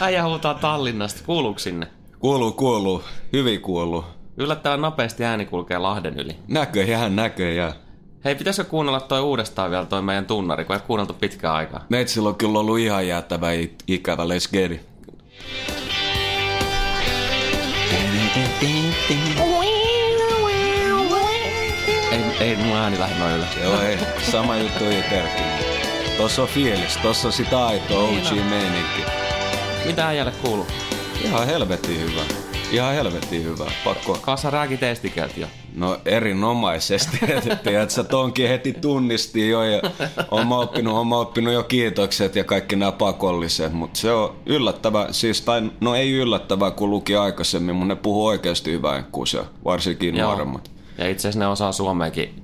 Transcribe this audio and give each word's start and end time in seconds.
Äijä 0.00 0.24
huutaa 0.24 0.54
Tallinnasta. 0.54 1.20
Kuuluuko 1.26 1.58
sinne? 1.58 1.86
Kuuluu, 2.18 2.52
kuuluu. 2.52 3.02
Hyvin 3.32 3.60
kuuluu. 3.60 4.04
Yllättävän 4.36 4.80
nopeasti 4.80 5.24
ääni 5.24 5.46
kulkee 5.46 5.78
Lahden 5.78 6.18
yli. 6.18 6.36
Näköjään, 6.48 7.16
näköjään. 7.16 7.72
Hei, 8.24 8.34
pitäisikö 8.34 8.68
kuunnella 8.70 9.00
toi 9.00 9.20
uudestaan 9.20 9.70
vielä 9.70 9.86
toi 9.86 10.02
meidän 10.02 10.26
tunnari, 10.26 10.64
kun 10.64 10.76
ei 10.76 10.82
kuunneltu 10.86 11.14
pitkään 11.14 11.54
aikaa. 11.54 11.84
Meitsillä 11.88 12.28
on 12.28 12.34
kyllä 12.34 12.58
ollut 12.58 12.78
ihan 12.78 13.08
jäätävä 13.08 13.48
ikävä 13.86 14.24
let's 14.24 14.50
get 14.52 14.72
it. 14.72 14.80
Ei, 22.12 22.20
ei 22.40 22.56
mun 22.56 22.76
ääni 22.76 22.98
lähde 22.98 23.18
noin 23.18 23.34
ylös. 23.34 23.48
Joo, 23.62 23.80
ei. 23.80 23.98
Sama 24.30 24.56
juttu 24.56 24.84
itselläkin. 24.84 25.71
Tossa 26.22 26.42
on 26.42 26.48
fiilis, 26.48 26.96
tossa 27.02 27.28
on 27.28 27.32
sitä 27.32 27.66
aitoa 27.66 28.10
Niin 28.10 28.26
OG 28.26 28.50
meininki. 28.50 29.02
Mitä 29.86 30.06
äijälle 30.06 30.32
kuuluu? 30.42 30.66
Ihan 31.24 31.46
helvetin 31.46 32.00
hyvä. 32.00 32.20
Ihan 32.70 32.94
helvetin 32.94 33.44
hyvä. 33.44 33.64
Pakko. 33.84 34.18
Kassa 34.22 34.50
rääki 34.50 34.76
testikeltä 34.76 35.40
jo. 35.40 35.46
No 35.74 35.98
erinomaisesti, 36.04 37.18
että 37.82 37.88
sä 37.88 38.04
tonkin 38.04 38.48
heti 38.48 38.72
tunnisti 38.72 39.48
jo 39.48 39.62
ja 39.62 39.82
oon 40.30 40.52
oppinut, 40.52 40.94
oon 40.94 41.12
oppinut 41.12 41.54
jo 41.54 41.62
kiitokset 41.62 42.36
ja 42.36 42.44
kaikki 42.44 42.76
nämä 42.76 42.92
pakolliset, 42.92 43.72
mutta 43.72 43.98
se 43.98 44.12
on 44.12 44.36
yllättävä, 44.46 45.08
siis 45.10 45.40
tai 45.40 45.70
no 45.80 45.94
ei 45.94 46.12
yllättävää 46.12 46.70
kun 46.70 46.90
luki 46.90 47.16
aikaisemmin, 47.16 47.76
mutta 47.76 47.94
ne 47.94 48.00
puhuu 48.00 48.26
oikeasti 48.26 48.72
hyvää 48.72 49.04
kuusia, 49.12 49.44
varsinkin 49.64 50.16
Joo. 50.16 50.28
nuoremmat. 50.28 50.70
Ja 50.98 51.08
itse 51.08 51.28
asiassa 51.28 51.40
ne 51.40 51.46
osaa 51.46 51.72
suomeakin 51.72 52.42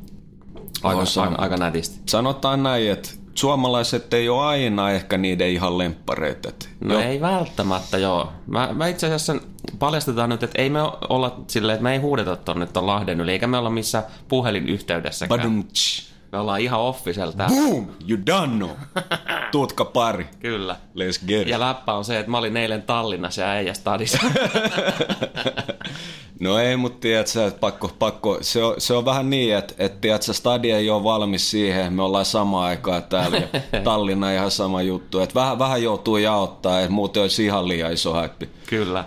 aika, 0.83 1.03
aika, 1.23 1.35
aika 1.39 1.57
nätisti. 1.57 2.01
Sanotaan 2.07 2.63
näin, 2.63 2.91
että 2.91 3.11
suomalaiset 3.39 4.15
ei 4.15 4.29
ole 4.29 4.45
aina 4.45 4.91
ehkä 4.91 5.19
niiden 5.19 5.49
ihan 5.49 5.79
lemppareita. 5.79 6.49
et 6.49 6.69
No 6.81 6.95
jo- 6.95 7.01
ei 7.01 7.21
välttämättä, 7.21 7.99
joo. 7.99 8.33
Mä, 8.47 8.69
mä 8.73 8.87
itse 8.87 9.07
asiassa 9.07 9.37
paljastetaan 9.79 10.31
nyt, 10.31 10.43
että 10.43 10.63
ei 10.63 10.71
me 10.71 10.79
olla 11.09 11.41
silleen, 11.47 11.75
että 11.75 11.83
me 11.83 11.93
ei 11.93 11.99
huudeta 11.99 12.37
tonne 12.37 12.67
ton 12.67 12.87
Lahden 12.87 13.21
yli, 13.21 13.33
eikä 13.33 13.47
me 13.47 13.59
olla 13.59 13.71
missään 13.71 14.05
puhelinyhteydessäkään. 14.29 15.41
Badum-tsch. 15.41 16.09
Me 16.33 16.39
ollaan 16.39 16.61
ihan 16.61 16.81
official 16.81 17.31
tää. 17.31 17.49
Boom! 17.49 17.87
You 18.09 18.19
done 18.27 18.57
know. 18.57 18.71
Tuutka 19.53 19.85
pari. 19.85 20.27
Kyllä. 20.41 20.77
Let's 20.95 21.27
get 21.27 21.43
it. 21.43 21.49
Ja 21.49 21.61
läppä 21.61 21.95
on 21.95 22.05
se, 22.05 22.19
että 22.19 22.31
mä 22.31 22.39
olin 22.39 22.57
eilen 22.57 22.83
Tallinnassa 22.83 23.43
ja 23.43 23.49
äijä 23.49 23.75
stadissa. 23.75 24.19
No 26.41 26.59
ei, 26.59 26.77
mutta 26.77 27.01
tiedät 27.01 27.27
sä, 27.27 27.47
että 27.47 27.61
pakko, 27.61 27.91
pakko. 27.99 28.39
Se, 28.41 28.65
on, 28.65 28.75
se 28.79 28.95
on 28.95 29.05
vähän 29.05 29.31
niin, 29.31 29.57
että, 29.57 29.75
että 29.79 30.01
tiedät 30.01 30.23
sä, 30.23 30.33
stadi 30.33 30.71
ei 30.71 30.91
ole 30.91 31.05
valmis 31.05 31.51
siihen, 31.51 31.93
me 31.93 32.03
ollaan 32.03 32.25
samaan 32.25 32.69
aikaan 32.69 33.03
täällä 33.03 33.37
ja 33.37 33.49
Tallinna 33.85 34.33
ihan 34.33 34.51
sama 34.51 34.83
juttu. 34.83 35.21
Että 35.21 35.35
vähän, 35.35 35.59
vähän 35.59 35.83
joutuu 35.83 36.17
jaottaa, 36.17 36.81
että 36.81 36.93
muuten 36.93 37.23
olisi 37.23 37.45
ihan 37.45 37.69
liian 37.69 37.93
iso 37.93 38.13
haippi. 38.13 38.49
Kyllä. 38.67 39.05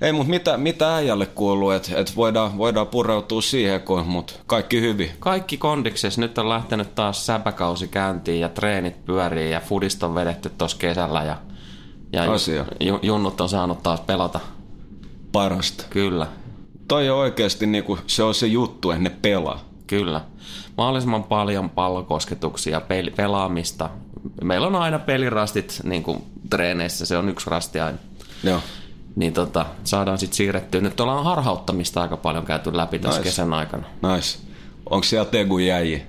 Ei, 0.00 0.12
mutta 0.12 0.30
mitä, 0.30 0.56
mitä 0.56 0.94
äijälle 0.94 1.26
kuuluu, 1.26 1.70
että, 1.70 1.90
että 1.96 2.12
voidaan, 2.16 2.58
voidaan 2.58 2.86
pureutua 2.86 3.42
siihen, 3.42 3.80
kun, 3.80 4.06
mutta 4.06 4.32
kaikki 4.46 4.80
hyvin. 4.80 5.10
Kaikki 5.18 5.56
kondiksessa. 5.56 6.20
Nyt 6.20 6.38
on 6.38 6.48
lähtenyt 6.48 6.94
taas 6.94 7.26
säpäkausi 7.26 7.88
käyntiin 7.88 8.40
ja 8.40 8.48
treenit 8.48 9.04
pyörii 9.04 9.50
ja 9.50 9.60
fudista 9.60 10.06
on 10.06 10.14
vedetty 10.14 10.50
tuossa 10.58 10.78
kesällä 10.78 11.22
ja, 11.22 11.36
ja 12.12 12.32
Asia. 12.32 12.64
ju, 12.80 12.98
junnut 13.02 13.40
on 13.40 13.48
saanut 13.48 13.82
taas 13.82 14.00
pelata. 14.00 14.40
Parasta. 15.32 15.84
Kyllä, 15.90 16.26
Toi 16.88 17.10
on 17.10 17.18
oikeasti 17.18 17.66
niinku, 17.66 17.98
se 18.06 18.22
on 18.22 18.34
se 18.34 18.46
juttu, 18.46 18.90
että 18.90 19.02
ne 19.02 19.10
pelaa. 19.22 19.60
kyllä. 19.86 20.20
Mahdollisimman 20.76 21.24
paljon 21.24 21.70
pallokosketuksia, 21.70 22.80
peli, 22.80 23.10
pelaamista. 23.10 23.90
Meillä 24.44 24.66
on 24.66 24.76
aina 24.76 24.98
pelirastit 24.98 25.80
niin 25.84 26.02
kuin 26.02 26.24
treeneissä, 26.50 27.06
se 27.06 27.16
on 27.16 27.28
yksi 27.28 27.50
rasti 27.50 27.80
aina. 27.80 27.98
Joo. 28.44 28.60
Niin 29.16 29.32
tota, 29.32 29.66
saadaan 29.84 30.18
sitten 30.18 30.36
siirrettyä. 30.36 30.80
Nyt 30.80 31.00
ollaan 31.00 31.24
harhauttamista 31.24 32.02
aika 32.02 32.16
paljon 32.16 32.44
käyty 32.44 32.76
läpi 32.76 32.98
tässä 32.98 33.18
Nice. 33.20 33.30
kesän 33.30 33.52
aikana. 33.54 33.86
Nice. 34.14 34.38
Onko 34.90 35.04
siellä 35.04 35.30
Tegu 35.30 35.58
jäi? 35.58 36.02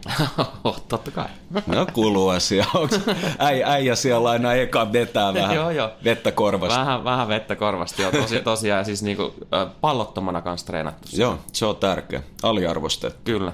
Totta 0.87 1.11
kai. 1.11 1.25
No 1.67 1.85
kuuluu 1.93 2.29
asia. 2.29 2.65
Onks 2.73 2.99
äijä, 3.39 3.67
äijä 3.67 3.95
siellä 3.95 4.29
aina 4.29 4.53
eka 4.53 4.93
vetää 4.93 5.33
vähän 5.33 5.55
Joo, 5.55 5.69
joo. 5.71 5.89
vettä 6.03 6.31
korvasta? 6.31 6.79
Vähän, 6.79 7.03
vähän 7.03 7.27
vettä 7.27 7.55
korvasti 7.55 8.01
jo 8.01 8.11
tosi, 8.11 8.39
tosiaan 8.39 8.85
siis 8.85 9.03
niinku, 9.03 9.33
pallottomana 9.81 10.41
kanssa 10.41 10.67
treenattu. 10.67 11.07
Joo, 11.13 11.37
se 11.53 11.65
on 11.65 11.75
tärkeä. 11.75 12.23
Aliarvostettu. 12.43 13.19
Kyllä. 13.23 13.53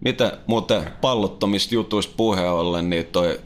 Mitä 0.00 0.32
muuten 0.46 0.82
pallottomista 1.00 1.74
jutuista 1.74 2.14
puheen 2.16 2.50
ollen, 2.50 2.90
niin 2.90 3.06
toi, 3.06 3.40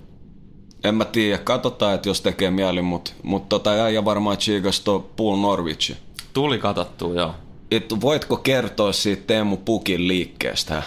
en 0.85 0.95
mä 0.95 1.05
tiedä, 1.05 1.39
katsotaan, 1.39 1.95
että 1.95 2.09
jos 2.09 2.21
tekee 2.21 2.51
mieli, 2.51 2.83
mutta 2.83 3.13
mut 3.23 3.49
tota 3.49 3.71
äijä 3.71 4.05
varmaan 4.05 4.37
chiikas 4.39 4.81
tuo 4.81 5.11
Paul 5.17 5.37
Norwich. 5.37 5.97
Tuli 6.33 6.59
katsottua, 6.59 7.15
joo. 7.15 7.35
Et 7.71 7.95
voitko 8.01 8.37
kertoa 8.37 8.93
siitä 8.93 9.23
Teemu 9.27 9.57
Pukin 9.57 10.09
liikkeestä? 10.09 10.83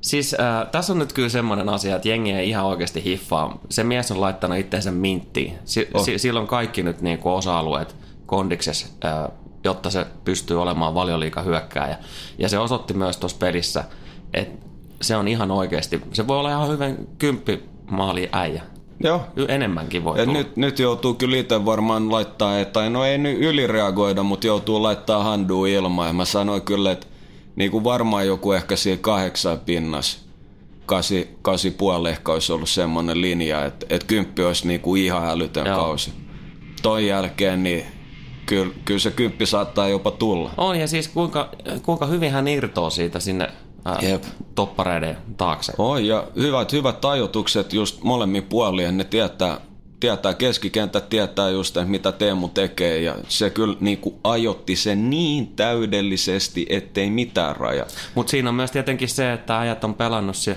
Siis 0.00 0.34
äh, 0.34 0.66
tässä 0.72 0.92
on 0.92 0.98
nyt 0.98 1.12
kyllä 1.12 1.28
semmoinen 1.28 1.68
asia, 1.68 1.96
että 1.96 2.08
jengi 2.08 2.32
ei 2.32 2.48
ihan 2.48 2.64
oikeasti 2.66 3.04
hiffaa. 3.04 3.58
Se 3.68 3.84
mies 3.84 4.10
on 4.10 4.20
laittanut 4.20 4.58
itseensä 4.58 4.90
minttiin. 4.90 5.54
Si- 5.64 5.88
Oh. 5.94 6.04
si- 6.04 6.18
sillä 6.18 6.40
on 6.40 6.46
kaikki 6.46 6.82
nyt 6.82 7.00
niin 7.02 7.18
kuin 7.18 7.32
osa-alueet 7.32 7.96
kondiksessa, 8.26 8.86
äh, 9.04 9.28
jotta 9.64 9.90
se 9.90 10.06
pystyy 10.24 10.62
olemaan 10.62 10.94
valioliika 10.94 11.42
hyökkääjä. 11.42 11.98
Ja 12.38 12.48
se 12.48 12.58
osoitti 12.58 12.94
myös 12.94 13.16
tuossa 13.16 13.38
pelissä, 13.38 13.84
että 14.34 14.66
se 15.02 15.16
on 15.16 15.28
ihan 15.28 15.50
oikeasti, 15.50 16.00
se 16.12 16.26
voi 16.26 16.38
olla 16.38 16.50
ihan 16.50 16.68
hyvän 16.68 16.96
kymppi 17.18 17.62
maali 17.90 18.28
äijä. 18.32 18.62
Joo. 19.00 19.20
Enemmänkin 19.48 20.04
voi 20.04 20.18
tulla. 20.18 20.32
nyt, 20.32 20.56
nyt 20.56 20.78
joutuu 20.78 21.14
kyllä 21.14 21.36
itse 21.36 21.64
varmaan 21.64 22.12
laittaa, 22.12 22.64
tai 22.64 22.90
no 22.90 23.04
ei 23.04 23.18
nyt 23.18 23.38
ylireagoida, 23.38 24.22
mutta 24.22 24.46
joutuu 24.46 24.82
laittaa 24.82 25.22
handuu 25.22 25.66
ilmaan. 25.66 26.08
Ja 26.08 26.12
mä 26.12 26.24
sanoin 26.24 26.62
kyllä, 26.62 26.92
että 26.92 27.06
niin 27.56 27.70
kuin 27.70 27.84
varmaan 27.84 28.26
joku 28.26 28.52
ehkä 28.52 28.76
siinä 28.76 28.98
kahdeksan 29.00 29.60
pinnas, 29.60 30.24
kasi, 30.86 31.36
kasi 31.42 31.70
puoli 31.70 32.08
ehkä 32.08 32.32
olisi 32.32 32.52
ollut 32.52 32.68
semmoinen 32.68 33.20
linja, 33.20 33.64
että, 33.64 33.86
että 33.90 34.06
kymppi 34.06 34.44
olisi 34.44 34.68
niin 34.68 34.80
kuin 34.80 35.02
ihan 35.02 35.28
älytön 35.28 35.66
Joo. 35.66 35.76
kausi. 35.76 36.12
Ton 36.82 37.06
jälkeen 37.06 37.62
niin 37.62 37.84
kyllä, 38.46 38.74
kyllä 38.84 39.00
se 39.00 39.10
kymppi 39.10 39.46
saattaa 39.46 39.88
jopa 39.88 40.10
tulla. 40.10 40.50
On, 40.56 40.78
ja 40.78 40.88
siis 40.88 41.08
kuinka, 41.08 41.50
kuinka 41.82 42.06
hyvin 42.06 42.32
hän 42.32 42.48
irtoo 42.48 42.90
siitä 42.90 43.20
sinne 43.20 43.48
äh, 43.86 44.10
Jep. 44.10 44.24
toppareiden 44.54 45.16
taakse. 45.36 45.72
Oi, 45.78 46.06
ja 46.06 46.24
hyvät, 46.36 46.72
hyvät 46.72 47.04
ajoitukset 47.04 47.72
just 47.72 48.02
molemmin 48.02 48.42
puolin, 48.42 48.96
ne 48.96 49.04
tietää, 49.04 49.60
tietää 50.00 50.34
keskikenttä, 50.34 51.00
tietää 51.00 51.50
just, 51.50 51.76
että 51.76 51.90
mitä 51.90 52.12
Teemu 52.12 52.48
tekee, 52.48 53.00
ja 53.00 53.14
se 53.28 53.50
kyllä 53.50 53.76
niin 53.80 53.98
kuin 53.98 54.14
ajotti 54.24 54.76
sen 54.76 55.10
niin 55.10 55.46
täydellisesti, 55.46 56.66
ettei 56.68 57.10
mitään 57.10 57.56
raja. 57.56 57.86
Mutta 58.14 58.30
siinä 58.30 58.48
on 58.48 58.54
myös 58.54 58.70
tietenkin 58.70 59.08
se, 59.08 59.32
että 59.32 59.58
ajat 59.58 59.84
on 59.84 59.94
pelannut 59.94 60.36
se 60.36 60.56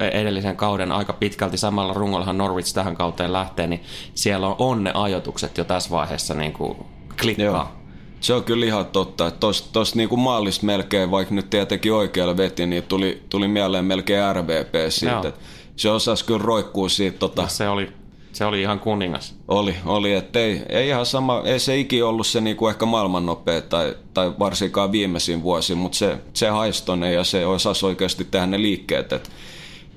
edellisen 0.00 0.56
kauden 0.56 0.92
aika 0.92 1.12
pitkälti 1.12 1.58
samalla 1.58 1.92
rungollahan 1.92 2.38
Norwich 2.38 2.74
tähän 2.74 2.96
kauteen 2.96 3.32
lähtee, 3.32 3.66
niin 3.66 3.82
siellä 4.14 4.46
on, 4.48 4.56
on 4.58 4.84
ne 4.84 4.90
ajotukset 4.94 5.58
jo 5.58 5.64
tässä 5.64 5.90
vaiheessa 5.90 6.34
niin 6.34 6.52
kuin 6.52 6.78
klikkaa. 7.20 7.44
Joo. 7.46 7.81
Se 8.22 8.34
on 8.34 8.44
kyllä 8.44 8.66
ihan 8.66 8.86
totta, 8.86 9.26
että 9.26 9.40
tos, 9.40 9.62
tos 9.62 9.94
niinku 9.94 10.16
maalista 10.16 10.66
melkein, 10.66 11.10
vaikka 11.10 11.34
nyt 11.34 11.50
tietenkin 11.50 11.92
oikealle 11.92 12.36
veti, 12.36 12.66
niin 12.66 12.82
tuli, 12.82 13.22
tuli 13.28 13.48
mieleen 13.48 13.84
melkein 13.84 14.34
RVP 14.34 14.74
siitä. 14.88 15.14
Joo. 15.24 15.32
Se 15.76 15.90
osasi 15.90 16.24
kyllä 16.24 16.42
roikkuu 16.42 16.88
siitä 16.88 17.18
tota, 17.18 17.48
Se 17.48 17.68
oli, 17.68 17.88
se 18.32 18.44
oli 18.44 18.60
ihan 18.60 18.80
kuningas. 18.80 19.34
Oli, 19.48 19.74
oli 19.86 20.12
että 20.12 20.38
ei, 20.38 20.62
ei 20.68 20.88
ihan 20.88 21.06
sama, 21.06 21.42
ei 21.44 21.58
se 21.58 21.78
iki 21.78 22.02
ollut 22.02 22.26
se 22.26 22.40
niinku 22.40 22.68
ehkä 22.68 22.86
maailman 22.86 23.26
nopea 23.26 23.60
tai, 23.60 23.94
tai 24.14 24.32
varsinkaan 24.38 24.92
viimeisin 24.92 25.42
vuosi, 25.42 25.74
mutta 25.74 25.98
se, 25.98 26.18
se 26.32 26.48
haistonen 26.48 27.14
ja 27.14 27.24
se 27.24 27.46
osasi 27.46 27.86
oikeasti 27.86 28.24
tehdä 28.24 28.46
ne 28.46 28.62
liikkeet, 28.62 29.12
että 29.12 29.30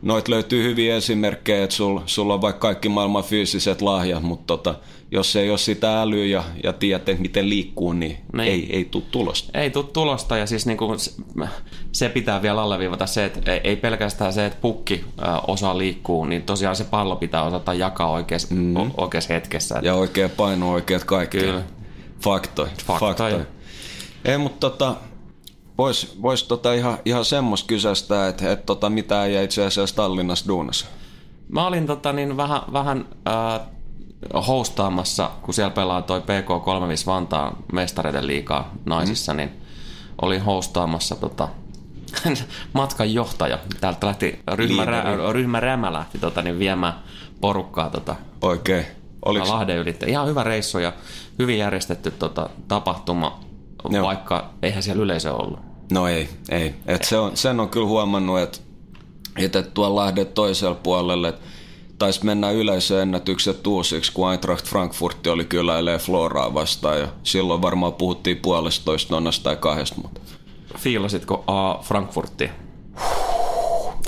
noit 0.02 0.28
löytyy 0.28 0.64
hyviä 0.64 0.96
esimerkkejä, 0.96 1.64
että 1.64 1.76
sul, 1.76 2.00
sulla 2.06 2.34
on 2.34 2.42
vaikka 2.42 2.60
kaikki 2.60 2.90
maailman 2.90 3.24
fyysiset 3.24 3.82
lahjat, 3.82 4.24
mutta 4.24 4.46
tota, 4.46 4.76
jos 5.12 5.36
ei 5.36 5.50
ole 5.50 5.58
sitä 5.58 6.02
älyä 6.02 6.26
ja, 6.26 6.44
ja 6.64 6.74
tiedät, 6.74 7.20
miten 7.20 7.50
liikkuu, 7.50 7.94
niin, 7.94 8.18
niin. 8.34 8.52
ei, 8.52 8.70
ei 8.76 8.86
tule 8.86 9.04
tulosta. 9.12 9.60
Ei 9.60 9.70
tule 9.70 9.86
tulosta 9.94 10.38
ja 10.38 10.46
siis 10.46 10.66
niinku 10.66 10.96
se 11.92 12.10
pitää 12.10 12.42
vielä 12.42 12.62
alleviivata 12.62 13.06
se, 13.06 13.26
että 13.26 13.54
ei 13.64 13.76
pelkästään 13.76 14.34
se, 14.34 14.46
että 14.46 14.60
pukki 14.62 15.04
osaa 15.48 15.78
liikkuu, 15.78 16.26
niin 16.26 16.44
tosiaan 16.44 16.76
se 16.76 16.84
pallo 16.84 17.16
pitää 17.16 17.44
osata 17.44 17.74
jakaa 17.74 18.12
oikeassa, 18.12 18.56
mm-hmm. 18.56 18.92
oikeassa 18.98 19.34
hetkessä. 19.34 19.80
Ja 19.84 19.96
oikea 19.96 20.30
paino, 20.30 20.72
oikeat 20.72 21.04
kaikki. 21.04 21.38
Kyllä. 21.38 21.64
Faktoi. 22.24 22.68
Faktoi. 22.86 23.00
Faktoi. 23.00 23.46
Ei, 24.26 24.38
mutta 24.38 24.70
tota, 24.70 24.96
vois, 25.77 26.22
vois 26.22 26.44
tota 26.44 26.74
ihan, 26.74 26.98
ihan 27.06 27.25
semmoista 27.25 27.68
kysästä, 27.68 28.27
että 28.27 28.51
et 28.51 28.66
tota, 28.66 28.89
mitä 28.89 29.25
ei 29.25 29.44
itse 29.44 29.66
asiassa 29.66 29.95
Tallinnassa 29.95 30.48
duunassa? 30.48 30.86
Mä 31.50 31.68
olin 31.68 31.88
tota, 31.88 32.13
niin 32.13 32.38
vähän, 32.38 32.62
vähän 32.74 33.06
äh, 33.27 33.68
hostaamassa, 34.48 35.31
kun 35.42 35.54
siellä 35.54 35.72
pelaa 35.72 36.01
toi 36.01 36.19
PK35 36.19 37.06
Vantaan 37.06 37.57
mestareiden 37.72 38.27
liikaa 38.27 38.74
naisissa, 38.86 39.33
mm. 39.33 39.38
niin 39.38 39.51
olin 40.22 40.42
hostaamassa 40.42 41.16
tota, 41.16 41.48
matkan 42.74 43.13
johtaja. 43.13 43.60
Täältä 43.81 44.07
lähti 44.07 44.39
ryhmä, 44.54 44.86
rä, 44.86 45.04
ryhmä 45.31 45.60
Rämä 45.60 45.94
lähti 45.94 46.19
tota, 46.19 46.42
niin 46.42 46.60
viemään 46.60 46.94
porukkaa 47.42 47.89
tota, 47.89 48.16
Oikein. 48.42 48.86
Oliks... 49.25 49.50
Lahden 49.50 49.77
ylitse. 49.77 50.06
Ihan 50.06 50.27
hyvä 50.27 50.44
reissu 50.44 50.80
ja 50.80 50.94
hyvin 51.39 51.57
järjestetty 51.57 52.12
tota, 52.12 52.50
tapahtuma, 52.68 53.39
Joo. 53.94 54.08
vaikka 54.08 54.50
eihän 54.62 54.84
siellä 54.84 55.04
yleisö 55.04 55.34
ollut. 55.34 55.60
No 55.92 56.08
ei, 56.08 56.30
ei. 56.50 56.76
Et 56.86 57.04
se 57.04 57.18
on, 57.18 57.38
sen 57.38 57.60
on 57.60 57.70
kyllä 57.70 57.88
huomannut, 57.88 58.40
että 58.40 58.58
että 59.38 59.62
tuolla 59.62 59.96
Lahden 59.96 60.28
toisella 60.28 60.76
puolella, 60.76 61.28
että 61.28 61.42
taisi 62.00 62.26
mennä 62.26 62.52
yleisöennätykset 62.52 63.68
uusiksi, 63.68 64.12
kun 64.12 64.32
Eintracht 64.32 64.66
Frankfurt 64.66 65.28
oli 65.28 65.46
kyläilee 65.46 65.98
Floraa 65.98 66.54
vastaan 66.54 67.00
ja 67.00 67.08
silloin 67.24 67.62
varmaan 67.62 67.94
puhuttiin 67.94 68.38
puolestoista 68.38 69.14
nonnasta 69.14 69.44
tai 69.44 69.56
kahdesta. 69.56 70.02
Mutta... 70.02 70.22
Fiilasitko 70.78 71.44
A 71.48 71.78
Frankfurtia? 71.84 72.50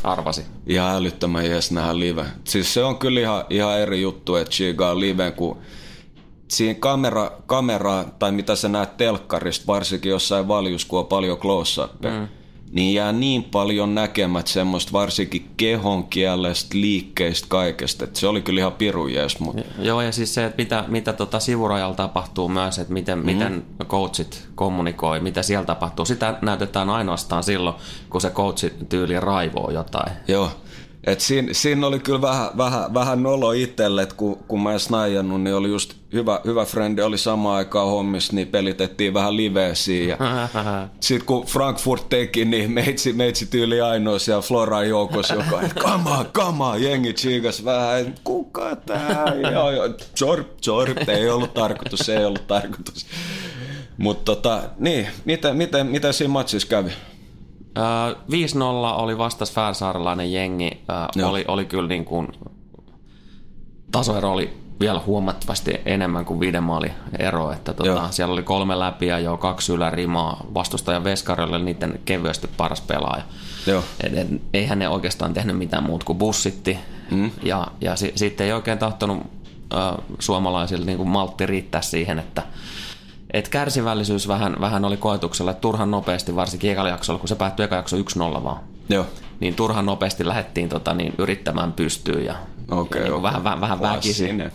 Arvasi. 0.03 0.45
Ihan 0.67 0.95
älyttömän 0.95 1.45
jees 1.45 1.71
nähdä 1.71 1.99
live. 1.99 2.25
Siis 2.43 2.73
se 2.73 2.83
on 2.83 2.97
kyllä 2.97 3.19
ihan, 3.19 3.45
ihan 3.49 3.79
eri 3.79 4.01
juttu, 4.01 4.35
että 4.35 4.51
chigaa 4.51 4.99
live, 4.99 5.31
kun 5.31 5.57
siinä 6.47 6.79
kamera, 6.79 7.31
kamera, 7.45 8.05
tai 8.19 8.31
mitä 8.31 8.55
sä 8.55 8.69
näet 8.69 8.97
telkkarista, 8.97 9.67
varsinkin 9.67 10.09
jossain 10.09 10.47
valjus, 10.47 10.85
kun 10.85 10.99
on 10.99 11.05
paljon 11.05 11.37
close 11.37 11.81
mm 11.81 12.27
niin 12.71 12.93
jää 12.93 13.11
niin 13.11 13.43
paljon 13.43 13.95
näkemät 13.95 14.47
semmoista 14.47 14.91
varsinkin 14.91 15.51
kehon 15.57 16.07
kielestä, 16.07 16.69
liikkeistä, 16.73 17.47
kaikesta. 17.49 18.03
Että 18.03 18.19
se 18.19 18.27
oli 18.27 18.41
kyllä 18.41 18.59
ihan 18.59 18.71
piru 18.71 19.07
jees, 19.07 19.39
mutta... 19.39 19.61
Joo, 19.79 20.01
ja 20.01 20.11
siis 20.11 20.33
se, 20.33 20.45
että 20.45 20.57
mitä, 20.57 20.83
mitä 20.87 21.13
tota 21.13 21.39
sivurajalla 21.39 21.95
tapahtuu 21.95 22.49
myös, 22.49 22.79
että 22.79 22.93
miten, 22.93 23.19
mm. 23.19 23.25
miten 23.25 23.65
coachit 23.85 24.47
kommunikoi, 24.55 25.19
mitä 25.19 25.43
siellä 25.43 25.65
tapahtuu. 25.65 26.05
Sitä 26.05 26.37
näytetään 26.41 26.89
ainoastaan 26.89 27.43
silloin, 27.43 27.75
kun 28.09 28.21
se 28.21 28.29
coachi 28.29 28.73
tyyli 28.89 29.19
raivoo 29.19 29.71
jotain. 29.71 30.13
Joo, 30.27 30.51
et 31.07 31.19
siinä, 31.19 31.53
siinä, 31.53 31.87
oli 31.87 31.99
kyllä 31.99 32.21
vähän, 32.21 32.49
vähän, 32.57 32.93
vähän 32.93 33.23
nolo 33.23 33.51
itselle, 33.51 34.01
että 34.01 34.15
kun, 34.15 34.37
kun 34.47 34.63
mä 34.63 34.73
en 34.73 34.79
snajannut, 34.79 35.41
niin 35.41 35.55
oli 35.55 35.69
just 35.69 35.93
hyvä, 36.13 36.39
hyvä 36.45 36.65
frendi 36.65 37.01
oli 37.01 37.17
samaan 37.17 37.57
aikaan 37.57 37.89
hommissa, 37.89 38.33
niin 38.33 38.47
pelitettiin 38.47 39.13
vähän 39.13 39.37
liveä 39.37 39.75
siinä. 39.75 40.17
Sitten 40.99 41.25
kun 41.25 41.45
Frankfurt 41.45 42.09
teki, 42.09 42.45
niin 42.45 42.71
meitsi, 42.71 43.13
meitsi 43.13 43.45
tyyli 43.45 43.81
ainoa 43.81 44.19
siellä 44.19 44.41
Floran 44.41 44.89
joukossa, 44.89 45.33
joka 45.33 45.61
että 45.61 45.81
kama, 45.81 46.25
kama, 46.31 46.77
jengi 46.77 47.13
chiikas 47.13 47.65
vähän, 47.65 47.99
että 47.99 48.21
kuka 48.23 48.75
tää? 48.75 49.25
joo, 49.51 49.71
joo, 49.71 49.89
jorp, 50.21 50.47
jorp, 50.65 51.09
ei 51.09 51.29
ollut 51.29 51.53
tarkoitus, 51.53 52.09
ei 52.09 52.25
ollut 52.25 52.47
tarkoitus. 52.47 53.05
Mutta 53.97 54.35
tota, 54.35 54.63
niin, 54.79 55.07
miten, 55.25 55.55
miten, 55.55 55.87
miten 55.87 56.13
siinä 56.13 56.31
matsissa 56.31 56.67
kävi? 56.67 56.91
5-0 57.77 58.99
oli 59.01 59.17
vastas 59.17 59.51
Färsaarelainen 59.51 60.33
jengi. 60.33 60.83
Oli, 61.23 61.45
oli 61.47 61.65
kyllä 61.65 61.87
niin 61.87 62.05
kuin, 62.05 62.27
tasoero 63.91 64.31
oli 64.31 64.53
vielä 64.79 65.01
huomattavasti 65.05 65.81
enemmän 65.85 66.25
kuin 66.25 66.39
viiden 66.39 66.63
maali 66.63 66.91
ero. 67.19 67.51
Että 67.51 67.73
tota, 67.73 68.11
siellä 68.11 68.33
oli 68.33 68.43
kolme 68.43 68.79
läpiä 68.79 69.19
jo 69.19 69.37
kaksi 69.37 69.73
ylärimaa. 69.73 70.45
Vastustajan 70.53 71.03
Veskari 71.03 71.43
oli 71.43 71.63
niiden 71.63 71.99
kevyesti 72.05 72.47
paras 72.57 72.81
pelaaja. 72.81 73.23
Joo. 73.67 73.83
Et, 74.03 74.17
et, 74.17 74.27
eihän 74.53 74.79
ne 74.79 74.89
oikeastaan 74.89 75.33
tehnyt 75.33 75.57
mitään 75.57 75.83
muuta 75.83 76.05
kuin 76.05 76.17
bussitti. 76.17 76.77
Mm. 77.11 77.31
Ja, 77.43 77.67
ja 77.81 77.95
si, 77.95 78.11
sitten 78.15 78.47
ei 78.47 78.53
oikein 78.53 78.77
tahtonut 78.77 79.17
äh, 79.73 79.93
suomalaisille 80.19 80.85
niin 80.85 80.97
kuin 80.97 81.09
maltti 81.09 81.45
riittää 81.45 81.81
siihen, 81.81 82.19
että 82.19 82.43
et 83.37 83.49
kärsivällisyys 83.49 84.27
vähän, 84.27 84.55
vähän 84.59 84.85
oli 84.85 84.97
koetuksella, 84.97 85.51
että 85.51 85.61
turhan 85.61 85.91
nopeasti, 85.91 86.35
varsinkin 86.35 86.71
ekalla 86.71 86.89
jaksolla, 86.89 87.19
kun 87.19 87.27
se 87.27 87.35
päättyi 87.35 87.63
eka 87.63 87.75
jakso 87.75 87.97
1-0 87.97 87.99
vaan. 88.43 88.63
Joo. 88.89 89.05
Niin 89.39 89.55
turhan 89.55 89.85
nopeasti 89.85 90.27
lähdettiin 90.27 90.69
tota, 90.69 90.93
niin, 90.93 91.13
yrittämään 91.17 91.73
pystyyn 91.73 92.25
ja, 92.25 92.35
okay, 92.71 93.01
ja 93.01 93.03
niin 93.03 93.13
okay. 93.13 93.23
vähän, 93.23 93.43
vähän, 93.43 93.61
vähän 93.61 93.81
väkisin. 93.81 94.51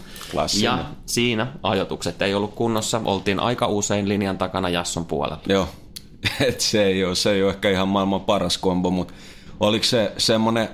Ja 0.63 0.79
siinä 1.07 1.47
ajotukset 1.63 2.23
ei 2.23 2.35
ollut 2.35 2.55
kunnossa. 2.55 3.01
Oltiin 3.05 3.41
aika 3.41 3.67
usein 3.67 4.09
linjan 4.09 4.39
takana 4.39 4.69
Jasson 4.69 5.05
puolella. 5.05 5.41
Joo. 5.49 5.69
Et 6.49 6.61
se, 6.61 6.85
ei 6.85 7.05
ole, 7.05 7.15
se 7.15 7.33
ei 7.33 7.43
ole 7.43 7.51
ehkä 7.51 7.71
ihan 7.71 7.89
maailman 7.89 8.21
paras 8.21 8.59
kombo, 8.59 8.91
mutta 8.91 9.15
oliko 9.61 9.85
se 9.85 10.13
semmoinen, 10.19 10.69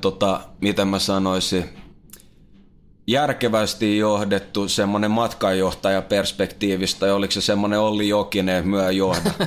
tota, 0.00 0.40
miten 0.60 0.88
mä 0.88 0.98
sanoisin, 0.98 1.64
järkevästi 3.06 3.98
johdettu 3.98 4.68
semmoinen 4.68 5.10
matkanjohtaja 5.10 6.02
perspektiivistä, 6.02 7.06
ja 7.06 7.14
oliko 7.14 7.30
se 7.30 7.40
semmoinen 7.40 7.80
Olli 7.80 8.08
Jokinen 8.08 8.68
myö 8.68 8.90
johda? 8.90 9.30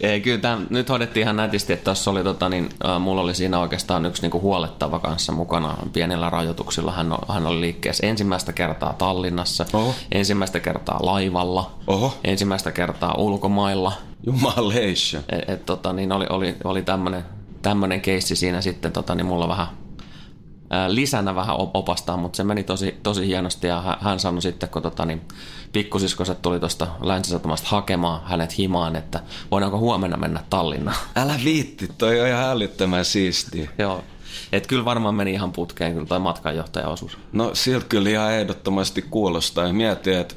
Ei, 0.00 0.20
kyllä 0.20 0.38
tämän, 0.38 0.66
nyt 0.70 0.88
hoidettiin 0.88 1.22
ihan 1.22 1.36
nätisti, 1.36 1.72
että 1.72 1.84
tuossa 1.84 2.10
oli, 2.10 2.24
tota, 2.24 2.48
niin, 2.48 2.68
äh, 2.84 3.00
mulla 3.00 3.20
oli 3.20 3.34
siinä 3.34 3.58
oikeastaan 3.58 4.06
yksi 4.06 4.22
niinku 4.22 4.40
huolettava 4.40 4.98
kanssa 4.98 5.32
mukana 5.32 5.76
pienillä 5.92 6.30
rajoituksilla. 6.30 6.92
Hän, 6.92 7.14
hän 7.28 7.46
oli 7.46 7.60
liikkeessä 7.60 8.06
ensimmäistä 8.06 8.52
kertaa 8.52 8.92
Tallinnassa, 8.92 9.66
Oho. 9.72 9.94
ensimmäistä 10.12 10.60
kertaa 10.60 10.98
laivalla, 11.02 11.70
Oho. 11.86 12.14
ensimmäistä 12.24 12.72
kertaa 12.72 13.14
ulkomailla. 13.18 13.92
Jumaleissa. 14.26 15.18
Et, 15.28 15.50
et, 15.50 15.66
tota, 15.66 15.92
niin 15.92 16.12
oli, 16.12 16.26
oli, 16.30 16.56
oli 16.64 16.82
tämmöinen 17.62 18.00
keissi 18.00 18.36
siinä 18.36 18.60
sitten, 18.60 18.92
tota, 18.92 19.14
niin 19.14 19.26
mulla 19.26 19.48
vähän 19.48 19.66
lisänä 20.88 21.34
vähän 21.34 21.56
opastaa, 21.74 22.16
mutta 22.16 22.36
se 22.36 22.44
meni 22.44 22.64
tosi, 22.64 22.96
tosi 23.02 23.26
hienosti 23.26 23.66
ja 23.66 23.98
hän 24.00 24.20
sanoi 24.20 24.42
sitten, 24.42 24.68
kun 24.68 24.82
tota, 24.82 25.06
niin, 25.06 25.22
pikkusiskoset 25.72 26.42
tuli 26.42 26.60
tuosta 26.60 26.86
länsisatamasta 27.00 27.68
hakemaan 27.70 28.20
hänet 28.24 28.58
himaan, 28.58 28.96
että 28.96 29.20
voidaanko 29.50 29.78
huomenna 29.78 30.16
mennä 30.16 30.44
Tallinnaan. 30.50 30.96
Älä 31.16 31.34
viitti, 31.44 31.88
toi 31.98 32.20
on 32.20 32.28
ihan 32.28 32.50
älyttömän 32.50 33.04
siistiä. 33.04 33.70
Joo. 33.78 34.04
Et 34.52 34.66
kyllä 34.66 34.84
varmaan 34.84 35.14
meni 35.14 35.32
ihan 35.32 35.52
putkeen 35.52 35.92
kyllä 35.92 36.06
toi 36.06 36.18
matkanjohtajaosuus. 36.18 37.18
No 37.32 37.50
siltä 37.54 37.86
kyllä 37.88 38.10
ihan 38.10 38.32
ehdottomasti 38.32 39.02
kuulostaa 39.02 39.66
ja 39.66 39.72
mietin, 39.72 40.18
että 40.18 40.34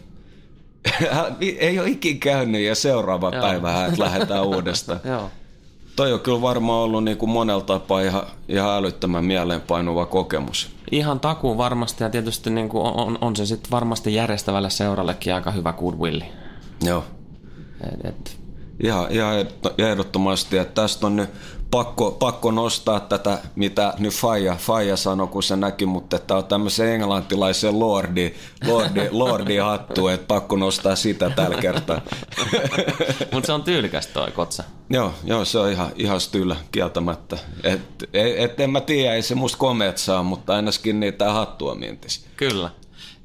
ei 1.59 1.79
ole 1.79 1.89
ikin 1.89 2.19
käynyt 2.19 2.61
ja 2.61 2.75
seuraava 2.75 3.31
Joo. 3.33 3.41
päivä 3.41 3.85
että 3.85 4.03
lähdetään 4.03 4.45
uudestaan. 4.55 4.99
Joo 5.03 5.31
toi 5.95 6.13
on 6.13 6.19
kyllä 6.19 6.41
varmaan 6.41 6.79
ollut 6.79 7.03
niin 7.03 7.17
kuin 7.17 7.29
monella 7.29 7.63
tapaa 7.63 8.01
ihan, 8.01 8.23
ihan 8.47 8.77
älyttömän 8.77 9.25
mieleenpainuva 9.25 10.05
kokemus. 10.05 10.69
Ihan 10.91 11.19
takuun 11.19 11.57
varmasti 11.57 12.03
ja 12.03 12.09
tietysti 12.09 12.49
niin 12.49 12.69
kuin 12.69 12.83
on, 12.85 13.17
on 13.21 13.35
se 13.35 13.45
sitten 13.45 13.71
varmasti 13.71 14.13
järjestävälle 14.13 14.69
seurallekin 14.69 15.33
aika 15.33 15.51
hyvä 15.51 15.73
goodwilli. 15.73 16.25
Joo. 16.81 17.03
Et, 17.93 18.05
et. 18.05 18.39
Ihan, 18.83 19.11
ihan 19.11 19.35
ehdottomasti, 19.77 20.57
että 20.57 20.81
tästä 20.81 21.07
on 21.07 21.15
nyt 21.15 21.29
pakko, 21.71 22.11
pakko 22.11 22.51
nostaa 22.51 22.99
tätä, 22.99 23.39
mitä 23.55 23.93
nyt 23.99 24.13
Faija, 24.13 24.55
Faija 24.55 24.97
sanoi, 24.97 25.27
kun 25.27 25.43
se 25.43 25.55
näki, 25.55 25.85
mutta 25.85 26.19
tämä 26.19 26.37
on 26.37 26.45
tämmöisen 26.45 26.93
englantilaisen 26.93 27.79
lordi, 27.79 28.33
lordi, 28.67 29.09
lordi 29.21 29.57
hattu, 29.57 30.07
että 30.07 30.27
pakko 30.27 30.55
nostaa 30.55 30.95
sitä 30.95 31.29
tällä 31.29 31.57
kertaa. 31.57 32.01
mutta 33.31 33.47
se 33.47 33.53
on 33.53 33.63
tyylikäs 33.63 34.07
toi 34.07 34.31
kotsa. 34.31 34.63
Joo, 34.89 35.13
joo 35.23 35.45
se 35.45 35.59
on 35.59 35.71
ihan, 35.71 35.91
ihan 35.95 36.21
styllä 36.21 36.55
kieltämättä. 36.71 37.37
Et, 37.63 37.81
et, 38.13 38.59
en 38.59 38.69
mä 38.69 38.81
tiedä, 38.81 39.15
ei 39.15 39.21
se 39.21 39.35
musta 39.35 39.57
komeet 39.57 39.97
saa, 39.97 40.23
mutta 40.23 40.55
ainakin 40.55 40.99
niitä 40.99 41.33
hattua 41.33 41.75
mintisi. 41.75 42.25
Kyllä. 42.37 42.69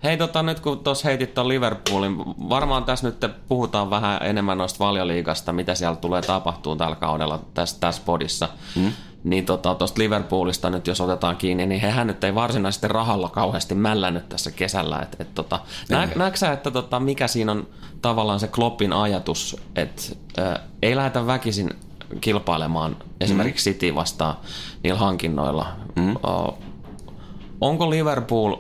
Hei, 0.05 0.17
tota, 0.17 0.43
nyt 0.43 0.61
kun 0.61 0.79
tuossa 0.79 1.09
heitit 1.09 1.35
tuon 1.35 1.49
Liverpoolin, 1.49 2.19
varmaan 2.49 2.85
tässä 2.85 3.09
nyt 3.09 3.33
puhutaan 3.49 3.91
vähän 3.91 4.19
enemmän 4.23 4.59
noista 4.59 4.85
valjoliigasta, 4.85 5.53
mitä 5.53 5.75
siellä 5.75 5.97
tulee 5.97 6.23
tapahtumaan 6.23 6.79
tällä 6.79 6.97
kaudella 6.97 7.41
tässä, 7.55 7.77
tässä 7.81 8.03
podissa. 8.05 8.49
Hmm? 8.75 8.93
Niin 9.25 9.47
tuosta 9.47 9.75
tota, 9.75 9.95
Liverpoolista 9.97 10.71
nyt 10.71 10.87
jos 10.87 11.01
otetaan 11.01 11.37
kiinni, 11.37 11.67
niin 11.67 11.81
hehän 11.81 12.07
nyt 12.07 12.25
ei 12.25 12.35
varsinaisesti 12.35 12.89
rahalla 12.89 13.29
kauheasti 13.29 13.75
mällännyt 13.75 14.29
tässä 14.29 14.51
kesällä. 14.51 14.99
Et, 14.99 15.17
et, 15.21 15.35
tota, 15.35 15.61
nä, 15.89 16.09
näetkö 16.17 16.39
sä, 16.39 16.53
että 16.53 16.71
tota, 16.71 17.01
mikä 17.01 17.29
siinä 17.29 17.53
on 17.53 17.67
tavallaan 18.03 18.41
se 18.41 18.49
Kloppin 18.49 18.93
ajatus, 18.93 19.57
että 19.77 20.03
äh, 20.39 20.61
ei 20.83 20.97
lähdetä 20.97 21.27
väkisin 21.27 21.71
kilpailemaan 22.21 22.97
esimerkiksi 23.21 23.73
City 23.73 23.95
vastaan 23.95 24.37
niillä 24.83 24.99
hankinnoilla. 24.99 25.67
Mm. 25.97 26.15
Onko 27.61 27.91
Liverpool, 27.91 28.57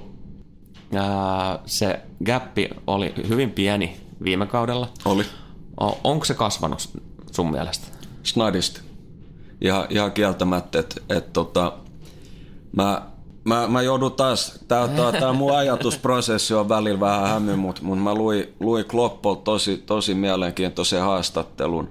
se 1.66 2.00
gappi 2.24 2.70
oli 2.86 3.14
hyvin 3.28 3.50
pieni 3.50 3.96
viime 4.24 4.46
kaudella. 4.46 4.88
Oli. 5.04 5.24
Onko 6.04 6.24
se 6.24 6.34
kasvanut 6.34 6.88
sun 7.32 7.50
mielestä? 7.50 7.86
Snadisti. 8.22 8.80
Ihan, 9.60 9.86
ihan 9.90 10.12
kieltämättä, 10.12 10.78
että 10.78 11.00
et, 11.08 11.32
tota, 11.32 11.72
mä, 12.76 13.02
mä, 13.44 13.68
mä 13.68 13.82
joudun 13.82 14.12
taas, 14.12 14.58
tää, 14.68 14.88
tää, 14.88 15.12
tää 15.12 15.32
mun 15.32 15.56
ajatusprosessi 15.56 16.54
on 16.54 16.68
välillä 16.68 17.00
vähän 17.00 17.28
hämmy, 17.28 17.56
mutta 17.56 17.82
mut 17.82 18.02
mä 18.02 18.14
luin, 18.14 18.54
luin 18.60 18.84
Kloppol 18.84 19.34
tosi, 19.34 19.78
tosi 19.86 20.14
mielenkiintoisen 20.14 21.00
haastattelun, 21.00 21.88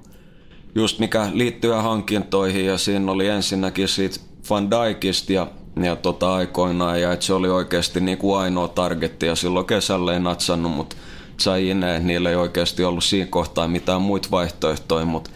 just 0.75 0.99
mikä 0.99 1.29
liittyy 1.33 1.71
hankintoihin 1.71 2.65
ja 2.65 2.77
siinä 2.77 3.11
oli 3.11 3.27
ensinnäkin 3.27 3.87
siitä 3.87 4.19
Van 4.49 4.69
Dijkista 4.71 5.33
ja, 5.33 5.47
ja 5.83 5.95
tota 5.95 6.35
aikoinaan 6.35 7.01
ja 7.01 7.11
että 7.11 7.25
se 7.25 7.33
oli 7.33 7.49
oikeasti 7.49 7.99
niin 7.99 8.17
kuin 8.17 8.39
ainoa 8.39 8.67
targetti 8.67 9.25
ja 9.25 9.35
silloin 9.35 9.65
kesällä 9.65 10.13
ei 10.13 10.19
natsannut, 10.19 10.71
mutta 10.71 10.95
sai 11.37 11.69
ineen, 11.69 11.95
että 11.95 12.07
niillä 12.07 12.29
ei 12.29 12.35
oikeasti 12.35 12.83
ollut 12.83 13.03
siinä 13.03 13.27
kohtaa 13.29 13.67
mitään 13.67 14.01
muita 14.01 14.27
vaihtoehtoja, 14.31 15.05
mutta 15.05 15.29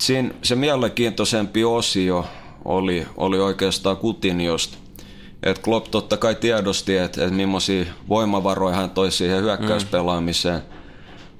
siinä 0.00 0.30
se 0.42 0.54
mielenkiintoisempi 0.54 1.64
osio 1.64 2.26
oli, 2.64 3.06
oli 3.16 3.40
oikeastaan 3.40 3.96
Kutinjosta. 3.96 4.78
Et 5.42 5.58
Klopp 5.58 5.90
totta 5.90 6.16
kai 6.16 6.34
tiedosti, 6.34 6.96
että 6.96 7.24
et 7.24 7.34
millaisia 7.34 7.84
voimavaroja 8.08 8.76
hän 8.76 8.90
toi 8.90 9.12
siihen 9.12 9.42
hyökkäyspelaamiseen. 9.42 10.58
Mm. 10.58 10.75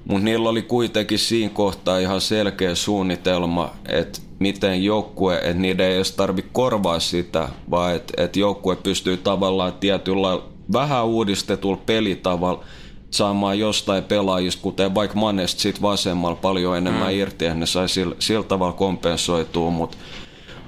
Mutta 0.05 0.23
niillä 0.23 0.49
oli 0.49 0.61
kuitenkin 0.61 1.19
siinä 1.19 1.53
kohtaa 1.53 1.99
ihan 1.99 2.21
selkeä 2.21 2.75
suunnitelma, 2.75 3.71
että 3.89 4.19
miten 4.39 4.83
joukkue, 4.83 5.37
että 5.37 5.53
niiden 5.53 5.85
ei 5.85 5.95
edes 5.95 6.11
tarvitse 6.11 6.49
korvaa 6.53 6.99
sitä, 6.99 7.49
vaan 7.71 7.95
että 7.95 8.23
et 8.23 8.35
joukkue 8.35 8.75
pystyy 8.75 9.17
tavallaan 9.17 9.73
tietyllä 9.73 10.39
vähän 10.73 11.05
uudistetulla 11.05 11.81
pelitavalla 11.85 12.63
saamaan 13.11 13.59
jostain 13.59 14.03
pelaajista, 14.03 14.61
kuten 14.61 14.95
vaikka 14.95 15.19
Manesta 15.19 15.61
sit 15.61 15.81
vasemmalla 15.81 16.35
paljon 16.35 16.77
enemmän 16.77 17.13
mm. 17.13 17.19
irti, 17.19 17.45
ja 17.45 17.53
ne 17.53 17.65
sai 17.65 17.89
sillä, 17.89 18.15
sillä 18.19 18.43
tavalla 18.43 18.73
kompensoitua, 18.73 19.69
mutta 19.69 19.97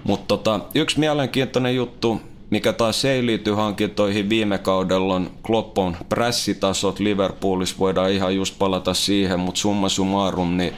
mut 0.03 0.27
tota, 0.27 0.59
yksi 0.75 0.99
mielenkiintoinen 0.99 1.75
juttu, 1.75 2.21
mikä 2.49 2.73
taas 2.73 3.05
ei 3.05 3.25
liity 3.25 3.51
hankintoihin. 3.51 4.29
Viime 4.29 4.57
kaudella 4.57 5.15
on 5.15 5.31
Kloppon 5.45 5.97
pressitasot 6.09 6.99
Liverpoolissa, 6.99 7.75
voidaan 7.79 8.11
ihan 8.11 8.35
just 8.35 8.59
palata 8.59 8.93
siihen, 8.93 9.39
mutta 9.39 9.61
summa 9.61 9.89
summarum, 9.89 10.57
niin 10.57 10.73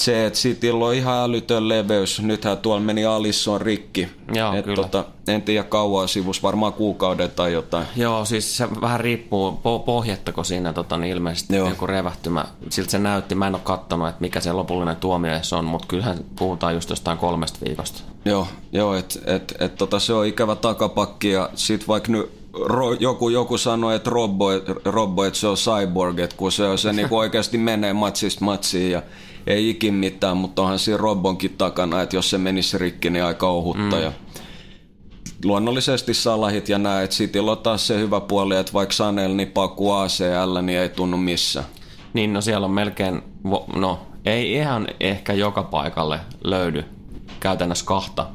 se, 0.00 0.26
että 0.26 0.38
Cityllä 0.38 0.84
on 0.84 0.94
ihan 0.94 1.24
älytön 1.24 1.68
leveys. 1.68 2.22
Nythän 2.22 2.58
tuolla 2.58 2.80
meni 2.80 3.04
Alisson 3.04 3.60
rikki. 3.60 4.08
Joo, 4.34 4.52
Et 4.52 4.64
kyllä. 4.64 4.76
Tota, 4.76 5.04
en 5.28 5.42
tiedä 5.42 5.64
kauan 5.64 6.08
sivus, 6.08 6.42
varmaan 6.42 6.72
kuukauden 6.72 7.30
tai 7.30 7.52
jotain. 7.52 7.86
Joo, 7.96 8.24
siis 8.24 8.56
se 8.56 8.68
vähän 8.80 9.00
riippuu, 9.00 9.50
po- 9.50 9.84
pohjattako 9.84 10.44
siinä 10.44 10.72
tota, 10.72 10.98
niin 10.98 11.12
ilmeisesti 11.12 11.56
Joo. 11.56 11.68
joku 11.68 11.86
revähtymä. 11.86 12.44
Siltä 12.70 12.90
se 12.90 12.98
näytti, 12.98 13.34
mä 13.34 13.46
en 13.46 13.54
ole 13.54 13.62
kattonut, 13.64 14.08
että 14.08 14.20
mikä 14.20 14.40
se 14.40 14.52
lopullinen 14.52 14.96
tuomio 14.96 15.32
on, 15.56 15.64
mutta 15.64 15.86
kyllähän 15.88 16.18
puhutaan 16.38 16.74
just 16.74 16.90
jostain 16.90 17.18
kolmesta 17.18 17.58
viikosta. 17.66 18.02
Joo, 18.24 18.46
joo 18.72 18.94
että 18.94 19.18
et, 19.26 19.54
et, 19.60 19.74
tota, 19.76 19.98
se 19.98 20.12
on 20.12 20.26
ikävä 20.26 20.56
takapakki 20.56 21.30
ja 21.30 21.50
sit 21.54 21.88
vaikka 21.88 22.12
nyt 22.12 22.38
ro, 22.52 22.92
joku, 22.92 23.28
joku 23.28 23.58
sanoi, 23.58 23.96
että 23.96 24.10
Robbo, 24.10 24.50
et, 24.50 24.64
Robbo, 24.84 25.24
että 25.24 25.38
se 25.38 25.46
on 25.46 25.56
cyborg, 25.56 26.18
että 26.18 26.36
kun 26.36 26.52
se, 26.52 26.64
on, 26.64 26.78
se 26.78 26.92
niinku 26.92 27.18
oikeasti 27.18 27.58
menee 27.58 27.92
matsista 27.92 28.44
matsiin 28.44 28.90
ja 28.90 29.02
ei 29.48 29.70
ikin 29.70 29.94
mitään, 29.94 30.36
mutta 30.36 30.62
onhan 30.62 30.78
siinä 30.78 30.96
Robbonkin 30.96 31.54
takana, 31.58 32.02
että 32.02 32.16
jos 32.16 32.30
se 32.30 32.38
menisi 32.38 32.78
rikki, 32.78 33.10
niin 33.10 33.24
aika 33.24 33.48
ohutta. 33.48 33.96
Mm. 33.96 34.02
Ja 34.02 34.12
luonnollisesti 35.44 36.14
Salahit 36.14 36.68
ja 36.68 36.78
näet, 36.78 37.10
Cityllä 37.10 37.50
on 37.50 37.58
taas 37.58 37.86
se 37.86 37.98
hyvä 37.98 38.20
puoli, 38.20 38.56
että 38.56 38.72
vaikka 38.72 38.94
Sanel 38.94 39.34
niin 39.34 39.50
paku 39.50 39.92
ACL, 39.92 40.62
niin 40.62 40.78
ei 40.78 40.88
tunnu 40.88 41.16
missään. 41.16 41.66
Niin, 42.12 42.32
no 42.32 42.40
siellä 42.40 42.64
on 42.64 42.70
melkein, 42.70 43.22
no 43.76 44.06
ei 44.24 44.52
ihan 44.52 44.88
ehkä 45.00 45.32
joka 45.32 45.62
paikalle 45.62 46.20
löydy 46.44 46.84
käytännössä 47.40 47.84
kahta 47.84 48.26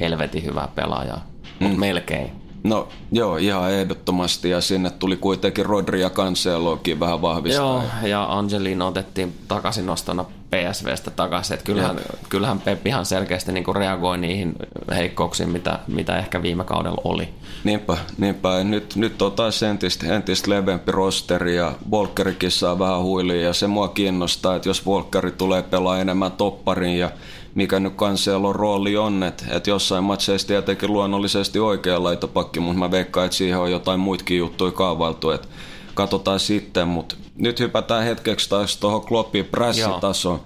helvetin 0.00 0.44
hyvää 0.44 0.68
pelaajaa, 0.74 1.26
mutta 1.60 1.78
melkein. 1.78 2.43
No 2.64 2.88
joo, 3.12 3.36
ihan 3.36 3.72
ehdottomasti 3.72 4.50
ja 4.50 4.60
sinne 4.60 4.90
tuli 4.90 5.16
kuitenkin 5.16 5.66
Rodri 5.66 6.00
ja 6.00 6.10
Cancelokin 6.10 7.00
vähän 7.00 7.22
vahvistaa. 7.22 7.64
Joo, 7.64 8.08
ja 8.08 8.38
Angelino 8.38 8.88
otettiin 8.88 9.34
takaisin 9.48 9.86
nostona 9.86 10.24
PSVstä 10.24 11.10
takaisin. 11.10 11.54
Että 11.54 11.64
kyllähän, 11.64 12.00
kyllähän 12.28 12.60
Pep 12.60 12.86
ihan 12.86 13.06
selkeästi 13.06 13.52
niin 13.52 13.64
kuin 13.64 13.76
reagoi 13.76 14.18
niihin 14.18 14.54
heikkouksiin, 14.94 15.50
mitä, 15.50 15.78
mitä 15.86 16.18
ehkä 16.18 16.42
viime 16.42 16.64
kaudella 16.64 17.00
oli. 17.04 17.28
Niinpä, 17.64 17.96
niinpä. 18.18 18.64
Nyt, 18.64 18.96
nyt 18.96 19.22
on 19.22 19.32
taas 19.32 19.62
entistä, 19.62 20.14
entistä 20.14 20.50
leveämpi 20.50 20.92
rosteri 20.92 21.56
ja 21.56 21.72
Volkerikin 21.90 22.50
saa 22.50 22.78
vähän 22.78 23.02
huilia 23.02 23.42
ja 23.42 23.52
se 23.52 23.66
mua 23.66 23.88
kiinnostaa, 23.88 24.56
että 24.56 24.68
jos 24.68 24.86
Volkeri 24.86 25.30
tulee 25.30 25.62
pelaa 25.62 25.98
enemmän 25.98 26.32
topparin 26.32 26.98
ja 26.98 27.10
mikä 27.54 27.80
nyt 27.80 27.94
Cancelon 27.94 28.54
rooli 28.54 28.96
on, 28.96 29.22
että, 29.22 29.44
että 29.50 29.70
jossain 29.70 30.04
matseissa 30.04 30.48
tietenkin 30.48 30.92
luonnollisesti 30.92 31.58
oikea 31.58 32.02
laitopakki, 32.02 32.60
mutta 32.60 32.78
mä 32.78 32.90
veikkaan, 32.90 33.26
että 33.26 33.36
siihen 33.36 33.58
on 33.58 33.70
jotain 33.70 34.00
muitakin 34.00 34.38
juttuja 34.38 34.72
kaavailtu, 34.72 35.30
että 35.30 35.48
katsotaan 35.94 36.40
sitten, 36.40 36.88
mutta 36.88 37.16
nyt 37.36 37.60
hypätään 37.60 38.04
hetkeksi 38.04 38.48
taas 38.48 38.76
tuohon 38.76 39.04
Kloppin 39.06 39.44
pressitasoon. 39.44 40.40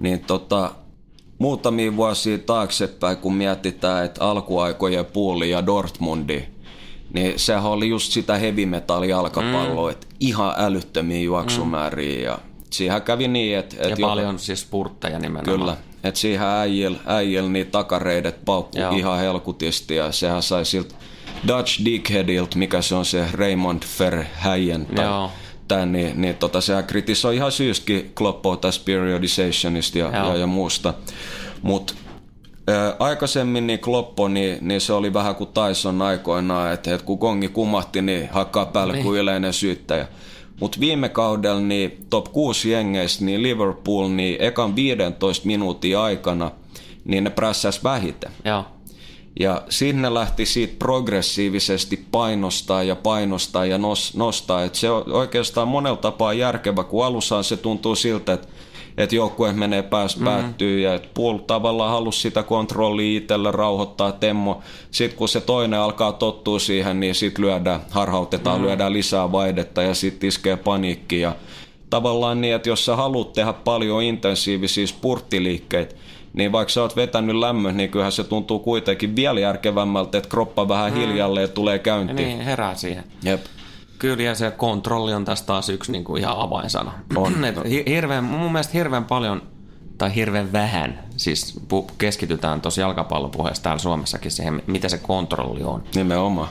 Niin 0.00 0.20
tota, 0.20 0.70
muutamia 1.38 1.96
vuosia 1.96 2.38
taaksepäin, 2.38 3.16
kun 3.16 3.34
mietitään, 3.34 4.04
että 4.04 4.24
alkuaikojen 4.24 5.04
puuli 5.04 5.50
ja 5.50 5.66
Dortmundi, 5.66 6.42
niin 7.12 7.38
sehän 7.38 7.64
oli 7.64 7.88
just 7.88 8.12
sitä 8.12 8.36
heavy 8.38 8.66
metal 8.66 9.02
jalkapalloa, 9.02 9.90
mm. 9.90 9.92
että 9.92 10.06
ihan 10.20 10.54
älyttömiä 10.56 11.20
juoksumääriä. 11.20 12.30
Ja 12.30 12.38
siihen 12.70 13.02
kävi 13.02 13.28
niin, 13.28 13.58
että... 13.58 13.76
Ja 13.76 13.82
että 13.82 14.00
paljon 14.00 14.38
siis 14.38 14.60
spurtteja 14.60 15.18
nimenomaan. 15.18 15.58
Kyllä, 15.58 15.76
että 16.04 16.20
siihen 16.20 16.46
äijillä, 16.46 16.98
äijillä 17.06 17.50
niin 17.50 17.66
takareidet 17.66 18.44
paukkuu 18.44 18.80
Joo. 18.80 18.96
ihan 18.96 19.18
helkutisti 19.18 19.96
ja 19.96 20.12
sehän 20.12 20.42
sai 20.42 20.64
siltä 20.64 20.94
Dutch 21.48 21.84
Dickheadilta, 21.84 22.58
mikä 22.58 22.82
se 22.82 22.94
on 22.94 23.04
se 23.04 23.24
Raymond 23.32 23.82
Verheijen 23.98 24.86
tai 24.86 25.04
Joo. 25.04 25.30
tän, 25.68 25.92
niin, 25.92 26.20
niin 26.20 26.34
tota, 26.34 26.60
sehän 26.60 26.84
kritisoi 26.84 27.36
ihan 27.36 27.52
syystäkin 27.52 28.12
Kloppoa 28.14 28.56
tästä 28.56 28.84
periodizationista 28.84 29.98
ja, 29.98 30.04
Joo. 30.04 30.32
ja, 30.32 30.36
ja 30.36 30.46
muusta. 30.46 30.94
Mutta 31.62 31.94
aikaisemmin 32.98 33.66
niin 33.66 33.78
Kloppo, 33.78 34.28
niin, 34.28 34.58
niin 34.60 34.80
se 34.80 34.92
oli 34.92 35.12
vähän 35.12 35.34
kuin 35.34 35.50
Tyson 35.50 36.02
aikoinaan, 36.02 36.72
että 36.72 36.94
et 36.94 37.02
kun 37.02 37.18
gongi 37.18 37.48
kumahti, 37.48 38.02
niin 38.02 38.28
hakkaa 38.32 38.66
päälle 38.66 38.92
niin. 38.92 39.04
kuin 39.04 39.20
yleinen 39.20 39.52
syyttäjä. 39.52 40.08
Mutta 40.60 40.80
viime 40.80 41.08
kaudella 41.08 41.60
niin 41.60 42.06
top 42.10 42.32
6 42.32 42.70
jengeistä, 42.70 43.24
niin 43.24 43.42
Liverpool, 43.42 44.08
niin 44.08 44.36
ekan 44.42 44.76
15 44.76 45.46
minuutin 45.46 45.98
aikana, 45.98 46.50
niin 47.04 47.24
ne 47.24 47.30
prässäs 47.30 47.84
vähiten. 47.84 48.32
Joo. 48.44 48.64
Ja 49.40 49.62
sinne 49.68 50.14
lähti 50.14 50.46
siitä 50.46 50.74
progressiivisesti 50.78 52.04
painostaa 52.10 52.82
ja 52.82 52.96
painostaa 52.96 53.66
ja 53.66 53.78
nos, 53.78 54.16
nostaa. 54.16 54.64
Et 54.64 54.74
se 54.74 54.90
on 54.90 55.12
oikeastaan 55.12 55.68
monella 55.68 55.96
tapaa 55.96 56.32
järkevä, 56.32 56.84
kun 56.84 57.04
alussa 57.04 57.42
se 57.42 57.56
tuntuu 57.56 57.94
siltä, 57.94 58.32
että 58.32 58.48
et 58.98 59.12
joukkue 59.12 59.52
menee 59.52 59.82
päästä 59.82 60.20
mm. 60.20 60.24
päättyy 60.24 60.80
ja 60.80 60.94
että 60.94 61.08
Pool 61.14 61.38
tavallaan 61.38 61.90
halusi 61.90 62.20
sitä 62.20 62.42
kontrollia 62.42 63.18
itselle 63.18 63.50
rauhoittaa 63.50 64.12
Temmo. 64.12 64.60
Sitten 64.90 65.18
kun 65.18 65.28
se 65.28 65.40
toinen 65.40 65.80
alkaa 65.80 66.12
tottua 66.12 66.58
siihen, 66.58 67.00
niin 67.00 67.14
sitten 67.14 67.44
lyödään, 67.44 67.80
harhautetaan, 67.90 68.60
mm. 68.60 68.66
lyödään 68.66 68.92
lisää 68.92 69.32
vaihdetta 69.32 69.82
ja 69.82 69.94
sitten 69.94 70.28
iskee 70.28 70.56
paniikki. 70.56 71.20
Ja 71.20 71.36
tavallaan 71.90 72.40
niin, 72.40 72.54
että 72.54 72.68
jos 72.68 72.84
sä 72.84 72.96
haluat 72.96 73.32
tehdä 73.32 73.52
paljon 73.52 74.02
intensiivisiä 74.02 74.86
spurttiliikkeitä, 74.86 75.94
niin 76.32 76.52
vaikka 76.52 76.72
sä 76.72 76.82
oot 76.82 76.96
vetänyt 76.96 77.36
lämmön, 77.36 77.76
niin 77.76 77.90
kyllähän 77.90 78.12
se 78.12 78.24
tuntuu 78.24 78.58
kuitenkin 78.58 79.16
vielä 79.16 79.40
järkevämmältä, 79.40 80.18
että 80.18 80.30
kroppa 80.30 80.68
vähän 80.68 80.92
mm. 80.92 80.98
hiljalleen 80.98 81.50
tulee 81.50 81.78
käyntiin. 81.78 82.28
Niin, 82.28 82.40
herää 82.40 82.74
siihen. 82.74 83.04
Jep. 83.22 83.40
Kyllä, 83.98 84.22
ja 84.22 84.34
se 84.34 84.50
kontrolli 84.50 85.14
on 85.14 85.24
tässä 85.24 85.46
taas 85.46 85.68
yksi 85.68 85.92
niin 85.92 86.04
kuin 86.04 86.20
ihan 86.22 86.36
avainsana. 86.38 86.92
On. 87.16 87.34
Hirveän, 87.86 88.24
mun 88.24 88.52
mielestä 88.52 88.72
hirveän 88.72 89.04
paljon, 89.04 89.42
tai 89.98 90.14
hirveän 90.14 90.52
vähän, 90.52 91.04
siis 91.16 91.60
keskitytään 91.98 92.60
tuossa 92.60 92.80
jalkapallopuheessa 92.80 93.62
täällä 93.62 93.78
Suomessakin 93.78 94.30
siihen, 94.30 94.62
mitä 94.66 94.88
se 94.88 94.98
kontrolli 94.98 95.62
on. 95.62 95.82
Nimenomaan. 95.94 96.48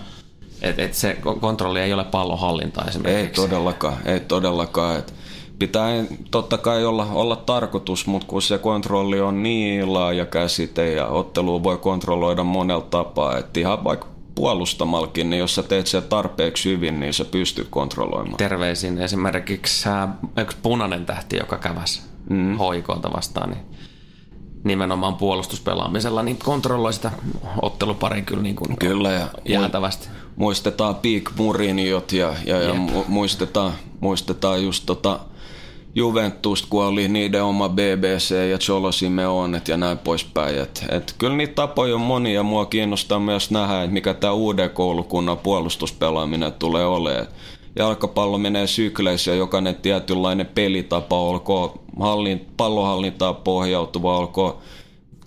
Et, 0.62 0.80
et 0.80 0.94
se 0.94 1.18
ko- 1.22 1.40
kontrolli 1.40 1.80
ei 1.80 1.94
ole 1.94 2.04
pallonhallinta 2.04 2.82
Ei 2.82 2.90
esimerkiksi. 2.90 3.42
todellakaan, 3.42 3.98
ei 4.06 4.20
todellakaan. 4.20 5.00
Et 5.00 5.14
pitää 5.60 5.90
totta 6.32 6.58
kai 6.58 6.86
olla, 6.86 7.08
olla 7.14 7.36
tarkoitus, 7.36 8.08
mutta 8.08 8.28
kun 8.28 8.42
se 8.42 8.58
kontrolli 8.58 9.22
on 9.22 9.44
niin 9.44 9.94
laaja 9.94 10.26
käsite 10.26 10.92
ja 10.92 11.08
ottelu 11.08 11.64
voi 11.64 11.78
kontrolloida 11.78 12.44
monella 12.44 12.88
tapaa, 12.90 13.38
että 13.38 13.60
ihan 13.60 13.84
vaikka 13.84 14.08
puolustamalkin, 14.36 15.30
niin 15.30 15.40
jos 15.40 15.56
sä 15.56 15.63
teet 15.63 15.88
sen 15.88 16.04
tarpeeksi 16.04 16.70
hyvin, 16.70 17.00
niin 17.00 17.13
sä 17.13 17.25
pystyt 17.25 17.68
kontrolloimaan. 17.70 18.38
Terveisin 18.38 18.98
esimerkiksi 18.98 19.90
äh, 19.90 20.10
yksi 20.38 20.58
punainen 20.62 21.06
tähti, 21.06 21.38
joka 21.38 21.58
käväsi 21.58 22.02
mm. 22.30 22.58
hoikoilta 22.58 23.13
vastaan, 23.13 23.50
niin 23.50 23.62
nimenomaan 24.63 25.16
puolustuspelaamisella, 25.16 26.24
niin 26.24 26.38
kontrolloi 26.38 26.94
sitä 26.94 27.12
otteluparin 27.62 28.25
kyllä 28.25 28.44
niin 28.44 28.56
kuin 28.56 28.78
Kyllä, 28.78 29.12
ja 29.12 29.28
jäätävästi. 29.46 30.08
muistetaan 30.36 30.96
Peak 30.96 31.24
Muriniot 31.38 32.12
ja, 32.12 32.34
ja, 32.46 32.62
ja 32.62 32.74
muistetaan, 33.08 33.74
muistetaan 34.00 34.63
just 34.63 34.84
tota 34.86 35.20
Juventus, 35.96 36.66
kun 36.66 36.84
oli 36.86 37.08
niiden 37.08 37.44
oma 37.44 37.70
BBC 37.70 38.50
ja 38.52 38.58
Cholo 38.58 38.92
Simeonet 38.92 39.68
ja 39.68 39.78
näin 39.78 39.98
poispäin. 39.98 40.60
Et, 40.60 40.86
et 40.90 41.16
kyllä 41.18 41.38
niitä 41.38 41.54
tapoja 41.54 41.96
on 41.96 42.02
monia 42.02 42.44
mua 42.44 42.66
kiinnostaa 42.66 43.20
myös 43.20 43.52
nähdä, 43.52 43.84
että 43.84 43.94
mikä 43.94 44.14
tämä 44.14 44.34
uuden 44.34 44.70
koulukunnan 44.70 45.38
puolustuspelaaminen 45.38 46.54
tulee 46.54 46.86
olemaan. 46.86 47.28
Jalkapallo 47.76 48.38
menee 48.38 48.68
sykleissä 48.68 49.32
ja 49.32 49.38
jokainen 49.38 49.76
tietynlainen 49.76 50.46
pelitapa, 50.46 51.20
olkoon 51.20 51.80
hallin, 52.00 52.46
pallohallintaan 52.58 53.36
pohjautuva, 53.36 54.18
olkoon 54.18 54.58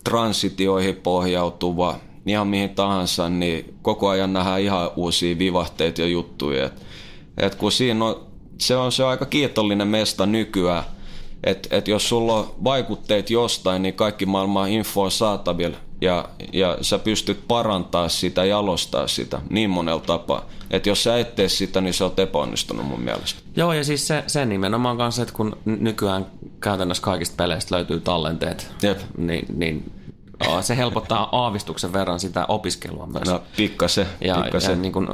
transitioihin 0.04 0.96
pohjautuva, 0.96 1.94
ihan 2.26 2.46
mihin 2.46 2.70
tahansa, 2.70 3.28
niin 3.28 3.74
koko 3.82 4.08
ajan 4.08 4.32
nähdään 4.32 4.60
ihan 4.60 4.90
uusia 4.96 5.38
vivahteita 5.38 6.00
ja 6.00 6.06
juttuja. 6.06 6.66
Et, 6.66 6.82
et 7.36 7.54
kun 7.54 7.72
siinä 7.72 8.04
on, 8.04 8.25
se 8.58 8.76
on 8.76 8.92
se 8.92 9.04
on 9.04 9.10
aika 9.10 9.26
kiitollinen 9.26 9.88
mesta 9.88 10.26
nykyään, 10.26 10.84
että 11.44 11.76
et 11.76 11.88
jos 11.88 12.08
sulla 12.08 12.34
on 12.34 12.54
vaikutteet 12.64 13.30
jostain, 13.30 13.82
niin 13.82 13.94
kaikki 13.94 14.26
maailman 14.26 14.70
info 14.70 15.02
on 15.02 15.10
saatavilla 15.10 15.76
ja, 16.00 16.28
ja 16.52 16.78
sä 16.80 16.98
pystyt 16.98 17.48
parantaa 17.48 18.08
sitä, 18.08 18.44
jalostaa 18.44 19.06
sitä 19.06 19.40
niin 19.50 19.70
monella 19.70 20.00
tapaa. 20.00 20.44
Että 20.70 20.88
jos 20.88 21.02
sä 21.02 21.18
et 21.18 21.34
tee 21.34 21.48
sitä, 21.48 21.80
niin 21.80 21.94
sä 21.94 22.04
oot 22.04 22.18
epäonnistunut 22.18 22.86
mun 22.86 23.00
mielestä. 23.00 23.40
Joo, 23.56 23.72
ja 23.72 23.84
siis 23.84 24.06
se, 24.06 24.24
se 24.26 24.46
nimenomaan 24.46 24.96
kanssa, 24.96 25.22
että 25.22 25.34
kun 25.34 25.56
nykyään 25.64 26.26
käytännössä 26.60 27.02
kaikista 27.02 27.34
peleistä 27.36 27.74
löytyy 27.74 28.00
tallenteet, 28.00 28.70
Jep. 28.82 28.98
niin, 29.18 29.46
niin 29.56 29.92
se 30.60 30.76
helpottaa 30.76 31.28
aavistuksen 31.32 31.92
verran 31.92 32.20
sitä 32.20 32.46
opiskelua 32.46 33.06
myös. 33.06 33.28
No 33.28 33.42
pikkasen, 33.56 34.06
ja, 34.20 34.36
ja 34.36 34.42
pikkasen. 34.42 34.82
niin 34.82 34.92
kuin 34.92 35.08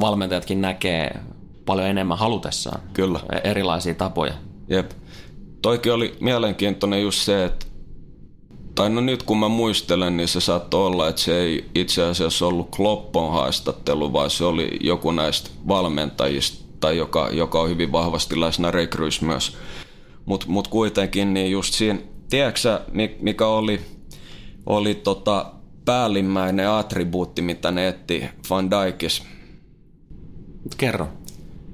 valmentajatkin 0.00 0.60
näkee 0.60 1.20
paljon 1.66 1.88
enemmän 1.88 2.18
halutessaan 2.18 2.80
Kyllä. 2.92 3.20
erilaisia 3.44 3.94
tapoja. 3.94 4.34
Jep. 4.68 4.90
Toikin 5.62 5.92
oli 5.92 6.16
mielenkiintoinen 6.20 7.02
just 7.02 7.18
se, 7.18 7.44
että 7.44 7.66
tai 8.74 8.90
no 8.90 9.00
nyt 9.00 9.22
kun 9.22 9.38
mä 9.38 9.48
muistelen, 9.48 10.16
niin 10.16 10.28
se 10.28 10.40
saattoi 10.40 10.86
olla, 10.86 11.08
että 11.08 11.20
se 11.20 11.40
ei 11.40 11.64
itse 11.74 12.04
asiassa 12.04 12.46
ollut 12.46 12.76
Kloppon 12.76 13.32
haastattelu, 13.32 14.12
vaan 14.12 14.30
se 14.30 14.44
oli 14.44 14.78
joku 14.80 15.10
näistä 15.10 15.50
valmentajista, 15.68 16.64
tai 16.80 16.96
joka, 16.96 17.28
joka 17.30 17.60
on 17.60 17.68
hyvin 17.68 17.92
vahvasti 17.92 18.40
läsnä 18.40 18.70
rekryys 18.70 19.22
myös. 19.22 19.56
Mutta 20.24 20.46
mut 20.48 20.68
kuitenkin, 20.68 21.34
niin 21.34 21.50
just 21.50 21.74
siinä, 21.74 21.98
tiedätkö 22.30 22.80
mikä 23.20 23.46
oli, 23.46 23.80
oli 24.66 24.94
tota 24.94 25.52
päällimmäinen 25.84 26.70
attribuutti, 26.70 27.42
mitä 27.42 27.70
ne 27.70 27.88
etti 27.88 28.24
Van 28.50 28.70
Dijkis? 28.70 29.22
Kerro. 30.76 31.08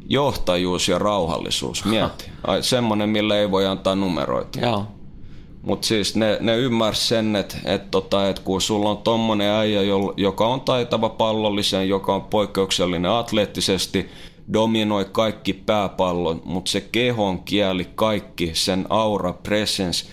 Johtajuus 0.08 0.88
ja 0.88 0.98
rauhallisuus, 0.98 1.84
mieti. 1.84 2.30
Ai, 2.46 2.62
semmonen, 2.62 3.08
millä 3.08 3.38
ei 3.38 3.50
voi 3.50 3.66
antaa 3.66 3.94
numeroita. 3.94 4.60
Joo. 4.60 4.86
Mutta 5.62 5.86
siis 5.86 6.16
ne, 6.16 6.38
ne 6.40 6.56
ymmärsi 6.56 7.06
sen, 7.06 7.36
että 7.36 7.56
et 7.64 7.90
tota, 7.90 8.28
et 8.28 8.38
kun 8.38 8.60
sulla 8.60 8.90
on 8.90 8.98
tommonen 8.98 9.50
äijä, 9.50 9.80
joka 10.16 10.46
on 10.46 10.60
taitava 10.60 11.08
pallollisen, 11.08 11.88
joka 11.88 12.14
on 12.14 12.22
poikkeuksellinen 12.22 13.10
atleettisesti, 13.10 14.08
dominoi 14.52 15.06
kaikki 15.12 15.52
pääpallon, 15.52 16.42
mutta 16.44 16.70
se 16.70 16.80
kehon 16.80 17.42
kieli, 17.42 17.88
kaikki, 17.94 18.50
sen 18.54 18.86
aura, 18.88 19.32
presence, 19.32 20.06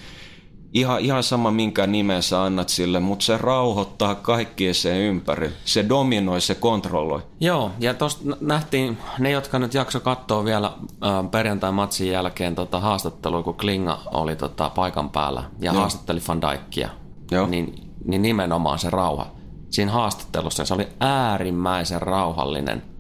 ihan, 0.74 1.00
ihan 1.00 1.24
sama 1.24 1.52
minkä 1.52 1.88
nimen 1.88 2.24
sä 2.24 2.44
annat 2.44 2.70
sille, 2.70 3.00
mutta 3.00 3.26
se 3.26 3.38
rauhoittaa 3.38 4.16
kaikkia 4.16 4.74
sen 4.74 4.98
ympäri. 4.98 5.52
Se 5.66 5.90
dominoi, 5.90 6.42
se 6.42 6.56
kontrolloi. 6.56 7.22
Joo, 7.40 7.72
ja 7.80 7.94
tuosta 7.94 8.24
nähtiin 8.42 8.98
ne, 9.20 9.32
jotka 9.32 9.60
nyt 9.60 9.74
jakso 9.74 10.00
katsoa 10.00 10.46
vielä 10.46 10.68
äh, 10.68 11.32
perjantai-matsin 11.32 12.12
jälkeen 12.12 12.56
tota, 12.56 12.80
haastattelua, 12.80 13.44
kun 13.44 13.58
Klinga 13.58 14.02
oli 14.06 14.36
tota, 14.36 14.70
paikan 14.70 15.10
päällä 15.10 15.44
ja 15.60 15.72
Joo. 15.72 15.82
haastatteli 15.82 16.22
Van 16.28 16.42
Dijkia, 16.42 16.90
Joo. 17.32 17.48
niin, 17.48 17.92
niin 18.06 18.22
nimenomaan 18.22 18.80
se 18.80 18.90
rauha. 18.90 19.28
Siinä 19.70 19.92
haastattelussa 19.92 20.66
se 20.66 20.74
oli 20.74 20.88
äärimmäisen 21.00 22.02
rauhallinen. 22.02 22.95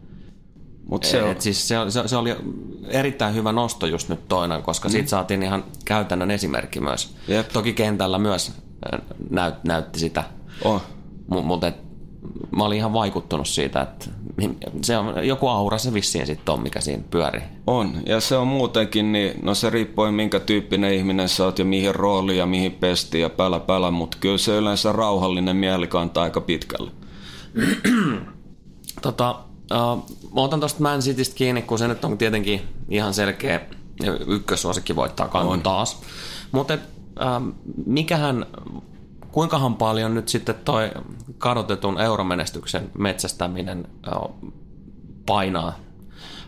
Mut 0.89 1.03
Se, 1.03 1.23
on, 1.23 1.31
Et 1.31 1.41
siis 1.41 1.67
se, 1.67 1.75
se, 1.89 2.07
se 2.07 2.17
oli 2.17 2.35
erittäin 2.87 3.35
hyvä 3.35 3.51
nosto 3.51 3.87
just 3.87 4.09
nyt 4.09 4.27
toinen, 4.27 4.61
koska 4.61 4.87
mm. 4.87 4.91
siitä 4.91 5.09
saatiin 5.09 5.43
ihan 5.43 5.63
käytännön 5.85 6.31
esimerkki 6.31 6.79
myös. 6.79 7.15
Jep. 7.27 7.49
Toki 7.49 7.73
kentällä 7.73 8.19
myös 8.19 8.51
näyt, 9.29 9.63
näytti 9.63 9.99
sitä, 9.99 10.23
on. 10.63 10.81
mutta 11.27 11.71
mä 12.57 12.65
olin 12.65 12.77
ihan 12.77 12.93
vaikuttunut 12.93 13.47
siitä, 13.47 13.81
että 13.81 14.05
se 14.81 14.97
on, 14.97 15.27
joku 15.27 15.47
aura 15.47 15.77
se 15.77 15.93
vissiin 15.93 16.25
sitten 16.25 16.53
on, 16.53 16.63
mikä 16.63 16.81
siinä 16.81 17.03
pyörii. 17.11 17.41
On, 17.67 17.91
ja 18.05 18.19
se 18.19 18.37
on 18.37 18.47
muutenkin, 18.47 19.11
niin 19.11 19.33
no 19.41 19.55
se 19.55 19.69
riippuu 19.69 20.11
minkä 20.11 20.39
tyyppinen 20.39 20.93
ihminen 20.93 21.29
sä 21.29 21.45
oot 21.45 21.59
ja 21.59 21.65
mihin 21.65 21.95
rooliin 21.95 22.37
ja 22.37 22.45
mihin 22.45 22.71
pestiin 22.71 23.21
ja 23.21 23.29
pälä 23.29 23.59
pälä, 23.59 23.91
mutta 23.91 24.17
kyllä 24.19 24.37
se 24.37 24.57
yleensä 24.57 24.91
rauhallinen 24.91 25.55
mieli 25.55 25.87
kantaa 25.87 26.23
aika 26.23 26.41
pitkälle. 26.41 26.91
Tota, 29.01 29.39
uh, 29.73 30.05
mä 30.35 30.41
otan 30.41 30.59
tosta 30.59 30.83
Man 30.83 30.99
Citystä 30.99 31.35
kiinni, 31.35 31.61
kun 31.61 31.79
se 31.79 31.87
nyt 31.87 32.05
on 32.05 32.17
tietenkin 32.17 32.61
ihan 32.89 33.13
selkeä 33.13 33.61
ykkössuosikki 34.27 34.95
voittaa 34.95 35.27
kannun 35.27 35.61
taas. 35.61 36.01
Mutta 36.51 36.73
uh, 36.73 37.55
mikähän, 37.85 38.45
kuinkahan 39.31 39.75
paljon 39.75 40.13
nyt 40.13 40.29
sitten 40.29 40.55
toi 40.65 40.91
kadotetun 41.37 41.99
euromenestyksen 41.99 42.91
metsästäminen 42.97 43.87
uh, 44.15 44.51
painaa 45.25 45.73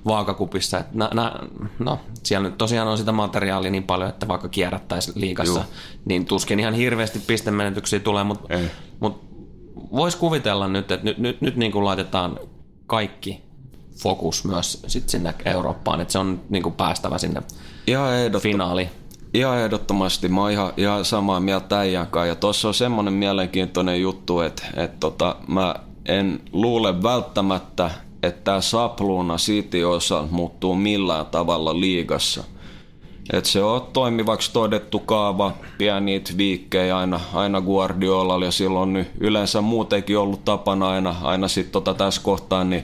vaakakupissa. 0.07 0.79
Et 0.79 0.93
nä, 0.93 1.09
nä, 1.13 1.33
no, 1.79 1.99
siellä 2.23 2.49
nyt 2.49 2.57
tosiaan 2.57 2.87
on 2.87 2.97
sitä 2.97 3.11
materiaalia 3.11 3.71
niin 3.71 3.83
paljon, 3.83 4.09
että 4.09 4.27
vaikka 4.27 4.49
kierrättäisiin 4.49 5.21
liikassa, 5.21 5.59
Juu. 5.59 5.69
niin 6.05 6.25
tuskin 6.25 6.59
ihan 6.59 6.73
hirveästi 6.73 7.19
pistemenetyksiä 7.19 7.99
tulee, 7.99 8.23
mutta 8.23 8.53
Ei. 8.53 8.71
mut 8.99 9.21
voisi 9.91 10.17
kuvitella 10.17 10.67
nyt, 10.67 10.91
että 10.91 11.05
nyt, 11.05 11.17
nyt, 11.17 11.41
nyt 11.41 11.55
niin 11.55 11.71
kuin 11.71 11.85
laitetaan 11.85 12.39
kaikki 12.87 13.41
fokus 14.01 14.45
myös 14.45 14.83
sit 14.87 15.09
sinne 15.09 15.33
Eurooppaan, 15.45 16.01
että 16.01 16.11
se 16.11 16.19
on 16.19 16.41
niin 16.49 16.63
kuin 16.63 16.75
päästävä 16.75 17.17
sinne 17.17 17.41
Ihan, 17.87 18.09
ehdottom- 18.13 18.41
finaaliin. 18.41 18.89
ihan 19.33 19.57
ehdottomasti, 19.59 20.27
mä 20.29 20.41
oon 20.41 20.51
ihan, 20.51 20.73
ihan 20.77 21.05
samaa 21.05 21.39
mieltä 21.39 21.79
äijän. 21.79 22.07
Ja 22.27 22.35
tuossa 22.35 22.67
on 22.67 22.73
semmoinen 22.73 23.13
mielenkiintoinen 23.13 24.01
juttu, 24.01 24.39
että, 24.39 24.63
että 24.75 24.97
tota, 24.99 25.35
mä 25.47 25.75
en 26.05 26.41
luule 26.51 27.03
välttämättä, 27.03 27.91
että 28.23 28.43
tämä 28.43 28.61
sapluuna 28.61 29.35
City 29.37 29.83
osa 29.83 30.27
muuttuu 30.31 30.75
millään 30.75 31.25
tavalla 31.25 31.79
liigassa. 31.79 32.43
Et 33.33 33.45
se 33.45 33.63
on 33.63 33.81
toimivaksi 33.93 34.53
todettu 34.53 34.99
kaava, 34.99 35.51
pieniä 35.77 36.19
viikkejä 36.37 36.97
aina, 36.97 37.19
aina 37.33 37.61
Guardiolalla 37.61 38.45
ja 38.45 38.51
silloin 38.51 38.93
nyt 38.93 39.07
yleensä 39.19 39.61
muutenkin 39.61 40.17
ollut 40.17 40.45
tapana 40.45 40.89
aina, 40.89 41.15
aina 41.21 41.47
sitten 41.47 41.71
tota 41.71 41.93
tässä 41.93 42.21
kohtaa, 42.23 42.63
niin 42.63 42.83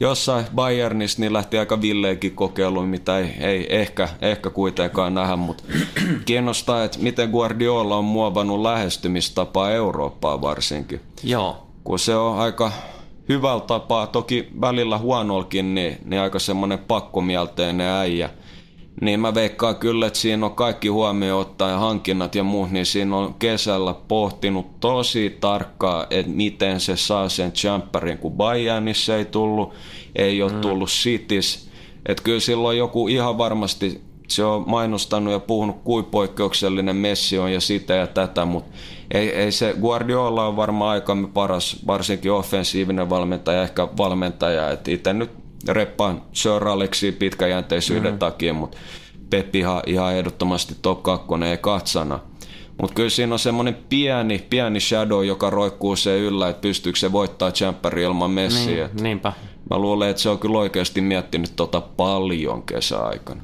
jossain 0.00 0.46
Bayernissa 0.54 1.20
niin 1.20 1.32
lähti 1.32 1.58
aika 1.58 1.80
villeenkin 1.80 2.34
kokeiluun, 2.34 2.88
mitä 2.88 3.18
ei, 3.18 3.34
ei 3.40 3.76
ehkä, 3.76 4.08
ehkä 4.20 4.50
kuitenkaan 4.50 5.14
nähdä, 5.14 5.36
mutta 5.36 5.64
kiinnostaa, 6.24 6.84
että 6.84 6.98
miten 6.98 7.30
Guardiola 7.30 7.96
on 7.96 8.04
muovannut 8.04 8.60
lähestymistapaa 8.60 9.70
Eurooppaa 9.70 10.40
varsinkin. 10.40 11.00
Joo, 11.22 11.66
kun 11.84 11.98
se 11.98 12.16
on 12.16 12.38
aika 12.38 12.72
hyvällä 13.28 13.60
tapaa, 13.60 14.06
toki 14.06 14.48
välillä 14.60 14.98
huonolkin, 14.98 15.74
niin, 15.74 15.98
niin 16.04 16.22
aika 16.22 16.38
semmoinen 16.38 16.78
pakkomielteinen 16.78 17.88
äijä. 17.88 18.30
Niin 19.00 19.20
mä 19.20 19.34
veikkaan 19.34 19.76
kyllä, 19.76 20.06
että 20.06 20.18
siinä 20.18 20.46
on 20.46 20.54
kaikki 20.54 20.88
huomioon 20.88 21.40
ottaen 21.40 21.78
hankinnat 21.78 22.34
ja 22.34 22.44
muut, 22.44 22.70
niin 22.70 22.86
siinä 22.86 23.16
on 23.16 23.34
kesällä 23.34 23.94
pohtinut 24.08 24.80
tosi 24.80 25.36
tarkkaa, 25.40 26.06
että 26.10 26.32
miten 26.32 26.80
se 26.80 26.96
saa 26.96 27.28
sen 27.28 27.52
jumperin, 27.64 28.18
kun 28.18 28.32
Bayernissa 28.32 29.16
ei 29.16 29.24
tullut, 29.24 29.74
ei 30.16 30.42
ole 30.42 30.52
tullut 30.52 30.88
Cities. 30.88 31.70
Että 32.06 32.22
kyllä 32.22 32.40
silloin 32.40 32.78
joku 32.78 33.08
ihan 33.08 33.38
varmasti, 33.38 34.00
se 34.28 34.44
on 34.44 34.64
mainostanut 34.66 35.32
ja 35.32 35.40
puhunut, 35.40 35.82
kuin 35.84 36.04
poikkeuksellinen 36.04 36.96
Messi 36.96 37.38
on 37.38 37.52
ja 37.52 37.60
sitä 37.60 37.94
ja 37.94 38.06
tätä, 38.06 38.44
mutta 38.44 38.70
ei, 39.10 39.28
ei 39.28 39.52
se 39.52 39.74
Guardiola 39.80 40.46
on 40.46 40.56
varmaan 40.56 40.90
aikamme 40.90 41.28
paras, 41.28 41.76
varsinkin 41.86 42.32
offensiivinen 42.32 43.10
valmentaja, 43.10 43.62
ehkä 43.62 43.88
valmentaja, 43.96 44.70
että 44.70 44.90
itse 44.90 45.12
nyt 45.12 45.39
reppaan 45.68 46.22
Sir 46.32 46.68
Alexia 46.68 47.12
pitkäjänteisyyden 47.12 48.12
mm. 48.12 48.18
takia, 48.18 48.54
mutta 48.54 48.78
Pep 49.30 49.56
ihan, 49.56 49.82
ihan 49.86 50.14
ehdottomasti 50.14 50.76
top 50.82 51.02
2 51.02 51.26
ei 51.50 51.58
katsana. 51.58 52.20
Mutta 52.80 52.94
kyllä 52.94 53.10
siinä 53.10 53.32
on 53.34 53.38
semmoinen 53.38 53.78
pieni, 53.88 54.46
pieni 54.50 54.80
shadow, 54.80 55.24
joka 55.24 55.50
roikkuu 55.50 55.96
se 55.96 56.18
yllä, 56.18 56.48
että 56.48 56.60
pystyykö 56.60 56.98
se 56.98 57.12
voittaa 57.12 57.52
Champerin 57.52 58.04
ilman 58.04 58.30
Messiä. 58.30 58.86
niin, 58.86 59.02
niinpä. 59.02 59.32
Mä 59.70 59.78
luulen, 59.78 60.10
että 60.10 60.22
se 60.22 60.28
on 60.28 60.38
kyllä 60.38 60.58
oikeasti 60.58 61.00
miettinyt 61.00 61.52
tota 61.56 61.80
paljon 61.80 62.62
kesäaikana. 62.62 63.42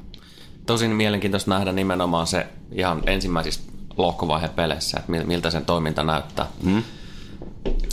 Tosin 0.65 0.91
mielenkiintoista 0.91 1.51
nähdä 1.51 1.71
nimenomaan 1.71 2.27
se 2.27 2.47
ihan 2.71 3.03
ensimmäisissä 3.05 3.61
lohkovaihe 3.97 4.49
peleissä, 4.49 4.99
että 4.99 5.11
miltä 5.11 5.49
sen 5.49 5.65
toiminta 5.65 6.03
näyttää. 6.03 6.47
Mm. 6.63 6.83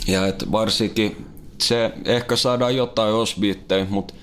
Ja 0.07 0.27
et 0.27 0.51
varsinkin 0.51 1.25
se 1.61 1.91
ehkä 2.05 2.35
saadaan 2.35 2.75
jotain 2.75 3.13
osbiittejä, 3.13 3.87
mutta 3.89 4.13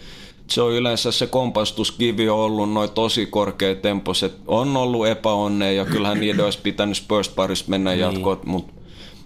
se 0.51 0.63
on 0.63 0.73
yleensä 0.73 1.13
se 1.13 1.27
kompastuskivi 1.27 2.29
on 2.29 2.39
ollut 2.39 2.73
noin 2.73 2.91
tosi 2.91 3.27
korkea 3.27 3.75
temposet. 3.75 4.35
On 4.47 4.77
ollut 4.77 5.07
epäonne 5.07 5.75
ja 5.75 5.85
kyllähän 5.85 6.21
niiden 6.21 6.45
olisi 6.45 6.59
pitänyt 6.63 6.97
Spurs 6.97 7.29
parissa 7.29 7.65
mennä 7.69 7.91
niin. 7.91 8.01
jatkoon, 8.01 8.41
mutta 8.45 8.73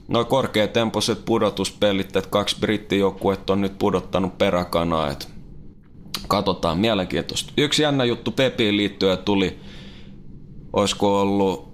noin 0.09 0.27
korkeatempoiset 0.27 1.25
pudotuspelit, 1.25 2.17
että 2.17 2.31
kaksi 2.31 2.57
brittijoukkuetta 2.61 3.53
on 3.53 3.61
nyt 3.61 3.79
pudottanut 3.79 4.39
peräkanaa, 4.39 5.11
että 5.11 5.27
katsotaan, 6.29 6.79
mielenkiintoista. 6.79 7.53
Yksi 7.57 7.83
jännä 7.83 8.05
juttu 8.05 8.31
Pepiin 8.31 8.77
liittyen 8.77 9.19
tuli, 9.19 9.59
olisiko 10.73 11.21
ollut, 11.21 11.66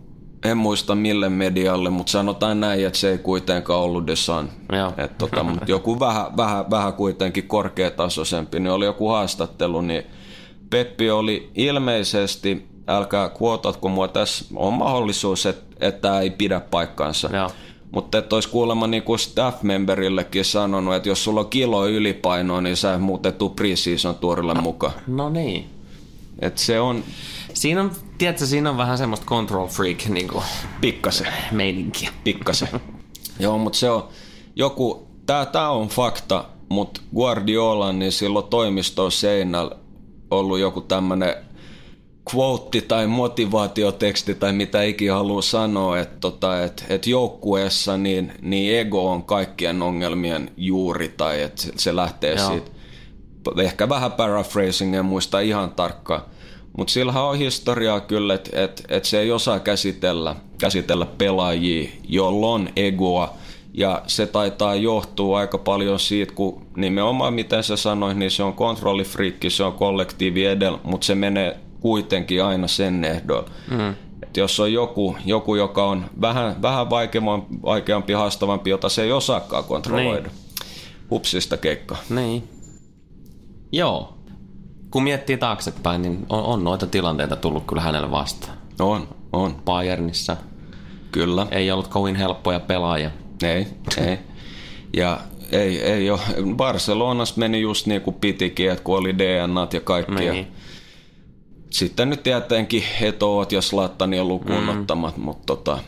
en 0.44 0.56
muista 0.58 0.94
mille 0.94 1.28
medialle, 1.28 1.90
mutta 1.90 2.12
sanotaan 2.12 2.60
näin, 2.60 2.86
että 2.86 2.98
se 2.98 3.10
ei 3.10 3.18
kuitenkaan 3.18 3.80
ollut 3.80 4.06
The 4.06 4.16
Sun. 4.16 4.48
Et 4.96 5.18
tota, 5.18 5.42
mutta 5.42 5.64
joku 5.70 6.00
vähän, 6.00 6.36
vähän, 6.36 6.70
vähän 6.70 6.92
kuitenkin 6.92 7.48
korkeatasoisempi, 7.48 8.60
niin 8.60 8.72
oli 8.72 8.84
joku 8.84 9.08
haastattelu, 9.08 9.80
niin 9.80 10.02
Peppi 10.70 11.10
oli 11.10 11.50
ilmeisesti, 11.54 12.66
älkää 12.88 13.28
kuotatko 13.28 13.88
mua, 13.88 14.08
tässä 14.08 14.44
on 14.54 14.72
mahdollisuus, 14.72 15.46
että, 15.46 15.76
että 15.80 16.00
tämä 16.00 16.20
ei 16.20 16.30
pidä 16.30 16.60
paikkaansa. 16.60 17.36
Joo 17.36 17.50
mutta 17.92 18.18
että 18.18 18.36
olisi 18.36 18.48
kuulemma 18.48 18.86
niin 18.86 19.02
kuin 19.02 19.18
staff-memberillekin 19.18 20.44
sanonut, 20.44 20.94
että 20.94 21.08
jos 21.08 21.24
sulla 21.24 21.40
on 21.40 21.48
kilo 21.48 21.88
ylipainoa, 21.88 22.60
niin 22.60 22.76
sä 22.76 22.98
muutettu 22.98 23.48
pre-season 23.48 24.14
tuorille 24.14 24.54
mukaan. 24.54 24.92
No 25.06 25.30
niin. 25.30 25.66
Et 26.38 26.58
se 26.58 26.80
on... 26.80 27.04
Siinä 27.54 27.80
on, 27.80 27.90
tiedätkö, 28.22 28.46
siinä 28.46 28.70
on 28.70 28.76
vähän 28.76 28.98
semmoista 28.98 29.26
control 29.26 29.66
freak 29.66 30.06
niin 30.08 30.28
kuin 30.28 30.44
Pikkasen. 30.80 31.26
Meininkiä. 31.52 32.10
Pikkasen. 32.24 32.68
Joo, 33.38 33.58
mutta 33.58 33.78
se 33.78 33.90
on 33.90 34.08
joku, 34.56 35.06
tää, 35.26 35.46
tää 35.46 35.70
on 35.70 35.88
fakta, 35.88 36.44
mutta 36.68 37.00
Guardiola, 37.14 37.92
niin 37.92 38.12
silloin 38.12 38.46
toimisto 38.46 39.10
seinällä 39.10 39.76
ollut 40.30 40.58
joku 40.58 40.80
tämmönen 40.80 41.34
quote 42.34 42.80
tai 42.80 43.06
motivaatioteksti 43.06 44.34
tai 44.34 44.52
mitä 44.52 44.82
ikinä 44.82 45.14
haluaa 45.14 45.42
sanoa, 45.42 45.98
että 45.98 46.16
tota, 46.20 46.64
et, 46.64 46.84
et 46.88 47.06
joukkueessa 47.06 47.96
niin, 47.96 48.32
niin 48.42 48.78
ego 48.78 49.12
on 49.12 49.24
kaikkien 49.24 49.82
ongelmien 49.82 50.50
juuri 50.56 51.08
tai 51.08 51.42
että 51.42 51.62
se 51.76 51.96
lähtee 51.96 52.34
Joo. 52.34 52.48
siitä. 52.48 52.70
Ehkä 53.62 53.88
vähän 53.88 54.12
paraphrasing, 54.12 54.96
en 54.96 55.04
muista 55.04 55.40
ihan 55.40 55.70
tarkkaan. 55.70 56.22
Mutta 56.78 56.92
sillä 56.92 57.22
on 57.22 57.38
historiaa 57.38 58.00
kyllä, 58.00 58.34
että 58.34 58.62
et, 58.62 58.84
et 58.88 59.04
se 59.04 59.20
ei 59.20 59.30
osaa 59.30 59.60
käsitellä, 59.60 60.36
käsitellä 60.58 61.06
pelaajia, 61.06 61.90
jolla 62.08 62.46
on 62.46 62.68
egoa. 62.76 63.34
Ja 63.74 64.02
se 64.06 64.26
taitaa 64.26 64.74
johtua 64.74 65.38
aika 65.38 65.58
paljon 65.58 65.98
siitä, 65.98 66.34
kun 66.34 66.66
nimenomaan 66.76 67.34
miten 67.34 67.64
sä 67.64 67.76
sanoit, 67.76 68.16
niin 68.16 68.30
se 68.30 68.42
on 68.42 68.54
kontrollifriikki, 68.54 69.50
se 69.50 69.64
on 69.64 69.72
kollektiivi 69.72 70.44
edellä, 70.44 70.78
mutta 70.84 71.04
se 71.04 71.14
menee 71.14 71.56
kuitenkin 71.80 72.44
aina 72.44 72.68
sen 72.68 73.04
ehdoilla. 73.04 73.50
Mm. 73.70 73.94
Et 74.22 74.36
jos 74.36 74.60
on 74.60 74.72
joku, 74.72 75.16
joku, 75.24 75.54
joka 75.54 75.84
on 75.84 76.04
vähän, 76.20 76.62
vähän 76.62 76.90
vaikeampi, 76.90 77.56
vaikeampi, 77.62 78.12
haastavampi, 78.12 78.70
jota 78.70 78.88
se 78.88 79.02
ei 79.02 79.12
osaakaan 79.12 79.64
kontrolloida. 79.64 80.28
Niin. 80.28 80.66
Hupsista 81.10 81.56
keikka. 81.56 81.96
Niin. 82.10 82.48
Joo. 83.72 84.14
Kun 84.92 85.02
miettii 85.02 85.38
taaksepäin, 85.38 86.02
niin 86.02 86.26
on, 86.28 86.44
on 86.44 86.64
noita 86.64 86.86
tilanteita 86.86 87.36
tullut 87.36 87.64
kyllä 87.66 87.82
hänelle 87.82 88.10
vastaan. 88.10 88.58
On, 88.80 89.08
on. 89.32 89.56
Bayernissa. 89.64 90.36
Kyllä. 91.12 91.46
Ei 91.50 91.70
ollut 91.70 91.88
kovin 91.88 92.16
helppoja 92.16 92.60
pelaajia. 92.60 93.10
Ei, 93.42 93.66
ei. 94.06 94.18
Ja 94.96 95.20
ei, 95.52 95.82
ei 95.82 96.10
ole. 96.10 96.20
Barcelonassa 96.56 97.34
meni 97.38 97.60
just 97.60 97.86
niin 97.86 98.00
kuin 98.00 98.16
pitikin, 98.20 98.70
että 98.70 98.84
kun 98.84 98.98
oli 98.98 99.18
DNA 99.18 99.68
ja 99.72 99.80
kaikki. 99.80 100.14
Niin 100.14 100.46
sitten 101.70 102.10
nyt 102.10 102.22
tietenkin 102.22 102.84
Etoot 103.00 103.52
ja 103.52 103.62
Slattania 103.62 104.24
lukuun 104.24 104.62
mm. 104.62 104.68
ottamat, 104.68 105.16
mutta 105.16 105.46
tota, 105.46 105.78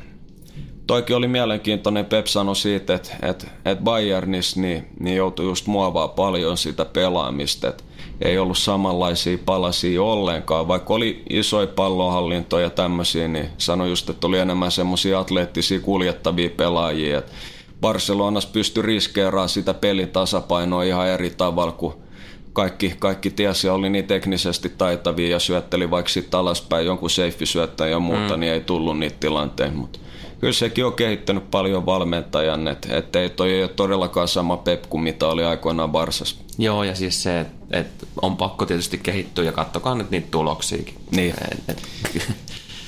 toikin 0.86 1.16
oli 1.16 1.28
mielenkiintoinen. 1.28 2.04
Pep 2.04 2.26
sanoi 2.26 2.56
siitä, 2.56 2.94
että, 2.94 3.16
että, 3.22 3.46
että 3.64 3.84
Bayernissa 3.84 4.60
niin, 4.60 4.86
niin 5.00 5.16
joutui 5.16 5.44
just 5.44 5.66
muovaa 5.66 6.08
paljon 6.08 6.56
sitä 6.56 6.84
pelaamista, 6.84 7.68
että 7.68 7.84
ei 8.20 8.38
ollut 8.38 8.58
samanlaisia 8.58 9.38
palasia 9.44 10.02
ollenkaan, 10.02 10.68
vaikka 10.68 10.94
oli 10.94 11.22
isoja 11.30 11.66
pallohallintoja 11.66 12.64
ja 12.64 12.70
tämmöisiä, 12.70 13.28
niin 13.28 13.48
sanoi 13.58 13.88
just, 13.88 14.10
että 14.10 14.26
oli 14.26 14.38
enemmän 14.38 14.70
semmoisia 14.70 15.18
atleettisia 15.18 15.80
kuljettavia 15.80 16.50
pelaajia, 16.56 17.18
että 17.18 17.32
Barcelonassa 17.80 18.48
pystyi 18.52 18.82
riskeeraamaan 18.82 19.48
sitä 19.48 19.74
pelin 19.74 20.08
tasapainoa 20.08 20.82
ihan 20.82 21.08
eri 21.08 21.30
tavalla 21.30 21.72
kuin 21.72 21.94
kaikki, 22.52 22.94
kaikki 22.98 23.30
tiesi 23.30 23.66
ja 23.66 23.74
oli 23.74 23.90
niin 23.90 24.06
teknisesti 24.06 24.68
taitavia 24.68 25.28
ja 25.28 25.38
syötteli 25.38 25.90
vaikka 25.90 26.08
sitten 26.08 26.40
alaspäin 26.40 26.86
jonkun 26.86 27.10
seiffisyöttäjä 27.10 27.90
ja 27.90 27.98
muuta, 27.98 28.34
mm. 28.34 28.40
niin 28.40 28.52
ei 28.52 28.60
tullut 28.60 28.98
niitä 28.98 29.16
tilanteita. 29.20 29.76
Mutta 29.76 29.98
kyllä 30.44 30.52
sekin 30.52 30.86
on 30.86 30.92
kehittänyt 30.92 31.50
paljon 31.50 31.86
valmentajan, 31.86 32.68
että 32.68 32.96
et 32.96 33.16
ei 33.16 33.30
toi 33.30 33.52
ei 33.52 33.62
ole 33.62 33.70
todellakaan 33.76 34.28
sama 34.28 34.56
Pep 34.56 34.84
kuin 34.88 35.02
mitä 35.02 35.26
oli 35.26 35.44
aikoinaan 35.44 35.92
Barsas. 35.92 36.40
Joo, 36.58 36.84
ja 36.84 36.94
siis 36.94 37.22
se, 37.22 37.40
että 37.40 37.54
et 37.70 37.86
on 38.22 38.36
pakko 38.36 38.66
tietysti 38.66 38.98
kehittyä 38.98 39.44
ja 39.44 39.52
katsokaa 39.52 39.94
nyt 39.94 40.10
niitä 40.10 40.28
tuloksiakin. 40.30 40.94
Niin. 41.10 41.34
Et, 41.50 41.58
et, 41.68 41.82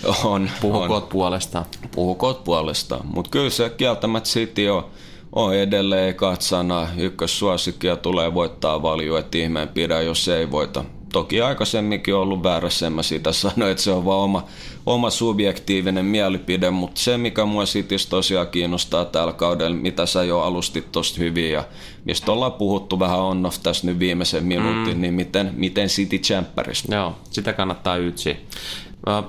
on. 0.25 0.51
Puhukoot 0.61 1.03
on. 1.03 1.09
puolestaan. 1.09 1.65
Puhukoot 1.95 2.45
puolestaan, 2.45 3.07
mutta 3.07 3.31
kyllä 3.31 3.51
se 3.51 3.71
kieltämättä 3.71 4.29
City 4.29 4.69
on 4.69 4.85
on 5.33 5.55
edelleen 5.55 6.15
katsana 6.15 6.89
ykkössuosikkia 6.97 7.97
tulee 7.97 8.35
voittaa 8.35 8.83
valju, 8.83 9.17
että 9.17 9.39
ihmeen 9.39 9.69
pidä, 9.69 10.03
jos 10.03 10.25
se 10.25 10.37
ei 10.39 10.51
voita. 10.51 10.85
Toki 11.17 11.41
aikaisemminkin 11.41 12.15
on 12.15 12.21
ollut 12.21 12.43
väärässä, 12.43 12.87
en 12.87 12.93
mä 12.93 13.03
siitä 13.03 13.33
sano, 13.43 13.67
että 13.67 13.83
se 13.83 13.91
on 13.91 14.05
vaan 14.05 14.21
oma, 14.21 14.45
oma 14.87 15.11
subjektiivinen 15.11 16.05
mielipide, 16.05 16.71
mutta 16.71 17.01
se 17.01 17.19
mikä 17.19 17.45
mua 17.45 17.67
Sitis 17.67 18.07
tosiaan 18.07 18.49
kiinnostaa 18.49 19.05
tällä 19.05 19.33
kaudella, 19.33 19.77
mitä 19.77 20.07
sä 20.07 20.25
jo 20.25 20.41
alustit 20.41 20.93
tosta 20.93 21.19
hyvin 21.19 21.53
ja 21.53 21.65
mistä 22.05 22.33
ollaan 22.33 22.53
puhuttu 22.53 22.99
vähän 22.99 23.19
on 23.19 23.47
off 23.47 23.59
tässä 23.63 23.87
nyt 23.87 23.99
viimeisen 23.99 24.45
minuutin, 24.45 24.95
mm. 24.95 25.01
niin 25.01 25.15
miten, 25.15 25.51
miten 25.57 25.89
City 25.89 26.19
Champerista. 26.19 26.95
Joo, 26.95 27.17
sitä 27.31 27.53
kannattaa 27.53 27.97
ytsiä. 27.97 28.37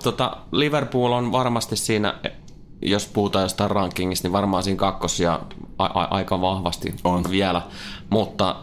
Tota, 0.03 0.37
Liverpool 0.51 1.11
on 1.11 1.31
varmasti 1.31 1.75
siinä 1.75 2.13
jos 2.81 3.07
puhutaan 3.07 3.43
jostain 3.43 3.71
rankingista, 3.71 4.27
niin 4.27 4.33
varmaan 4.33 4.63
siinä 4.63 4.77
kakkosia 4.77 5.39
a- 5.77 6.01
a- 6.01 6.07
aika 6.09 6.41
vahvasti 6.41 6.95
on 7.03 7.23
vielä. 7.31 7.61
Mutta 8.09 8.55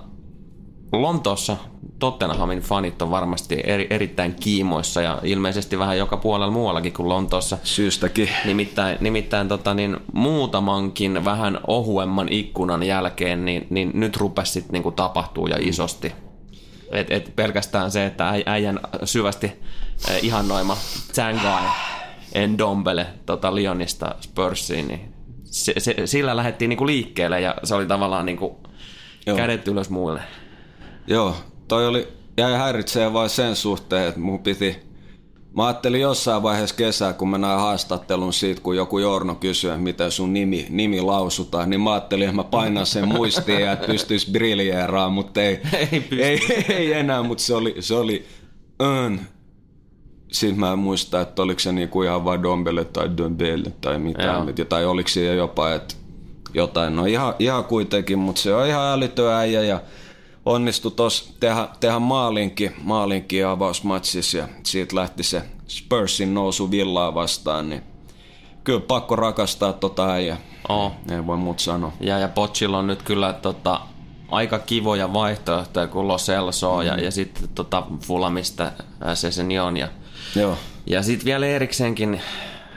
Lontoossa 0.92 1.56
Tottenhamin 2.04 2.60
fanit 2.60 3.02
on 3.02 3.10
varmasti 3.10 3.60
eri, 3.64 3.86
erittäin 3.90 4.34
kiimoissa 4.34 5.02
ja 5.02 5.18
ilmeisesti 5.22 5.78
vähän 5.78 5.98
joka 5.98 6.16
puolella 6.16 6.52
muuallakin 6.52 6.92
kuin 6.92 7.08
Lontoossa. 7.08 7.58
Syystäkin. 7.62 8.28
Nimittäin, 8.44 8.98
nimittäin 9.00 9.48
tota, 9.48 9.74
niin, 9.74 9.96
muutamankin 10.12 11.24
vähän 11.24 11.60
ohuemman 11.66 12.28
ikkunan 12.30 12.82
jälkeen, 12.82 13.44
niin, 13.44 13.66
niin 13.70 13.90
nyt 13.94 14.16
rupesi 14.16 14.52
sitten 14.52 14.72
niinku 14.72 14.90
tapahtuu 14.90 15.46
ja 15.46 15.56
isosti. 15.60 16.12
Et, 16.90 17.10
et 17.10 17.36
pelkästään 17.36 17.90
se, 17.90 18.06
että 18.06 18.32
äijän 18.46 18.80
syvästi 19.04 19.46
eh, 19.46 20.18
ihannoima 20.22 20.76
Tsangai 21.12 21.62
Endombele 22.32 23.06
tota 23.26 23.54
Lionista 23.54 24.14
Spursiin, 24.20 24.88
niin 24.88 25.14
se, 25.44 25.72
se, 25.78 25.94
sillä 26.04 26.36
lähdettiin 26.36 26.68
niinku 26.68 26.86
liikkeelle 26.86 27.40
ja 27.40 27.54
se 27.64 27.74
oli 27.74 27.86
tavallaan 27.86 28.26
niinku 28.26 28.60
kädet 29.36 29.68
ylös 29.68 29.90
muille. 29.90 30.20
Joo, 31.06 31.36
toi 31.68 31.86
oli, 31.86 32.08
jäi 32.36 32.52
häiritsee 32.52 33.12
vain 33.12 33.30
sen 33.30 33.56
suhteen, 33.56 34.08
että 34.08 34.20
mun 34.20 34.38
piti 34.38 34.94
Mä 35.56 35.66
ajattelin 35.66 36.00
jossain 36.00 36.42
vaiheessa 36.42 36.76
kesää, 36.76 37.12
kun 37.12 37.28
mä 37.28 37.38
näin 37.38 37.60
haastattelun 37.60 38.32
siitä, 38.32 38.60
kun 38.60 38.76
joku 38.76 38.98
Jorno 38.98 39.34
kysyi, 39.34 39.76
miten 39.76 40.10
sun 40.10 40.32
nimi, 40.32 40.66
nimi 40.70 41.00
lausutaan, 41.00 41.70
niin 41.70 41.80
mä 41.80 41.92
ajattelin, 41.92 42.24
että 42.24 42.36
mä 42.36 42.44
painan 42.44 42.86
sen 42.86 43.08
muistiin 43.08 43.60
ja 43.60 43.72
että 43.72 43.86
pystyisi 43.86 44.30
briljeeraan, 44.30 45.12
mutta 45.12 45.42
ei, 45.42 45.60
ei, 45.82 46.04
ei, 46.18 46.40
ei, 46.68 46.92
enää, 46.92 47.22
mutta 47.22 47.44
se 47.44 47.54
oli, 47.54 47.76
se 47.80 47.94
oli 47.94 48.26
ön, 48.82 49.20
sitten 50.32 50.60
mä 50.60 50.72
en 50.72 50.78
muista, 50.78 51.20
että 51.20 51.42
oliko 51.42 51.60
se 51.60 51.72
niinku 51.72 52.02
ihan 52.02 52.24
vaan 52.24 52.42
Dombele 52.42 52.84
tai 52.84 53.16
Dombele 53.16 53.72
tai 53.80 53.98
mitään. 53.98 54.46
Joo. 54.58 54.66
Tai 54.68 54.84
oliko 54.84 55.08
se 55.08 55.34
jopa, 55.34 55.72
että 55.72 55.94
jotain. 56.54 56.96
No 56.96 57.04
ihan, 57.04 57.34
ihan 57.38 57.64
kuitenkin, 57.64 58.18
mutta 58.18 58.40
se 58.40 58.54
on 58.54 58.66
ihan 58.66 58.92
älytön 58.92 59.32
äijä 59.32 59.62
ja 59.62 59.80
onnistui 60.46 60.90
tuossa 60.90 61.32
tehdä, 61.40 61.68
tehdä 61.80 61.98
maalinkin, 61.98 62.74
maalinkin 62.82 63.46
avausmatsissa 63.46 64.38
ja 64.38 64.48
siitä 64.62 64.96
lähti 64.96 65.22
se 65.22 65.42
Spursin 65.68 66.34
nousu 66.34 66.70
villaa 66.70 67.14
vastaan, 67.14 67.70
niin 67.70 67.82
kyllä 68.64 68.80
pakko 68.80 69.16
rakastaa 69.16 69.72
tota 69.72 70.10
äijä. 70.12 70.36
Oh. 70.68 70.92
Ei 71.10 71.26
voi 71.26 71.36
muut 71.36 71.60
sanoa. 71.60 71.92
Ja, 72.00 72.18
ja 72.18 72.28
Pochilla 72.28 72.78
on 72.78 72.86
nyt 72.86 73.02
kyllä 73.02 73.32
tota, 73.32 73.80
aika 74.30 74.58
kivoja 74.58 75.12
vaihtoehtoja 75.12 75.86
kuin 75.86 76.08
Los 76.08 76.28
Elso 76.28 76.76
mm. 76.76 76.86
ja, 76.86 76.96
ja 77.00 77.10
sitten 77.10 77.48
tota 77.54 77.82
Fulamista 78.00 78.72
se 79.14 79.30
sen 79.30 79.50
ja 79.50 79.72
Joo. 80.36 80.56
Ja 80.86 81.02
sitten 81.02 81.24
vielä 81.24 81.46
erikseenkin 81.46 82.20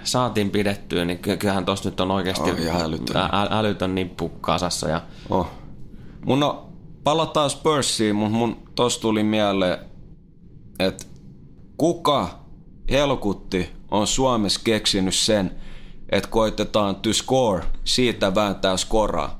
saatiin 0.03 0.49
pidettyä, 0.49 1.05
niin 1.05 1.19
ky- 1.19 1.37
kyllähän 1.37 1.65
tuossa 1.65 1.89
nyt 1.89 1.99
on 1.99 2.11
oikeasti 2.11 2.49
ihan 2.49 2.81
älytön. 2.81 3.17
ä- 3.17 3.47
älytön 3.59 3.95
nippu 3.95 4.29
kasassa. 4.29 4.89
Ja 4.89 5.01
Oh. 5.29 5.47
Mun 6.25 6.43
on, 6.43 6.66
palataan 7.07 7.49
Spursiin, 7.49 8.15
mutta 8.15 8.37
mun 8.37 8.57
tos 8.75 8.97
tuli 8.97 9.23
mieleen, 9.23 9.77
että 10.79 11.05
kuka 11.77 12.39
helkutti 12.91 13.69
on 13.91 14.07
Suomessa 14.07 14.61
keksinyt 14.63 15.15
sen, 15.15 15.51
että 16.09 16.29
koitetaan 16.29 16.95
to 16.95 17.13
score, 17.13 17.63
siitä 17.83 18.35
vääntää 18.35 18.77
skoraa. 18.77 19.36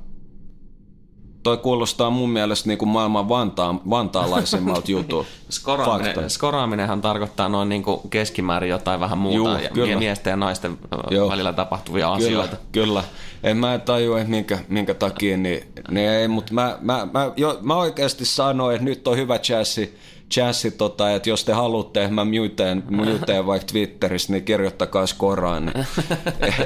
Toi 1.47 1.57
kuulostaa 1.57 2.09
mun 2.09 2.29
mielestä 2.29 2.67
niin 2.67 2.77
kuin 2.77 2.89
maailman 2.89 3.29
vantaan, 3.29 3.81
vantaalaisimmalta 3.89 4.91
jutulta. 4.91 5.29
skoraaminen, 5.49 6.29
skoraaminenhan 6.29 7.01
tarkoittaa 7.01 7.49
noin 7.49 7.69
niin 7.69 7.83
kuin 7.83 8.09
keskimäärin 8.09 8.69
jotain 8.69 8.99
vähän 8.99 9.17
muuta, 9.17 9.37
Juu, 9.37 9.47
ja 9.47 9.69
kyllä. 9.69 9.99
miesten 9.99 10.31
ja 10.31 10.37
naisten 10.37 10.77
Joo. 11.11 11.29
välillä 11.29 11.53
tapahtuvia 11.53 12.05
Kyllä, 12.05 12.27
asioita. 12.27 12.57
kyllä. 12.71 13.03
En 13.43 13.57
mä 13.57 13.79
tajua, 13.79 14.19
että 14.19 14.29
minkä, 14.29 14.59
minkä 14.67 14.93
takia, 14.93 15.37
niin, 15.37 15.63
niin 15.91 16.09
ei, 16.09 16.27
mutta 16.27 16.53
mä, 16.53 16.77
mä, 16.81 17.07
mä, 17.13 17.31
jo, 17.37 17.59
mä 17.61 17.75
oikeasti 17.75 18.25
sanoin, 18.25 18.75
että 18.75 18.85
nyt 18.85 19.07
on 19.07 19.17
hyvä 19.17 19.39
chassi, 19.39 19.97
chassi 20.33 20.71
tota, 20.71 21.11
että 21.11 21.29
jos 21.29 21.43
te 21.43 21.53
haluatte, 21.53 22.03
että 22.03 22.13
mä 22.13 22.25
muteen, 22.25 22.83
muteen 22.89 23.45
vaikka 23.45 23.67
Twitterissä, 23.67 24.33
niin 24.33 24.43
kirjoittakaa 24.43 25.07
skoraan, 25.07 25.65
niin 25.65 25.85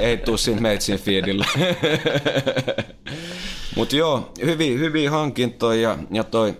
ei 0.00 0.16
tuu 0.16 0.36
siinä 0.36 0.60
meitsin 0.60 0.98
feedillä. 0.98 1.46
Mutta 3.76 3.96
joo, 3.96 4.32
hyviä, 4.44 4.78
hyviä 4.78 5.10
hankintoja 5.10 5.80
ja, 5.80 5.98
ja 6.10 6.24
toi 6.24 6.54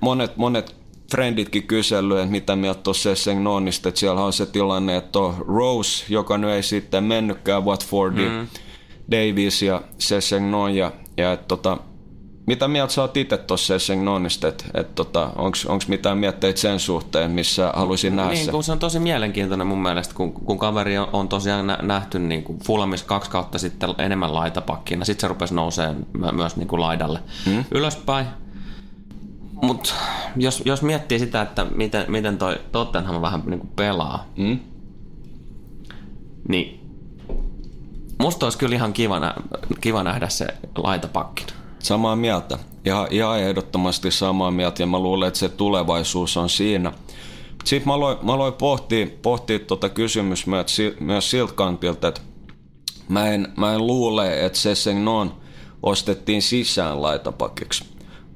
monet, 0.00 0.36
monet 0.36 0.76
frienditkin 1.10 1.66
kysellyt, 1.66 2.18
että 2.18 2.30
mitä 2.30 2.56
mieltä 2.56 2.82
tuossa 2.82 3.02
Sessegnonista, 3.02 3.88
että 3.88 3.98
siellä 3.98 4.24
on 4.24 4.32
se 4.32 4.46
tilanne, 4.46 4.96
että 4.96 5.18
on 5.18 5.44
Rose, 5.48 6.04
joka 6.08 6.38
nyt 6.38 6.50
ei 6.50 6.62
sitten 6.62 7.04
mennytkään 7.04 7.64
Watfordiin, 7.64 8.32
mm. 8.32 8.46
Davies 9.10 9.62
ja 9.62 9.82
Sessegnon 9.98 10.74
ja, 10.74 10.92
ja 11.16 11.32
et, 11.32 11.48
tota, 11.48 11.78
mitä 12.46 12.68
mieltä 12.68 12.92
sä 12.92 13.00
oot 13.02 13.16
itse 13.16 13.36
tuossa 13.38 13.66
Sessegnonista, 13.66 14.48
että 14.48 14.64
et, 14.74 14.94
tota, 14.94 15.30
onko 15.36 15.84
mitään 15.88 16.18
mietteitä 16.18 16.60
sen 16.60 16.80
suhteen, 16.80 17.30
missä 17.30 17.72
haluaisin 17.76 18.16
nähdä 18.16 18.32
Niin, 18.32 18.50
kun 18.50 18.64
se 18.64 18.72
on 18.72 18.78
tosi 18.78 18.98
mielenkiintoinen 18.98 19.66
mun 19.66 19.82
mielestä, 19.82 20.14
kun, 20.14 20.32
kun 20.32 20.58
kaveri 20.58 20.98
on, 20.98 21.08
on 21.12 21.28
tosiaan 21.28 21.66
nä- 21.66 21.78
nähty 21.82 22.18
niin 22.18 22.42
kuin 22.42 22.58
Fulhamissa 22.66 23.06
kaksi 23.06 23.30
kautta 23.30 23.58
sitten 23.58 23.90
enemmän 23.98 24.34
laitapakkina. 24.34 25.04
Sitten 25.04 25.20
se 25.20 25.28
rupesi 25.28 25.54
nousemaan 25.54 25.96
my- 26.18 26.32
myös 26.32 26.56
niin 26.56 26.68
kuin 26.68 26.80
laidalle 26.80 27.18
hmm? 27.46 27.64
ylöspäin. 27.70 28.26
Mutta 29.62 29.94
jos, 30.36 30.62
jos 30.64 30.82
miettii 30.82 31.18
sitä, 31.18 31.42
että 31.42 31.64
miten, 31.74 32.04
miten 32.08 32.38
toi 32.38 32.56
Tottenham 32.72 33.20
vähän 33.22 33.42
niin 33.46 33.60
kuin 33.60 33.70
pelaa, 33.76 34.26
Mm? 34.36 34.58
niin 36.48 36.80
musta 38.18 38.46
olisi 38.46 38.58
kyllä 38.58 38.74
ihan 38.74 38.92
kiva, 38.92 39.20
nä- 39.20 39.34
kiva 39.80 40.02
nähdä 40.02 40.28
se 40.28 40.46
laitapakkina. 40.76 41.52
Samaa 41.84 42.16
mieltä. 42.16 42.58
Ihan, 42.84 43.06
ihan 43.10 43.40
ehdottomasti 43.40 44.10
samaa 44.10 44.50
mieltä 44.50 44.82
ja 44.82 44.86
mä 44.86 44.98
luulen, 44.98 45.28
että 45.28 45.38
se 45.40 45.48
tulevaisuus 45.48 46.36
on 46.36 46.48
siinä. 46.48 46.92
Sitten 47.64 47.88
mä 47.88 47.94
aloin, 47.94 48.18
mä 48.22 48.32
aloin 48.32 48.52
pohtia, 48.52 49.06
pohtia 49.22 49.58
tuota 49.58 49.88
kysymys 49.88 50.46
myös, 50.46 50.78
myös 51.00 51.30
siltä 51.30 51.52
kantilta, 51.52 52.08
että 52.08 52.20
mä 53.08 53.28
en, 53.28 53.52
mä 53.56 53.74
en 53.74 53.86
luule, 53.86 54.44
että 54.46 54.58
Sessegnon 54.58 55.34
ostettiin 55.82 56.42
sisään 56.42 57.02
laitapakiksi. 57.02 57.84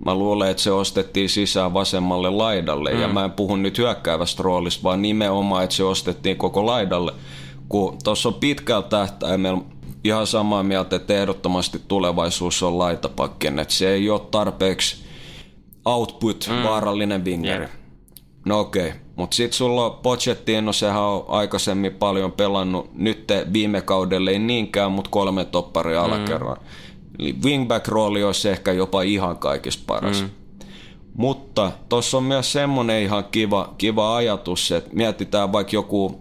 Mä 0.04 0.14
luulen, 0.14 0.50
että 0.50 0.62
se 0.62 0.70
ostettiin 0.70 1.28
sisään 1.28 1.74
vasemmalle 1.74 2.30
laidalle 2.30 2.92
mm. 2.92 3.00
ja 3.00 3.08
mä 3.08 3.24
en 3.24 3.32
puhu 3.32 3.56
nyt 3.56 3.78
hyökkäävästä 3.78 4.42
roolista, 4.42 4.82
vaan 4.82 5.02
nimenomaan, 5.02 5.64
että 5.64 5.76
se 5.76 5.84
ostettiin 5.84 6.36
koko 6.36 6.66
laidalle. 6.66 7.12
Kun 7.68 7.96
tuossa 8.04 8.28
on 8.28 8.34
pitkällä 8.34 8.82
tähtäimellä 8.88 9.60
ihan 10.08 10.26
samaa 10.26 10.62
mieltä, 10.62 10.96
että 10.96 11.14
ehdottomasti 11.14 11.80
tulevaisuus 11.88 12.62
on 12.62 12.78
laitapakkin, 12.78 13.58
että 13.58 13.74
se 13.74 13.90
ei 13.90 14.10
ole 14.10 14.20
tarpeeksi 14.30 15.04
output, 15.84 16.48
mm. 16.50 16.62
vaarallinen 16.62 17.24
wingeri. 17.24 17.64
Jep. 17.64 17.70
No 18.46 18.60
okei, 18.60 18.88
okay. 18.88 19.00
mutta 19.16 19.36
sitten 19.36 19.56
sulla 19.56 19.86
on 19.86 19.98
Pochettino, 20.02 20.72
sehän 20.72 21.02
on 21.02 21.24
aikaisemmin 21.28 21.94
paljon 21.94 22.32
pelannut, 22.32 22.90
nyt 22.94 23.24
viime 23.52 23.80
kaudella 23.80 24.30
ei 24.30 24.38
niinkään, 24.38 24.92
mutta 24.92 25.10
kolme 25.10 25.44
topparia 25.44 26.00
mm. 26.00 26.04
alakerran. 26.04 26.56
Eli 27.18 27.36
wingback-rooli 27.44 28.24
olisi 28.24 28.48
ehkä 28.48 28.72
jopa 28.72 29.02
ihan 29.02 29.38
kaikista 29.38 29.82
paras. 29.86 30.22
Mm. 30.22 30.30
Mutta 31.14 31.72
tuossa 31.88 32.16
on 32.16 32.22
myös 32.22 32.52
semmoinen 32.52 33.02
ihan 33.02 33.24
kiva, 33.24 33.74
kiva 33.78 34.16
ajatus, 34.16 34.72
että 34.72 34.90
mietitään 34.92 35.52
vaikka 35.52 35.76
joku 35.76 36.20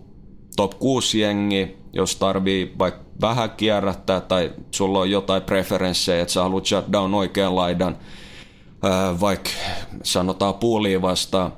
top 0.55 0.79
6 0.79 1.19
jengi, 1.19 1.77
jos 1.93 2.15
tarvii 2.15 2.73
vaikka 2.79 3.06
vähän 3.21 3.49
kierrättää 3.51 4.21
tai 4.21 4.51
sulla 4.71 4.99
on 4.99 5.11
jotain 5.11 5.41
preferenssejä, 5.41 6.21
että 6.21 6.33
sä 6.33 6.43
haluat 6.43 6.65
shut 6.65 6.85
down 6.91 7.13
oikean 7.13 7.55
laidan, 7.55 7.97
ää, 8.83 9.19
vaikka 9.19 9.49
sanotaan 10.03 10.53
puuliin 10.53 11.01
vastaan, 11.01 11.53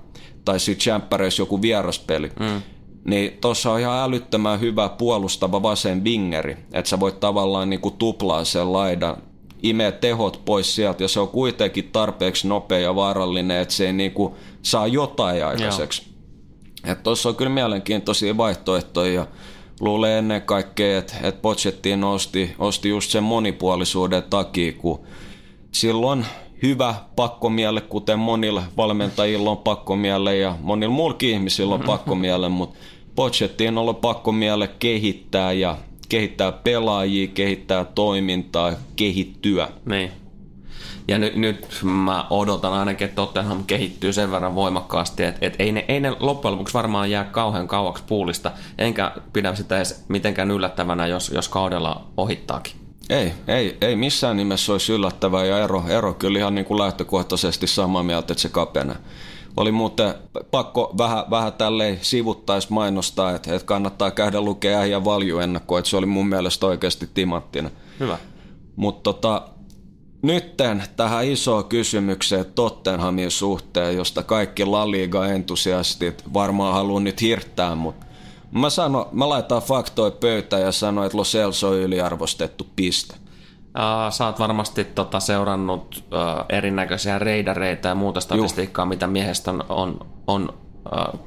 tai 0.46 0.60
sitten 0.60 0.92
jämppäreissä 0.92 1.42
joku 1.42 1.62
vieraspeli, 1.62 2.32
mm. 2.40 2.62
niin 3.06 3.38
tuossa 3.42 3.72
on 3.72 3.80
ihan 3.80 4.00
älyttömän 4.00 4.60
hyvä 4.60 4.90
puolustava 4.90 5.64
vasen 5.64 6.04
wingeri, 6.04 6.58
että 6.74 6.90
sä 6.90 7.00
voit 7.00 7.20
tavallaan 7.20 7.70
niinku 7.70 7.92
tuplaa 7.92 8.46
sen 8.46 8.74
laidan, 8.74 9.18
imee 9.64 9.92
tehot 9.92 10.42
pois 10.46 10.76
sieltä, 10.76 11.04
ja 11.04 11.08
se 11.08 11.20
on 11.20 11.28
kuitenkin 11.28 11.90
tarpeeksi 11.92 12.48
nopea 12.48 12.80
ja 12.80 12.96
vaarallinen, 12.96 13.62
että 13.62 13.74
se 13.74 13.86
ei 13.86 13.94
niinku 13.94 14.38
saa 14.62 14.88
jotain 14.88 15.46
aikaiseksi. 15.46 16.10
Tuossa 17.04 17.30
on 17.30 17.36
kyllä 17.36 17.52
mielenkiintoisia 17.52 18.38
vaihtoehtoja 18.38 19.14
ja 19.14 19.28
luulen 19.80 20.12
ennen 20.12 20.42
kaikkea, 20.42 20.98
että, 20.98 21.16
että 21.24 21.42
Pochettino 21.42 22.14
osti, 22.14 22.56
osti 22.60 22.90
just 22.90 23.12
sen 23.12 23.24
monipuolisuuden 23.24 24.24
takia, 24.24 24.74
kun 24.74 25.00
silloin 25.72 26.26
hyvä 26.64 26.96
pakkomielle, 27.16 27.82
kuten 27.82 28.20
monilla 28.20 28.64
valmentajilla 28.78 29.52
on 29.52 29.58
pakkomielle 29.58 30.38
ja 30.38 30.56
monilla 30.62 30.94
muillakin 30.94 31.30
ihmisillä 31.30 31.76
on 31.76 31.84
pakkomielle, 31.86 32.50
mutta 32.60 32.80
Pochettino 33.16 33.88
on 33.88 33.96
pakkomielle 33.96 34.70
kehittää 34.80 35.52
ja 35.52 35.78
kehittää 36.10 36.52
pelaajia, 36.52 37.28
kehittää 37.28 37.86
toimintaa, 37.86 38.74
kehittyä. 38.96 39.70
Niin. 39.86 40.12
Ja 41.10 41.18
nyt, 41.18 41.36
nyt 41.36 41.80
mä 41.84 42.28
odotan 42.30 42.74
ainakin, 42.74 43.06
että 43.06 43.16
Tottenham 43.16 43.64
kehittyy 43.64 44.14
sen 44.14 44.32
verran 44.32 44.56
voimakkaasti, 44.56 45.24
että, 45.24 45.46
että 45.46 45.64
ei, 45.64 45.72
ne, 45.72 45.86
ei 45.88 46.00
ne 46.00 46.16
loppujen 46.20 46.54
lopuksi 46.54 46.74
varmaan 46.74 47.12
jää 47.12 47.24
kauhean 47.24 47.68
kauaksi 47.68 48.04
puulista, 48.08 48.52
enkä 48.78 49.12
pidä 49.34 49.56
sitä 49.56 49.78
edes 49.78 50.06
mitenkään 50.08 50.52
yllättävänä, 50.52 51.08
jos, 51.08 51.30
jos 51.30 51.50
kaudella 51.50 52.08
ohittaakin. 52.18 52.74
Ei, 53.10 53.34
ei, 53.48 53.78
ei 53.82 53.96
missään 53.96 54.38
nimessä 54.38 54.72
olisi 54.72 54.94
yllättävää 54.94 55.46
ja 55.46 55.60
ero, 55.60 55.84
ero 55.88 56.14
kyllä 56.14 56.40
ihan 56.40 56.56
niin 56.56 56.66
kuin 56.66 56.80
lähtökohtaisesti 56.80 57.68
samaa 57.68 58.04
mieltä, 58.04 58.34
että 58.34 58.42
se 58.42 58.50
kapenee. 58.50 58.96
Oli 59.58 59.72
muuten 59.72 60.14
pakko 60.52 60.94
vähän, 60.98 61.24
vähän 61.30 61.54
tälleen 61.54 62.00
sivuttais 62.02 62.70
mainostaa, 62.70 63.36
että, 63.36 63.56
että 63.56 63.66
kannattaa 63.66 64.12
käydä 64.12 64.42
lukea 64.42 64.86
ja 64.86 65.06
valjuennakko, 65.06 65.78
että 65.78 65.90
se 65.90 65.98
oli 65.98 66.06
mun 66.06 66.28
mielestä 66.28 66.66
oikeasti 66.66 67.10
timanttinen. 67.14 67.72
Hyvä. 68.00 68.18
Mutta 68.76 69.14
tota, 69.14 69.42
nytten 70.22 70.84
tähän 70.96 71.26
isoon 71.26 71.66
kysymykseen 71.66 72.46
Tottenhamin 72.56 73.32
suhteen, 73.32 73.96
josta 73.96 74.24
kaikki 74.24 74.66
La 74.66 74.92
Liga-entusiastit 74.92 76.34
varmaan 76.34 76.74
haluaa 76.74 77.00
nyt 77.00 77.22
hirttää, 77.22 77.76
mutta 77.76 78.06
mä, 78.52 78.70
sano, 78.70 79.10
mä 79.12 79.30
laitan 79.30 79.62
faktoja 79.62 80.12
pöytään 80.12 80.62
ja 80.62 80.72
sanon, 80.72 81.06
että 81.06 81.18
Lo 81.18 81.24
Celso 81.24 81.70
on 81.70 81.76
yliarvostettu 81.76 82.68
piste. 82.76 83.16
Uh, 83.70 84.14
sä 84.14 84.26
oot 84.26 84.40
varmasti 84.40 84.84
tota, 84.84 85.20
seurannut 85.20 86.04
uh, 86.04 86.46
erinäköisiä 86.50 87.20
reidareita 87.20 87.88
ja 87.88 87.96
muuta 87.96 88.22
statistiikkaa, 88.22 88.86
Juh. 88.86 88.90
mitä 88.90 89.08
miehestä 89.08 89.52
on, 89.52 89.64
on, 89.70 90.00
on 90.28 90.54
uh, 91.14 91.20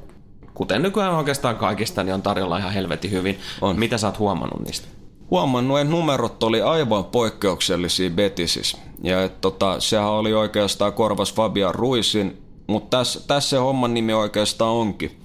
kuten 0.53 0.81
nykyään 0.81 1.13
oikeastaan 1.13 1.55
kaikista, 1.55 2.03
niin 2.03 2.13
on 2.13 2.21
tarjolla 2.21 2.57
ihan 2.57 2.73
helvetin 2.73 3.11
hyvin. 3.11 3.39
On. 3.61 3.79
Mitä 3.79 3.97
sä 3.97 4.07
oot 4.07 4.19
huomannut 4.19 4.65
niistä? 4.65 4.87
Huomannut, 5.33 5.79
että 5.79 5.91
numerot 5.91 6.43
oli 6.43 6.61
aivan 6.61 7.05
poikkeuksellisia 7.05 8.09
Betisis. 8.09 8.77
Ja 9.03 9.23
että 9.23 9.37
tota, 9.41 9.79
sehän 9.79 10.09
oli 10.09 10.33
oikeastaan 10.33 10.93
korvas 10.93 11.33
Fabian 11.33 11.75
Ruisin, 11.75 12.37
mutta 12.67 12.97
tässä, 12.97 13.21
tässä 13.27 13.49
se 13.49 13.57
homman 13.57 13.93
nimi 13.93 14.13
oikeastaan 14.13 14.71
onkin. 14.71 15.19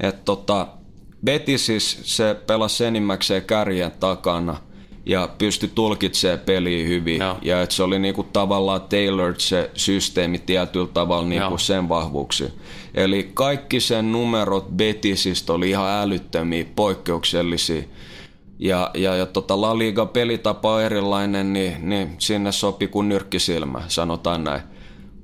Että 0.00 0.22
tota, 0.24 0.66
Betisis 1.24 1.98
se 2.02 2.36
pelasi 2.46 2.84
enimmäkseen 2.84 3.44
kärjen 3.44 3.92
takana 4.00 4.56
ja 5.06 5.28
pystyi 5.38 5.70
tulkitsemaan 5.74 6.40
peliä 6.40 6.88
hyvin. 6.88 7.20
Joo. 7.20 7.36
Ja 7.42 7.62
että 7.62 7.74
se 7.74 7.82
oli 7.82 7.98
niinku 7.98 8.22
tavallaan 8.22 8.80
tailored 8.80 9.40
se 9.40 9.70
systeemi 9.74 10.38
tietyllä 10.38 10.88
tavalla 10.94 11.22
Joo. 11.22 11.28
niinku 11.28 11.58
sen 11.58 11.88
vahvuuksiin. 11.88 12.52
Eli 12.94 13.30
kaikki 13.34 13.80
sen 13.80 14.12
numerot 14.12 14.68
Betisistä 14.76 15.52
oli 15.52 15.70
ihan 15.70 15.90
älyttömiä, 15.90 16.64
poikkeuksellisia. 16.76 17.82
Ja, 18.58 18.90
ja, 18.94 19.16
ja 19.16 19.26
tota 19.26 19.60
La 19.60 19.78
Liga 19.78 20.06
pelitapa 20.06 20.74
on 20.74 20.82
erilainen, 20.82 21.52
niin, 21.52 21.88
niin 21.88 22.14
sinne 22.18 22.52
sopi 22.52 22.88
kuin 22.88 23.08
nyrkkisilmä, 23.08 23.82
sanotaan 23.88 24.44
näin. 24.44 24.60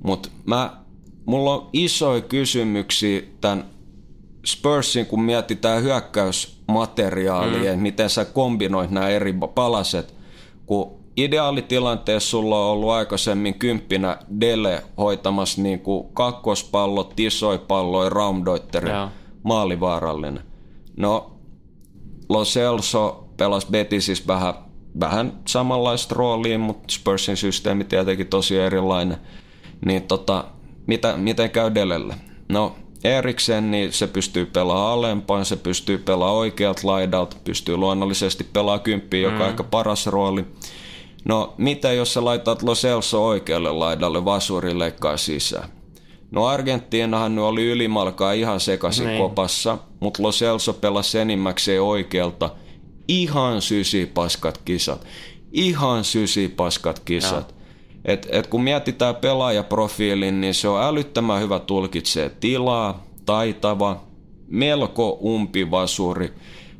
Mutta 0.03 0.29
mä, 0.45 0.77
mulla 1.25 1.53
on 1.53 1.69
isoja 1.73 2.21
kysymyksiä 2.21 3.21
tämän 3.41 3.65
Spursin, 4.45 5.05
kun 5.05 5.21
mietitään 5.21 5.83
hyökkäys, 5.83 6.61
materiaalia, 6.67 7.75
mm. 7.75 7.81
miten 7.81 8.09
sä 8.09 8.25
kombinoit 8.25 8.91
nämä 8.91 9.09
eri 9.09 9.33
palaset, 9.55 10.13
kun 10.65 10.91
ideaalitilanteessa 11.17 12.29
sulla 12.29 12.65
on 12.65 12.71
ollut 12.71 12.89
aikaisemmin 12.89 13.53
kymppinä 13.53 14.17
Dele 14.39 14.83
hoitamassa 14.97 15.61
niin 15.61 15.79
kuin 15.79 16.07
kakkospallo, 16.13 17.03
tisoipallo, 17.03 18.09
raumdoitteri, 18.09 18.89
maalivaarallinen. 19.43 20.43
No, 20.97 21.31
Lo 22.29 22.43
Celso 22.43 23.24
pelasi 23.37 23.67
Betisissa 23.71 24.23
vähän, 24.27 24.53
vähän 24.99 25.39
samanlaista 25.47 26.15
roolia, 26.15 26.59
mutta 26.59 26.83
Spursin 26.93 27.37
systeemi 27.37 27.83
tietenkin 27.83 28.27
tosi 28.27 28.57
erilainen. 28.57 29.17
Niin 29.85 30.03
tota, 30.03 30.45
mitä, 30.87 31.17
miten 31.17 31.51
käy 31.51 31.75
Delelle? 31.75 32.15
No, 32.49 32.75
Eriksen, 33.03 33.71
niin 33.71 33.93
se 33.93 34.07
pystyy 34.07 34.45
pelaamaan 34.45 34.93
alempaan, 34.93 35.45
se 35.45 35.55
pystyy 35.55 35.97
pelaamaan 35.97 36.39
oikeat 36.39 36.83
laidalta, 36.83 37.35
pystyy 37.43 37.77
luonnollisesti 37.77 38.43
pelaamaan 38.43 38.83
kymppiä, 38.83 39.21
joka 39.21 39.35
mm. 39.35 39.41
on 39.41 39.47
aika 39.47 39.63
paras 39.63 40.07
rooli. 40.07 40.45
No, 41.25 41.53
mitä 41.57 41.93
jos 41.93 42.13
sä 42.13 42.25
laitat 42.25 42.63
Lo 42.63 42.75
Celso 42.75 43.25
oikealle 43.25 43.71
laidalle, 43.71 44.25
vasuri 44.25 44.79
leikkaa 44.79 45.17
sisään? 45.17 45.69
No 46.31 46.45
Argentiinahan 46.45 47.39
oli 47.39 47.71
ylimalkaa 47.71 48.31
ihan 48.31 48.59
sekaisin 48.59 49.07
niin. 49.07 49.21
kopassa, 49.21 49.77
mutta 49.99 50.23
Lo 50.23 50.31
Celso 50.31 50.73
pelasi 50.73 51.19
enimmäkseen 51.19 51.81
oikealta. 51.81 52.49
Ihan 53.07 53.61
sysipaskat 53.61 54.57
kisat. 54.65 55.05
Ihan 55.51 56.03
sysipaskat 56.03 56.99
kisat. 56.99 57.55
Et, 58.05 58.27
et 58.31 58.47
kun 58.47 58.63
mietitään 58.63 59.15
pelaajaprofiilin, 59.15 60.41
niin 60.41 60.53
se 60.53 60.67
on 60.67 60.83
älyttömän 60.83 61.41
hyvä 61.41 61.59
tulkitsee 61.59 62.29
tilaa, 62.29 63.03
taitava, 63.25 64.03
melko 64.47 65.09
umpivasuri. 65.09 66.33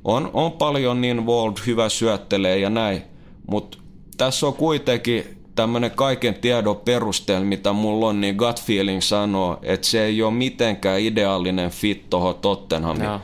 On, 0.04 0.30
on 0.34 0.52
paljon 0.52 1.02
niin 1.02 1.26
Wald 1.26 1.54
hyvä 1.66 1.90
syöttelee 1.90 2.60
ja 2.60 2.70
näin, 2.70 3.02
mutta 3.48 3.78
tässä 4.18 4.48
on 4.48 4.54
kuitenkin 4.54 5.24
tämmöinen 5.56 5.92
kaiken 5.92 6.36
tiedon 6.36 6.78
perusteella, 6.78 7.46
mitä 7.46 7.74
mulla 7.74 8.08
on, 8.08 8.22
niin 8.22 8.36
gut 8.36 8.62
feeling 8.62 9.02
sanoo, 9.02 9.60
että 9.62 9.88
se 9.88 10.06
ei 10.06 10.24
ole 10.24 10.34
mitenkään 10.34 11.00
ideaalinen 11.00 11.70
fit 11.70 12.10
tuohon 12.10 12.36
Tottenhamiin. 12.36 13.20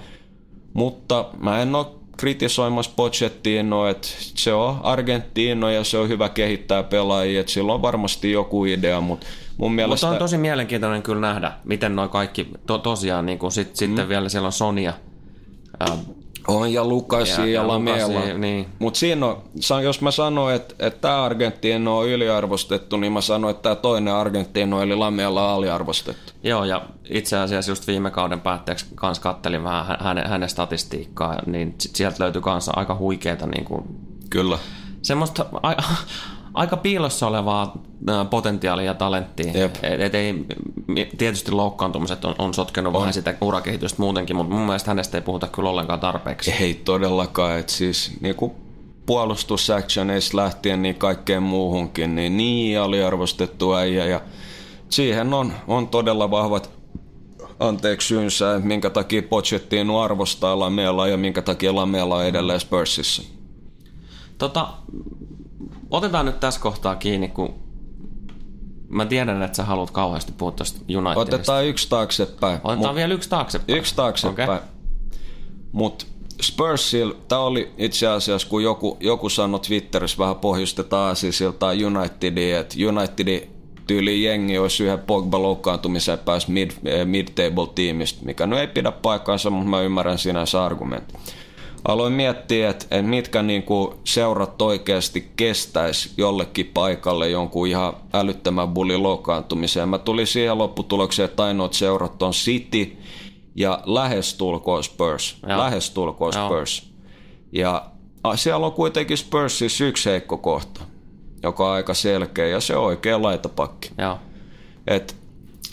Mutta 0.73 1.25
mä 1.37 1.61
en 1.61 1.75
ole 1.75 1.85
kritisoimassa 2.17 2.91
Pochettino, 2.95 3.87
että 3.87 4.07
se 4.17 4.53
on 4.53 4.79
Argentiino 4.83 5.69
ja 5.69 5.83
se 5.83 5.97
on 5.97 6.09
hyvä 6.09 6.29
kehittää 6.29 6.83
pelaajia, 6.83 7.39
että 7.39 7.51
sillä 7.51 7.73
on 7.73 7.81
varmasti 7.81 8.31
joku 8.31 8.65
idea, 8.65 9.01
mutta 9.01 9.27
mun 9.57 9.73
mielestä... 9.73 10.07
Mutta 10.07 10.15
on 10.15 10.19
tosi 10.19 10.37
mielenkiintoinen 10.37 11.03
kyllä 11.03 11.21
nähdä, 11.21 11.51
miten 11.63 11.95
noin 11.95 12.09
kaikki 12.09 12.47
to, 12.67 12.77
tosiaan, 12.77 13.25
niin 13.25 13.39
kuin 13.39 13.51
sit, 13.51 13.67
mm. 13.67 13.75
sitten 13.75 14.09
vielä 14.09 14.29
siellä 14.29 14.45
on 14.45 14.51
Sonia, 14.51 14.93
on 16.47 16.73
ja 16.73 16.85
Lukasi 16.85 17.41
ja, 17.41 17.47
ja, 17.47 17.53
ja 17.53 17.67
Lamela. 17.67 18.21
Niin. 18.37 18.67
Mutta 18.79 18.99
siinä 18.99 19.25
on, 19.25 19.43
jos 19.83 20.01
mä 20.01 20.11
sanoin, 20.11 20.55
että, 20.55 20.75
että 20.79 21.01
tämä 21.01 21.23
Argentiino 21.23 21.97
on 21.97 22.07
yliarvostettu, 22.07 22.97
niin 22.97 23.13
mä 23.13 23.21
sanoin, 23.21 23.51
että 23.51 23.61
tämä 23.61 23.75
toinen 23.75 24.13
Argentiino 24.13 24.81
eli 24.81 24.95
Lamela 24.95 25.47
on 25.47 25.55
aliarvostettu. 25.55 26.33
Joo, 26.43 26.63
ja 26.63 26.81
itse 27.09 27.37
asiassa 27.37 27.71
just 27.71 27.87
viime 27.87 28.11
kauden 28.11 28.41
päätteeksi 28.41 28.85
kans 28.95 29.19
kattelin 29.19 29.63
vähän 29.63 29.97
hänen, 29.99 30.29
hänen 30.29 30.49
statistiikkaa, 30.49 31.39
niin 31.45 31.75
sieltä 31.79 32.23
löytyi 32.23 32.41
kanssa 32.41 32.71
aika 32.75 32.95
huikeita 32.95 33.47
niin 33.47 33.65
kuin, 33.65 33.83
Kyllä. 34.29 34.57
Semmoista 35.01 35.45
aika 36.53 36.77
piilossa 36.77 37.27
olevaa 37.27 37.77
potentiaalia 38.29 38.85
ja 38.85 38.93
talenttia. 38.93 39.65
Et, 39.65 39.79
et 39.83 40.15
ei, 40.15 40.45
tietysti 41.17 41.51
loukkaantumiset 41.51 42.25
on, 42.25 42.35
on 42.37 42.53
sotkenut 42.53 42.95
on. 42.95 42.99
vähän 42.99 43.13
sitä 43.13 43.35
urakehitystä 43.41 44.01
muutenkin, 44.01 44.35
mutta 44.35 44.53
mun 44.53 44.65
mielestä 44.65 44.91
hänestä 44.91 45.17
ei 45.17 45.21
puhuta 45.21 45.47
kyllä 45.47 45.69
ollenkaan 45.69 45.99
tarpeeksi. 45.99 46.51
Ei 46.59 46.73
todellakaan, 46.73 47.59
että 47.59 47.71
siis 47.71 48.11
niinku 48.21 48.55
puolustusactioneista 49.05 50.37
lähtien 50.37 50.81
niin 50.81 50.95
kaikkeen 50.95 51.43
muuhunkin, 51.43 52.15
niin 52.15 52.37
niin 52.37 52.79
aliarvostettu 52.79 53.73
äijä 53.73 54.05
ja 54.05 54.21
siihen 54.89 55.33
on, 55.33 55.53
on 55.67 55.87
todella 55.87 56.31
vahvat 56.31 56.69
anteeksi 57.59 58.07
syynsä, 58.07 58.59
minkä 58.63 58.89
takia 58.89 59.21
Pochettino 59.21 60.01
arvostaa 60.01 60.59
Lamela 60.59 61.07
ja 61.07 61.17
minkä 61.17 61.41
takia 61.41 61.75
Lamela 61.75 62.17
on 62.17 62.25
edelleen 62.25 62.59
Spursissa. 62.59 63.23
Tota, 64.37 64.67
otetaan 65.91 66.25
nyt 66.25 66.39
tässä 66.39 66.61
kohtaa 66.61 66.95
kiinni, 66.95 67.27
kun 67.27 67.53
mä 68.89 69.05
tiedän, 69.05 69.41
että 69.41 69.55
sä 69.55 69.63
haluat 69.63 69.91
kauheasti 69.91 70.31
puhua 70.31 70.51
tuosta 70.51 70.79
Unitedista. 70.79 71.19
Otetaan 71.19 71.65
yksi 71.65 71.89
taaksepäin. 71.89 72.59
Otetaan 72.63 72.77
Mut, 72.77 72.95
vielä 72.95 73.13
yksi 73.13 73.29
taaksepäin. 73.29 73.77
Yksi 73.77 73.95
taaksepäin. 73.95 74.49
Okay. 74.49 74.59
Mutta 75.71 76.05
Spursil, 76.41 77.13
tämä 77.27 77.41
oli 77.41 77.71
itse 77.77 78.07
asiassa, 78.07 78.47
kun 78.47 78.63
joku, 78.63 78.97
joku 78.99 79.29
sanoi 79.29 79.59
Twitterissä 79.59 80.17
vähän 80.17 80.35
pohjustetaan 80.35 81.07
Aasisilta 81.07 81.67
Unitedin, 81.67 82.55
että 82.55 82.75
Unitedin 82.87 83.49
tyyli 83.87 84.23
jengi 84.23 84.57
olisi 84.57 84.83
yhden 84.83 84.99
Pogba 84.99 85.41
loukkaantumisen 85.41 86.19
pääsi 86.19 86.51
mid, 86.51 86.71
eh, 86.85 87.05
mid-table-tiimistä, 87.05 88.25
mikä 88.25 88.47
no 88.47 88.57
ei 88.57 88.67
pidä 88.67 88.91
paikkaansa, 88.91 89.49
mutta 89.49 89.69
mä 89.69 89.81
ymmärrän 89.81 90.17
sinänsä 90.17 90.65
argumentti 90.65 91.13
aloin 91.85 92.13
miettiä, 92.13 92.69
että, 92.69 93.01
mitkä 93.01 93.41
niin 93.41 93.63
kuin 93.63 93.95
seurat 94.03 94.61
oikeasti 94.61 95.31
kestäisi 95.35 96.11
jollekin 96.17 96.71
paikalle 96.73 97.29
jonkun 97.29 97.67
ihan 97.67 97.93
älyttömän 98.13 98.69
bulin 98.69 99.03
loukkaantumiseen. 99.03 99.89
Mä 99.89 99.97
tulin 99.97 100.27
siihen 100.27 100.57
lopputulokseen, 100.57 101.29
että 101.29 101.43
ainoat 101.43 101.73
seurat 101.73 102.21
on 102.21 102.31
City 102.31 102.97
ja 103.55 103.79
lähestulkoon 103.85 104.83
Spurs. 104.83 105.37
Joo. 105.47 105.57
Lähestulkoon 105.59 106.33
Spurs. 106.33 106.91
Ja 107.51 107.85
siellä 108.35 108.65
on 108.65 108.73
kuitenkin 108.73 109.17
Spursissa 109.17 109.85
yksi 109.85 110.09
heikko 110.09 110.37
kohta, 110.37 110.81
joka 111.43 111.67
on 111.67 111.73
aika 111.73 111.93
selkeä, 111.93 112.47
ja 112.47 112.59
se 112.59 112.75
on 112.75 112.85
oikea 112.85 113.21
laitapakki. 113.21 113.89
Joo. 113.97 114.19
Et 114.87 115.15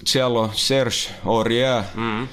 siellä 0.07 0.41
on 0.41 0.51
Serge 0.53 0.97
Aurier, 1.27 1.83
mm-hmm. 1.95 2.29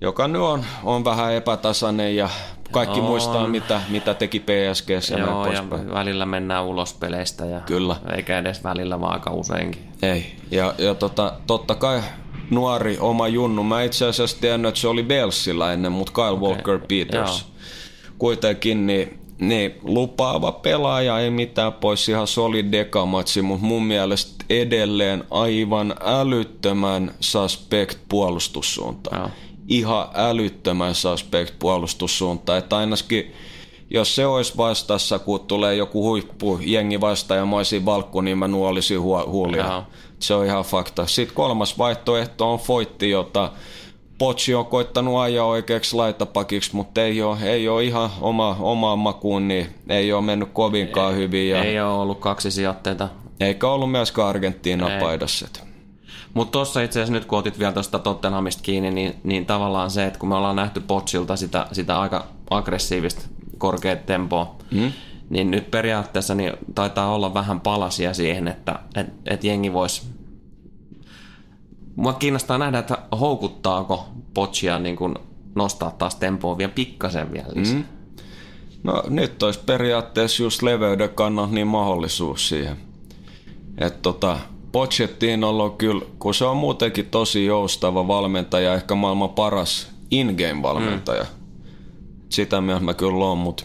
joka 0.00 0.28
nyt 0.28 0.42
on, 0.42 0.64
on 0.84 1.04
vähän 1.04 1.34
epätasainen 1.34 2.16
ja 2.16 2.28
kaikki 2.70 3.00
on. 3.00 3.06
muistaa, 3.06 3.48
mitä, 3.48 3.80
mitä 3.88 4.14
teki 4.14 4.40
PSG 4.40 4.88
ja 5.10 5.18
Joo, 5.18 5.46
ja 5.46 5.64
välillä 5.70 6.26
mennään 6.26 6.64
ulos 6.64 6.94
peleistä. 6.94 7.44
Ja 7.44 7.60
Kyllä. 7.60 7.96
Eikä 8.16 8.38
edes 8.38 8.64
välillä, 8.64 9.00
vaan 9.00 9.12
aika 9.12 9.30
useinkin. 9.30 9.82
Ei, 10.02 10.36
ja, 10.50 10.74
ja 10.78 10.94
tota, 10.94 11.32
totta 11.46 11.74
kai 11.74 12.00
nuori 12.50 12.98
oma 13.00 13.28
junnu. 13.28 13.62
Mä 13.62 13.82
itse 13.82 14.06
asiassa 14.06 14.40
tiennyt, 14.40 14.68
että 14.68 14.80
se 14.80 14.88
oli 14.88 15.02
Belsillä 15.02 15.72
ennen, 15.72 15.92
mutta 15.92 16.12
Kyle 16.12 16.28
okay. 16.28 16.48
Walker 16.48 16.78
Peters. 16.78 17.40
Joo. 17.40 17.50
Kuitenkin 18.18 18.86
niin, 18.86 19.18
niin, 19.40 19.74
lupaava 19.82 20.52
pelaaja, 20.52 21.18
ei 21.18 21.30
mitään 21.30 21.72
pois, 21.72 22.08
ihan 22.08 22.26
solid 22.26 22.72
dekamatsi, 22.72 23.42
mutta 23.42 23.66
mun 23.66 23.84
mielestä 23.84 24.44
edelleen 24.50 25.24
aivan 25.30 25.94
älyttömän 26.00 27.10
suspect 27.20 27.98
puolustussuuntaan. 28.08 29.20
Joo 29.20 29.30
ihan 29.68 30.08
älyttömän 30.14 30.94
suspect 30.94 31.54
puolustussuunta. 31.58 32.56
Että 32.56 32.76
ainakin 32.76 33.32
jos 33.90 34.14
se 34.14 34.26
olisi 34.26 34.56
vastassa, 34.56 35.18
kun 35.18 35.40
tulee 35.40 35.74
joku 35.74 36.02
huippu 36.02 36.58
jengi 36.62 37.00
vasta 37.00 37.34
ja 37.34 37.46
mä 37.46 37.56
olisin 37.56 37.84
valkku, 37.84 38.20
niin 38.20 38.38
mä 38.38 38.48
nuolisin 38.48 38.98
hu- 38.98 39.28
huulia. 39.28 39.62
Jaha. 39.62 39.84
Se 40.18 40.34
on 40.34 40.46
ihan 40.46 40.64
fakta. 40.64 41.06
Sitten 41.06 41.36
kolmas 41.36 41.78
vaihtoehto 41.78 42.52
on 42.52 42.58
Foitti, 42.58 43.10
jota 43.10 43.52
Pochi 44.18 44.54
on 44.54 44.66
koittanut 44.66 45.18
ajaa 45.18 45.46
oikeaksi 45.46 45.96
laitapakiksi, 45.96 46.76
mutta 46.76 47.02
ei 47.02 47.22
ole, 47.22 47.38
ei 47.42 47.68
ole 47.68 47.84
ihan 47.84 48.10
oma, 48.20 48.56
omaan 48.60 48.98
makuun, 48.98 49.48
niin 49.48 49.74
ei 49.88 50.12
ole 50.12 50.22
mennyt 50.22 50.48
kovinkaan 50.52 51.12
ei, 51.12 51.18
hyvin. 51.18 51.48
Ja 51.48 51.64
ei 51.64 51.80
ole 51.80 51.92
ollut 51.92 52.20
kaksi 52.20 52.50
sijoitteita. 52.50 53.08
Eikä 53.40 53.68
ollut 53.68 53.90
myöskään 53.90 54.28
Argentiina 54.28 54.88
paidassa. 55.00 55.48
Mutta 56.34 56.52
tuossa 56.52 56.82
itse 56.82 57.00
asiassa 57.00 57.12
nyt 57.12 57.24
kun 57.24 57.38
otit 57.38 57.58
vielä 57.58 57.72
tuosta 57.72 57.98
Tottenhamista 57.98 58.62
kiinni, 58.62 58.90
niin, 58.90 59.14
niin 59.24 59.46
tavallaan 59.46 59.90
se, 59.90 60.06
että 60.06 60.18
kun 60.18 60.28
me 60.28 60.34
ollaan 60.34 60.56
nähty 60.56 60.80
Potsilta 60.80 61.36
sitä, 61.36 61.66
sitä 61.72 62.00
aika 62.00 62.26
aggressiivista 62.50 63.22
korkeat 63.58 64.06
tempoa, 64.06 64.56
mm. 64.70 64.92
niin 65.30 65.50
nyt 65.50 65.70
periaatteessa 65.70 66.34
niin 66.34 66.52
taitaa 66.74 67.14
olla 67.14 67.34
vähän 67.34 67.60
palasia 67.60 68.14
siihen, 68.14 68.48
että 68.48 68.78
et, 68.96 69.06
et 69.26 69.44
jengi 69.44 69.72
voisi 69.72 70.02
Mua 71.98 72.12
kiinnostaa 72.12 72.58
nähdä, 72.58 72.78
että 72.78 72.98
houkuttaako 73.20 74.08
Potsia 74.34 74.78
niin 74.78 74.96
kun 74.96 75.18
nostaa 75.54 75.90
taas 75.90 76.14
tempoa 76.14 76.58
vielä 76.58 76.72
pikkasen 76.74 77.32
vielä 77.32 77.48
lisää. 77.54 77.78
Mm. 77.78 77.84
No 78.82 79.02
nyt 79.08 79.42
olisi 79.42 79.60
periaatteessa 79.66 80.42
just 80.42 80.62
leveyden 80.62 81.10
kannalta 81.10 81.54
niin 81.54 81.66
mahdollisuus 81.66 82.48
siihen. 82.48 82.76
Että 83.78 83.98
tota, 84.02 84.38
Pochettinolla 84.72 85.64
on 85.64 85.72
kyllä, 85.72 86.04
kun 86.18 86.34
se 86.34 86.44
on 86.44 86.56
muutenkin 86.56 87.06
tosi 87.06 87.46
joustava 87.46 88.08
valmentaja, 88.08 88.74
ehkä 88.74 88.94
maailman 88.94 89.30
paras 89.30 89.90
in-game-valmentaja. 90.10 91.22
Mm. 91.22 91.28
Sitä 92.28 92.60
mieltä 92.60 92.84
mä 92.84 92.94
kyllä 92.94 93.24
on, 93.24 93.38
mutta 93.38 93.64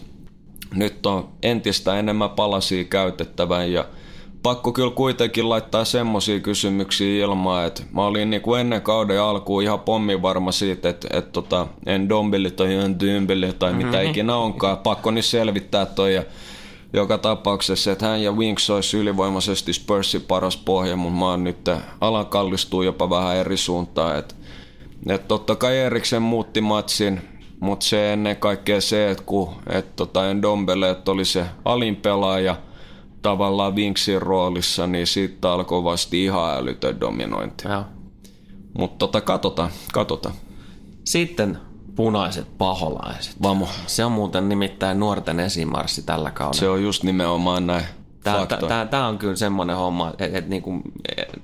nyt 0.74 1.06
on 1.06 1.28
entistä 1.42 1.98
enemmän 1.98 2.30
palasia 2.30 2.84
käytettävän 2.84 3.72
ja 3.72 3.84
pakko 4.42 4.72
kyllä 4.72 4.90
kuitenkin 4.90 5.48
laittaa 5.48 5.84
semmosia 5.84 6.40
kysymyksiä 6.40 7.24
ilmaan, 7.24 7.66
että 7.66 7.82
mä 7.92 8.04
olin 8.04 8.30
niinku 8.30 8.54
ennen 8.54 8.82
kauden 8.82 9.22
alkuun 9.22 9.62
ihan 9.62 9.80
pommin 9.80 10.22
varma 10.22 10.52
siitä, 10.52 10.88
että, 10.88 11.08
että 11.12 11.30
tota, 11.32 11.66
en 11.86 12.08
dombili 12.08 12.50
tai 12.50 12.74
en 12.74 13.00
dymbili 13.00 13.52
tai 13.52 13.72
mm-hmm. 13.72 13.86
mitä 13.86 14.00
ikinä 14.00 14.36
onkaan. 14.36 14.78
Pakko 14.78 15.10
nyt 15.10 15.24
selvittää 15.24 15.86
toi 15.86 16.14
ja 16.14 16.22
joka 16.94 17.18
tapauksessa, 17.18 17.92
että 17.92 18.06
hän 18.06 18.22
ja 18.22 18.32
Winks 18.32 18.70
olisi 18.70 18.96
ylivoimaisesti 18.98 19.72
Spursin 19.72 20.22
paras 20.22 20.56
pohja, 20.56 20.96
mutta 20.96 21.18
mä 21.18 21.24
oon 21.24 21.44
nyt 21.44 21.70
alan 22.00 22.26
kallistuu 22.26 22.82
jopa 22.82 23.10
vähän 23.10 23.36
eri 23.36 23.56
suuntaan. 23.56 24.18
Että, 24.18 24.34
että 25.08 25.28
totta 25.28 25.56
kai 25.56 25.78
Eriksen 25.78 26.22
muutti 26.22 26.60
matsin, 26.60 27.20
mutta 27.60 27.86
se 27.86 28.12
ennen 28.12 28.36
kaikkea 28.36 28.80
se, 28.80 29.10
että 29.10 29.24
kun 29.26 29.48
et 29.66 29.96
tota 29.96 30.30
Endombele, 30.30 30.90
että 30.90 31.10
oli 31.10 31.24
se 31.24 31.46
alin 31.64 31.96
pelaaja 31.96 32.56
tavallaan 33.22 33.76
Winksin 33.76 34.22
roolissa, 34.22 34.86
niin 34.86 35.06
siitä 35.06 35.52
alkoi 35.52 35.84
vasti 35.84 36.24
ihan 36.24 36.56
älytön 36.56 37.00
dominointi. 37.00 37.64
Mutta 38.78 38.98
tota, 38.98 39.20
katsotaan, 39.20 39.70
katsotaan. 39.92 40.34
Sitten 41.04 41.58
punaiset 41.96 42.58
paholaiset. 42.58 43.42
Vamo. 43.42 43.68
Se 43.86 44.04
on 44.04 44.12
muuten 44.12 44.48
nimittäin 44.48 45.00
nuorten 45.00 45.40
esimarssi 45.40 46.02
tällä 46.02 46.30
kaudella. 46.30 46.60
Se 46.60 46.68
on 46.68 46.82
just 46.82 47.02
nimenomaan 47.02 47.66
näin. 47.66 47.84
Tämä 48.90 49.06
on 49.06 49.18
kyllä 49.18 49.36
semmoinen 49.36 49.76
homma, 49.76 50.10
että 50.10 50.38
et 50.38 50.48
niinku, 50.48 50.82
et, 51.16 51.42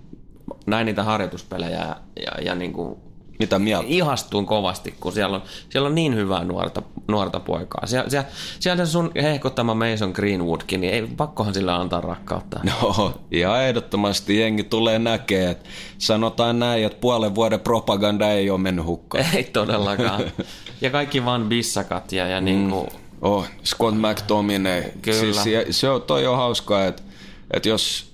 näin 0.66 0.86
niitä 0.86 1.02
harjoituspelejä 1.02 1.78
ja, 1.78 1.96
ja, 2.26 2.44
ja 2.44 2.54
niinku 2.54 3.09
mitä 3.40 3.58
mieltä? 3.58 3.86
Ihastuin 3.88 4.46
kovasti, 4.46 4.94
kun 5.00 5.12
siellä 5.12 5.36
on, 5.36 5.42
siellä 5.70 5.86
on 5.86 5.94
niin 5.94 6.14
hyvää 6.14 6.44
nuorta, 6.44 6.82
nuorta 7.08 7.40
poikaa. 7.40 7.86
Siellä, 7.86 8.10
siellä, 8.10 8.28
siellä 8.60 8.84
se 8.84 8.90
sun 8.90 9.10
hehkottama 9.22 9.74
Mason 9.74 10.10
Greenwoodkin, 10.10 10.80
niin 10.80 10.94
ei 10.94 11.06
pakkohan 11.16 11.54
sillä 11.54 11.76
antaa 11.76 12.00
rakkautta. 12.00 12.60
No, 12.82 13.14
ihan 13.30 13.62
ehdottomasti 13.62 14.40
jengi 14.40 14.64
tulee 14.64 14.98
näkee, 14.98 15.50
että 15.50 15.68
sanotaan 15.98 16.58
näin, 16.58 16.84
että 16.84 17.00
puolen 17.00 17.34
vuoden 17.34 17.60
propaganda 17.60 18.30
ei 18.30 18.50
ole 18.50 18.60
mennyt 18.60 18.84
hukkaan. 18.84 19.24
Ei 19.34 19.44
todellakaan. 19.44 20.22
ja 20.80 20.90
kaikki 20.90 21.24
vaan 21.24 21.48
bissakat 21.48 22.12
ja, 22.12 22.26
ja 22.26 22.40
mm. 22.40 22.44
niin 22.44 22.70
kuin... 22.70 22.88
Oh, 23.20 23.46
Scott 23.64 23.96
McTominay. 23.96 24.82
Kyllä. 25.02 25.42
Siis, 25.42 25.80
se 25.80 25.88
on, 25.88 26.02
toi 26.02 26.26
on 26.26 26.36
hauskaa, 26.36 26.84
että, 26.84 27.02
että 27.50 27.68
jos 27.68 28.09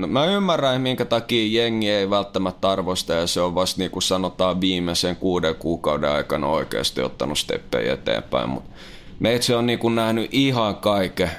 No, 0.00 0.06
mä 0.06 0.26
ymmärrän, 0.26 0.80
minkä 0.80 1.04
takia 1.04 1.62
jengi 1.62 1.90
ei 1.90 2.10
välttämättä 2.10 2.70
arvosta 2.70 3.12
ja 3.12 3.26
se 3.26 3.40
on 3.40 3.54
vasta 3.54 3.78
niin 3.78 3.90
kuin 3.90 4.02
sanotaan 4.02 4.60
viimeisen 4.60 5.16
kuuden 5.16 5.54
kuukauden 5.54 6.10
aikana 6.10 6.46
oikeasti 6.46 7.02
ottanut 7.02 7.38
steppejä 7.38 7.94
eteenpäin. 7.94 8.48
Mutta 8.48 8.70
meitsi 9.18 9.54
on 9.54 9.66
niin 9.66 9.78
kuin 9.78 9.94
nähnyt 9.94 10.28
ihan 10.32 10.76
kaiken, 10.76 11.30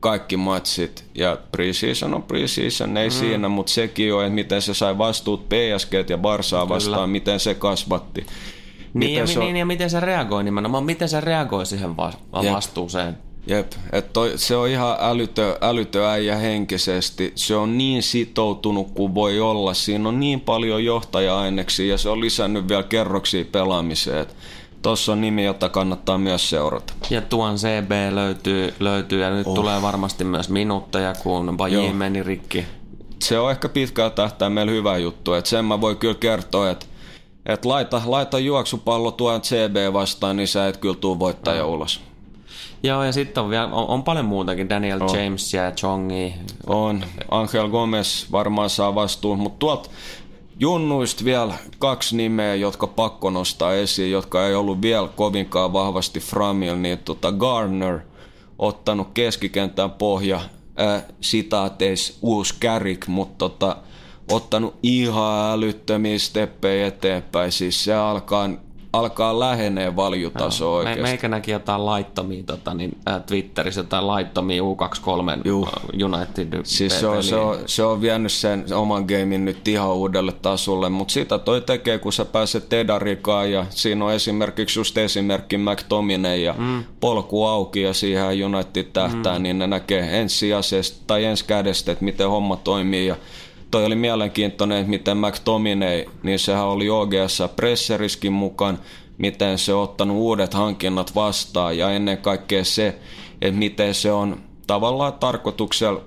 kaikki 0.00 0.36
matsit 0.36 1.04
ja 1.14 1.38
preseason 1.52 2.14
on 2.14 2.22
preseason, 2.22 2.96
ei 2.96 3.08
mm. 3.08 3.12
siinä, 3.12 3.48
mutta 3.48 3.72
sekin 3.72 4.14
on, 4.14 4.24
että 4.24 4.34
miten 4.34 4.62
se 4.62 4.74
sai 4.74 4.98
vastuut 4.98 5.48
PSG 5.48 6.10
ja 6.10 6.18
Barsaa 6.18 6.68
vastaan, 6.68 6.96
Kyllä. 6.96 7.06
miten 7.06 7.40
se 7.40 7.54
kasvatti. 7.54 8.26
Niin 8.94 9.14
ja, 9.14 9.26
se 9.26 9.38
on... 9.38 9.44
niin, 9.44 9.56
ja 9.56 9.66
miten 9.66 9.90
se 9.90 10.00
reagoi 10.00 10.44
nimenomaan, 10.44 10.84
miten 10.84 11.08
se 11.08 11.20
reagoi 11.20 11.66
siihen 11.66 11.96
vastuuseen. 12.32 13.27
Jep, 13.48 13.72
että 13.92 14.12
toi, 14.12 14.32
se 14.36 14.56
on 14.56 14.68
ihan 14.68 14.96
älytö, 15.00 15.58
älytö 15.60 16.10
äijä 16.10 16.36
henkisesti. 16.36 17.32
Se 17.34 17.56
on 17.56 17.78
niin 17.78 18.02
sitoutunut 18.02 18.90
kuin 18.94 19.14
voi 19.14 19.40
olla. 19.40 19.74
Siinä 19.74 20.08
on 20.08 20.20
niin 20.20 20.40
paljon 20.40 20.84
johtaja-aineksia 20.84 21.92
ja 21.92 21.98
se 21.98 22.08
on 22.08 22.20
lisännyt 22.20 22.68
vielä 22.68 22.82
kerroksia 22.82 23.44
pelaamiseen. 23.52 24.26
Tuossa 24.82 25.12
on 25.12 25.20
nimi, 25.20 25.44
jota 25.44 25.68
kannattaa 25.68 26.18
myös 26.18 26.50
seurata. 26.50 26.92
Ja 27.10 27.20
tuon 27.20 27.56
CB 27.56 27.90
löytyy, 28.14 28.74
löytyy 28.80 29.22
ja 29.22 29.30
nyt 29.30 29.46
oh. 29.46 29.54
tulee 29.54 29.82
varmasti 29.82 30.24
myös 30.24 30.48
minuutteja, 30.48 31.14
kun 31.22 31.56
Baji 31.56 31.92
meni 31.92 32.22
rikki. 32.22 32.64
Se 33.22 33.38
on 33.38 33.50
ehkä 33.50 33.68
pitkällä 33.68 34.10
tähtäimellä 34.10 34.72
hyvä 34.72 34.96
juttu. 34.96 35.34
Et 35.34 35.46
sen 35.46 35.64
mä 35.64 35.80
voi 35.80 35.96
kyllä 35.96 36.14
kertoa, 36.14 36.70
että 36.70 36.86
et 37.46 37.64
laita, 37.64 38.02
laita 38.06 38.38
juoksupallo 38.38 39.10
tuon 39.10 39.40
CB 39.40 39.92
vastaan, 39.92 40.36
niin 40.36 40.48
sä 40.48 40.68
et 40.68 40.76
kyllä 40.76 40.94
tuu 40.94 41.18
voittaja 41.18 41.66
ulos. 41.66 42.07
Joo, 42.82 43.04
ja 43.04 43.12
sitten 43.12 43.42
on, 43.42 43.50
vielä, 43.50 43.64
on, 43.66 43.88
on 43.88 44.02
paljon 44.02 44.24
muutakin, 44.24 44.68
Daniel 44.68 45.00
on. 45.00 45.24
James 45.24 45.54
ja 45.54 45.72
Chongi. 45.72 46.34
On, 46.66 47.04
Angel 47.30 47.68
Gomez 47.68 48.32
varmaan 48.32 48.70
saa 48.70 48.94
vastuun, 48.94 49.38
mutta 49.38 49.58
tuolta 49.58 49.90
junnuista 50.60 51.24
vielä 51.24 51.54
kaksi 51.78 52.16
nimeä, 52.16 52.54
jotka 52.54 52.86
pakko 52.86 53.30
nostaa 53.30 53.74
esiin, 53.74 54.10
jotka 54.10 54.46
ei 54.46 54.54
ollut 54.54 54.82
vielä 54.82 55.08
kovinkaan 55.08 55.72
vahvasti 55.72 56.20
Framil, 56.20 56.76
niin 56.76 56.98
tota 56.98 57.32
Garner 57.32 58.00
ottanut 58.58 59.08
keskikentän 59.14 59.90
pohja, 59.90 60.40
äh, 60.80 61.04
sitaateis 61.20 62.18
uusi 62.22 62.54
kärik, 62.60 63.06
mutta 63.06 63.38
tota, 63.38 63.76
ottanut 64.30 64.74
ihan 64.82 65.52
älyttömiä 65.52 66.18
steppejä 66.18 66.86
eteenpäin. 66.86 67.52
Siis 67.52 67.84
se 67.84 67.94
alkaa 67.94 68.50
alkaa 68.92 69.38
lähenee 69.38 69.96
valjutaso 69.96 70.64
no, 70.64 70.74
oikeasti. 70.74 71.02
Me, 71.02 71.08
meikä 71.08 71.28
näki 71.28 71.50
jotain 71.50 71.86
laittomia 71.86 72.42
tota, 72.42 72.74
niin, 72.74 72.98
äh, 73.08 73.22
Twitterissä, 73.22 73.80
jotain 73.80 74.06
laittomia 74.06 74.62
U23 74.62 75.40
Juh. 75.44 75.68
United 76.04 76.60
Siis 76.62 77.00
se 77.00 77.06
on, 77.06 77.22
se, 77.22 77.36
on, 77.36 77.58
se 77.66 77.82
on 77.84 78.00
vienyt 78.00 78.32
sen 78.32 78.64
oman 78.74 79.02
gamein 79.04 79.44
nyt 79.44 79.68
ihan 79.68 79.94
uudelle 79.94 80.32
tasolle, 80.32 80.88
mutta 80.88 81.12
sitä 81.12 81.38
toi 81.38 81.60
tekee, 81.60 81.98
kun 81.98 82.12
sä 82.12 82.24
pääset 82.24 82.68
Tedarikaan 82.68 83.52
ja 83.52 83.66
siinä 83.70 84.04
on 84.04 84.12
esimerkiksi 84.12 84.78
just 84.78 84.98
esimerkki 84.98 85.58
McTominay 85.58 86.36
ja 86.36 86.54
mm. 86.58 86.84
polku 87.00 87.44
auki 87.44 87.82
ja 87.82 87.94
siihen 87.94 88.44
United 88.44 88.84
tähtää, 88.92 89.38
mm. 89.38 89.42
niin 89.42 89.58
ne 89.58 89.66
näkee 89.66 90.20
ensisijaisesti 90.20 91.02
tai 91.06 91.24
ensi 91.24 91.44
kädestä, 91.44 91.92
että 91.92 92.04
miten 92.04 92.28
homma 92.28 92.56
toimii 92.56 93.06
ja 93.06 93.16
toi 93.70 93.84
oli 93.84 93.94
mielenkiintoinen, 93.94 94.78
että 94.78 94.90
miten 94.90 95.16
McTominay, 95.16 96.04
niin 96.22 96.38
sehän 96.38 96.66
oli 96.66 96.90
OGS 96.90 97.42
presseriskin 97.56 98.32
mukaan, 98.32 98.78
miten 99.18 99.58
se 99.58 99.74
on 99.74 99.82
ottanut 99.82 100.16
uudet 100.16 100.54
hankinnat 100.54 101.14
vastaan 101.14 101.78
ja 101.78 101.90
ennen 101.90 102.18
kaikkea 102.18 102.64
se, 102.64 102.98
että 103.40 103.58
miten 103.58 103.94
se 103.94 104.12
on 104.12 104.40
tavallaan 104.66 105.12
tarkoituksella 105.12 106.00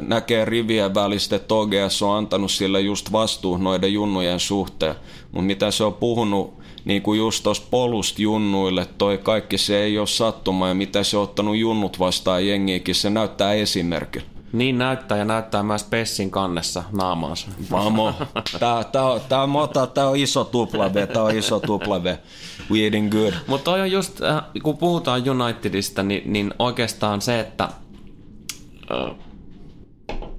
näkee 0.00 0.44
rivien 0.44 0.94
välistä, 0.94 1.36
että 1.36 1.54
OGS 1.54 2.02
on 2.02 2.16
antanut 2.16 2.50
sille 2.50 2.80
just 2.80 3.12
vastuu 3.12 3.56
noiden 3.56 3.92
junnujen 3.92 4.40
suhteen. 4.40 4.94
Mutta 5.32 5.46
mitä 5.46 5.70
se 5.70 5.84
on 5.84 5.94
puhunut 5.94 6.54
niin 6.84 7.02
kuin 7.02 7.18
just 7.18 7.42
tuossa 7.42 7.62
polusta 7.70 8.22
junnuille, 8.22 8.86
toi 8.98 9.18
kaikki 9.18 9.58
se 9.58 9.82
ei 9.82 9.98
ole 9.98 10.06
sattuma 10.06 10.68
ja 10.68 10.74
mitä 10.74 11.02
se 11.02 11.16
on 11.16 11.22
ottanut 11.22 11.56
junnut 11.56 11.98
vastaan 11.98 12.46
jengiäkin, 12.46 12.94
se 12.94 13.10
näyttää 13.10 13.52
esimerkillä. 13.52 14.35
Niin 14.52 14.78
näyttää 14.78 15.18
ja 15.18 15.24
näyttää 15.24 15.62
myös 15.62 15.84
Pessin 15.84 16.30
kannessa 16.30 16.84
naamaansa. 16.92 17.48
Vamo. 17.70 18.14
Tää, 18.60 18.84
tää, 18.84 19.04
on, 19.04 19.20
tää, 19.28 19.42
on, 19.42 19.48
mota, 19.48 19.86
tää 19.86 20.08
on 20.08 20.16
iso 20.16 20.44
tuplave, 20.44 21.06
tää 21.06 21.22
on 21.22 21.36
iso 21.36 21.60
tuplave. 21.60 22.18
We 22.70 22.78
eating 22.84 23.12
good. 23.12 23.32
Mutta 23.46 23.70
on 23.70 23.90
just, 23.90 24.22
äh, 24.22 24.42
kun 24.62 24.78
puhutaan 24.78 25.22
Unitedista, 25.30 26.02
niin, 26.02 26.32
niin 26.32 26.54
oikeastaan 26.58 27.20
se, 27.20 27.40
että 27.40 27.68
äh, 28.92 29.16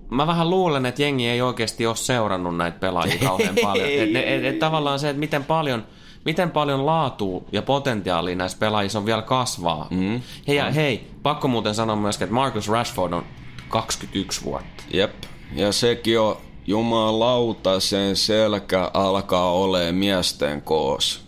mä 0.09 0.27
vähän 0.27 0.49
luulen, 0.49 0.85
että 0.85 1.01
jengi 1.01 1.27
ei 1.27 1.41
oikeasti 1.41 1.85
ole 1.85 1.95
seurannut 1.95 2.57
näitä 2.57 2.79
pelaajia 2.79 3.19
kauhean 3.19 3.55
paljon. 3.63 3.89
Et, 3.89 4.15
et, 4.15 4.45
et, 4.45 4.59
tavallaan 4.59 4.99
se, 4.99 5.09
että 5.09 5.19
miten 5.19 5.43
paljon 5.43 5.83
miten 6.25 6.51
paljon 6.51 6.85
laatua 6.85 7.43
ja 7.51 7.61
potentiaalia 7.61 8.35
näissä 8.35 8.57
pelaajissa 8.57 8.99
on 8.99 9.05
vielä 9.05 9.21
kasvaa. 9.21 9.87
Mm. 9.89 10.21
Hei, 10.47 10.61
mm. 10.61 10.73
hei, 10.73 11.07
pakko 11.23 11.47
muuten 11.47 11.75
sanoa 11.75 11.95
myöskin, 11.95 12.25
että 12.25 12.35
Marcus 12.35 12.69
Rashford 12.69 13.13
on 13.13 13.23
21 13.69 14.43
vuotta. 14.43 14.83
Jep, 14.93 15.23
ja 15.55 15.71
sekin 15.71 16.19
on 16.19 16.37
jumalauta, 16.67 17.79
sen 17.79 18.15
selkä 18.15 18.91
alkaa 18.93 19.51
olemaan 19.51 19.95
miesten 19.95 20.61
koos. 20.61 21.27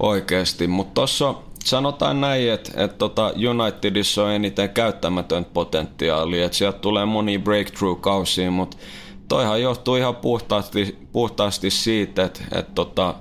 Oikeesti, 0.00 0.66
mutta 0.66 1.00
tossa 1.00 1.34
sanotaan 1.64 2.20
näin, 2.20 2.52
että 2.52 2.84
et 2.84 2.98
tota 2.98 3.32
Unitedissa 3.50 4.24
on 4.24 4.32
eniten 4.32 4.70
käyttämätön 4.70 5.44
potentiaalia, 5.44 6.44
että 6.44 6.58
sieltä 6.58 6.78
tulee 6.78 7.04
moni 7.04 7.38
breakthrough-kausia, 7.38 8.50
mutta 8.50 8.76
toihan 9.28 9.62
johtuu 9.62 9.96
ihan 9.96 10.16
puhtaasti, 10.16 10.98
puhtaasti 11.12 11.70
siitä, 11.70 12.24
että 12.24 12.40
et 12.54 12.74
tota, 12.74 13.14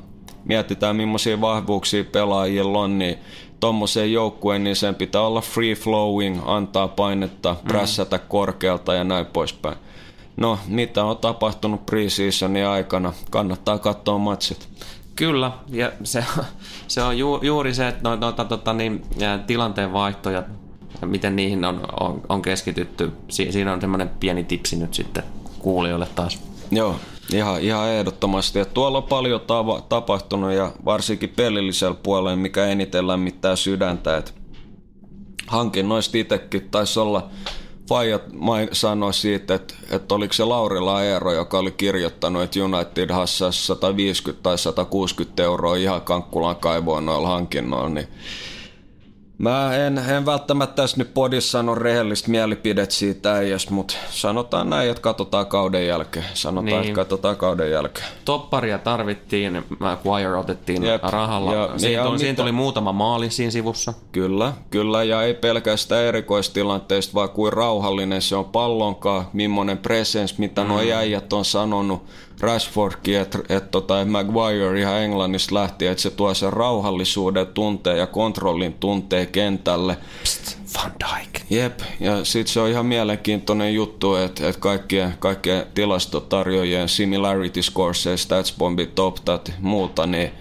mietitään 0.45 0.95
millaisia 0.95 1.41
vahvuuksia 1.41 2.03
pelaajilla 2.03 2.79
on, 2.79 2.99
niin 2.99 3.17
tuommoiseen 3.59 4.13
joukkueen, 4.13 4.63
niin 4.63 4.75
sen 4.75 4.95
pitää 4.95 5.21
olla 5.21 5.41
free 5.41 5.75
flowing, 5.75 6.41
antaa 6.45 6.87
painetta, 6.87 7.53
mm. 7.53 7.67
prässätä 7.67 8.17
korkealta 8.17 8.93
ja 8.93 9.03
näin 9.03 9.25
poispäin. 9.25 9.75
No, 10.37 10.59
mitä 10.67 11.03
on 11.03 11.17
tapahtunut 11.17 11.85
preseasonin 11.85 12.67
aikana? 12.67 13.13
Kannattaa 13.29 13.79
katsoa 13.79 14.17
matsit. 14.17 14.69
Kyllä, 15.15 15.51
ja 15.69 15.91
se, 16.03 16.25
se 16.87 17.01
on 17.01 17.17
ju, 17.17 17.39
juuri 17.41 17.73
se, 17.73 17.87
että 17.87 18.01
noita, 18.03 18.25
noita 18.25 18.45
tota, 18.45 18.73
niin, 18.73 19.05
tilanteen 19.47 19.93
vaihtoja, 19.93 20.43
miten 21.05 21.35
niihin 21.35 21.65
on, 21.65 21.81
on, 21.99 22.21
on 22.29 22.41
keskitytty. 22.41 23.11
Si, 23.29 23.51
siinä 23.51 23.73
on 23.73 23.81
semmoinen 23.81 24.09
pieni 24.19 24.43
tipsi 24.43 24.75
nyt 24.75 24.93
sitten 24.93 25.23
kuulijoille 25.59 26.07
taas. 26.15 26.39
Joo, 26.71 26.95
Ihan, 27.33 27.61
ihan 27.61 27.89
ehdottomasti. 27.89 28.59
että 28.59 28.73
tuolla 28.73 28.97
on 28.97 29.03
paljon 29.03 29.41
tava, 29.41 29.81
tapahtunut 29.81 30.51
ja 30.51 30.71
varsinkin 30.85 31.29
pelillisellä 31.29 31.97
puolella, 32.03 32.35
mikä 32.35 32.65
eniten 32.65 33.07
lämmittää 33.07 33.55
sydäntä. 33.55 34.17
Et 34.17 34.33
hankinnoista 35.47 36.17
itsekin 36.17 36.69
taisi 36.71 36.99
olla 36.99 37.29
Fajat 37.89 38.21
sanoi 38.71 39.13
siitä, 39.13 39.55
että, 39.55 39.73
että 39.91 40.15
oliko 40.15 40.33
se 40.33 40.43
Laurila 40.43 41.03
Eero, 41.03 41.33
joka 41.33 41.59
oli 41.59 41.71
kirjoittanut, 41.71 42.43
että 42.43 42.59
United 42.59 43.11
hassasi 43.11 43.65
150 43.65 44.43
tai 44.43 44.57
160 44.57 45.43
euroa 45.43 45.75
ihan 45.75 46.01
Kankkulan 46.01 46.55
kaivoon 46.55 47.05
noilla 47.05 47.27
hankinnoilla, 47.27 47.89
niin 47.89 48.07
Mä 49.37 49.75
en, 49.75 49.97
en 49.97 50.25
välttämättä 50.25 50.75
tässä 50.75 50.97
nyt 50.97 51.13
podissa 51.13 51.51
sano 51.51 51.75
rehellistä 51.75 52.31
mielipidet 52.31 52.91
siitä 52.91 53.33
äijästä, 53.33 53.73
mutta 53.73 53.93
sanotaan 54.09 54.69
näin, 54.69 54.89
että 54.89 55.01
katsotaan 55.01 55.45
kauden 55.45 55.87
jälkeen. 55.87 56.25
Sanotaan, 56.33 56.65
niin. 56.65 56.81
että 56.81 56.93
katsotaan 56.93 57.35
kauden 57.35 57.71
jälkeen. 57.71 58.07
Topparia 58.25 58.77
tarvittiin, 58.77 59.63
McGuire 59.69 60.37
otettiin 60.37 60.83
Jep. 60.83 61.03
rahalla. 61.03 61.53
Ja, 61.53 61.69
siinä, 61.77 62.03
tuli, 62.03 62.19
siinä 62.19 62.35
tuli 62.35 62.51
muutama 62.51 62.91
maali 62.91 63.29
siinä 63.29 63.51
sivussa. 63.51 63.93
Kyllä, 64.11 64.53
kyllä, 64.69 65.03
ja 65.03 65.23
ei 65.23 65.33
pelkästään 65.33 66.03
erikoistilanteista, 66.03 67.13
vaan 67.13 67.29
kuin 67.29 67.53
rauhallinen 67.53 68.21
se 68.21 68.35
on 68.35 68.45
pallonkaan, 68.45 69.27
millainen 69.33 69.77
presens, 69.77 70.37
mitä 70.37 70.61
mm. 70.61 70.67
nuo 70.67 70.79
äijät 70.79 71.33
on 71.33 71.45
sanonut 71.45 72.03
Rashfordkin, 72.39 73.19
että 73.19 73.39
et, 73.49 73.71
tota, 73.71 74.01
et 74.01 74.09
Maguire 74.09 74.79
ihan 74.79 75.01
Englannista 75.01 75.55
lähti, 75.55 75.87
että 75.87 76.01
se 76.01 76.09
tuo 76.09 76.33
sen 76.33 76.53
rauhallisuuden 76.53 77.47
tunteen 77.47 77.97
ja 77.97 78.07
kontrollin 78.07 78.73
tunteen 78.73 79.27
kentälle. 79.27 79.97
Psst, 80.23 80.57
Van 80.75 80.91
Dijk. 80.99 81.41
Jep, 81.49 81.79
ja 81.99 82.25
sitten 82.25 82.53
se 82.53 82.59
on 82.59 82.69
ihan 82.69 82.85
mielenkiintoinen 82.85 83.73
juttu, 83.73 84.15
että 84.15 84.49
et 84.49 84.57
kaikkien, 84.57 85.13
kaikkien 85.19 85.65
tilastotarjoajien 85.73 86.89
similarity 86.89 87.63
scores 87.63 88.05
ja 88.05 88.17
stats 88.17 88.53
bombi 88.57 88.85
top 88.85 89.17
dat 89.25 89.53
muuta, 89.59 90.07
niin 90.07 90.31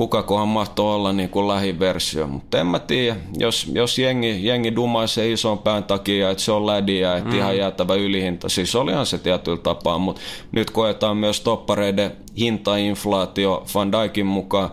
kukakohan 0.00 0.48
mahtoi 0.48 0.94
olla 0.94 1.12
niin 1.12 1.28
kuin 1.28 1.48
lähiversio. 1.48 2.26
Mutta 2.26 2.60
en 2.60 2.66
mä 2.66 2.78
tiedä, 2.78 3.16
jos, 3.38 3.70
jos 3.72 3.98
jengi, 3.98 4.46
jengi 4.46 4.76
dumaisee 4.76 5.32
ison 5.32 5.58
pään 5.58 5.84
takia, 5.84 6.30
että 6.30 6.42
se 6.42 6.52
on 6.52 6.66
lädiä, 6.66 7.16
että 7.16 7.30
mm. 7.30 7.38
ihan 7.38 7.56
jäätävä 7.56 7.94
ylihinta. 7.94 8.48
Siis 8.48 8.74
olihan 8.74 9.06
se 9.06 9.18
tietyllä 9.18 9.56
tapaa, 9.56 9.98
mutta 9.98 10.20
nyt 10.52 10.70
koetaan 10.70 11.16
myös 11.16 11.40
toppareiden 11.40 12.12
hintainflaatio 12.38 13.64
Van 13.74 13.92
Dijkin 13.92 14.26
mukaan 14.26 14.70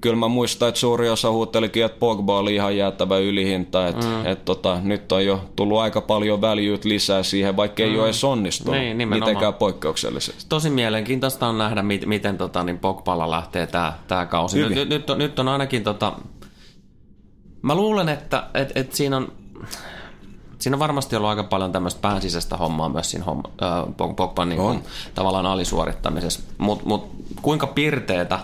kyllä 0.00 0.16
mä 0.16 0.28
muistan, 0.28 0.68
että 0.68 0.80
suuri 0.80 1.08
osa 1.08 1.30
huutelikin, 1.30 1.84
että 1.84 1.98
Pogba 1.98 2.38
oli 2.38 2.54
ihan 2.54 2.76
jäätävä 2.76 3.18
ylihinta. 3.18 3.88
Että 3.88 4.06
mm. 4.06 4.26
et 4.26 4.44
tota, 4.44 4.78
nyt 4.82 5.12
on 5.12 5.24
jo 5.24 5.44
tullut 5.56 5.78
aika 5.78 6.00
paljon 6.00 6.40
väljyyt 6.40 6.84
lisää 6.84 7.22
siihen, 7.22 7.56
vaikka 7.56 7.82
ei 7.82 7.90
mm. 7.90 7.98
ole 7.98 8.04
edes 8.04 8.24
onnistunut 8.24 8.80
niin, 8.80 9.08
mitenkään 9.08 9.54
poikkeuksellisesti. 9.54 10.46
Tosi 10.48 10.70
mielenkiintoista 10.70 11.46
on 11.46 11.58
nähdä, 11.58 11.82
miten, 11.82 12.08
miten 12.08 12.38
tota, 12.38 12.64
niin 12.64 12.78
Pogballa 12.78 13.30
lähtee 13.30 13.66
tämä 13.66 13.92
tää 14.08 14.26
kausi. 14.26 14.68
Nyt, 14.68 14.88
nyt, 14.88 15.10
on, 15.10 15.18
nyt 15.18 15.38
on 15.38 15.48
ainakin... 15.48 15.84
Tota, 15.84 16.12
mä 17.62 17.74
luulen, 17.74 18.08
että 18.08 18.46
et, 18.54 18.72
et 18.74 18.92
siinä 18.92 19.16
on 19.16 19.32
siinä 20.58 20.74
on 20.74 20.80
varmasti 20.80 21.16
ollut 21.16 21.30
aika 21.30 21.42
paljon 21.42 21.72
tämmöistä 21.72 22.00
pääsisäistä 22.00 22.56
hommaa 22.56 22.88
myös 22.88 23.10
siinä 23.10 23.24
homma, 23.24 23.42
äh, 23.62 24.14
Pogban 24.16 24.48
niin 24.48 24.60
kuin, 24.60 24.82
tavallaan 25.14 25.46
alisuorittamisessa. 25.46 26.40
Mutta 26.58 26.86
mut, 26.86 27.10
kuinka 27.42 27.66
pirteetä 27.66 28.38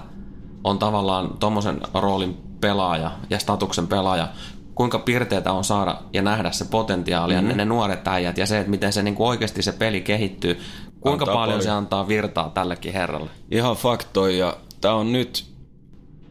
on 0.66 0.78
tavallaan 0.78 1.30
tuommoisen 1.40 1.80
roolin 1.94 2.36
pelaaja 2.60 3.10
ja 3.30 3.38
statuksen 3.38 3.86
pelaaja, 3.86 4.28
kuinka 4.74 4.98
pirteitä 4.98 5.52
on 5.52 5.64
saada 5.64 5.96
ja 6.12 6.22
nähdä 6.22 6.50
se 6.50 6.64
potentiaali 6.64 7.32
mm-hmm. 7.32 7.48
ja 7.48 7.52
mhm. 7.52 7.58
ne 7.58 7.64
nuoret 7.64 8.08
äijät 8.08 8.38
ja 8.38 8.46
se, 8.46 8.58
että 8.58 8.70
miten 8.70 8.92
se 8.92 9.02
niin 9.02 9.14
kuin 9.14 9.28
oikeasti 9.28 9.62
se 9.62 9.72
peli 9.72 10.00
kehittyy. 10.00 10.60
Kuinka 11.00 11.24
antaa 11.24 11.34
paljon, 11.34 11.48
paljon 11.48 11.62
se 11.62 11.70
antaa 11.70 12.08
virtaa 12.08 12.50
tällekin 12.50 12.92
herralle? 12.92 13.30
Ihan 13.50 13.76
faktoja. 13.76 14.46
Ja 14.46 14.56
tämä 14.80 14.94
on 14.94 15.12
nyt, 15.12 15.46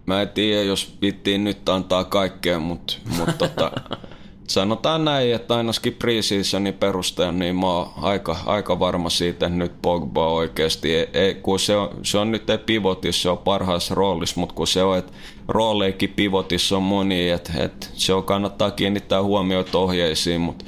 mä 0.06 0.22
en 0.22 0.30
tiedä, 0.30 0.64
jos 0.64 0.96
pittiin 1.00 1.44
nyt 1.44 1.70
antaa 1.70 2.04
kaikkea, 2.04 2.60
mutta 2.60 2.94
mut 3.18 3.38
tota, 3.38 3.72
sanotaan 4.48 5.06
näin, 5.06 5.36
että 5.36 5.56
ainakin 5.56 5.94
preseasonin 5.94 6.74
perusteella 6.74 7.32
niin 7.32 7.56
mä 7.56 7.68
oon 7.68 7.90
aika, 8.02 8.38
aika 8.46 8.80
varma 8.80 9.10
siitä, 9.10 9.46
että 9.46 9.58
nyt 9.58 9.82
Pogba 9.82 10.28
oikeasti, 10.28 10.96
ei, 10.96 11.10
ei, 11.14 11.36
kun 11.36 11.60
se 11.60 11.78
on, 11.78 11.90
se 12.04 12.18
on 12.18 12.32
nyt 12.32 12.50
ei 12.50 12.58
pivotissa, 12.58 13.22
se 13.22 13.30
on 13.30 13.38
parhaassa 13.38 13.96
roolissa, 13.96 14.40
mutta 14.40 14.56
kun 14.56 14.68
se 14.68 14.84
on, 14.84 14.98
että 14.98 15.14
rooleikin 15.48 16.10
pivotissa 16.10 16.78
on 16.78 16.84
moni, 16.84 17.30
että, 17.30 17.54
että 17.64 17.88
se 17.94 18.14
on, 18.14 18.24
kannattaa 18.24 18.72
kiinnittää 18.72 19.24
huomioita 19.24 19.78
ohjeisiin, 19.78 20.42
mutta 20.42 20.66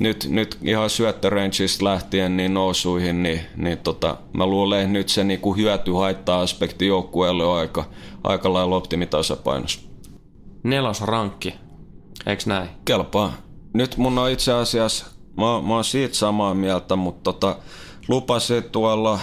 nyt, 0.00 0.26
nyt 0.28 0.58
ihan 0.62 0.90
syöttörangista 0.90 1.84
lähtien 1.84 2.36
niin 2.36 2.54
nousuihin, 2.54 3.22
niin, 3.22 3.40
niin 3.56 3.78
tota, 3.78 4.16
mä 4.32 4.46
luulen, 4.46 4.80
että 4.80 4.92
nyt 4.92 5.08
se 5.08 5.24
niin 5.24 5.40
kuin 5.40 5.56
hyöty-haitta-aspekti 5.56 6.86
joukkueelle 6.86 7.44
on 7.44 7.58
aika, 7.58 7.84
aika 8.24 8.52
lailla 8.52 8.76
optimitasapainossa. 8.76 9.80
Nelosrankki 10.62 11.54
Eiks 12.26 12.46
näin? 12.46 12.68
Kelpaa. 12.84 13.32
Nyt 13.72 13.96
mun 13.96 14.18
on 14.18 14.30
itse 14.30 14.52
asiassa, 14.52 15.06
mä, 15.36 15.62
mä 15.68 15.74
oon 15.74 15.84
siitä 15.84 16.14
samaa 16.14 16.54
mieltä, 16.54 16.96
mutta 16.96 17.32
tota, 17.32 17.56
lupasin 18.08 18.64
tuolla, 18.64 19.18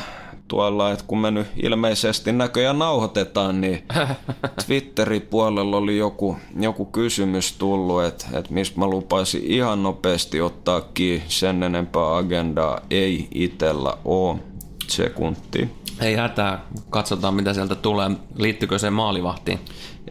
tuolla, 0.48 0.91
että 0.91 1.06
kun 1.08 1.18
me 1.20 1.32
nyt 1.32 1.48
ilmeisesti 1.64 2.32
näköjään 2.32 2.80
nauhoitetaan, 2.80 3.62
niin 3.62 3.84
Twitterin 4.66 5.22
puolella 5.22 5.78
oli 5.78 5.98
joku, 5.98 6.38
joku 6.60 6.86
kysymys 6.86 7.54
tullut, 7.54 8.04
että, 8.04 8.26
että 8.34 8.54
mistä 8.54 8.80
mä 8.80 8.88
lupasin 8.88 9.43
ihan 9.43 9.84
nopeasti 9.84 10.41
ottaa 10.41 10.82
kiinni, 10.82 11.26
sen 11.28 11.64
enempää 11.64 12.16
agendaa 12.16 12.82
ei 12.89 13.28
itellä 13.34 13.98
ole 14.06 14.39
sekunti. 14.88 15.70
Ei 16.00 16.16
hätää, 16.16 16.66
katsotaan 16.89 17.34
mitä 17.34 17.54
sieltä 17.54 17.76
tulee. 17.76 18.12
Liittyykö 18.36 18.80
se 18.80 18.89
maalivahtiin? 18.89 19.60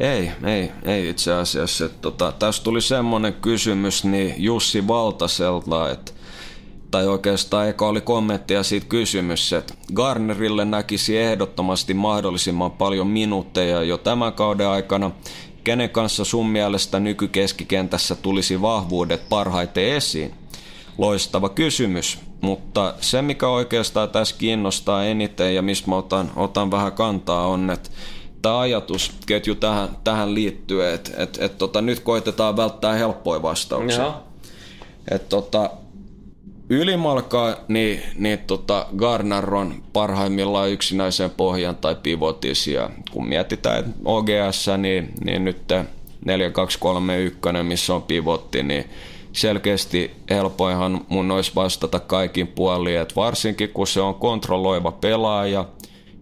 Ei, 0.00 0.30
ei, 0.44 0.72
ei 0.82 1.08
itse 1.08 1.32
asiassa. 1.32 1.88
Tota, 1.88 2.32
tässä 2.32 2.62
tuli 2.62 2.80
semmoinen 2.80 3.34
kysymys 3.34 4.04
niin 4.04 4.34
Jussi 4.38 4.88
Valtaselta, 4.88 5.90
että 5.90 6.12
tai 6.90 7.06
oikeastaan 7.06 7.68
eka 7.68 7.88
oli 7.88 8.00
kommentti 8.00 8.54
ja 8.54 8.62
siitä 8.62 8.86
kysymys, 8.86 9.52
että 9.52 9.74
Garnerille 9.94 10.64
näkisi 10.64 11.18
ehdottomasti 11.18 11.94
mahdollisimman 11.94 12.70
paljon 12.70 13.06
minuutteja 13.06 13.82
jo 13.82 13.98
tämän 13.98 14.32
kauden 14.32 14.68
aikana. 14.68 15.10
Kenen 15.64 15.90
kanssa 15.90 16.24
sun 16.24 16.48
mielestä 16.48 17.00
nykykeskikentässä 17.00 18.14
tulisi 18.14 18.62
vahvuudet 18.62 19.28
parhaiten 19.28 19.84
esiin? 19.84 20.34
Loistava 20.98 21.48
kysymys, 21.48 22.18
mutta 22.44 22.94
se 23.00 23.22
mikä 23.22 23.48
oikeastaan 23.48 24.10
tässä 24.10 24.36
kiinnostaa 24.38 25.04
eniten 25.04 25.54
ja 25.54 25.62
mistä 25.62 25.90
mä 25.90 25.96
otan, 25.96 26.30
otan 26.36 26.70
vähän 26.70 26.92
kantaa 26.92 27.46
on, 27.46 27.70
että 27.70 27.90
tämä 28.42 28.58
ajatusketju 28.58 29.54
tähän, 29.54 29.88
tähän 30.04 30.34
liittyy, 30.34 30.88
että 30.88 31.10
et, 31.16 31.38
et, 31.40 31.58
tota, 31.58 31.80
nyt 31.80 32.00
koitetaan 32.00 32.56
välttää 32.56 32.94
helppoja 32.94 33.42
vastauksia. 33.42 34.14
Et, 35.10 35.28
tota, 35.28 35.70
ylimalkaa, 36.68 37.56
niin, 37.68 38.02
niin 38.16 38.38
tota 38.38 38.86
Garner 38.96 39.54
on 39.54 39.82
parhaimmillaan 39.92 40.70
yksinäisen 40.70 41.30
pohjan 41.30 41.76
tai 41.76 41.96
pivotis. 42.02 42.66
Ja 42.66 42.90
kun 43.10 43.28
mietitään 43.28 43.78
että 43.78 43.90
OGS, 44.04 44.66
niin, 44.78 45.12
niin 45.24 45.44
nyt 45.44 45.72
4-2-3-1, 46.26 47.62
missä 47.62 47.94
on 47.94 48.02
pivotti, 48.02 48.62
niin 48.62 48.90
selkeästi 49.34 50.10
helpoinhan 50.30 51.00
mun 51.08 51.30
olisi 51.30 51.52
vastata 51.54 52.00
kaikin 52.00 52.46
puolin, 52.46 52.98
että 52.98 53.14
varsinkin 53.16 53.68
kun 53.68 53.86
se 53.86 54.00
on 54.00 54.14
kontrolloiva 54.14 54.92
pelaaja– 54.92 55.64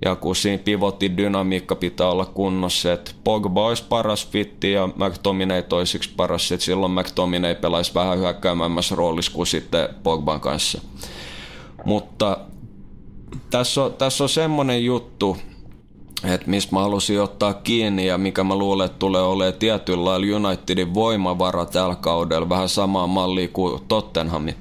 ja 0.05 0.17
kun 0.17 0.37
siinä 0.37 0.63
pivotin 0.65 1.17
dynamiikka 1.17 1.77
pitää 1.77 2.09
olla 2.09 2.25
kunnossa, 2.25 2.93
että 2.93 3.11
Pogba 3.25 3.67
olisi 3.67 3.85
paras 3.89 4.29
fitti 4.29 4.73
ja 4.73 4.87
McTominay 4.87 5.63
toisiksi 5.63 6.11
paras, 6.17 6.53
että 6.53 6.65
silloin 6.65 6.93
McTominay 6.93 7.55
pelaisi 7.55 7.95
vähän 7.95 8.19
hyökkäämämmässä 8.19 8.95
roolissa 8.95 9.33
kuin 9.33 9.47
sitten 9.47 9.89
Pogban 10.03 10.41
kanssa. 10.41 10.81
Mutta 11.85 12.39
tässä 13.51 13.85
on, 13.85 13.95
tässä 13.95 14.25
on 14.25 14.29
semmoinen 14.29 14.85
juttu, 14.85 15.37
että 16.25 16.51
mistä 16.51 16.75
mä 16.75 16.81
halusin 16.81 17.21
ottaa 17.21 17.55
kiinni 17.55 18.07
ja 18.07 18.19
mikä 18.19 18.45
mä 18.45 18.57
luulen, 18.57 18.87
että 18.87 18.99
tulee 18.99 19.23
olemaan 19.23 19.59
tietyllä 19.59 20.05
lailla 20.05 20.37
Unitedin 20.37 20.95
voimavara 20.95 21.67
tällä 21.67 21.95
kaudella, 21.95 22.49
vähän 22.49 22.69
samaa 22.69 23.07
mallia 23.07 23.49
kuin 23.49 23.81
Tottenhamin. 23.89 24.55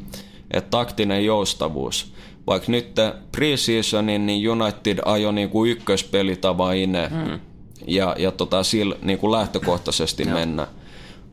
Että 0.51 0.70
taktinen 0.70 1.26
joustavuus 1.26 2.14
vaikka 2.47 2.72
nyt 2.72 2.95
preseasonin 3.32 4.26
niin 4.26 4.49
United 4.49 4.99
ajoi 5.05 5.34
niin 5.34 5.49
kuin 5.49 5.72
ykköspelitava 5.72 6.74
ine 6.74 7.07
mm. 7.07 7.39
ja, 7.88 8.16
ja 8.20 8.32
tota, 8.32 8.64
sillä 8.64 8.95
niin 9.01 9.20
kuin 9.20 9.32
lähtökohtaisesti 9.32 10.26
mennä. 10.26 10.68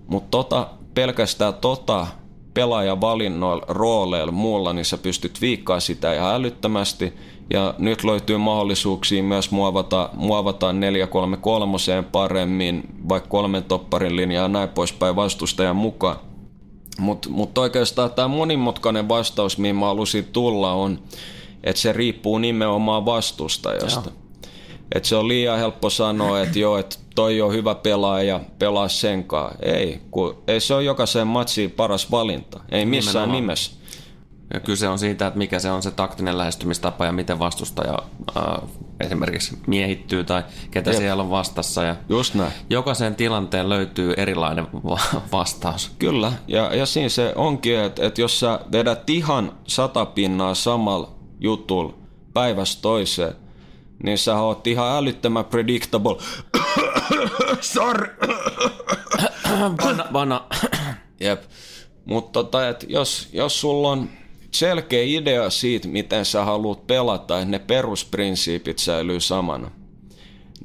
Mutta 0.06 0.30
tota, 0.30 0.68
pelkästään 0.94 1.54
tota 1.54 2.06
pelaajavalinnoilla, 2.54 3.64
rooleilla, 3.68 4.32
muulla, 4.32 4.72
niin 4.72 4.84
sä 4.84 4.98
pystyt 4.98 5.40
viikkaa 5.40 5.80
sitä 5.80 6.14
ihan 6.14 6.34
älyttömästi. 6.34 7.12
Ja 7.50 7.74
nyt 7.78 8.04
löytyy 8.04 8.36
mahdollisuuksia 8.36 9.22
myös 9.22 9.50
muovata, 9.50 10.10
muovata 10.12 10.72
4-3-3 10.72 10.74
paremmin, 12.12 12.88
vaikka 13.08 13.28
kolmen 13.28 13.64
topparin 13.64 14.16
linjaa 14.16 14.42
ja 14.42 14.48
näin 14.48 14.68
poispäin 14.68 15.16
vastustajan 15.16 15.76
mukaan. 15.76 16.16
Mutta 16.98 17.28
mut 17.30 17.58
oikeastaan 17.58 18.10
tämä 18.10 18.28
monimutkainen 18.28 19.08
vastaus, 19.08 19.58
mihin 19.58 19.76
mä 19.76 19.86
halusin 19.86 20.24
tulla, 20.24 20.72
on, 20.72 20.98
että 21.64 21.82
se 21.82 21.92
riippuu 21.92 22.38
nimenomaan 22.38 23.04
vastustajasta. 23.04 24.10
Et 24.94 25.04
se 25.04 25.16
on 25.16 25.28
liian 25.28 25.58
helppo 25.58 25.90
sanoa, 25.90 26.40
että 26.40 26.58
joo, 26.58 26.78
että 26.78 26.96
toi 27.14 27.40
on 27.40 27.52
hyvä 27.52 27.74
pelaaja, 27.74 28.40
pelaa 28.58 28.88
senkaan. 28.88 29.54
Ei, 29.62 30.00
kun 30.10 30.42
ei 30.46 30.60
se 30.60 30.74
ole 30.74 30.84
jokaisen 30.84 31.26
matsiin 31.26 31.70
paras 31.70 32.10
valinta. 32.10 32.60
Ei 32.68 32.86
missään 32.86 33.12
Nimenomaan. 33.14 33.42
nimessä. 33.42 33.72
Ja 34.54 34.60
kyse 34.60 34.88
on 34.88 34.98
siitä, 34.98 35.26
että 35.26 35.38
mikä 35.38 35.58
se 35.58 35.70
on 35.70 35.82
se 35.82 35.90
taktinen 35.90 36.38
lähestymistapa 36.38 37.06
ja 37.06 37.12
miten 37.12 37.38
vastustaja 37.38 37.98
äh, 38.36 38.68
esimerkiksi 39.00 39.58
miehittyy 39.66 40.24
tai 40.24 40.42
ketä 40.70 40.90
Jep. 40.90 40.98
siellä 40.98 41.22
on 41.22 41.30
vastassa. 41.30 41.82
Ja 41.82 41.96
Just 42.08 42.34
näin. 42.34 42.52
jokaisen 42.70 43.14
tilanteen 43.14 43.68
löytyy 43.68 44.14
erilainen 44.16 44.66
va- 44.72 45.20
vastaus. 45.32 45.90
Kyllä, 45.98 46.32
ja, 46.46 46.74
ja 46.74 46.86
siinä 46.86 47.08
se 47.08 47.32
onkin, 47.36 47.78
että, 47.78 48.06
että 48.06 48.20
jos 48.20 48.40
sä 48.40 48.60
vedät 48.72 49.10
ihan 49.10 49.52
sata 49.66 50.06
pinnaa 50.06 50.54
samalla 50.54 51.14
jutulla 51.40 51.94
päivästä 52.34 52.82
toiseen, 52.82 53.34
niin 54.02 54.18
sä 54.18 54.40
oot 54.40 54.66
ihan 54.66 54.96
älyttömän 54.96 55.44
predictable. 55.44 56.16
Sorry. 57.60 58.16
Vanna, 59.84 60.04
vanna. 60.12 60.44
Jep. 61.20 61.42
Mutta 62.04 62.32
tota, 62.32 62.68
et 62.68 62.84
jos, 62.88 63.28
jos 63.32 63.60
sulla 63.60 63.88
on 63.88 64.08
selkeä 64.50 65.02
idea 65.02 65.50
siitä, 65.50 65.88
miten 65.88 66.24
sä 66.24 66.44
haluat 66.44 66.86
pelata, 66.86 67.38
että 67.38 67.50
ne 67.50 67.58
perusprinsiipit 67.58 68.78
säilyy 68.78 69.20
samana, 69.20 69.70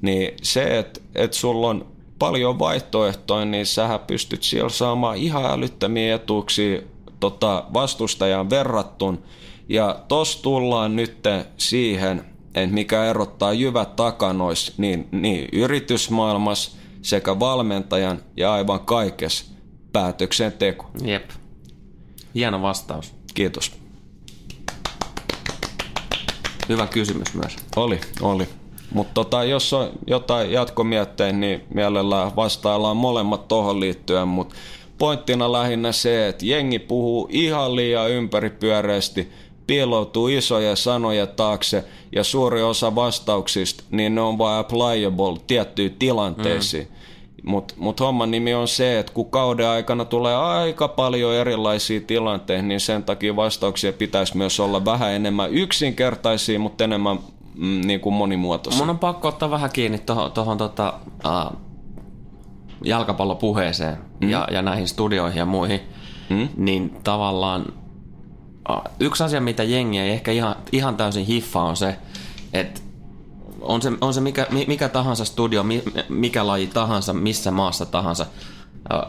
niin 0.01 0.33
se, 0.41 0.79
että 0.79 1.01
et 1.15 1.33
sulla 1.33 1.67
on 1.67 1.93
paljon 2.19 2.59
vaihtoehtoja, 2.59 3.45
niin 3.45 3.65
sähän 3.65 3.99
pystyt 3.99 4.43
siellä 4.43 4.69
saamaan 4.69 5.17
ihan 5.17 5.45
älyttömiä 5.45 6.15
etuuksia 6.15 6.81
tota, 7.19 7.65
vastustajan 7.73 8.49
verrattun. 8.49 9.23
Ja 9.69 9.99
tos 10.07 10.35
tullaan 10.35 10.95
nyt 10.95 11.17
siihen, 11.57 12.25
että 12.55 12.73
mikä 12.73 13.05
erottaa 13.05 13.53
jyvät 13.53 13.95
takanois 13.95 14.73
niin, 14.77 15.07
niin 15.11 15.49
yritysmaailmassa 15.53 16.77
sekä 17.01 17.39
valmentajan 17.39 18.21
ja 18.37 18.53
aivan 18.53 18.79
kaikessa 18.79 19.45
päätöksenteko. 19.91 20.85
Jep. 21.03 21.29
Hieno 22.35 22.61
vastaus. 22.61 23.13
Kiitos. 23.33 23.71
Hyvä 26.69 26.87
kysymys 26.87 27.33
myös. 27.33 27.55
Oli, 27.75 27.99
oli. 28.21 28.47
Mutta 28.91 29.13
tota, 29.13 29.43
jos 29.43 29.73
on 29.73 29.89
jotain 30.07 30.51
jatkomietteitä, 30.51 31.37
niin 31.37 31.63
mielellään 31.73 32.35
vastaillaan 32.35 32.97
molemmat 32.97 33.47
tuohon 33.47 33.79
liittyen, 33.79 34.27
mutta 34.27 34.55
pointtina 34.97 35.51
lähinnä 35.51 35.91
se, 35.91 36.27
että 36.27 36.45
jengi 36.45 36.79
puhuu 36.79 37.27
ihan 37.31 37.75
liian 37.75 38.11
ympäripyöreästi, 38.11 39.31
piiloutuu 39.67 40.27
isoja 40.27 40.75
sanoja 40.75 41.27
taakse 41.27 41.83
ja 42.11 42.23
suuri 42.23 42.61
osa 42.61 42.95
vastauksista, 42.95 43.83
niin 43.91 44.15
ne 44.15 44.21
on 44.21 44.37
vain 44.37 44.59
applicable 44.59 45.41
tiettyihin 45.47 45.95
tilanteisiin. 45.99 46.87
Mm. 46.87 47.02
Mutta 47.43 47.73
mut 47.77 47.99
homman 47.99 48.31
nimi 48.31 48.53
on 48.53 48.67
se, 48.67 48.99
että 48.99 49.13
kun 49.13 49.29
kauden 49.29 49.67
aikana 49.67 50.05
tulee 50.05 50.35
aika 50.35 50.87
paljon 50.87 51.33
erilaisia 51.33 52.01
tilanteita, 52.01 52.63
niin 52.63 52.79
sen 52.79 53.03
takia 53.03 53.35
vastauksia 53.35 53.93
pitäisi 53.93 54.37
myös 54.37 54.59
olla 54.59 54.85
vähän 54.85 55.11
enemmän 55.11 55.51
yksinkertaisia, 55.51 56.59
mutta 56.59 56.83
enemmän 56.83 57.19
mm, 57.55 57.81
niin 57.85 57.99
kuin 57.99 58.15
monimuotoisia. 58.15 58.79
Mun 58.79 58.89
on 58.89 58.99
pakko 58.99 59.27
ottaa 59.27 59.51
vähän 59.51 59.69
kiinni 59.73 59.97
tuohon 59.97 60.31
tohon, 60.31 60.57
tota, 60.57 60.93
uh, 61.25 61.57
jalkapallopuheeseen 62.83 63.97
mm. 64.21 64.29
ja, 64.29 64.47
ja 64.51 64.61
näihin 64.61 64.87
studioihin 64.87 65.39
ja 65.39 65.45
muihin. 65.45 65.79
Mm. 66.29 66.49
Niin 66.57 66.97
tavallaan 67.03 67.65
uh, 68.69 68.81
yksi 68.99 69.23
asia, 69.23 69.41
mitä 69.41 69.63
jengi 69.63 69.99
ei 69.99 70.09
ehkä 70.09 70.31
ihan, 70.31 70.55
ihan 70.71 70.97
täysin 70.97 71.25
hiffaa 71.25 71.63
on 71.63 71.77
se, 71.77 71.95
että 72.53 72.81
on 73.63 73.81
se, 73.81 73.91
on 74.01 74.13
se 74.13 74.21
mikä, 74.21 74.47
mi- 74.51 74.65
mikä 74.67 74.89
tahansa 74.89 75.25
studio, 75.25 75.63
mi- 75.63 75.83
mikä 76.09 76.47
laji 76.47 76.67
tahansa, 76.67 77.13
missä 77.13 77.51
maassa 77.51 77.85
tahansa, 77.85 78.25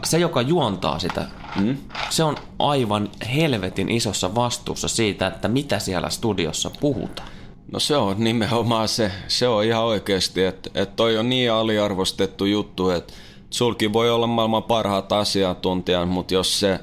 se 0.03 0.17
joka 0.17 0.41
juontaa 0.41 0.99
sitä, 0.99 1.25
mm. 1.55 1.77
se 2.09 2.23
on 2.23 2.35
aivan 2.59 3.09
helvetin 3.35 3.91
isossa 3.91 4.35
vastuussa 4.35 4.87
siitä, 4.87 5.27
että 5.27 5.47
mitä 5.47 5.79
siellä 5.79 6.09
studiossa 6.09 6.71
puhutaan. 6.79 7.27
No 7.71 7.79
se 7.79 7.97
on 7.97 8.15
nimenomaan 8.17 8.87
se, 8.87 9.11
se 9.27 9.47
on 9.47 9.63
ihan 9.63 9.83
oikeasti, 9.83 10.43
että, 10.43 10.69
että 10.75 10.95
toi 10.95 11.17
on 11.17 11.29
niin 11.29 11.51
aliarvostettu 11.51 12.45
juttu, 12.45 12.89
että 12.89 13.13
sulki 13.49 13.93
voi 13.93 14.09
olla 14.11 14.27
maailman 14.27 14.63
parhaat 14.63 15.11
asiantuntijat, 15.11 16.09
mutta 16.09 16.33
jos 16.33 16.59
se, 16.59 16.79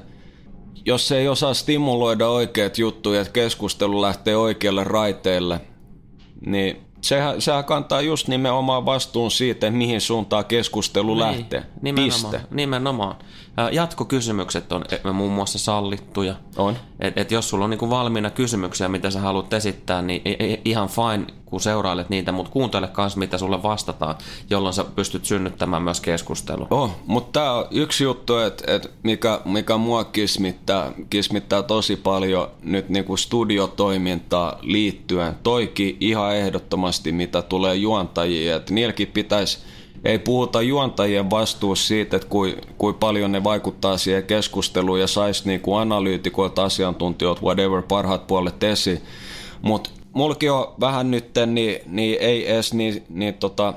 jos 0.85 1.07
se 1.07 1.17
ei 1.17 1.27
osaa 1.27 1.53
stimuloida 1.53 2.27
oikeat 2.29 2.77
juttuja, 2.77 3.21
että 3.21 3.33
keskustelu 3.33 4.01
lähtee 4.01 4.37
oikealle 4.37 4.83
raiteelle, 4.83 5.61
niin 6.45 6.77
sehän, 7.03 7.41
sehän 7.41 7.65
kantaa 7.65 8.01
just 8.01 8.27
nimenomaan 8.27 8.85
vastuun 8.85 9.31
siitä, 9.31 9.71
mihin 9.71 10.01
suuntaan 10.01 10.45
keskustelu 10.45 11.19
lähtee. 11.19 11.59
Niin, 11.59 11.71
Nimenomaan. 11.81 12.31
Piste. 12.31 12.47
nimenomaan. 12.51 13.15
Jatkokysymykset 13.71 14.71
on 14.71 14.85
e, 14.91 15.11
muun 15.11 15.31
muassa 15.31 15.59
sallittuja. 15.59 16.35
On. 16.57 16.77
Et, 16.99 17.17
et 17.17 17.31
jos 17.31 17.49
sulla 17.49 17.63
on 17.63 17.69
niinku 17.69 17.89
valmiina 17.89 18.29
kysymyksiä, 18.29 18.87
mitä 18.89 19.09
sä 19.09 19.19
haluat 19.19 19.53
esittää, 19.53 20.01
niin 20.01 20.21
i- 20.25 20.45
i- 20.53 20.61
ihan 20.65 20.87
fine, 20.89 21.25
kun 21.45 21.61
seurailet 21.61 22.09
niitä, 22.09 22.31
mutta 22.31 22.51
kuuntele 22.51 22.89
myös, 22.97 23.17
mitä 23.17 23.37
sulle 23.37 23.63
vastataan, 23.63 24.15
jolloin 24.49 24.73
sä 24.73 24.83
pystyt 24.83 25.25
synnyttämään 25.25 25.81
myös 25.81 26.01
keskustelua. 26.01 26.67
Oh, 26.71 26.91
mutta 27.05 27.39
tämä 27.39 27.53
on 27.53 27.65
yksi 27.71 28.03
juttu, 28.03 28.37
et, 28.37 28.63
et 28.67 28.91
mikä, 29.03 29.41
mikä 29.45 29.77
mua 29.77 30.03
kismittää, 30.03 30.91
kismittää 31.09 31.63
tosi 31.63 31.95
paljon 31.95 32.47
nyt 32.63 32.89
niinku 32.89 33.17
studiotoimintaa 33.17 34.57
liittyen. 34.61 35.35
Toikin 35.43 35.97
ihan 35.99 36.35
ehdottomasti, 36.35 37.11
mitä 37.11 37.41
tulee 37.41 37.75
juontajiin, 37.75 38.53
että 38.53 38.73
niilläkin 38.73 39.07
pitäisi 39.07 39.59
ei 40.03 40.19
puhuta 40.19 40.61
juontajien 40.61 41.29
vastuussa 41.29 41.87
siitä, 41.87 42.15
että 42.15 42.27
kui, 42.27 42.57
kui 42.77 42.93
paljon 42.93 43.31
ne 43.31 43.43
vaikuttaa 43.43 43.97
siihen 43.97 44.23
keskusteluun 44.23 44.99
ja 44.99 45.07
saisi 45.07 45.47
niinku 45.47 45.73
analyytikoilta, 45.73 46.63
asiantuntijoilta, 46.63 47.41
whatever, 47.41 47.81
parhaat 47.81 48.27
puolet 48.27 48.63
esiin. 48.63 49.01
Mutta 49.61 49.89
mulki 50.13 50.49
on 50.49 50.73
vähän 50.79 51.11
nyt, 51.11 51.25
niin, 51.45 51.79
niin 51.85 52.17
ei 52.19 52.51
edes 52.51 52.73
niin, 52.73 53.03
niin 53.09 53.33
tota, 53.33 53.73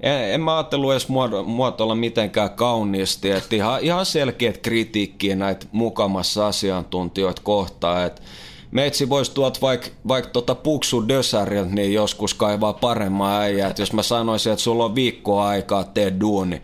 en, 0.00 0.34
en 0.34 0.40
mä 0.40 0.56
ajatellut 0.56 0.92
edes 0.92 1.08
muoto, 1.08 1.44
muotoilla 1.44 1.94
mitenkään 1.94 2.50
kauniisti, 2.50 3.30
että 3.30 3.56
ihan, 3.56 3.80
ihan 3.82 4.06
selkeät 4.06 4.58
kritiikkiä 4.58 5.36
näitä 5.36 5.66
mukamassa 5.72 6.46
asiantuntijoita 6.46 7.42
kohtaan, 7.44 8.06
että 8.06 8.22
Meitsi 8.70 9.08
voisi 9.08 9.34
tuot 9.34 9.62
vaikka 9.62 9.88
vaik 10.08 10.26
tota 10.26 10.54
Puksu 10.54 11.08
Dösäriltä 11.08 11.74
niin 11.74 11.92
joskus 11.92 12.34
kaivaa 12.34 12.72
paremman 12.72 13.42
äijää, 13.42 13.70
että 13.70 13.82
jos 13.82 13.92
mä 13.92 14.02
sanoisin, 14.02 14.52
että 14.52 14.62
sulla 14.62 14.84
on 14.84 14.94
viikkoa 14.94 15.48
aikaa 15.48 15.84
tee 15.84 16.12
duuni. 16.20 16.62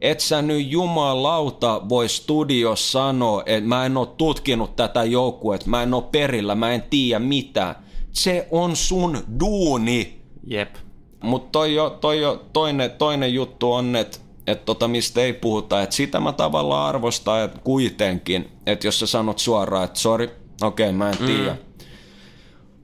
Et 0.00 0.20
sä 0.20 0.42
nyt 0.42 0.70
jumalauta 0.70 1.82
voi 1.88 2.08
studio 2.08 2.76
sanoa, 2.76 3.42
että 3.46 3.68
mä 3.68 3.86
en 3.86 3.96
oo 3.96 4.06
tutkinut 4.06 4.76
tätä 4.76 5.04
joukkuetta, 5.04 5.70
mä 5.70 5.82
en 5.82 5.94
oo 5.94 6.02
perillä, 6.02 6.54
mä 6.54 6.72
en 6.72 6.82
tiedä 6.90 7.18
mitään. 7.18 7.74
Se 8.12 8.48
on 8.50 8.76
sun 8.76 9.18
duuni. 9.40 10.20
Jep. 10.46 10.74
Mutta 11.22 11.48
toi, 11.52 11.74
jo, 11.74 11.90
toi 11.90 12.20
jo, 12.20 12.44
toinen, 12.52 12.90
toinen 12.90 13.34
juttu 13.34 13.72
on, 13.72 13.96
että 13.96 14.18
et 14.46 14.64
tota, 14.64 14.88
mistä 14.88 15.20
ei 15.20 15.32
puhuta, 15.32 15.82
että 15.82 15.96
sitä 15.96 16.20
mä 16.20 16.32
tavallaan 16.32 16.88
arvostan 16.88 17.44
et 17.44 17.58
kuitenkin, 17.58 18.50
että 18.66 18.86
jos 18.86 19.00
sä 19.00 19.06
sanot 19.06 19.38
suoraan, 19.38 19.84
että 19.84 19.98
sori, 19.98 20.30
okei, 20.62 20.86
okay, 20.86 20.98
mä 20.98 21.10
en 21.10 21.18
tiedä. 21.18 21.50
Mm. 21.50 21.58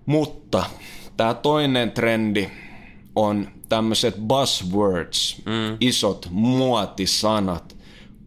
Mutta 0.07 0.65
tämä 1.17 1.35
toinen 1.35 1.93
trendi 1.93 2.51
on 3.17 3.49
tämmöiset 3.69 4.17
buzzwords, 4.17 5.43
mm. 5.45 5.77
isot 5.81 6.29
muotisanat, 6.31 7.77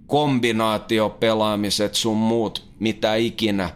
kombinaatiopelaamiset 0.08 1.95
sun 1.95 2.18
muut, 2.18 2.66
mitä 2.80 3.16
ikinä, 3.16 3.70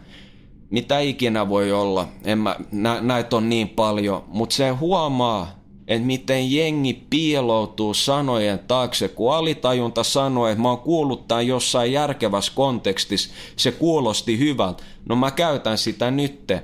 mitä 0.70 1.00
ikinä 1.00 1.50
voi 1.50 1.72
olla. 1.72 2.08
En 2.24 2.38
mä, 2.38 2.56
nä, 2.72 3.02
näitä 3.02 3.36
on 3.36 3.50
niin 3.50 3.70
paljon, 3.70 4.24
mutta 4.28 4.56
se 4.56 4.70
huomaa, 4.70 5.63
että 5.88 6.06
miten 6.06 6.52
jengi 6.52 6.94
piiloutuu 7.10 7.94
sanojen 7.94 8.60
taakse, 8.60 9.08
kun 9.08 9.34
alitajunta 9.34 10.04
sanoo, 10.04 10.48
että 10.48 10.62
mä 10.62 10.70
oon 10.70 10.78
kuullut 10.78 11.28
tämän 11.28 11.48
jossain 11.48 11.92
järkevässä 11.92 12.52
kontekstissa, 12.56 13.30
se 13.56 13.72
kuulosti 13.72 14.40
hyvältä. 14.40 14.84
No 15.10 15.16
mä 15.16 15.32
käytän 15.32 15.78
sitä 15.78 16.12
nytte. 16.12 16.64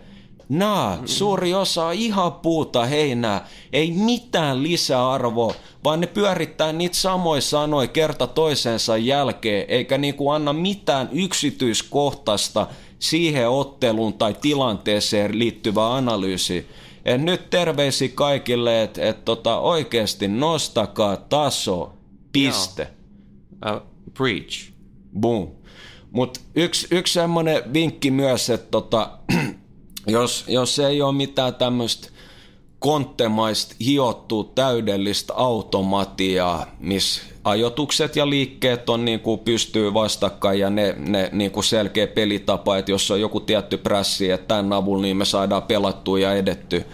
Naa, 0.49 0.99
suuri 1.05 1.53
osa 1.53 1.85
on 1.85 1.93
ihan 1.93 2.31
puuta 2.31 2.85
heinää, 2.85 3.47
ei 3.73 3.91
mitään 3.91 4.63
lisäarvoa, 4.63 5.53
vaan 5.83 6.01
ne 6.01 6.07
pyörittää 6.07 6.73
niitä 6.73 6.95
samoja 6.95 7.41
sanoja 7.41 7.87
kerta 7.87 8.27
toisensa 8.27 8.97
jälkeen, 8.97 9.65
eikä 9.67 9.97
niinku 9.97 10.29
anna 10.29 10.53
mitään 10.53 11.09
yksityiskohtaista 11.11 12.67
siihen 12.99 13.49
otteluun 13.49 14.13
tai 14.13 14.35
tilanteeseen 14.41 15.39
liittyvää 15.39 15.93
analyysiä. 15.93 16.63
Et 17.05 17.21
nyt 17.21 17.49
terveisi 17.49 18.09
kaikille, 18.09 18.83
että 18.83 19.09
et 19.09 19.25
tota, 19.25 19.59
oikeasti 19.59 20.27
nostakaa 20.27 21.17
taso. 21.17 21.93
Piste. 22.31 22.87
Uh, 23.51 23.81
preach. 24.13 24.71
Boom. 25.19 25.47
Mutta 26.11 26.39
yksi, 26.55 26.87
yksi 26.91 27.13
semmoinen 27.13 27.73
vinkki 27.73 28.11
myös, 28.11 28.49
että 28.49 28.71
tota, 28.71 29.17
jos, 30.07 30.45
jos 30.47 30.79
ei 30.79 31.01
ole 31.01 31.15
mitään 31.15 31.55
tämmöistä 31.55 32.09
konttemaista 32.79 33.75
hiottua 33.85 34.43
täydellistä 34.55 35.33
automatiaa, 35.33 36.65
missä 36.79 37.21
ajotukset 37.43 38.15
ja 38.15 38.29
liikkeet 38.29 38.89
on 38.89 39.05
niin 39.05 39.19
kuin 39.19 39.39
pystyy 39.39 39.93
vastakkain 39.93 40.59
ja 40.59 40.69
ne, 40.69 40.95
ne 40.97 41.29
niin 41.31 41.51
kuin 41.51 41.63
selkeä 41.63 42.07
pelitapa, 42.07 42.77
että 42.77 42.91
jos 42.91 43.11
on 43.11 43.21
joku 43.21 43.39
tietty 43.39 43.77
prässi, 43.77 44.31
että 44.31 44.47
tämän 44.47 44.73
avulla 44.73 45.01
niin 45.01 45.17
me 45.17 45.25
saadaan 45.25 45.63
pelattua 45.63 46.19
ja 46.19 46.33
edetty. 46.33 46.85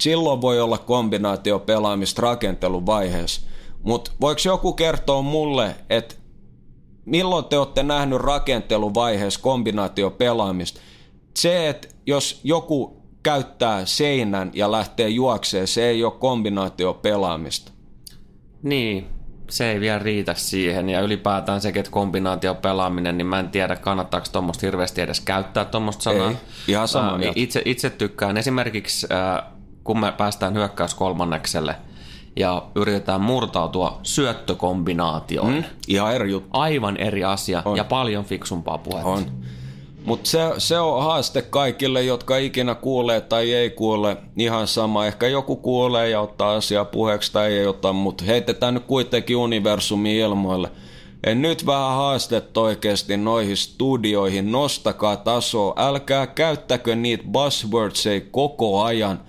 Silloin 0.00 0.40
voi 0.40 0.60
olla 0.60 0.78
kombinaatio 0.78 1.58
pelaamista 1.58 2.22
rakenteluvaiheessa. 2.22 3.40
Mutta 3.82 4.10
voiko 4.20 4.40
joku 4.44 4.72
kertoa 4.72 5.22
mulle, 5.22 5.74
että 5.90 6.14
milloin 7.04 7.44
te 7.44 7.58
olette 7.58 7.82
nähnyt 7.82 8.20
rakenteluvaiheessa 8.20 9.40
kombinaatio 9.40 10.10
pelaamista? 10.10 10.80
Se, 11.36 11.68
että 11.68 11.88
jos 12.06 12.40
joku 12.44 12.97
käyttää 13.22 13.84
seinän 13.84 14.50
ja 14.54 14.72
lähtee 14.72 15.08
juokseen, 15.08 15.66
se 15.66 15.88
ei 15.88 16.04
ole 16.04 16.12
kombinaatio 16.12 16.94
pelaamista. 16.94 17.72
Niin, 18.62 19.06
se 19.50 19.72
ei 19.72 19.80
vielä 19.80 19.98
riitä 19.98 20.34
siihen. 20.34 20.88
Ja 20.88 21.00
ylipäätään 21.00 21.60
sekin, 21.60 21.80
että 21.80 21.92
kombinaatio 21.92 22.54
pelaaminen, 22.54 23.18
niin 23.18 23.26
mä 23.26 23.40
en 23.40 23.48
tiedä, 23.48 23.76
kannattaako 23.76 24.26
tuommoista 24.32 24.66
hirveästi 24.66 25.00
edes 25.00 25.20
käyttää 25.20 25.64
tuommoista 25.64 26.02
sanaa. 26.02 26.28
Ei, 26.28 26.36
ihan 26.68 26.88
sama 26.88 27.18
mieltä. 27.18 27.40
itse, 27.40 27.62
itse 27.64 27.90
tykkään 27.90 28.36
esimerkiksi, 28.36 29.06
ää, 29.10 29.52
kun 29.84 30.00
me 30.00 30.12
päästään 30.12 30.54
hyökkäys 30.54 30.94
kolmannekselle 30.94 31.76
ja 32.36 32.62
yritetään 32.74 33.20
murtautua 33.20 34.00
syöttökombinaatioon. 34.02 35.54
Mm. 35.54 35.64
Ihan 35.88 36.14
eri 36.14 36.30
juttu. 36.30 36.48
Aivan 36.52 36.96
eri 36.96 37.24
asia 37.24 37.62
on. 37.64 37.76
ja 37.76 37.84
paljon 37.84 38.24
fiksumpaa 38.24 38.78
puhetta. 38.78 39.08
On. 39.08 39.26
Mutta 40.08 40.30
se, 40.30 40.38
se 40.58 40.78
on 40.78 41.02
haaste 41.02 41.42
kaikille, 41.42 42.02
jotka 42.02 42.36
ikinä 42.36 42.74
kuulee 42.74 43.20
tai 43.20 43.52
ei 43.52 43.70
kuule. 43.70 44.16
Ihan 44.36 44.66
sama. 44.66 45.06
Ehkä 45.06 45.26
joku 45.26 45.56
kuulee 45.56 46.08
ja 46.08 46.20
ottaa 46.20 46.54
asiaa 46.54 46.84
puheeksi 46.84 47.32
tai 47.32 47.52
ei 47.52 47.66
ota, 47.66 47.92
mutta 47.92 48.24
heitetään 48.24 48.74
nyt 48.74 48.84
kuitenkin 48.84 49.36
universumin 49.36 50.16
ilmoille. 50.16 50.70
Ja 51.26 51.34
nyt 51.34 51.66
vähän 51.66 51.94
haastetta 51.94 52.60
oikeasti 52.60 53.16
noihin 53.16 53.56
studioihin. 53.56 54.52
Nostakaa 54.52 55.16
tasoa. 55.16 55.74
Älkää 55.76 56.26
käyttäkö 56.26 56.94
niitä 56.96 57.24
buzzwordseja 57.32 58.20
koko 58.30 58.82
ajan, 58.82 59.20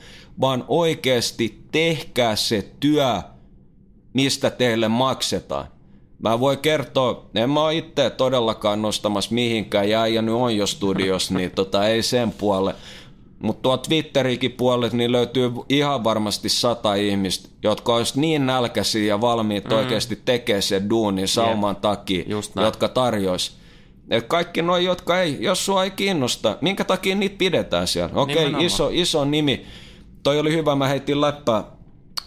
vaan 0.41 0.65
oikeasti 0.67 1.63
tehkää 1.71 2.35
se 2.35 2.71
työ, 2.79 3.21
mistä 4.13 4.49
teille 4.49 4.87
maksetaan. 4.87 5.67
Mä 6.19 6.39
voin 6.39 6.57
kertoa, 6.57 7.25
en 7.35 7.49
mä 7.49 7.71
itse 7.71 8.09
todellakaan 8.09 8.81
nostamassa 8.81 9.33
mihinkään, 9.33 9.89
ja 9.89 10.01
äijä 10.01 10.21
nyt 10.21 10.35
on 10.35 10.57
jo 10.57 10.67
studios, 10.67 11.31
niin 11.31 11.51
tota, 11.51 11.87
ei 11.87 12.03
sen 12.03 12.31
puolelle. 12.31 12.75
Mutta 13.39 13.61
tuo 13.61 13.77
Twitterikin 13.77 14.51
puolet 14.51 14.93
niin 14.93 15.11
löytyy 15.11 15.51
ihan 15.69 16.03
varmasti 16.03 16.49
sata 16.49 16.95
ihmistä, 16.95 17.49
jotka 17.63 17.95
olisi 17.95 18.19
niin 18.19 18.45
nälkäisiä 18.45 19.05
ja 19.05 19.21
valmiit 19.21 19.65
mm. 19.65 19.75
oikeasti 19.75 20.21
tekemään 20.25 20.61
sen 20.61 20.89
duunin 20.89 21.27
sauman 21.27 21.75
yep. 21.75 21.81
takia, 21.81 22.23
jotka 22.55 22.87
tarjois. 22.87 23.59
Et 24.09 24.27
kaikki 24.27 24.61
noi, 24.61 24.85
jotka 24.85 25.21
ei, 25.21 25.37
jos 25.39 25.65
sua 25.65 25.83
ei 25.83 25.91
kiinnosta, 25.91 26.57
minkä 26.61 26.83
takia 26.83 27.15
niitä 27.15 27.37
pidetään 27.37 27.87
siellä? 27.87 28.11
Okei, 28.15 28.33
okay, 28.33 28.35
Nimenomaan. 28.35 28.65
iso, 28.65 28.89
iso 28.91 29.25
nimi. 29.25 29.65
Toi 30.23 30.39
oli 30.39 30.51
hyvä, 30.51 30.75
mä 30.75 30.87
heitin 30.87 31.21
läppää 31.21 31.63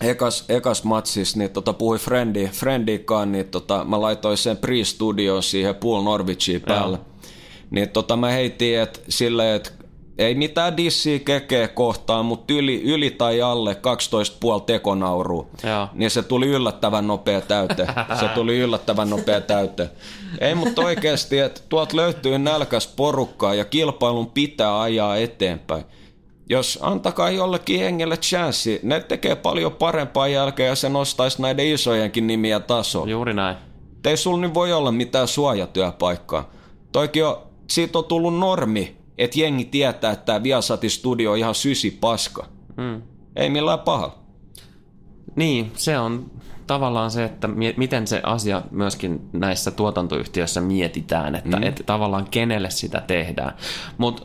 ekas, 0.01 0.45
ekas 0.49 0.85
matsissa, 0.85 1.39
niin 1.39 1.51
tota, 1.51 1.73
puhui 1.73 1.99
Frendi, 1.99 2.49
Frendikaan, 2.49 3.33
niin 3.33 3.49
tota, 3.49 3.85
mä 3.85 4.01
laitoin 4.01 4.37
sen 4.37 4.57
pre-studioon 4.57 5.43
siihen 5.43 5.75
Pool 5.75 6.03
Norwichiin 6.03 6.61
päälle. 6.61 6.99
Niin 7.71 7.89
tota, 7.89 8.17
mä 8.17 8.29
heitin 8.29 8.79
et, 8.79 9.03
silleen, 9.09 9.57
että 9.57 9.71
ei 10.19 10.35
mitään 10.35 10.77
dissiä 10.77 11.19
kekeä 11.19 11.69
kohtaan, 11.69 12.25
mutta 12.25 12.55
yli, 12.55 12.83
yli 12.83 13.11
tai 13.11 13.43
alle 13.43 13.77
12,5 14.59 14.65
tekonaurua. 14.67 15.47
Joo. 15.65 15.89
Niin 15.93 16.11
se 16.11 16.23
tuli 16.23 16.47
yllättävän 16.47 17.07
nopea 17.07 17.41
täyte. 17.41 17.87
Se 18.21 18.29
tuli 18.29 18.59
yllättävän 18.59 19.11
nopea 19.11 19.41
täyte. 19.41 19.91
Ei, 20.41 20.55
mutta 20.55 20.83
oikeasti, 20.83 21.39
että 21.39 21.61
tuolta 21.69 21.97
löytyy 21.97 22.39
nälkäs 22.39 22.87
porukkaa 22.87 23.55
ja 23.55 23.65
kilpailun 23.65 24.31
pitää 24.31 24.81
ajaa 24.81 25.17
eteenpäin. 25.17 25.85
Jos 26.49 26.79
antakaa 26.83 27.31
jollekin 27.31 27.81
hengelle 27.81 28.17
chanssi, 28.17 28.81
ne 28.83 29.01
tekee 29.01 29.37
paljon 29.37 29.73
parempaa 29.73 30.29
jälkeen 30.29 30.69
ja 30.69 30.75
se 30.75 30.89
nostaisi 30.89 31.43
näiden 31.43 31.67
isojenkin 31.67 32.27
nimiä 32.27 32.61
tasoon. 32.61 33.09
Juuri 33.09 33.35
näin. 33.35 33.57
Ei 34.07 34.17
sulla 34.17 34.41
nyt 34.41 34.55
voi 34.55 34.73
olla 34.73 34.93
mitään 34.93 35.29
suojatyöpaikkaa. 35.29 36.51
Toikin 36.93 37.27
on, 37.27 37.37
siitä 37.71 37.99
on 37.99 38.05
tullut 38.05 38.39
normi, 38.39 38.97
että 39.19 39.41
jengi 39.41 39.65
tietää, 39.65 40.13
että 40.13 40.25
tämä 40.25 40.43
Viasatin 40.43 40.91
studio 40.91 41.33
on 41.33 41.39
ihan 41.39 41.55
sysi 41.55 41.91
paska. 41.91 42.47
Mm. 42.77 43.03
Ei 43.37 43.51
millään 43.51 43.79
pahalla. 43.79 44.19
Niin, 45.37 45.73
se 45.75 45.99
on 45.99 46.31
tavallaan 46.67 47.11
se, 47.11 47.25
että 47.25 47.49
mi- 47.49 47.75
miten 47.77 48.07
se 48.07 48.21
asia 48.25 48.63
myöskin 48.71 49.29
näissä 49.33 49.71
tuotantoyhtiöissä 49.71 50.61
mietitään, 50.61 51.35
että 51.35 51.57
mm. 51.57 51.63
et 51.63 51.83
tavallaan 51.87 52.27
kenelle 52.31 52.71
sitä 52.71 53.01
tehdään. 53.07 53.57
Mutta 53.99 54.23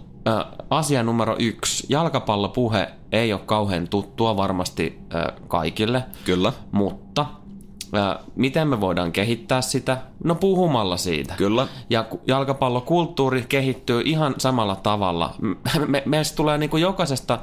asia 0.69 1.03
numero 1.03 1.35
yksi, 1.39 1.85
jalkapallopuhe 1.89 2.87
ei 3.11 3.33
ole 3.33 3.41
kauhean 3.45 3.87
tuttua 3.87 4.37
varmasti 4.37 4.99
äh, 5.15 5.23
kaikille, 5.47 6.03
Kyllä. 6.25 6.53
mutta 6.71 7.25
äh, 7.97 8.15
miten 8.35 8.67
me 8.67 8.81
voidaan 8.81 9.11
kehittää 9.11 9.61
sitä? 9.61 9.97
No 10.23 10.35
puhumalla 10.35 10.97
siitä. 10.97 11.33
Kyllä. 11.37 11.67
Ja 11.89 12.03
ku- 12.03 12.21
jalkapallokulttuuri 12.27 13.45
kehittyy 13.49 14.01
ihan 14.05 14.35
samalla 14.37 14.75
tavalla. 14.75 15.35
Me, 15.41 15.55
me, 15.87 16.03
meistä 16.05 16.35
tulee 16.35 16.57
niin 16.57 16.69
kuin 16.69 16.81
jokaisesta 16.81 17.39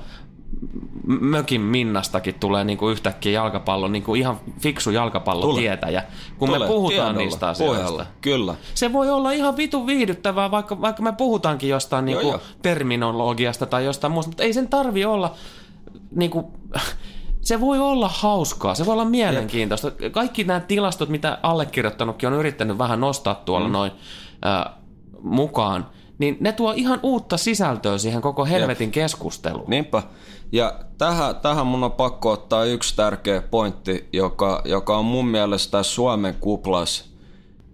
mökin 1.07 1.61
Minnastakin 1.61 2.35
tulee 2.35 2.65
niin 2.65 2.79
kuin 2.79 2.93
yhtäkkiä 2.93 3.33
jalkapallo, 3.33 3.89
niin 3.89 4.03
kuin 4.03 4.21
ihan 4.21 4.41
fiksu 4.61 4.91
jalkapallotietäjä, 4.91 6.03
kun 6.39 6.49
Tule, 6.49 6.59
me 6.59 6.67
puhutaan 6.67 6.97
tiedolla, 6.97 7.19
niistä 7.19 7.49
asioista. 7.49 7.83
pohjalla. 7.83 8.07
Kyllä. 8.21 8.55
Se 8.75 8.93
voi 8.93 9.11
olla 9.11 9.33
ihan 9.33 9.57
vitun 9.57 9.87
viihdyttävää, 9.87 10.51
vaikka, 10.51 10.81
vaikka 10.81 11.03
me 11.03 11.12
puhutaankin 11.12 11.69
jostain 11.69 12.09
Joo, 12.09 12.21
niinku 12.21 12.37
joo. 12.37 12.41
terminologiasta 12.62 13.67
tai 13.67 13.85
jostain 13.85 14.12
muusta, 14.12 14.31
mutta 14.31 14.43
ei 14.43 14.53
sen 14.53 14.69
tarvi 14.69 15.05
olla 15.05 15.35
niinku, 16.15 16.53
se 17.41 17.61
voi 17.61 17.79
olla 17.79 18.09
hauskaa, 18.09 18.75
se 18.75 18.87
voi 18.87 18.93
olla 18.93 19.05
mielenkiintoista. 19.05 19.91
Kaikki 20.11 20.45
nämä 20.45 20.61
tilastot, 20.61 21.09
mitä 21.09 21.39
allekirjoittanutkin 21.43 22.27
on 22.29 22.35
yrittänyt 22.35 22.79
vähän 22.79 23.01
nostaa 23.01 23.35
tuolla 23.35 23.67
mm. 23.69 23.73
noin 23.73 23.93
äh, 24.47 24.75
mukaan, 25.23 25.87
niin 26.19 26.37
ne 26.41 26.53
tuo 26.53 26.73
ihan 26.77 27.01
uutta 27.03 27.37
sisältöä 27.37 27.99
siihen 27.99 28.23
koko 28.23 28.45
helvetin 28.45 28.91
keskusteluun. 28.91 29.71
Niinpä. 29.71 30.03
Ja 30.55 30.74
tähän, 30.98 31.36
tähän 31.36 31.66
mun 31.66 31.84
on 31.84 31.92
pakko 31.92 32.30
ottaa 32.30 32.64
yksi 32.64 32.96
tärkeä 32.96 33.42
pointti, 33.42 34.09
joka, 34.12 34.62
joka 34.64 34.98
on 34.98 35.05
mun 35.05 35.26
mielestä 35.26 35.82
Suomen 35.82 36.34
kuplas 36.34 37.14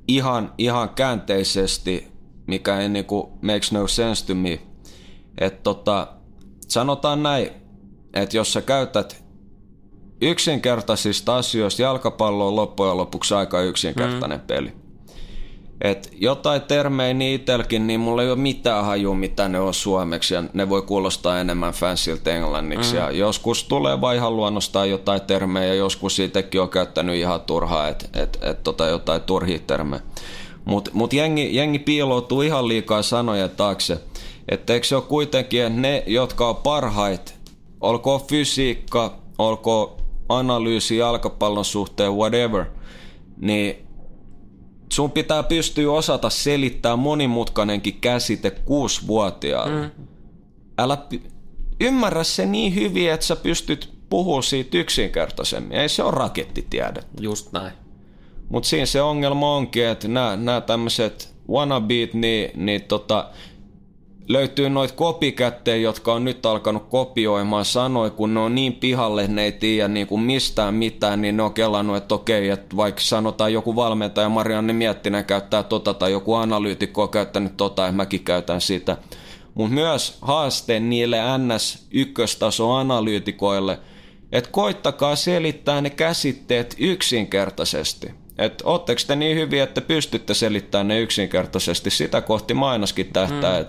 ihan, 0.09 0.53
ihan 0.59 0.89
käänteisesti, 0.89 2.09
mikä 2.47 2.81
ei 2.81 2.89
niinku 2.89 3.39
makes 3.43 3.73
no 3.73 3.87
sense 3.87 4.27
to 4.27 4.35
me. 4.35 4.61
Että 5.39 5.63
tota, 5.63 6.07
sanotaan 6.69 7.23
näin, 7.23 7.51
että 8.15 8.37
jos 8.37 8.53
sä 8.53 8.63
käytät 8.63 9.25
yksinkertaisista 10.23 11.37
asioista, 11.37 11.83
jalkapallo 11.83 12.49
on 12.49 12.57
loppujen 12.57 12.97
lopuksi 12.97 13.35
aika 13.35 13.61
yksinkertainen 13.61 14.39
mm. 14.39 14.47
peli. 14.47 14.80
Et 15.81 16.13
jotain 16.19 16.63
termejä 16.63 17.15
itelläkin, 17.35 17.87
niin 17.87 18.01
mulla 18.01 18.23
ei 18.23 18.31
ole 18.31 18.39
mitään 18.39 18.85
hajua, 18.85 19.15
mitä 19.15 19.49
ne 19.49 19.61
on 19.61 19.75
suomeksi, 19.75 20.35
ja 20.35 20.45
ne 20.53 20.69
voi 20.69 20.83
kuulostaa 20.83 21.41
enemmän 21.41 21.73
fansilta 21.73 22.31
englanniksi. 22.31 22.93
Mm. 22.93 22.99
Ja 22.99 23.11
joskus 23.11 23.65
tulee 23.65 24.01
vaan 24.01 24.17
ihan 24.17 24.37
luonnostaan 24.37 24.91
jotain 24.91 25.21
termejä, 25.21 25.67
ja 25.67 25.75
joskus 25.75 26.17
siitäkin 26.17 26.61
on 26.61 26.69
käyttänyt 26.69 27.17
ihan 27.17 27.41
turhaa, 27.41 27.89
että 27.89 28.23
et, 28.23 28.39
et 28.43 28.63
tota 28.63 28.87
jotain 28.87 29.23
turhia 29.23 29.59
termejä. 29.67 30.03
Mutta 30.65 30.91
mut 30.95 31.13
jengi, 31.13 31.57
jengi 31.57 31.79
piiloutuu 31.79 32.43
ihan 32.43 32.69
liikaa 32.69 33.03
sanoja 33.03 33.49
taakse. 33.49 33.99
Että 34.49 34.73
eikö 34.73 34.87
se 34.87 34.97
ole 34.97 35.05
kuitenkin, 35.05 35.63
että 35.63 35.81
ne, 35.81 36.03
jotka 36.07 36.49
on 36.49 36.57
parhait, 36.57 37.35
olkoon 37.81 38.21
fysiikka, 38.21 39.19
olkoon 39.39 39.97
analyysi 40.29 40.97
jalkapallon 40.97 41.65
suhteen, 41.65 42.13
whatever, 42.13 42.65
niin 43.41 43.87
sun 44.93 45.11
pitää 45.11 45.43
pystyä 45.43 45.93
osata 45.93 46.31
selittää 46.31 46.97
monimutkainenkin 46.97 48.01
käsite 48.01 48.51
kuusivuotiaalle. 48.51 49.81
Mm. 49.81 50.07
Älä 50.79 50.99
py- 51.15 51.31
ymmärrä 51.81 52.25
se 52.25 52.47
niin 52.47 52.75
hyvin, 52.75 53.11
että 53.11 53.27
sä 53.27 53.37
pystyt 53.37 53.93
puhumaan 54.11 54.43
siitä 54.43 54.79
yksinkertaisemmin. 54.79 55.73
Ei 55.73 55.89
se 55.89 56.03
ole 56.03 56.11
rakettitiedettä. 56.11 57.23
Just 57.23 57.53
näin. 57.53 57.73
Mutta 58.49 58.69
siinä 58.69 58.87
se 58.87 59.03
ongelma 59.03 59.57
onkin, 59.57 59.87
että 59.87 60.09
nämä 60.09 60.61
tämmöiset 60.67 61.35
wannabeat, 61.51 62.15
niin, 62.15 62.51
niin 62.55 62.83
tota, 62.83 63.31
löytyy 64.29 64.71
noita 64.71 64.95
kopikättejä, 64.95 65.77
jotka 65.77 66.15
on 66.15 66.25
nyt 66.25 66.47
alkanut 66.47 66.89
kopioimaan 66.89 67.65
sanoja, 67.65 68.11
kun 68.11 68.35
ne 68.35 68.41
on 68.41 68.55
niin 68.55 68.73
pihalle, 68.73 69.29
ne 69.29 69.45
ei 69.45 69.53
tiedä 69.53 69.89
niin 69.89 70.07
kuin 70.07 70.21
mistään 70.21 70.75
mitään, 70.75 71.23
niin 71.23 71.37
ne 71.37 71.43
on 71.43 71.55
kelannut, 71.55 71.97
että 71.97 72.15
okei, 72.15 72.49
että 72.49 72.77
vaikka 72.77 73.01
sanotaan 73.01 73.53
joku 73.53 73.77
valmentaja, 73.77 74.29
Marianne 74.29 74.73
Miettinen 74.73 75.25
käyttää 75.25 75.63
tota, 75.63 75.95
tai 75.95 76.13
joku 76.13 76.35
analyytikko 76.35 77.03
on 77.03 77.09
käyttänyt 77.09 77.57
tota, 77.57 77.87
ja 77.87 77.93
mäkin 77.93 78.25
käytän 78.25 78.61
sitä. 78.61 78.97
Mutta 79.55 79.75
myös 79.75 80.19
haaste 80.23 80.81
niille 80.81 81.19
NS-ykköstaso 81.39 82.73
analyytikoille, 82.73 83.79
että 84.33 84.51
koittakaa 84.51 85.17
selittää 85.17 85.81
ne 85.81 85.91
käsitteet 85.91 86.77
yksinkertaisesti. 86.79 88.11
Että 88.39 88.65
ootteko 88.67 89.01
te 89.07 89.17
niin 89.17 89.37
hyviä, 89.37 89.65
että 89.65 89.81
pystytte 89.81 90.35
selittämään 90.35 90.89
ne 90.89 91.01
yksinkertaisesti, 91.01 91.91
sitä 91.91 92.21
kohti 92.21 92.55
mainoskin 92.55 93.07
tähtää. 93.13 93.63
Mm. 93.63 93.69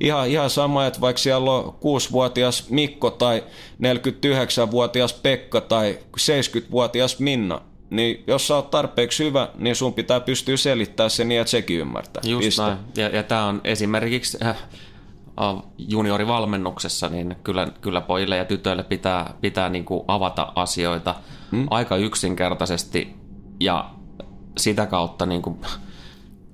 Ihan, 0.00 0.28
ihan 0.28 0.50
sama, 0.50 0.86
että 0.86 1.00
vaikka 1.00 1.18
siellä 1.18 1.50
on 1.50 1.74
6-vuotias 1.74 2.70
Mikko 2.70 3.10
tai 3.10 3.44
49-vuotias 3.82 5.12
Pekka 5.12 5.60
tai 5.60 5.98
70-vuotias 6.20 7.18
Minna, 7.18 7.60
niin 7.90 8.24
jos 8.26 8.46
sä 8.46 8.54
oot 8.54 8.70
tarpeeksi 8.70 9.24
hyvä, 9.24 9.48
niin 9.58 9.76
sun 9.76 9.94
pitää 9.94 10.20
pystyä 10.20 10.56
selittämään 10.56 11.10
se 11.10 11.24
niin, 11.24 11.40
että 11.40 11.50
sekin 11.50 11.78
ymmärtää. 11.78 12.22
Just 12.26 12.44
Piste. 12.44 12.62
näin. 12.62 12.78
Ja, 12.96 13.08
ja 13.08 13.22
tämä 13.22 13.44
on 13.44 13.60
esimerkiksi 13.64 14.38
äh, 14.44 14.56
juniorivalmennuksessa, 15.78 17.08
niin 17.08 17.36
kyllä, 17.44 17.68
kyllä 17.80 18.00
pojille 18.00 18.36
ja 18.36 18.44
tytöille 18.44 18.82
pitää, 18.82 19.34
pitää 19.40 19.68
niin 19.68 19.84
kuin 19.84 20.04
avata 20.08 20.52
asioita 20.54 21.14
hmm? 21.52 21.66
aika 21.70 21.96
yksinkertaisesti 21.96 23.14
ja 23.60 23.90
sitä 24.58 24.86
kautta, 24.86 25.26
niin 25.26 25.42
kuin, 25.42 25.58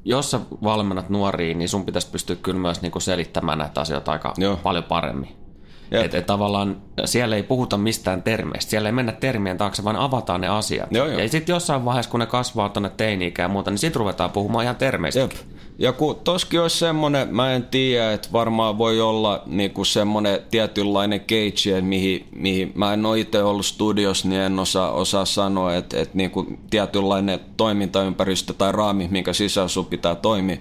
jos 0.07 0.31
sä 0.31 0.41
valmennat 0.63 1.09
nuoriin, 1.09 1.59
niin 1.59 1.69
sun 1.69 1.85
pitäisi 1.85 2.11
pystyä 2.11 2.37
kyllä 2.37 2.61
myös 2.61 2.83
niin 2.83 2.93
kuin 2.93 3.03
selittämään 3.03 3.59
näitä 3.59 3.81
asioita 3.81 4.13
aika 4.13 4.35
Joo. 4.37 4.57
paljon 4.57 4.85
paremmin. 4.85 5.46
Että 5.91 6.19
et 6.19 6.27
tavallaan 6.27 6.77
siellä 7.05 7.37
ei 7.37 7.43
puhuta 7.43 7.79
mistään 7.79 8.23
termeistä, 8.23 8.71
siellä 8.71 8.89
ei 8.89 8.93
mennä 8.93 9.13
termien 9.13 9.59
taakse, 9.59 9.85
vaan 9.85 9.97
avataan 9.97 10.41
ne 10.41 10.49
asiat. 10.49 10.89
Joo, 10.91 11.07
joo. 11.07 11.21
Ja 11.21 11.29
sitten 11.29 11.53
jossain 11.53 11.85
vaiheessa, 11.85 12.11
kun 12.11 12.21
ne 12.21 12.27
kasvaa 12.27 12.69
tuonne 12.69 12.91
teini 12.97 13.35
ja 13.39 13.49
muuta, 13.49 13.71
niin 13.71 13.79
sitten 13.79 14.01
ruvetaan 14.01 14.31
puhumaan 14.31 14.65
ihan 14.65 14.77
termeistä. 14.77 15.21
Jep. 15.21 15.33
Ja 15.79 15.93
kun 15.93 16.17
toskin 16.25 16.61
olisi 16.61 16.79
semmoinen, 16.79 17.29
mä 17.37 17.53
en 17.53 17.65
tiedä, 17.65 18.13
että 18.13 18.29
varmaan 18.33 18.79
voi 18.79 19.01
olla 19.01 19.43
niinku 19.47 19.85
semmoinen 19.85 20.41
tietynlainen 20.51 21.21
cage, 21.21 21.81
mihin, 21.81 22.27
mihin 22.33 22.73
mä 22.75 22.93
en 22.93 23.07
ole 23.07 23.21
itse 23.21 23.43
ollut 23.43 23.67
studiossa, 23.67 24.29
niin 24.29 24.41
en 24.41 24.59
osaa, 24.59 24.91
osaa 24.91 25.25
sanoa, 25.25 25.75
että, 25.75 26.01
että 26.01 26.17
niinku 26.17 26.47
tietynlainen 26.71 27.41
toimintaympäristö 27.57 28.53
tai 28.53 28.73
raami, 28.73 29.09
minkä 29.11 29.33
sisällä 29.33 29.69
sun 29.69 29.87
pitää 29.87 30.15
toimia. 30.15 30.57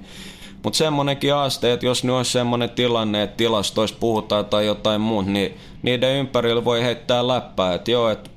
Mutta 0.66 0.78
semmonenkin 0.78 1.34
haaste, 1.34 1.74
että 1.74 1.86
jos 1.86 2.04
nyt 2.04 2.16
olisi 2.16 2.32
semmoinen 2.32 2.70
tilanne, 2.70 3.24
että 3.24 3.38
tilastoissa 3.38 3.98
puhutaan 4.00 4.46
tai 4.46 4.66
jotain 4.66 5.02
muuta, 5.02 5.30
niin 5.30 5.58
niiden 5.82 6.16
ympärillä 6.16 6.66
voi 6.66 6.84
heittää 6.84 7.28
läppää, 7.28 7.74
että 7.74 7.92
joo, 7.92 8.10
että 8.10 8.30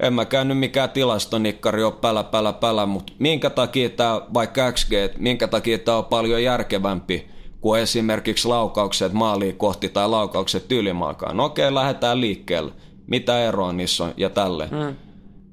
en 0.00 0.12
mä 0.12 0.24
käynyt 0.24 0.58
mikään 0.58 0.90
tilastonikkari 0.90 1.84
ole 1.84 1.92
pälä, 1.92 2.24
pälä, 2.24 2.52
pälä, 2.52 2.86
mutta 2.86 3.12
minkä 3.18 3.50
takia 3.50 3.88
tämä, 3.88 4.20
vaikka 4.34 4.72
XG, 4.72 4.92
minkä 5.18 5.48
takia 5.48 5.78
tämä 5.78 5.96
on 5.96 6.04
paljon 6.04 6.42
järkevämpi 6.42 7.26
kuin 7.60 7.80
esimerkiksi 7.80 8.48
laukaukset 8.48 9.12
maaliin 9.12 9.56
kohti 9.56 9.88
tai 9.88 10.08
laukaukset 10.08 10.72
ylimaakaan. 10.72 11.36
No 11.36 11.44
okei, 11.44 11.74
lähdetään 11.74 12.20
liikkeelle. 12.20 12.72
Mitä 13.06 13.40
eroa 13.40 13.72
niissä 13.72 14.04
on 14.04 14.14
ja 14.16 14.30
tälle. 14.30 14.68
Mm. 14.70 14.96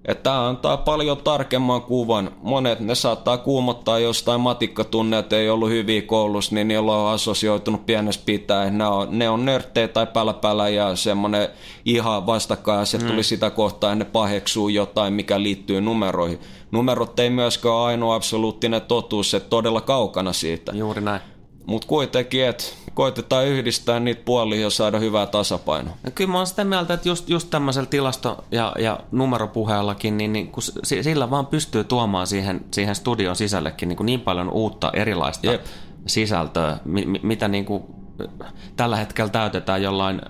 Että 0.09 0.23
tämä 0.23 0.47
antaa 0.47 0.77
paljon 0.77 1.17
tarkemman 1.17 1.81
kuvan. 1.81 2.31
Monet 2.41 2.79
ne 2.79 2.95
saattaa 2.95 3.37
kuumottaa 3.37 3.99
jostain 3.99 4.41
matikkatunneet, 4.41 5.33
ei 5.33 5.49
ollut 5.49 5.69
hyviä 5.69 6.01
koulussa, 6.01 6.55
niin 6.55 6.67
niillä 6.67 6.91
on 6.91 7.13
assosioitunut 7.13 7.85
pienessä 7.85 8.21
pitää. 8.25 8.69
Ne 8.69 8.85
on, 8.85 9.07
ne 9.19 9.29
on 9.29 9.45
nörttejä 9.45 9.87
tai 9.87 10.07
pälä 10.41 10.69
ja 10.69 10.95
semmoinen 10.95 11.47
ihan 11.85 12.25
vastakkain 12.25 12.85
se 12.85 12.97
mm. 12.97 13.07
tuli 13.07 13.23
sitä 13.23 13.49
kohtaa, 13.49 13.95
ne 13.95 14.05
paheksuu 14.05 14.69
jotain, 14.69 15.13
mikä 15.13 15.43
liittyy 15.43 15.81
numeroihin. 15.81 16.39
Numerot 16.71 17.19
ei 17.19 17.29
myöskään 17.29 17.75
ole 17.75 17.85
ainoa 17.85 18.15
absoluuttinen 18.15 18.81
totuus, 18.81 19.33
että 19.33 19.49
todella 19.49 19.81
kaukana 19.81 20.33
siitä. 20.33 20.71
Juuri 20.75 21.01
näin. 21.01 21.21
Mutta 21.65 21.87
kuitenkin, 21.87 22.45
että 22.45 22.63
koitetaan 22.93 23.45
yhdistää 23.45 23.99
niitä 23.99 24.21
puolia 24.25 24.61
ja 24.61 24.69
saada 24.69 24.99
hyvää 24.99 25.25
tasapainoa. 25.25 25.93
Ja 26.03 26.11
kyllä 26.11 26.31
mä 26.31 26.37
oon 26.37 26.47
sitä 26.47 26.63
mieltä, 26.63 26.93
että 26.93 27.09
just, 27.09 27.29
just 27.29 27.49
tämmöisellä 27.49 27.89
tilasto- 27.89 28.43
ja, 28.51 28.73
ja 28.79 28.99
numeropuheellakin, 29.11 30.17
niin, 30.17 30.33
niin 30.33 30.51
kun 30.51 30.63
sillä 30.83 31.29
vaan 31.29 31.45
pystyy 31.47 31.83
tuomaan 31.83 32.27
siihen, 32.27 32.61
siihen 32.71 32.95
studion 32.95 33.35
sisällekin 33.35 33.89
niin, 33.89 33.97
kuin 33.97 34.05
niin 34.05 34.21
paljon 34.21 34.49
uutta 34.49 34.91
erilaista 34.93 35.47
Jep. 35.47 35.65
sisältöä, 36.07 36.77
mi, 36.85 37.05
mitä 37.23 37.47
niin 37.47 37.65
kuin 37.65 37.83
tällä 38.75 38.95
hetkellä 38.95 39.29
täytetään 39.29 39.83
jollain 39.83 40.21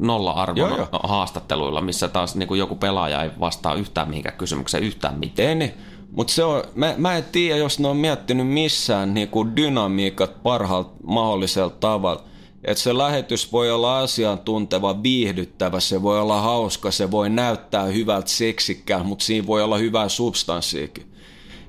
nolla-arvon 0.00 0.56
joo, 0.56 0.76
joo. 0.76 0.88
haastatteluilla, 1.02 1.80
missä 1.80 2.08
taas 2.08 2.36
niin 2.36 2.48
kuin 2.48 2.58
joku 2.58 2.76
pelaaja 2.76 3.22
ei 3.22 3.30
vastaa 3.40 3.74
yhtään 3.74 4.08
mihinkään 4.08 4.38
kysymykseen 4.38 4.84
yhtään 4.84 5.18
mitään. 5.18 5.48
Ei, 5.48 5.54
niin. 5.54 5.74
Mutta 6.10 6.32
se 6.32 6.44
on, 6.44 6.62
mä, 6.74 6.94
mä 6.96 7.16
en 7.16 7.24
tiedä, 7.32 7.56
jos 7.56 7.78
ne 7.78 7.88
on 7.88 7.96
miettinyt 7.96 8.48
missään 8.48 9.14
niinku 9.14 9.56
dynamiikat 9.56 10.42
parhaalla 10.42 10.92
mahdollisella 11.06 11.70
tavalla. 11.70 12.24
Että 12.64 12.82
se 12.82 12.98
lähetys 12.98 13.52
voi 13.52 13.70
olla 13.70 13.98
asiantunteva, 13.98 15.02
viihdyttävä, 15.02 15.80
se 15.80 16.02
voi 16.02 16.20
olla 16.20 16.40
hauska, 16.40 16.90
se 16.90 17.10
voi 17.10 17.30
näyttää 17.30 17.84
hyvältä 17.84 18.30
seksikkää, 18.30 19.02
mutta 19.02 19.24
siinä 19.24 19.46
voi 19.46 19.62
olla 19.62 19.78
hyvää 19.78 20.08
substanssiakin. 20.08 21.06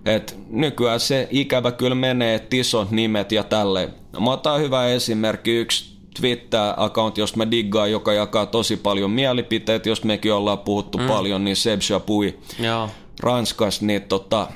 Et 0.05 0.37
nykyään 0.49 0.99
se 0.99 1.27
ikävä 1.31 1.71
kyllä 1.71 1.95
menee, 1.95 2.35
että 2.35 2.55
isot 2.55 2.91
nimet 2.91 3.31
ja 3.31 3.43
tälleen. 3.43 3.93
Mä 4.19 4.31
otan 4.31 4.59
hyvä 4.59 4.87
esimerkki, 4.87 5.51
yksi 5.51 5.91
Twitter-account, 6.19 7.17
jos 7.17 7.35
mä 7.35 7.51
diggaan, 7.51 7.91
joka 7.91 8.13
jakaa 8.13 8.45
tosi 8.45 8.77
paljon 8.77 9.11
mielipiteitä, 9.11 9.89
jos 9.89 10.03
mekin 10.03 10.33
ollaan 10.33 10.59
puhuttu 10.59 10.97
mm. 10.97 11.07
paljon, 11.07 11.43
niin 11.43 11.55
Seb 11.55 11.79
Chapuis. 11.79 12.33
Joo. 12.59 12.89
Ranskas, 13.21 13.81
niin 13.81 14.01
tota, 14.01 14.47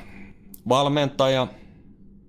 valmentaja, 0.68 1.46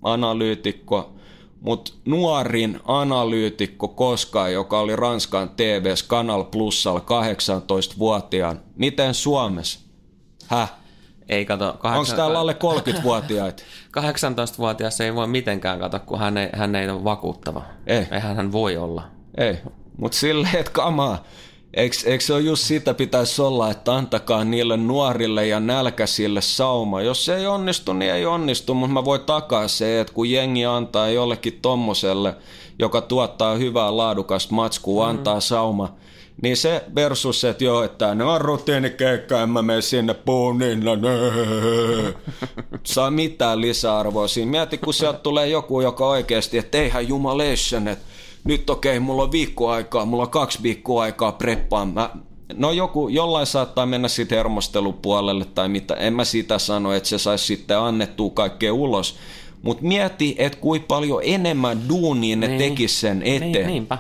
analyytikko, 0.03 1.13
mutta 1.61 1.91
nuorin 2.05 2.79
analyytikko 2.85 3.88
koskaan, 3.88 4.53
joka 4.53 4.79
oli 4.79 4.95
Ranskan 4.95 5.49
TVS 5.49 6.03
Kanal 6.03 6.43
Plusalla 6.43 6.99
18-vuotiaan. 6.99 8.59
Miten 8.75 9.13
Suomessa? 9.13 9.79
Häh? 10.47 10.73
Ei 11.29 11.45
kato. 11.45 11.77
Kahdeksan... 11.79 11.99
Onko 11.99 12.15
täällä 12.15 12.39
alle 12.39 12.55
30-vuotiaita? 12.63 13.63
18-vuotias 13.97 15.01
ei 15.05 15.15
voi 15.15 15.27
mitenkään 15.27 15.79
kato, 15.79 15.99
kun 15.99 16.19
hän 16.19 16.38
ei, 16.38 16.49
hän 16.53 16.75
ei 16.75 16.89
ole 16.89 17.03
vakuuttava. 17.03 17.63
Ei. 17.88 18.07
Eihän 18.11 18.35
hän 18.35 18.51
voi 18.51 18.77
olla. 18.77 19.03
Ei, 19.38 19.57
mutta 19.97 20.17
silleen, 20.17 20.55
että 20.55 20.71
kamaa. 20.71 21.23
Eikö, 21.74 21.95
eikö 22.05 22.24
se 22.24 22.34
ole 22.34 22.41
just 22.41 22.63
sitä 22.63 22.93
pitäisi 22.93 23.41
olla, 23.41 23.72
että 23.72 23.95
antakaa 23.95 24.43
niille 24.43 24.78
nuorille 24.78 25.47
ja 25.47 25.59
nälkäisille 25.59 26.41
sauma. 26.41 27.01
Jos 27.01 27.26
se 27.26 27.36
ei 27.36 27.47
onnistu, 27.47 27.93
niin 27.93 28.13
ei 28.13 28.26
onnistu, 28.26 28.74
mutta 28.74 28.93
mä 28.93 29.05
voin 29.05 29.22
takaa 29.22 29.68
se, 29.68 29.99
että 29.99 30.13
kun 30.13 30.32
jengi 30.32 30.65
antaa 30.65 31.09
jollekin 31.09 31.59
tommoselle, 31.61 32.36
joka 32.80 33.01
tuottaa 33.01 33.55
hyvää 33.55 33.97
laadukasta 33.97 34.53
matskua, 34.53 35.03
mm. 35.03 35.09
antaa 35.09 35.39
sauma, 35.39 35.95
niin 36.41 36.57
se 36.57 36.84
versus, 36.95 37.43
että 37.43 37.63
joo, 37.63 37.84
että 37.84 38.15
ne 38.15 38.24
on 38.24 38.41
rutiinikeikka, 38.41 39.41
en 39.41 39.49
mä 39.49 39.61
mene 39.61 39.82
sinne 39.82 40.13
puun 40.13 40.59
no, 40.84 40.97
saa 42.84 43.11
mitään 43.11 43.61
lisäarvoa 43.61 44.28
siinä. 44.28 44.51
Mieti, 44.51 44.78
kun 44.78 44.93
sieltä 44.93 45.20
tulee 45.20 45.47
joku, 45.47 45.82
joka 45.82 46.07
oikeasti, 46.07 46.57
että 46.57 46.78
eihän 46.78 47.07
jumalation, 47.07 47.88
että 47.88 48.05
nyt 48.47 48.69
okei, 48.69 48.97
okay, 48.97 49.05
mulla 49.05 49.23
on 49.23 49.31
viikko 49.31 49.69
aikaa, 49.69 50.05
mulla 50.05 50.23
on 50.23 50.29
kaksi 50.29 50.63
viikkoa 50.63 51.03
aikaa 51.03 51.31
preppaan. 51.31 51.87
Mä, 51.87 52.09
no 52.53 52.71
joku, 52.71 53.07
jollain 53.07 53.47
saattaa 53.47 53.85
mennä 53.85 54.07
sitten 54.07 54.35
hermostelupuolelle 54.35 55.45
tai 55.45 55.69
mitä, 55.69 55.93
en 55.93 56.13
mä 56.13 56.25
sitä 56.25 56.59
sano, 56.59 56.93
että 56.93 57.09
se 57.09 57.17
saisi 57.17 57.45
sitten 57.45 57.79
annettua 57.79 58.29
kaikkea 58.29 58.73
ulos. 58.73 59.17
Mutta 59.61 59.83
mieti, 59.83 60.35
että 60.37 60.59
kuinka 60.59 60.85
paljon 60.87 61.21
enemmän 61.25 61.89
duunia 61.89 62.35
ne 62.35 62.47
niin. 62.47 62.59
tekis 62.59 63.01
sen 63.01 63.19
niin, 63.19 63.35
eteen. 63.35 63.53
Niin, 63.53 63.67
niinpä. 63.67 63.97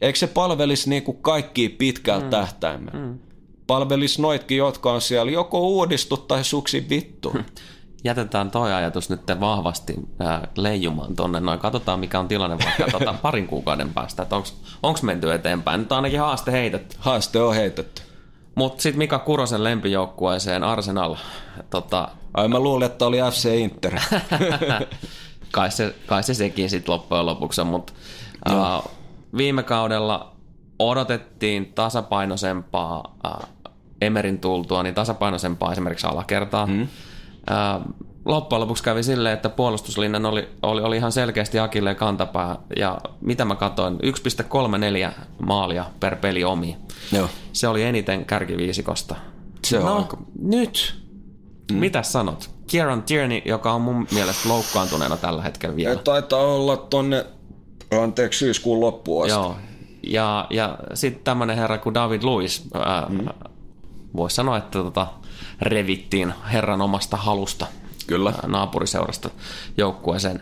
Eikö 0.00 0.18
se 0.18 0.26
palvelisi 0.26 0.90
niinku 0.90 1.12
kaikki 1.12 1.68
pitkällä 1.68 2.24
mm. 2.24 2.30
tähtäimellä? 2.30 3.00
Mm. 3.00 3.18
Palvelisi 3.66 4.22
noitkin, 4.22 4.58
jotka 4.58 4.92
on 4.92 5.00
siellä 5.00 5.32
joko 5.32 5.60
uudistu 5.60 6.16
tai 6.16 6.44
suksi 6.44 6.86
vittu. 6.90 7.32
jätetään 8.04 8.50
toi 8.50 8.72
ajatus 8.72 9.10
nyt 9.10 9.20
vahvasti 9.40 9.94
ää, 10.18 10.48
leijumaan 10.56 11.16
tonne 11.16 11.40
noin. 11.40 11.58
Katsotaan 11.58 12.00
mikä 12.00 12.20
on 12.20 12.28
tilanne 12.28 12.56
vaikka 12.64 12.98
tota, 12.98 13.14
parin 13.22 13.46
kuukauden 13.46 13.94
päästä, 13.94 14.22
että 14.22 14.36
onko 14.82 14.98
menty 15.02 15.32
eteenpäin. 15.32 15.80
Nyt 15.80 15.92
on 15.92 15.96
ainakin 15.96 16.20
haaste 16.20 16.52
heitetty. 16.52 16.96
Haaste 16.98 17.40
on 17.40 17.54
heitetty. 17.54 18.02
Mutta 18.54 18.82
sitten 18.82 18.98
Mika 18.98 19.18
Kurosen 19.18 19.64
lempijoukkueeseen 19.64 20.64
Arsenal. 20.64 21.16
Tota... 21.70 22.08
Ai 22.34 22.48
mä 22.48 22.58
luulin, 22.58 22.86
että 22.86 23.06
oli 23.06 23.18
FC 23.32 23.44
Inter. 23.44 24.00
kai, 25.52 25.70
se, 25.70 25.94
kai 26.06 26.22
se 26.22 26.34
sekin 26.34 26.70
sitten 26.70 26.92
loppujen 26.92 27.26
lopuksi 27.26 27.64
mutta 27.64 27.92
no. 28.48 28.84
viime 29.36 29.62
kaudella 29.62 30.32
odotettiin 30.78 31.72
tasapainoisempaa 31.74 33.14
uh, 33.26 33.48
Emerin 34.00 34.38
tultua, 34.38 34.82
niin 34.82 34.94
tasapainoisempaa 34.94 35.72
esimerkiksi 35.72 36.06
alakertaa. 36.06 36.66
Loppujen 38.24 38.60
lopuksi 38.60 38.84
kävi 38.84 39.02
silleen, 39.02 39.34
että 39.34 39.48
puolustuslinjan 39.48 40.26
oli, 40.26 40.48
oli, 40.62 40.82
oli 40.82 40.96
ihan 40.96 41.12
selkeästi 41.12 41.58
Akilleen 41.58 41.96
kantapää. 41.96 42.56
Ja 42.76 42.98
mitä 43.20 43.44
mä 43.44 43.54
katsoin, 43.54 43.98
1,34 45.08 45.12
maalia 45.46 45.84
per 46.00 46.16
peli 46.16 46.44
omi. 46.44 46.76
Joo. 47.12 47.28
Se 47.52 47.68
oli 47.68 47.82
eniten 47.82 48.24
kärkiviisikosta. 48.26 49.16
Se 49.64 49.78
on 49.78 49.84
no, 49.84 49.96
aika... 49.96 50.16
nyt. 50.42 50.94
Mm. 51.72 51.78
Mitä 51.78 52.02
sanot? 52.02 52.50
Kieran 52.66 53.02
Tierney, 53.02 53.42
joka 53.44 53.72
on 53.72 53.80
mun 53.80 54.06
mielestä 54.10 54.48
loukkaantuneena 54.48 55.16
tällä 55.16 55.42
hetkellä 55.42 55.76
vielä. 55.76 55.94
Ja 55.94 55.96
taitaa 55.96 56.40
olla 56.40 56.76
tonne, 56.76 57.26
anteeksi, 58.02 58.38
syyskuun 58.38 58.80
loppuun 58.80 59.24
asti. 59.24 59.34
Joo. 59.34 59.56
Ja, 60.02 60.46
ja 60.50 60.78
sitten 60.94 61.24
tämmöinen 61.24 61.56
herra 61.56 61.78
kuin 61.78 61.94
David 61.94 62.22
Lewis, 62.22 62.62
ää, 62.74 63.06
mm 63.08 63.28
voisi 64.16 64.36
sanoa, 64.36 64.56
että 64.56 64.78
tota, 64.78 65.06
revittiin 65.62 66.34
herran 66.52 66.80
omasta 66.80 67.16
halusta 67.16 67.66
Kyllä. 68.06 68.32
naapuriseurasta 68.46 69.30
joukkueeseen. 69.76 70.40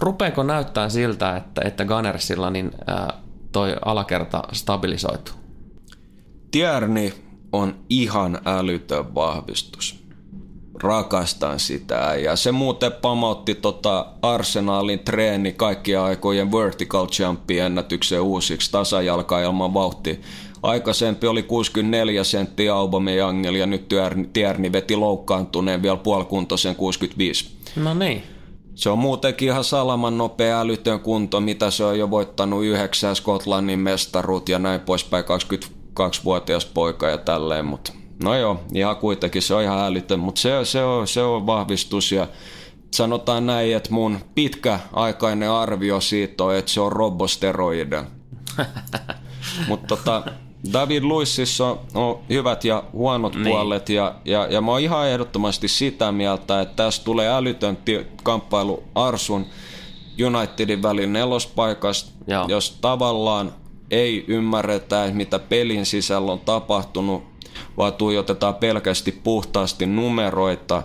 Rupeeko 0.00 0.42
näyttää 0.42 0.88
siltä, 0.88 1.36
että, 1.36 1.62
että 1.64 1.84
Gunnersilla 1.84 2.50
niin, 2.50 2.70
ää, 2.86 3.12
toi 3.52 3.76
alakerta 3.84 4.42
stabilisoituu? 4.52 5.34
Tierni 6.50 7.14
on 7.52 7.74
ihan 7.90 8.38
älytön 8.44 9.14
vahvistus. 9.14 10.02
Rakastan 10.82 11.60
sitä. 11.60 12.14
Ja 12.24 12.36
se 12.36 12.52
muuten 12.52 12.92
pamautti 12.92 13.54
tota 13.54 14.06
Arsenalin 14.22 14.98
treeni 14.98 15.52
kaikkien 15.52 16.00
aikojen 16.00 16.52
vertical 16.52 17.06
jumpin 17.20 17.62
ennätyksen 17.62 18.20
uusiksi 18.20 18.72
tasajalka 18.72 19.40
ilman 19.40 19.74
vauhtia. 19.74 20.14
Aikaisempi 20.62 21.26
oli 21.26 21.42
64 21.42 22.24
senttiä 22.24 22.74
Aubameyangilla 22.74 23.58
ja 23.58 23.66
nyt 23.66 23.88
Tierni 24.32 24.72
veti 24.72 24.96
loukkaantuneen 24.96 25.82
vielä 25.82 25.96
puolikuntoisen 25.96 26.76
65. 26.76 27.50
No 27.76 27.94
niin. 27.94 28.22
Se 28.74 28.90
on 28.90 28.98
muutenkin 28.98 29.48
ihan 29.48 29.64
salaman 29.64 30.18
nopea 30.18 30.60
älytön 30.60 31.00
kunto, 31.00 31.40
mitä 31.40 31.70
se 31.70 31.84
on 31.84 31.98
jo 31.98 32.10
voittanut 32.10 32.64
yhdeksän 32.64 33.16
Skotlannin 33.16 33.78
mestaruut 33.78 34.48
ja 34.48 34.58
näin 34.58 34.80
poispäin 34.80 35.24
22-vuotias 35.24 36.66
poika 36.66 37.08
ja 37.08 37.18
tälleen, 37.18 37.64
mutta 37.64 37.92
no 38.22 38.36
joo, 38.36 38.60
ihan 38.74 38.96
kuitenkin 38.96 39.42
se 39.42 39.54
on 39.54 39.62
ihan 39.62 39.80
älytön, 39.80 40.20
mutta 40.20 40.40
se, 40.40 40.50
se, 40.64 40.84
on, 40.84 41.08
se 41.08 41.22
on 41.22 41.46
vahvistus 41.46 42.12
ja 42.12 42.28
sanotaan 42.90 43.46
näin, 43.46 43.76
että 43.76 43.92
mun 43.92 44.18
pitkäaikainen 44.34 45.50
arvio 45.50 46.00
siitä 46.00 46.44
on, 46.44 46.56
että 46.56 46.70
se 46.70 46.80
on 46.80 46.92
robosteroide. 46.92 48.04
mutta 49.68 49.86
tota, 49.96 50.22
David 50.72 51.02
Luississa 51.02 51.76
on, 51.94 52.18
hyvät 52.28 52.64
ja 52.64 52.84
huonot 52.92 53.34
niin. 53.34 53.44
puolet 53.46 53.88
ja, 53.88 54.14
ja, 54.24 54.46
ja 54.50 54.60
mä 54.60 54.70
oon 54.70 54.80
ihan 54.80 55.08
ehdottomasti 55.08 55.68
sitä 55.68 56.12
mieltä, 56.12 56.60
että 56.60 56.76
tässä 56.76 57.04
tulee 57.04 57.28
älytön 57.28 57.78
kamppailu 58.22 58.82
Arsun 58.94 59.46
Unitedin 60.26 60.82
välin 60.82 61.12
nelospaikasta, 61.12 62.10
Joo. 62.26 62.44
jos 62.48 62.78
tavallaan 62.80 63.52
ei 63.90 64.24
ymmärretä, 64.28 65.10
mitä 65.12 65.38
pelin 65.38 65.86
sisällä 65.86 66.32
on 66.32 66.40
tapahtunut, 66.40 67.22
vaan 67.76 67.92
tuijotetaan 67.92 68.54
pelkästään 68.54 69.16
puhtaasti 69.24 69.86
numeroita 69.86 70.82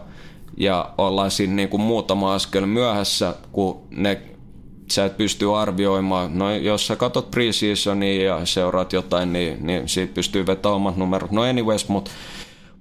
ja 0.58 0.90
ollaan 0.98 1.32
siinä 1.32 1.54
niin 1.54 1.70
kuin 1.70 1.82
muutama 1.82 2.34
askel 2.34 2.66
myöhässä, 2.66 3.36
kun 3.52 3.82
ne 3.90 4.22
sä 4.94 5.06
et 5.06 5.18
pysty 5.18 5.56
arvioimaan. 5.56 6.38
No 6.38 6.56
jos 6.56 6.88
sä 6.88 6.96
katot 6.96 7.32
preseasonia 7.32 8.24
ja 8.24 8.46
seuraat 8.46 8.94
jotain, 8.94 9.34
niin, 9.34 9.68
niin 9.68 9.90
siitä 9.90 10.14
pystyy 10.14 10.46
vetämään 10.46 10.76
omat 10.76 10.98
numerot. 10.98 11.32
No 11.32 11.42
anyways, 11.42 11.90
mutta 11.90 12.12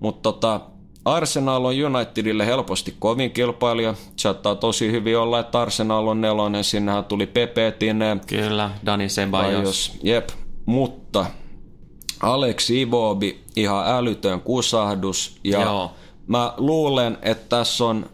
mut 0.01 0.23
tota, 0.23 0.61
Arsenal 1.05 1.65
on 1.65 1.75
Unitedille 1.97 2.47
helposti 2.47 2.95
kovin 2.99 3.31
kilpailija. 3.31 3.95
Saattaa 4.17 4.55
tosi 4.55 4.93
hyvin 4.93 5.19
olla, 5.19 5.39
että 5.39 5.61
Arsenal 5.61 6.07
on 6.07 6.21
nelonen. 6.21 6.65
Sinnehän 6.65 7.05
tuli 7.05 7.27
Pepe 7.27 7.75
Tine. 7.79 8.17
Kyllä, 8.27 8.71
Dani 8.87 9.07
Ceballos. 9.07 9.99
Jep, 10.03 10.29
mutta 10.67 11.27
Alex 12.23 12.71
Ivobi 12.71 13.41
ihan 13.57 13.87
älytön 13.87 14.41
kusahdus. 14.41 15.39
Ja 15.45 15.63
Joo. 15.63 15.91
mä 16.27 16.55
luulen, 16.57 17.19
että 17.23 17.49
tässä 17.49 17.85
on 17.85 18.07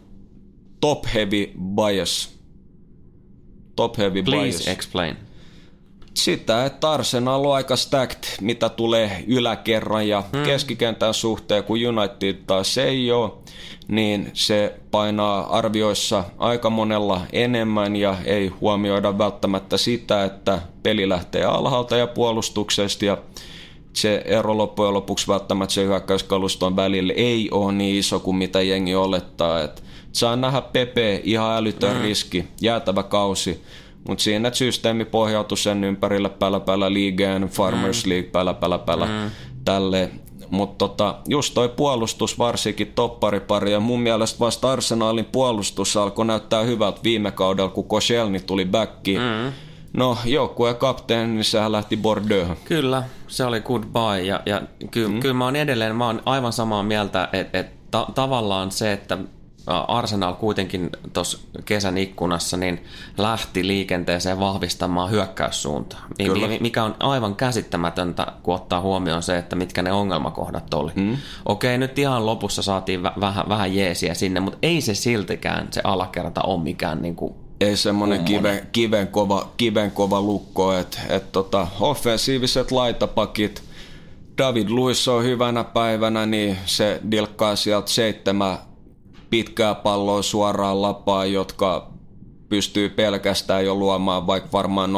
top 0.79 1.05
heavy 1.13 1.51
bias 1.75 2.32
top 3.75 3.97
heavy 3.97 4.23
Please 4.23 4.57
bias. 4.57 4.67
explain. 4.67 5.17
Sitä, 6.13 6.65
että 6.65 6.91
Arsenal 6.91 7.45
on 7.45 7.55
aika 7.55 7.75
stacked, 7.75 8.23
mitä 8.41 8.69
tulee 8.69 9.23
yläkerran 9.27 10.07
ja 10.07 10.23
hmm. 10.33 10.43
keskikentän 10.43 11.13
suhteen, 11.13 11.63
kun 11.63 11.79
United 11.87 12.33
taas 12.47 12.77
ei 12.77 13.11
ole, 13.11 13.31
niin 13.87 14.29
se 14.33 14.79
painaa 14.91 15.57
arvioissa 15.57 16.23
aika 16.37 16.69
monella 16.69 17.21
enemmän 17.31 17.95
ja 17.95 18.17
ei 18.25 18.47
huomioida 18.47 19.17
välttämättä 19.17 19.77
sitä, 19.77 20.23
että 20.23 20.61
peli 20.83 21.09
lähtee 21.09 21.43
alhaalta 21.43 21.97
ja 21.97 22.07
puolustuksesta 22.07 23.05
ja 23.05 23.17
se 23.93 24.21
ero 24.25 24.57
loppujen 24.57 24.93
lopuksi 24.93 25.27
välttämättä 25.27 25.73
se 25.73 25.83
hyökkäyskaluston 25.83 26.75
välillä 26.75 27.13
ei 27.15 27.49
ole 27.51 27.71
niin 27.71 27.95
iso 27.95 28.19
kuin 28.19 28.35
mitä 28.35 28.61
jengi 28.61 28.95
olettaa. 28.95 29.61
että 29.61 29.81
saa 30.13 30.35
nähdä 30.35 30.61
Pepe 30.61 31.21
ihan 31.23 31.57
älytön 31.57 31.95
mm. 31.95 32.01
riski, 32.01 32.47
jäätävä 32.61 33.03
kausi. 33.03 33.63
Mutta 34.07 34.23
siinä 34.23 34.47
että 34.47 34.57
systeemi 34.57 35.05
pohjautui 35.05 35.57
sen 35.57 35.83
ympärille 35.83 36.29
päällä 36.29 36.59
päällä 36.59 36.93
liigeen, 36.93 37.41
Farmers 37.43 38.05
mm. 38.05 38.09
League 38.09 38.31
päällä 38.31 38.53
päällä 38.53 38.77
päällä 38.77 39.05
mm. 39.05 39.31
tälle. 39.65 40.11
Mutta 40.49 40.77
tota, 40.77 41.15
just 41.27 41.53
toi 41.53 41.69
puolustus 41.69 42.39
varsinkin 42.39 42.91
topparipari 42.95 43.71
ja 43.71 43.79
mun 43.79 43.99
mielestä 43.99 44.39
vasta 44.39 44.71
Arsenalin 44.71 45.25
puolustus 45.25 45.97
alkoi 45.97 46.25
näyttää 46.25 46.63
hyvältä 46.63 46.99
viime 47.03 47.31
kaudella, 47.31 47.69
kun 47.69 47.87
Koscielny 47.87 48.39
tuli 48.39 48.65
backiin. 48.65 49.21
Mm. 49.21 49.53
No, 49.93 50.17
joukkueen 50.25 50.75
kapteeni, 50.75 51.33
niin 51.33 51.43
sehän 51.43 51.71
lähti 51.71 51.97
Bordeaux. 51.97 52.59
Kyllä, 52.65 53.03
se 53.27 53.45
oli 53.45 53.61
goodbye. 53.61 54.21
Ja, 54.21 54.41
ja 54.45 54.61
ky- 54.91 55.07
mm. 55.07 55.19
kyllä 55.19 55.33
mä 55.33 55.45
oon 55.45 55.55
edelleen, 55.55 55.95
mä 55.95 56.05
oon 56.05 56.21
aivan 56.25 56.53
samaa 56.53 56.83
mieltä, 56.83 57.29
että 57.33 57.59
et 57.59 57.91
ta- 57.91 58.07
tavallaan 58.15 58.71
se, 58.71 58.93
että 58.93 59.17
Arsenal 59.67 60.33
kuitenkin 60.33 60.89
tuossa 61.13 61.37
kesän 61.65 61.97
ikkunassa 61.97 62.57
niin 62.57 62.83
lähti 63.17 63.67
liikenteeseen 63.67 64.39
vahvistamaan 64.39 65.11
hyökkäyssuuntaa, 65.11 66.05
Kyllä. 66.17 66.47
mikä 66.59 66.83
on 66.83 66.95
aivan 66.99 67.35
käsittämätöntä, 67.35 68.27
kun 68.43 68.55
ottaa 68.55 68.81
huomioon 68.81 69.23
se, 69.23 69.37
että 69.37 69.55
mitkä 69.55 69.81
ne 69.81 69.91
ongelmakohdat 69.91 70.73
oli. 70.73 70.91
Mm. 70.95 71.17
Okei, 71.45 71.77
nyt 71.77 71.99
ihan 71.99 72.25
lopussa 72.25 72.61
saatiin 72.61 73.03
vähän, 73.03 73.49
vähän 73.49 73.75
jeesiä 73.75 74.13
sinne, 74.13 74.39
mutta 74.39 74.59
ei 74.61 74.81
se 74.81 74.93
siltikään 74.93 75.67
se 75.71 75.81
alakerta 75.83 76.41
ole 76.41 76.63
mikään 76.63 77.01
niin 77.01 77.15
kuin 77.15 77.33
ei 77.61 77.77
semmoinen 77.77 78.25
kiven, 78.25 78.67
kiven, 78.71 79.07
kova, 79.07 79.51
kiven 79.57 79.91
kova 79.91 80.21
lukko, 80.21 80.73
että 80.73 80.99
et 81.09 81.31
tota, 81.31 81.67
offensiiviset 81.79 82.71
laitapakit, 82.71 83.63
David 84.37 84.69
Luiz 84.69 85.07
on 85.07 85.23
hyvänä 85.23 85.63
päivänä, 85.63 86.25
niin 86.25 86.57
se 86.65 87.01
dilkkaa 87.11 87.55
sieltä 87.55 87.91
seitsemän 87.91 88.57
pitkää 89.33 89.75
palloa 89.75 90.21
suoraan 90.21 90.81
lapaan, 90.81 91.33
jotka 91.33 91.91
pystyy 92.49 92.89
pelkästään 92.89 93.65
jo 93.65 93.75
luomaan 93.75 94.27
vaikka 94.27 94.49
varmaan 94.53 94.89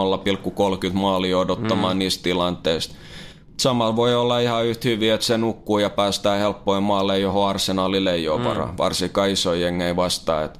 0,30 0.87 0.93
maalia 0.93 1.37
odottamaan 1.37 1.97
mm. 1.97 1.99
niistä 1.99 2.23
tilanteista. 2.23 2.95
Samalla 3.59 3.95
voi 3.95 4.15
olla 4.15 4.39
ihan 4.39 4.65
yhtä 4.65 4.89
hyvin, 4.89 5.13
että 5.13 5.25
se 5.25 5.37
nukkuu 5.37 5.79
ja 5.79 5.89
päästään 5.89 6.39
helppoin 6.39 6.83
maalle, 6.83 7.19
johon 7.19 7.49
arsenaalille 7.49 8.13
ei 8.13 8.29
ole 8.29 8.39
mm. 8.39 8.45
varaa, 8.45 8.73
varsinkaan 8.77 9.29
iso 9.29 9.53
jengei 9.53 9.95
vastaan. 9.95 10.45
Et, 10.45 10.59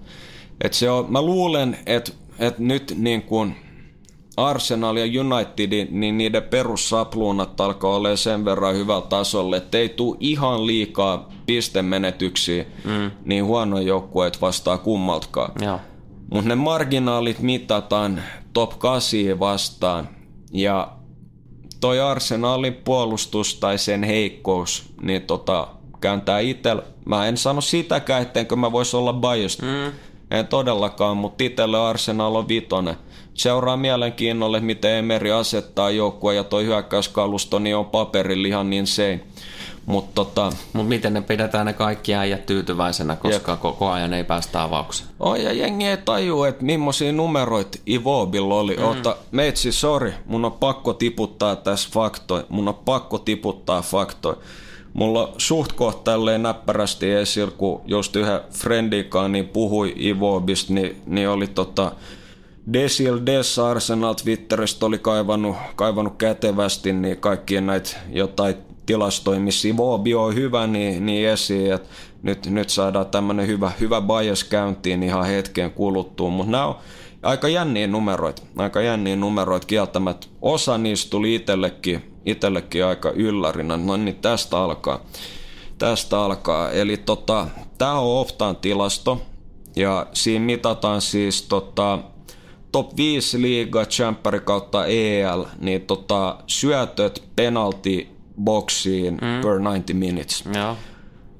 et 0.61 0.73
se 0.73 0.89
on, 0.89 1.05
mä 1.09 1.21
luulen, 1.21 1.77
että 1.85 2.11
et 2.39 2.59
nyt 2.59 2.93
niin 2.97 3.21
kuin 3.21 3.55
Arsenal 4.37 4.97
ja 4.97 5.21
United, 5.21 5.87
niin 5.91 6.17
niiden 6.17 6.43
perussapluunat 6.43 7.61
alkaa 7.61 7.95
olla 7.95 8.15
sen 8.15 8.45
verran 8.45 8.75
hyvällä 8.75 9.07
tasolla, 9.07 9.57
että 9.57 9.77
ei 9.77 9.89
tule 9.89 10.17
ihan 10.19 10.67
liikaa 10.67 11.29
pistemenetyksiä, 11.45 12.65
mm. 12.83 13.11
niin 13.25 13.45
huono 13.45 13.79
joukkueet 13.79 14.41
vastaa 14.41 14.77
kummaltakaan. 14.77 15.51
Mutta 16.33 16.49
ne 16.49 16.55
marginaalit 16.55 17.39
mitataan 17.39 18.21
top 18.53 18.79
8 18.79 19.19
vastaan, 19.39 20.09
ja 20.51 20.91
toi 21.81 21.99
Arsenalin 21.99 22.73
puolustus 22.73 23.55
tai 23.55 23.77
sen 23.77 24.03
heikkous, 24.03 24.93
niin 25.01 25.21
tota, 25.21 25.67
kääntää 26.01 26.39
itsellä. 26.39 26.83
Mä 27.05 27.27
en 27.27 27.37
sano 27.37 27.61
sitäkään, 27.61 28.21
ettenkö 28.21 28.55
mä 28.55 28.71
vois 28.71 28.93
olla 28.93 29.13
biased. 29.13 29.65
Mm. 29.65 29.91
En 30.31 30.47
todellakaan, 30.47 31.17
mutta 31.17 31.43
itselle 31.43 31.79
Arsenal 31.79 32.35
on 32.35 32.47
vitonen 32.47 32.95
seuraa 33.35 33.77
mielenkiinnolle, 33.77 34.59
miten 34.59 34.91
Emeri 34.91 35.31
asettaa 35.31 35.89
joukkua 35.89 36.33
ja 36.33 36.43
toi 36.43 36.65
hyökkäyskalusto 36.65 37.59
niin 37.59 37.75
on 37.75 37.85
paperilla 37.85 38.47
ihan 38.47 38.69
niin 38.69 38.87
se. 38.87 39.19
Mutta 39.85 40.11
tota, 40.15 40.51
Mut 40.73 40.87
miten 40.87 41.13
ne 41.13 41.21
pidetään 41.21 41.65
ne 41.65 41.73
kaikki 41.73 42.15
äijät 42.15 42.45
tyytyväisenä, 42.45 43.15
koska 43.15 43.51
jep. 43.51 43.61
koko 43.61 43.89
ajan 43.89 44.13
ei 44.13 44.23
päästä 44.23 44.63
avaukseen? 44.63 45.09
Oh, 45.19 45.35
ja 45.35 45.53
jengi 45.53 45.85
ei 45.85 45.97
taju, 45.97 46.43
että 46.43 46.65
millaisia 46.65 47.11
numeroita 47.11 47.77
Ivobilla 47.89 48.55
oli. 48.55 48.75
Mm. 48.75 48.83
Ota, 48.83 49.15
meitsi, 49.31 49.71
sorry, 49.71 50.13
mun 50.25 50.45
on 50.45 50.51
pakko 50.51 50.93
tiputtaa 50.93 51.55
tässä 51.55 51.89
faktoi. 51.91 52.45
Mun 52.49 52.67
on 52.67 52.75
pakko 52.75 53.17
tiputtaa 53.17 53.81
faktoi. 53.81 54.37
Mulla 54.93 55.27
on 55.27 55.33
suht 55.37 55.71
kohta 55.71 56.11
tälleen 56.11 56.43
näppärästi 56.43 57.11
esillä, 57.11 57.51
kun 57.57 57.81
just 57.85 58.15
yhden 58.15 58.39
friendikaan 58.51 59.31
niin 59.31 59.47
puhui 59.47 59.95
Ivobista, 59.99 60.73
niin, 60.73 61.01
niin 61.05 61.29
oli 61.29 61.47
tota, 61.47 61.91
Desil 62.73 63.19
Des 63.25 63.59
Arsenal 63.59 64.13
Twitteristä 64.13 64.85
oli 64.85 64.99
kaivannut, 64.99 65.55
kaivannut 65.75 66.17
kätevästi 66.17 66.93
niin 66.93 67.17
kaikkien 67.17 67.65
näitä 67.65 67.97
jotain 68.09 68.55
tilastoja, 68.85 69.39
missä 69.39 69.67
Ivobi 69.67 70.15
on 70.15 70.35
hyvä, 70.35 70.67
niin, 70.67 71.05
niin 71.05 71.29
esiin, 71.29 71.73
että 71.73 71.89
nyt, 72.23 72.45
nyt 72.45 72.69
saadaan 72.69 73.05
tämmöinen 73.05 73.47
hyvä, 73.47 73.71
hyvä 73.79 74.01
bias 74.01 74.43
käyntiin 74.43 75.03
ihan 75.03 75.25
hetken 75.25 75.71
kuluttua, 75.71 76.29
mutta 76.29 76.51
nämä 76.51 76.65
on 76.65 76.75
aika 77.23 77.47
jänniä 77.47 77.87
numeroita, 77.87 78.41
aika 78.57 78.81
jänniä 78.81 79.15
numeroita 79.15 79.67
kieltämättä. 79.67 80.27
Osa 80.41 80.77
niistä 80.77 81.09
tuli 81.09 81.35
itsellekin, 81.35 82.13
itsellekin 82.25 82.85
aika 82.85 83.11
yllärinä, 83.11 83.77
no 83.77 83.97
niin 83.97 84.15
tästä 84.15 84.57
alkaa. 84.57 84.99
tästä 85.77 86.21
alkaa. 86.21 86.71
Eli 86.71 86.97
tota, 86.97 87.47
tämä 87.77 87.99
on 87.99 88.19
Optan 88.21 88.55
tilasto 88.55 89.21
ja 89.75 90.07
siinä 90.13 90.45
mitataan 90.45 91.01
siis 91.01 91.41
tota, 91.41 91.99
top 92.75 92.97
5 92.97 93.41
liiga, 93.41 93.85
champion 93.85 94.41
kautta 94.41 94.85
EL, 94.85 95.45
niin 95.59 95.81
tota, 95.81 96.37
syötöt 96.47 97.23
penalti 97.35 98.09
boksiin 98.43 99.13
mm. 99.13 99.41
per 99.41 99.51
90 99.51 99.93
minutes. 99.93 100.43
Joo. 100.55 100.77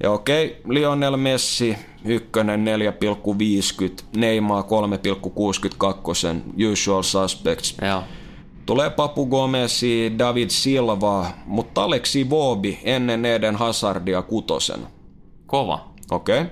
Ja 0.04 0.12
okei, 0.12 0.62
Lionel 0.68 1.18
Messi 1.18 1.78
ykkönen 2.06 2.66
4,50, 2.66 4.06
Neymar 4.16 4.64
3,62, 4.64 4.72
usual 6.72 7.04
suspects. 7.04 7.78
Joo. 7.82 8.04
Tulee 8.66 8.90
Papu 8.90 9.26
Gomesi, 9.26 10.14
David 10.18 10.50
Silva, 10.50 11.26
mutta 11.46 11.84
Aleksi 11.84 12.30
Vobi 12.30 12.80
ennen 12.84 13.26
Eden 13.26 13.56
Hazardia 13.56 14.22
kutosena. 14.22 14.88
Kova. 15.46 15.90
Okei. 16.12 16.42
Okay. 16.42 16.52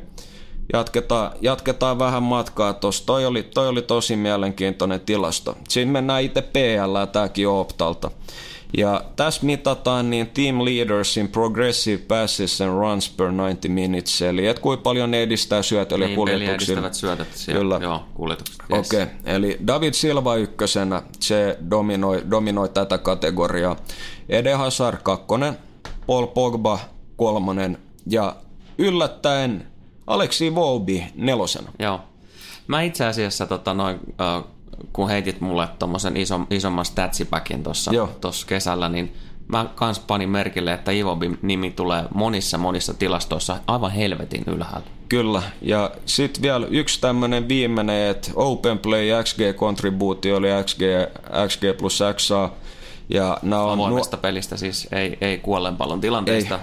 Jatketaan, 0.74 1.32
jatketaan 1.42 2.00
vähän 2.00 2.24
matkaa 2.24 2.74
tuossa. 2.74 3.06
Toi 3.06 3.26
oli, 3.26 3.44
toi 3.44 3.68
oli 3.68 3.82
tosi 3.82 4.16
mielenkiintoinen 4.16 5.02
tilasto. 5.02 5.58
Siinä 5.70 5.92
mennään 5.92 6.24
itse 6.24 6.42
PL, 6.42 6.98
tämäkin 7.12 7.48
Optalta. 7.48 8.12
Ja 8.78 9.04
tässä 9.16 9.46
mitataan 9.46 10.10
niin 10.10 10.28
team 10.28 10.66
leaders 10.66 11.18
in 11.18 11.28
progressive 11.28 11.98
passes 11.98 12.62
and 12.62 12.72
runs 12.72 13.10
per 13.10 13.28
90 13.28 13.70
minutes, 13.70 14.22
eli 14.22 14.48
et 14.48 14.60
kuinka 14.60 14.82
paljon 14.82 15.12
ne 15.12 15.24
edistää 15.24 15.62
syötöllä 15.62 16.06
niin, 16.06 16.12
ja 16.12 16.16
kuljetuksilla. 16.16 16.56
edistävät 16.56 16.94
syötöt 16.94 17.28
siellä. 17.34 17.60
Kyllä. 17.60 17.80
Joo, 17.82 18.04
kuljetukset. 18.14 18.56
Yes. 18.74 18.88
Okei, 18.88 19.04
okay. 19.04 19.16
eli 19.26 19.58
David 19.68 19.94
Silva 19.94 20.36
ykkösenä, 20.36 21.02
se 21.20 21.58
dominoi, 21.70 22.24
dominoi 22.32 22.70
tätä 22.70 22.98
kategoriaa. 22.98 23.76
Ede 24.30 24.54
Hazard 24.54 24.98
kakkonen, 25.04 25.58
Paul 26.08 26.26
Pogba 26.26 26.80
kolmonen 27.16 27.78
ja 28.08 28.36
yllättäen 28.78 29.73
Aleksi 30.08 30.56
Voubi 30.56 31.04
nelosena. 31.16 31.72
Joo. 31.80 32.00
Mä 32.68 32.82
itse 32.82 33.06
asiassa 33.06 33.46
tota, 33.46 33.74
noin, 33.74 34.00
äh, 34.22 34.44
kun 34.94 35.10
heitit 35.10 35.42
mulle 35.42 35.68
tuommoisen 35.80 36.18
iso, 36.18 36.40
isomman 36.50 36.86
statsipäkin 36.86 37.64
tuossa 37.64 38.48
kesällä, 38.48 38.90
niin 38.90 39.14
mä 39.48 39.66
kans 39.76 40.00
panin 40.00 40.30
merkille, 40.30 40.74
että 40.74 40.92
Ivobin 40.92 41.40
nimi 41.42 41.72
tulee 41.72 42.04
monissa 42.14 42.58
monissa 42.58 42.94
tilastoissa 42.94 43.58
aivan 43.68 43.92
helvetin 43.92 44.44
ylhäällä. 44.48 44.88
Kyllä, 45.10 45.42
ja 45.62 45.92
sitten 46.06 46.42
vielä 46.42 46.68
yksi 46.70 47.02
tämmöinen 47.02 47.48
viimeinen, 47.48 48.10
että 48.10 48.32
Open 48.36 48.80
Play 48.80 49.24
XG-kontribuutio 49.24 50.38
oli 50.38 50.48
XG, 50.66 50.82
XG 51.48 51.62
plus 51.78 52.00
XA. 52.16 52.50
Ja 53.10 53.38
on 53.44 53.54
Avoimesta 53.54 54.18
nu- 54.18 54.22
pelistä 54.22 54.58
siis, 54.58 54.88
ei, 54.92 55.18
ei 55.22 55.38
kuollenpallon 55.38 56.02
tilanteesta. 56.02 56.56
Ei. 56.56 56.62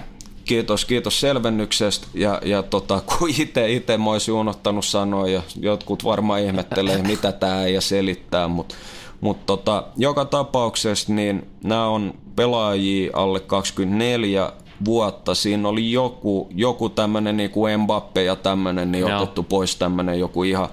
Kiitos, 0.51 0.85
kiitos 0.85 1.19
selvennyksestä. 1.19 2.07
Ja, 2.13 2.41
ja 2.45 2.63
tota, 2.63 3.01
kun 3.09 3.29
itse 3.37 3.71
ite 3.71 3.97
mä 3.97 4.11
olisin 4.11 4.33
unohtanut 4.33 4.85
sanoa, 4.85 5.27
ja 5.27 5.41
jotkut 5.59 6.03
varmaan 6.03 6.41
ihmettelee, 6.41 7.01
mitä 7.07 7.31
tämä 7.31 7.63
ei 7.63 7.81
selittää, 7.81 8.47
mutta 8.47 8.75
mutta 9.21 9.45
tota, 9.45 9.83
joka 9.97 10.25
tapauksessa 10.25 11.13
niin 11.13 11.49
nämä 11.63 11.87
on 11.87 12.13
pelaajia 12.35 13.11
alle 13.13 13.39
24 13.39 14.53
vuotta. 14.85 15.35
Siinä 15.35 15.67
oli 15.69 15.91
joku, 15.91 16.49
joku 16.55 16.89
tämmöinen 16.89 17.37
niin 17.37 17.49
kuin 17.49 17.79
Mbappe 17.79 18.23
ja 18.23 18.35
tämmöinen, 18.35 18.91
niin 18.91 19.07
Joo. 19.07 19.21
otettu 19.21 19.43
pois 19.43 19.75
tämmöinen 19.75 20.19
joku 20.19 20.43
ihan. 20.43 20.69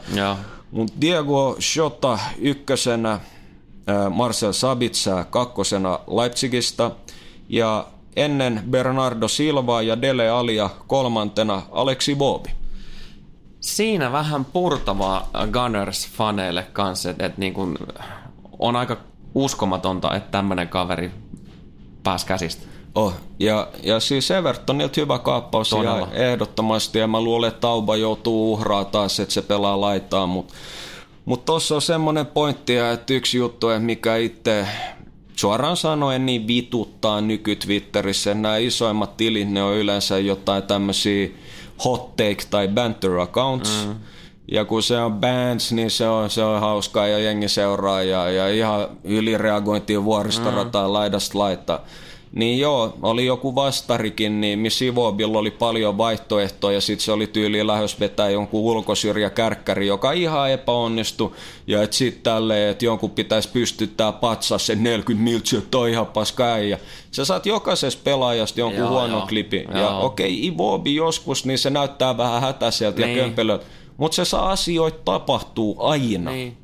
Mutta 0.70 0.94
Diego 1.00 1.56
Shota 1.60 2.18
ykkösenä, 2.38 3.20
Marcel 4.10 4.52
Sabitsa 4.52 5.24
kakkosena 5.24 6.00
Leipzigistä 6.06 6.90
ja 7.48 7.86
ennen 8.18 8.62
Bernardo 8.70 9.28
Silva 9.28 9.82
ja 9.82 10.02
Dele 10.02 10.30
Alia 10.30 10.70
kolmantena 10.86 11.62
Aleksi 11.70 12.14
Bobi. 12.14 12.50
Siinä 13.60 14.12
vähän 14.12 14.44
purtavaa 14.44 15.30
Gunners-faneille 15.34 16.62
kanssa, 16.72 17.10
että 17.10 17.26
et 17.26 17.38
niin 17.38 17.54
kun 17.54 17.78
on 18.58 18.76
aika 18.76 18.96
uskomatonta, 19.34 20.16
että 20.16 20.30
tämmöinen 20.30 20.68
kaveri 20.68 21.10
pääsi 22.02 22.26
käsistä. 22.26 22.66
Oh, 22.94 23.14
ja, 23.38 23.68
ja 23.82 24.00
siis 24.00 24.30
Evertonilta 24.30 25.00
hyvä 25.00 25.18
kaappaus 25.18 25.70
Todella. 25.70 26.08
ehdottomasti, 26.12 26.98
ja 26.98 27.06
mä 27.06 27.20
luulen, 27.20 27.48
että 27.48 27.60
Tauba 27.60 27.96
joutuu 27.96 28.52
uhraa 28.52 28.84
taas, 28.84 29.20
että 29.20 29.34
se 29.34 29.42
pelaa 29.42 29.80
laitaa, 29.80 30.26
mutta 30.26 30.54
mutta 31.24 31.46
tuossa 31.46 31.74
on 31.74 31.82
semmoinen 31.82 32.26
pointti, 32.26 32.76
että 32.76 33.14
yksi 33.14 33.38
juttu, 33.38 33.66
mikä 33.78 34.16
itse 34.16 34.66
suoraan 35.38 35.76
sanoen 35.76 36.26
niin 36.26 36.46
vituttaa 36.46 37.20
nyky-Twitterissä. 37.20 38.34
Nämä 38.34 38.56
isoimmat 38.56 39.16
tilit, 39.16 39.50
ne 39.50 39.62
on 39.62 39.76
yleensä 39.76 40.18
jotain 40.18 40.62
tämmöisiä 40.62 41.28
hot 41.84 42.16
take 42.16 42.44
tai 42.50 42.68
banter 42.68 43.18
accounts. 43.18 43.86
Mm. 43.86 43.94
Ja 44.52 44.64
kun 44.64 44.82
se 44.82 44.98
on 44.98 45.12
bands, 45.12 45.72
niin 45.72 45.90
se 45.90 46.08
on, 46.08 46.30
se 46.30 46.44
on 46.44 46.60
hauskaa 46.60 47.06
ja 47.06 47.18
jengi 47.18 47.48
seuraa 47.48 48.02
ja, 48.02 48.30
ja 48.30 48.48
ihan 48.48 48.88
ylireagointia 49.04 50.04
vuoristorataan 50.04 50.90
mm. 50.90 50.92
laidasta 50.92 51.38
laittaa. 51.38 51.80
Niin 52.32 52.58
joo, 52.58 52.96
oli 53.02 53.26
joku 53.26 53.54
vastarikin, 53.54 54.40
niin 54.40 54.58
missä 54.58 54.84
Ivobilla 54.84 55.38
oli 55.38 55.50
paljon 55.50 55.98
vaihtoehtoja, 55.98 56.74
ja 56.74 56.80
sitten 56.80 57.04
se 57.04 57.12
oli 57.12 57.26
tyyliin 57.26 57.66
lähes 57.66 58.00
vetää 58.00 58.30
jonkun 58.30 58.60
ulkosyrjä 58.60 59.30
kärkkäri, 59.30 59.86
joka 59.86 60.12
ihan 60.12 60.50
epäonnistui, 60.50 61.32
ja 61.66 61.82
että 61.82 61.96
sitten 61.96 62.22
tälleen, 62.22 62.70
että 62.70 62.84
jonkun 62.84 63.10
pitäisi 63.10 63.48
pystyttää 63.48 64.12
patsas 64.12 64.66
sen 64.66 64.82
40 64.82 65.24
miltsiä, 65.24 65.58
että 65.58 65.78
on 65.78 65.88
ihan 65.88 66.06
paska 66.06 66.44
äijä. 66.44 66.78
Sä 67.10 67.24
saat 67.24 67.46
jokaisesta 67.46 68.00
pelaajasta 68.04 68.60
jonkun 68.60 68.78
joo, 68.78 68.90
huono 68.90 69.26
klipi, 69.28 69.64
ja 69.74 69.96
okei, 69.96 70.26
okay, 70.26 70.54
Ivobi 70.54 70.94
joskus, 70.94 71.44
niin 71.44 71.58
se 71.58 71.70
näyttää 71.70 72.16
vähän 72.16 72.40
hätäiseltä 72.40 73.00
niin. 73.00 73.16
ja 73.16 73.24
kömpelöltä, 73.24 73.64
mutta 73.96 74.16
se 74.16 74.24
saa 74.24 74.50
asioita 74.50 74.98
tapahtuu 75.04 75.76
aina. 75.86 76.30
Niin. 76.30 76.56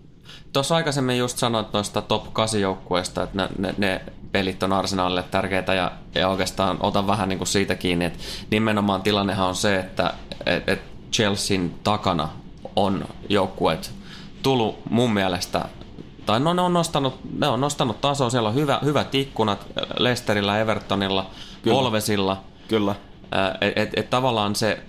Tuossa 0.52 0.76
aikaisemmin 0.76 1.18
just 1.18 1.38
sanoit 1.38 1.72
noista 1.72 2.02
top 2.02 2.32
8 2.32 2.60
joukkueista, 2.60 3.22
että 3.22 3.36
ne, 3.36 3.48
ne, 3.58 3.74
ne 3.78 4.00
pelit 4.34 4.62
on 4.62 4.72
Arsenalille 4.72 5.24
tärkeitä 5.30 5.74
ja, 5.74 5.92
ja 6.14 6.28
oikeastaan 6.28 6.76
otan 6.80 7.06
vähän 7.06 7.28
niin 7.28 7.38
kuin 7.38 7.48
siitä 7.48 7.74
kiinni, 7.74 8.04
että 8.04 8.18
nimenomaan 8.50 9.02
tilannehan 9.02 9.48
on 9.48 9.54
se, 9.54 9.78
että 9.78 10.14
et, 10.46 10.68
et 10.68 10.82
Chelsean 11.12 11.70
takana 11.84 12.28
on 12.76 13.04
joukkueet 13.28 13.92
tullut 14.42 14.78
mun 14.90 15.12
mielestä 15.12 15.68
tai 16.26 16.40
no 16.40 16.54
ne 16.54 16.62
on 16.62 16.72
nostanut, 16.72 17.20
ne 17.38 17.48
on 17.48 17.60
nostanut 17.60 18.00
tasoa, 18.00 18.30
siellä 18.30 18.48
on 18.48 18.54
hyvä, 18.54 18.78
hyvät 18.84 19.14
ikkunat 19.14 19.66
Leicesterillä, 19.98 20.58
Evertonilla, 20.58 21.30
Kyllä. 21.62 21.76
Volvesilla. 21.76 22.42
Kyllä. 22.68 22.94
Et, 23.60 23.72
et, 23.76 23.90
et 23.96 24.10
tavallaan 24.10 24.54
se 24.54 24.80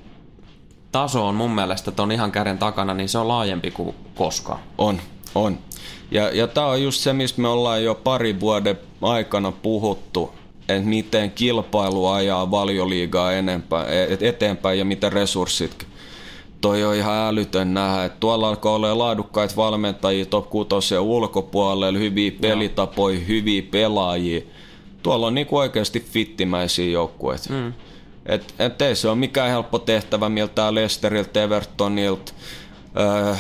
taso 0.92 1.28
on 1.28 1.36
mun 1.36 1.52
mielestä 1.52 1.92
on 1.98 2.12
ihan 2.12 2.32
käden 2.32 2.58
takana, 2.58 2.94
niin 2.94 3.10
se 3.10 3.18
on 3.18 3.28
laajempi 3.28 3.72
kuin 3.72 3.96
koskaan. 4.16 4.60
On, 4.78 5.02
on. 5.36 5.60
Ja, 6.12 6.30
ja 6.30 6.48
tämä 6.48 6.68
on 6.68 6.84
just 6.84 7.02
se, 7.02 7.14
mistä 7.14 7.42
me 7.42 7.48
ollaan 7.48 7.84
jo 7.84 7.96
pari 7.96 8.40
vuoden 8.40 8.80
aikana 9.02 9.52
puhuttu, 9.52 10.32
että 10.70 10.90
miten 10.90 11.32
kilpailu 11.32 12.08
ajaa 12.08 12.52
valioliigaa 12.52 13.32
enempää, 13.32 13.86
eteenpäin 14.22 14.80
ja 14.80 14.86
miten 14.86 15.14
resurssit 15.14 15.88
toi 16.66 16.84
on 16.84 16.96
ihan 16.96 17.28
älytön 17.28 17.74
nähdä, 17.74 18.06
että 18.06 18.20
tuolla 18.20 18.50
alkaa 18.50 18.74
olla 18.74 18.98
laadukkaita 18.98 19.56
valmentajia 19.56 20.26
top 20.26 20.50
6 20.50 20.98
ulkopuolella, 20.98 22.00
hyviä 22.00 22.32
pelitapoja, 22.42 23.20
hyviä 23.20 23.64
pelaajia. 23.72 24.42
Tuolla 25.04 25.28
on 25.28 25.36
niinku 25.36 25.58
oikeasti 25.58 26.00
fittimäisiä 26.00 26.92
joukkueita. 26.92 27.54
Mm. 27.54 27.74
Et, 28.26 28.54
et 28.60 28.82
ei 28.82 28.96
se 28.96 29.08
ole 29.08 29.16
mikään 29.16 29.50
helppo 29.50 29.80
tehtävä 29.80 30.30
miltä 30.30 30.76
Lesteriltä, 30.76 31.44
Evertonilta, 31.44 32.34
öö, 33.00 33.36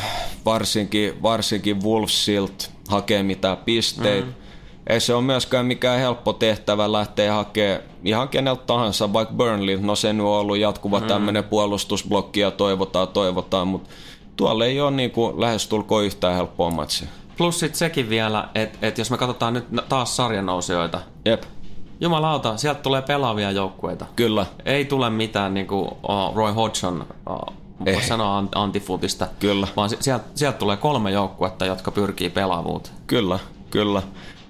varsinkin, 0.45 1.21
varsinkin 1.21 1.83
Wolvesilta 1.83 2.65
hakee 2.87 3.23
mitään 3.23 3.57
pisteitä. 3.57 4.27
Mm. 4.27 4.33
Ei 4.89 4.99
se 4.99 5.13
ole 5.13 5.23
myöskään 5.23 5.65
mikään 5.65 5.99
helppo 5.99 6.33
tehtävä 6.33 6.91
lähteä 6.91 7.33
hakemaan 7.33 7.81
ihan 8.03 8.29
keneltä 8.29 8.63
tahansa, 8.65 9.13
vaikka 9.13 9.33
Burnley, 9.33 9.79
no 9.81 9.95
se 9.95 10.13
nyt 10.13 10.25
on 10.25 10.31
ollut 10.31 10.57
jatkuva 10.57 10.99
mm. 10.99 11.07
tämmöinen 11.07 11.43
puolustusblokki 11.43 12.39
ja 12.39 12.51
toivotaan, 12.51 13.07
toivotaan, 13.07 13.67
mutta 13.67 13.89
tuolla 14.35 14.65
ei 14.65 14.81
ole 14.81 14.91
niin 14.91 15.11
kuin 15.11 15.41
lähestulkoon 15.41 16.05
yhtään 16.05 16.35
helppoa 16.35 16.69
matsia. 16.69 17.07
Plus 17.37 17.59
sitten 17.59 17.77
sekin 17.79 18.09
vielä, 18.09 18.49
että 18.55 18.77
et 18.81 18.97
jos 18.97 19.11
me 19.11 19.17
katsotaan 19.17 19.53
nyt 19.53 19.65
taas 19.89 20.15
sarjanousijoita, 20.15 20.99
Jep. 21.25 21.43
Jumalauta, 22.01 22.57
sieltä 22.57 22.81
tulee 22.81 23.01
pelaavia 23.01 23.51
joukkueita. 23.51 24.05
Kyllä. 24.15 24.45
Ei 24.65 24.85
tule 24.85 25.09
mitään 25.09 25.53
niin 25.53 25.67
kuin 25.67 25.87
uh, 25.87 26.35
Roy 26.35 26.53
Hodgson 26.53 27.05
uh, 27.29 27.53
ei. 27.85 28.03
sanoa 28.03 28.43
antifutista. 28.55 29.27
Kyllä. 29.39 29.67
Vaan 29.75 29.89
sieltä, 29.99 30.25
sieltä 30.35 30.57
tulee 30.57 30.77
kolme 30.77 31.11
joukkuetta, 31.11 31.65
jotka 31.65 31.91
pyrkii 31.91 32.29
pelaavuuteen. 32.29 32.95
Kyllä, 33.07 33.39
kyllä. 33.71 34.01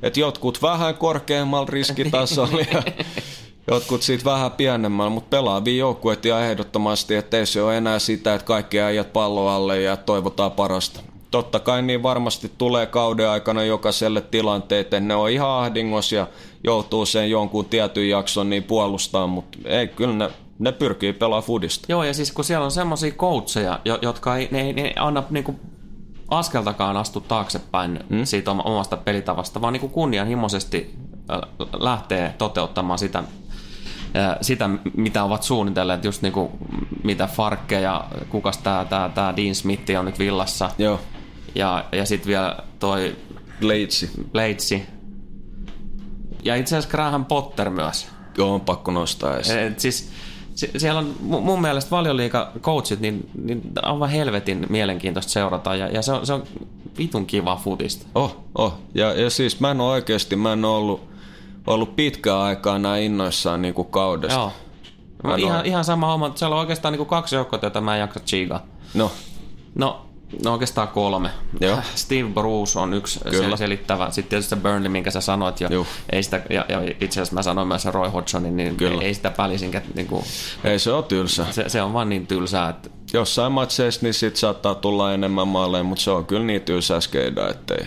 Et 0.03 0.17
jotkut 0.17 0.61
vähän 0.61 0.95
korkeammalla 0.95 1.67
riskitasolla 1.69 2.59
ja 2.71 2.83
jotkut 3.71 4.01
siitä 4.01 4.25
vähän 4.25 4.51
pienemmällä, 4.51 5.09
mutta 5.09 5.37
pelaavia 5.37 5.77
joukkueita 5.79 6.27
ja 6.27 6.45
ehdottomasti, 6.45 7.15
että 7.15 7.37
ei 7.37 7.45
se 7.45 7.61
ole 7.61 7.77
enää 7.77 7.99
sitä, 7.99 8.35
että 8.35 8.45
kaikki 8.45 8.79
ajat 8.79 9.13
pallo 9.13 9.47
alle 9.47 9.81
ja 9.81 9.97
toivotaan 9.97 10.51
parasta. 10.51 10.99
Totta 11.31 11.59
kai 11.59 11.81
niin 11.81 12.03
varmasti 12.03 12.51
tulee 12.57 12.85
kauden 12.85 13.29
aikana 13.29 13.63
jokaiselle 13.63 14.21
tilanteet, 14.21 14.91
ne 14.99 15.15
on 15.15 15.29
ihan 15.29 15.49
ahdingos 15.49 16.11
ja 16.11 16.27
joutuu 16.63 17.05
sen 17.05 17.29
jonkun 17.29 17.65
tietyn 17.65 18.09
jakson 18.09 18.49
niin 18.49 18.63
puolustaa, 18.63 19.27
mutta 19.27 19.57
ei, 19.65 19.87
kyllä 19.87 20.13
ne 20.13 20.29
ne 20.59 20.71
pyrkii 20.71 21.13
pelaamaan 21.13 21.43
fudista. 21.43 21.85
Joo, 21.89 22.03
ja 22.03 22.13
siis 22.13 22.31
kun 22.31 22.45
siellä 22.45 22.65
on 22.65 22.71
semmoisia 22.71 23.11
coacheja, 23.11 23.79
jo- 23.85 23.99
jotka 24.01 24.35
ei, 24.35 24.47
ne, 24.51 24.61
ei- 24.61 24.73
ne 24.73 24.81
ei 24.81 24.93
anna 24.99 25.23
niinku 25.29 25.55
askeltakaan 26.29 26.97
astu 26.97 27.21
taaksepäin 27.21 27.99
hmm? 28.09 28.25
siitä 28.25 28.51
oma- 28.51 28.63
omasta 28.63 28.97
pelitavasta, 28.97 29.61
vaan 29.61 29.73
niinku 29.73 29.89
kunnianhimoisesti 29.89 30.95
äh, 31.31 31.69
lähtee 31.79 32.35
toteuttamaan 32.37 32.99
sitä, 32.99 33.19
äh, 33.19 34.37
sitä, 34.41 34.69
mitä 34.97 35.23
ovat 35.23 35.43
suunnitelleet, 35.43 36.05
just 36.05 36.21
niinku 36.21 36.51
mitä 37.03 37.27
Farkke 37.27 37.81
ja 37.81 38.05
kukas 38.29 38.57
tämä 38.57 38.85
tää, 38.89 39.09
tää 39.09 39.35
Dean 39.37 39.55
Smith 39.55 39.83
on 39.99 40.05
nyt 40.05 40.19
villassa. 40.19 40.69
Joo, 40.77 40.99
Ja, 41.55 41.85
ja 41.91 42.05
sitten 42.05 42.27
vielä 42.27 42.57
toi 42.79 43.15
Leitsi. 43.61 44.09
Bladesi. 44.31 44.83
Ja 46.43 46.55
itse 46.55 46.75
asiassa 46.77 46.91
Graham 46.91 47.25
Potter 47.25 47.69
myös. 47.69 48.07
Joo, 48.37 48.53
on 48.53 48.61
pakko 48.61 48.91
nostaa 48.91 49.37
esiin. 49.37 49.59
Et 49.59 49.79
siis, 49.79 50.09
se- 50.55 50.71
siellä 50.77 50.99
on 50.99 51.15
mu- 51.29 51.39
mun 51.41 51.61
mielestä 51.61 51.91
valioliiga 51.91 52.51
coachit, 52.61 52.99
niin, 52.99 53.29
niin 53.43 53.61
on 53.85 53.99
vaan 53.99 54.11
helvetin 54.11 54.65
mielenkiintoista 54.69 55.31
seurata 55.31 55.75
ja, 55.75 55.87
ja 55.87 56.01
se, 56.01 56.11
on, 56.11 56.25
se 56.25 56.33
on 56.33 56.43
vitun 56.97 57.25
kiva 57.25 57.55
futista. 57.55 58.05
Oh, 58.15 58.37
oh. 58.55 58.73
Ja, 58.95 59.13
ja 59.13 59.29
siis 59.29 59.59
mä 59.59 59.71
en 59.71 59.81
ole 59.81 59.91
oikeasti, 59.91 60.35
mä 60.35 60.53
en 60.53 60.65
ole 60.65 60.77
ollut, 60.77 61.01
ollut 61.67 61.95
pitkään 61.95 62.39
aikaa 62.41 62.79
näin 62.79 63.03
innoissaan 63.03 63.61
niin 63.61 63.73
kuin 63.73 63.87
kaudesta. 63.87 64.39
Joo. 64.39 64.51
Mä 65.23 65.35
ihan, 65.35 65.65
ihan 65.65 65.85
sama 65.85 66.07
homma, 66.07 66.27
että 66.27 66.39
siellä 66.39 66.55
on 66.55 66.59
oikeastaan 66.59 66.93
niin 66.93 67.05
kaksi 67.05 67.35
joukkoa, 67.35 67.59
joita 67.61 67.81
mä 67.81 67.93
en 67.95 67.99
jaksa 67.99 68.19
chiigaa. 68.19 68.63
No, 68.93 69.11
No, 69.75 70.05
no 70.43 70.53
oikeastaan 70.53 70.87
kolme. 70.87 71.29
Joo. 71.61 71.77
Steve 71.95 72.29
Bruce 72.29 72.79
on 72.79 72.93
yksi 72.93 73.19
Kyllä. 73.29 73.57
Selittävä. 73.57 74.11
Sitten 74.11 74.29
tietysti 74.29 74.49
se 74.49 74.55
Burnley, 74.55 74.89
minkä 74.89 75.11
sä 75.11 75.21
sanoit 75.21 75.61
jo. 75.61 75.85
Ei 76.11 76.23
sitä, 76.23 76.41
ja, 76.49 76.65
ja 76.69 76.81
itse 77.01 77.21
asiassa 77.21 77.33
mä 77.33 77.41
sanoin 77.43 77.67
myös 77.67 77.85
Roy 77.85 78.09
Hodgsonin, 78.09 78.57
niin 78.57 78.75
Kyllä. 78.75 79.01
ei 79.01 79.13
sitä 79.13 79.29
pälisinkä, 79.29 79.81
niin 79.95 80.07
kuin, 80.07 80.23
ei 80.63 80.79
se 80.79 80.91
ole 80.91 81.03
tylsä. 81.03 81.45
se, 81.51 81.69
se, 81.69 81.81
on 81.81 81.93
vaan 81.93 82.09
niin 82.09 82.27
tylsää, 82.27 82.69
että 82.69 82.89
Jossain 83.13 83.51
matseissa 83.51 84.01
niin 84.03 84.13
sit 84.13 84.35
saattaa 84.35 84.75
tulla 84.75 85.13
enemmän 85.13 85.47
maaleja, 85.47 85.83
mutta 85.83 86.03
se 86.03 86.11
on 86.11 86.25
kyllä 86.25 86.45
niin 86.45 86.61
tylsää 86.61 86.99
skeida, 87.01 87.49
ettei. 87.49 87.85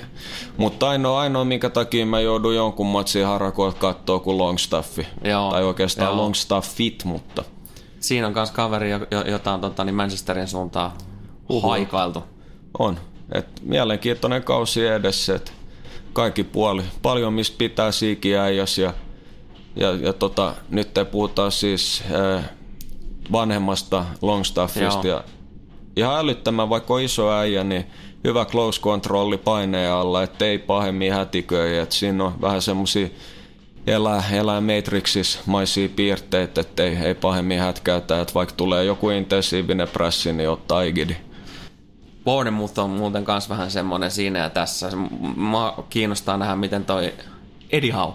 Mutta 0.57 0.89
ainoa, 0.89 1.21
ainoa, 1.21 1.45
minkä 1.45 1.71
takia 1.71 2.07
mä 2.07 2.21
joudun 2.21 2.55
jonkun 2.55 2.87
matsin 2.87 3.27
harakoilta 3.27 3.79
kattoo 3.79 4.21
kuin 4.21 4.39
Longstaffi. 4.39 5.07
Joo. 5.25 5.51
Tai 5.51 5.65
oikeastaan 5.65 6.09
Joo. 6.09 6.17
Longstaffit, 6.17 7.05
mutta 7.05 7.45
Siinä 8.01 8.27
on 8.27 8.33
myös 8.33 8.51
kaveri, 8.51 8.91
jo- 8.91 9.07
jo- 9.11 9.25
jota 9.25 9.53
on 9.53 9.61
tota, 9.61 9.85
niin 9.85 9.95
Manchesterin 9.95 10.49
suuntaan 10.49 10.93
haikailtu. 11.63 12.25
on. 12.79 12.99
Et 13.33 13.47
mielenkiintoinen 13.63 14.43
kausi 14.43 14.87
edessä, 14.87 15.35
et 15.35 15.53
kaikki 16.13 16.45
puoli. 16.45 16.83
Paljon 17.03 17.33
mistä 17.33 17.59
pitää 17.59 17.93
siikiä 17.93 18.43
äijäs 18.43 18.79
ja, 18.79 18.95
ja, 19.77 19.93
ja 19.93 20.13
tota, 20.13 20.55
nyt 20.71 20.95
te 20.95 21.05
puhutaan 21.05 21.53
siis 21.53 22.03
äh, 22.37 22.45
vanhemmasta 23.33 24.05
Longstaffista 24.23 25.09
Joo. 25.09 25.17
ja 25.17 25.25
ihan 25.97 26.19
älyttömän, 26.19 26.71
vaikka 26.71 26.95
on 26.95 27.01
iso 27.01 27.33
äijä, 27.33 27.65
niin 27.65 27.85
hyvä 28.25 28.45
close 28.45 28.81
controlli 28.81 29.39
paineen 29.39 29.93
alla, 29.93 30.23
ettei 30.23 30.59
pahemmin 30.59 31.13
hätiköi, 31.13 31.79
että 31.79 31.95
siinä 31.95 32.25
on 32.25 32.41
vähän 32.41 32.63
semmosia 32.63 33.09
elää, 33.87 34.25
elää 34.33 34.61
Matrixissa 34.61 35.41
maisia 35.47 35.89
piirteitä, 35.97 36.61
ettei 36.61 36.97
ei 36.97 37.15
pahemmin 37.15 37.59
hätkäytä, 37.59 38.21
että 38.21 38.35
vaikka 38.35 38.55
tulee 38.55 38.85
joku 38.85 39.11
intensiivinen 39.11 39.89
pressi, 39.89 40.33
niin 40.33 40.51
ottaa 40.51 40.83
igidi. 40.83 41.17
Bournemouth 42.29 42.79
on 42.79 42.91
muuten 42.91 43.25
kanssa 43.25 43.49
vähän 43.51 43.71
semmoinen 43.71 44.11
siinä 44.11 44.39
ja 44.39 44.51
tässä. 44.51 44.91
M- 44.97 45.41
Mua 45.41 45.85
kiinnostaa 45.91 46.37
nähdä, 46.37 46.57
miten 46.57 46.85
toi 46.85 47.13
Howe, 47.95 48.15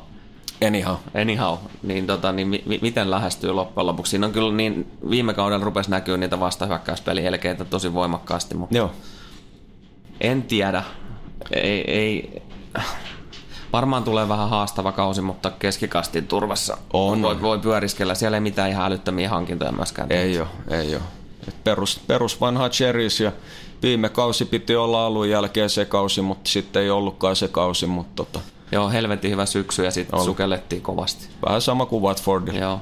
Anyhow. 0.67 0.95
anyhow, 1.21 1.57
niin, 1.83 2.07
tota, 2.07 2.31
niin 2.31 2.47
mi- 2.47 2.63
mi- 2.65 2.79
miten 2.81 3.11
lähestyy 3.11 3.51
loppujen 3.51 3.87
lopuksi. 3.87 4.09
Siinä 4.09 4.27
on 4.27 4.33
kyllä 4.33 4.53
niin, 4.53 4.91
viime 5.09 5.33
kaudella 5.33 5.65
rupesi 5.65 5.89
näkyä 5.89 6.17
niitä 6.17 6.39
vastahyökkäyspelielkeitä 6.39 7.65
tosi 7.65 7.93
voimakkaasti, 7.93 8.55
mutta 8.55 8.77
Joo. 8.77 8.91
en 10.21 10.43
tiedä. 10.43 10.83
Ei, 11.51 11.91
ei, 11.91 12.41
varmaan 13.73 14.03
tulee 14.03 14.29
vähän 14.29 14.49
haastava 14.49 14.91
kausi, 14.91 15.21
mutta 15.21 15.49
keskikastin 15.59 16.27
turvassa 16.27 16.77
On, 16.93 17.21
voi, 17.21 17.41
voi 17.41 17.59
pyöriskellä. 17.59 18.15
Siellä 18.15 18.37
ei 18.37 18.41
mitään 18.41 18.69
ihan 18.69 18.85
älyttömiä 18.85 19.29
hankintoja 19.29 19.71
myöskään. 19.71 20.11
Ei 20.11 20.39
ole, 20.39 20.47
ei 20.69 20.95
ole. 20.95 21.03
Perus, 21.63 22.01
perus 22.07 22.41
vanha 22.41 22.69
Cherries 22.69 23.19
ja 23.19 23.31
viime 23.83 24.09
kausi 24.09 24.45
piti 24.45 24.75
olla 24.75 25.05
alun 25.05 25.29
jälkeen 25.29 25.69
se 25.69 25.85
kausi, 25.85 26.21
mutta 26.21 26.49
sitten 26.49 26.81
ei 26.81 26.89
ollutkaan 26.89 27.35
se 27.35 27.47
kausi, 27.47 27.85
mutta 27.85 28.11
tota, 28.15 28.39
Joo, 28.71 28.89
helvetin 28.89 29.31
hyvä 29.31 29.45
syksy 29.45 29.83
ja 29.85 29.91
sitten 29.91 30.23
sukellettiin 30.23 30.81
kovasti. 30.81 31.27
vähän 31.45 31.61
sama 31.61 31.85
kuin 31.85 32.03
Watford. 32.03 32.55
Joo. 32.55 32.81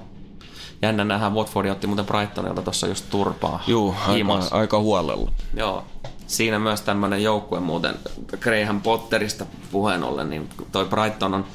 Jännä 0.82 1.04
nähdä, 1.04 1.30
Watford 1.30 1.70
otti 1.70 1.88
muuten 1.88 2.06
Brightonilta 2.06 2.62
tuossa 2.62 2.88
just 2.88 3.06
turpaa. 3.10 3.64
Juu, 3.68 3.96
aika, 4.08 4.40
aika 4.52 4.80
huolella. 4.80 5.32
Joo. 5.54 5.84
Siinä 6.28 6.60
myös 6.60 6.82
tämmöinen 6.82 7.24
joukkue 7.24 7.60
muuten, 7.60 7.96
Graham 8.40 8.82
Potterista 8.82 9.46
puheen 9.72 10.04
ollen, 10.04 10.30
niin 10.30 10.50
toi 10.72 10.86
Brighton 10.86 11.34
on 11.34 11.46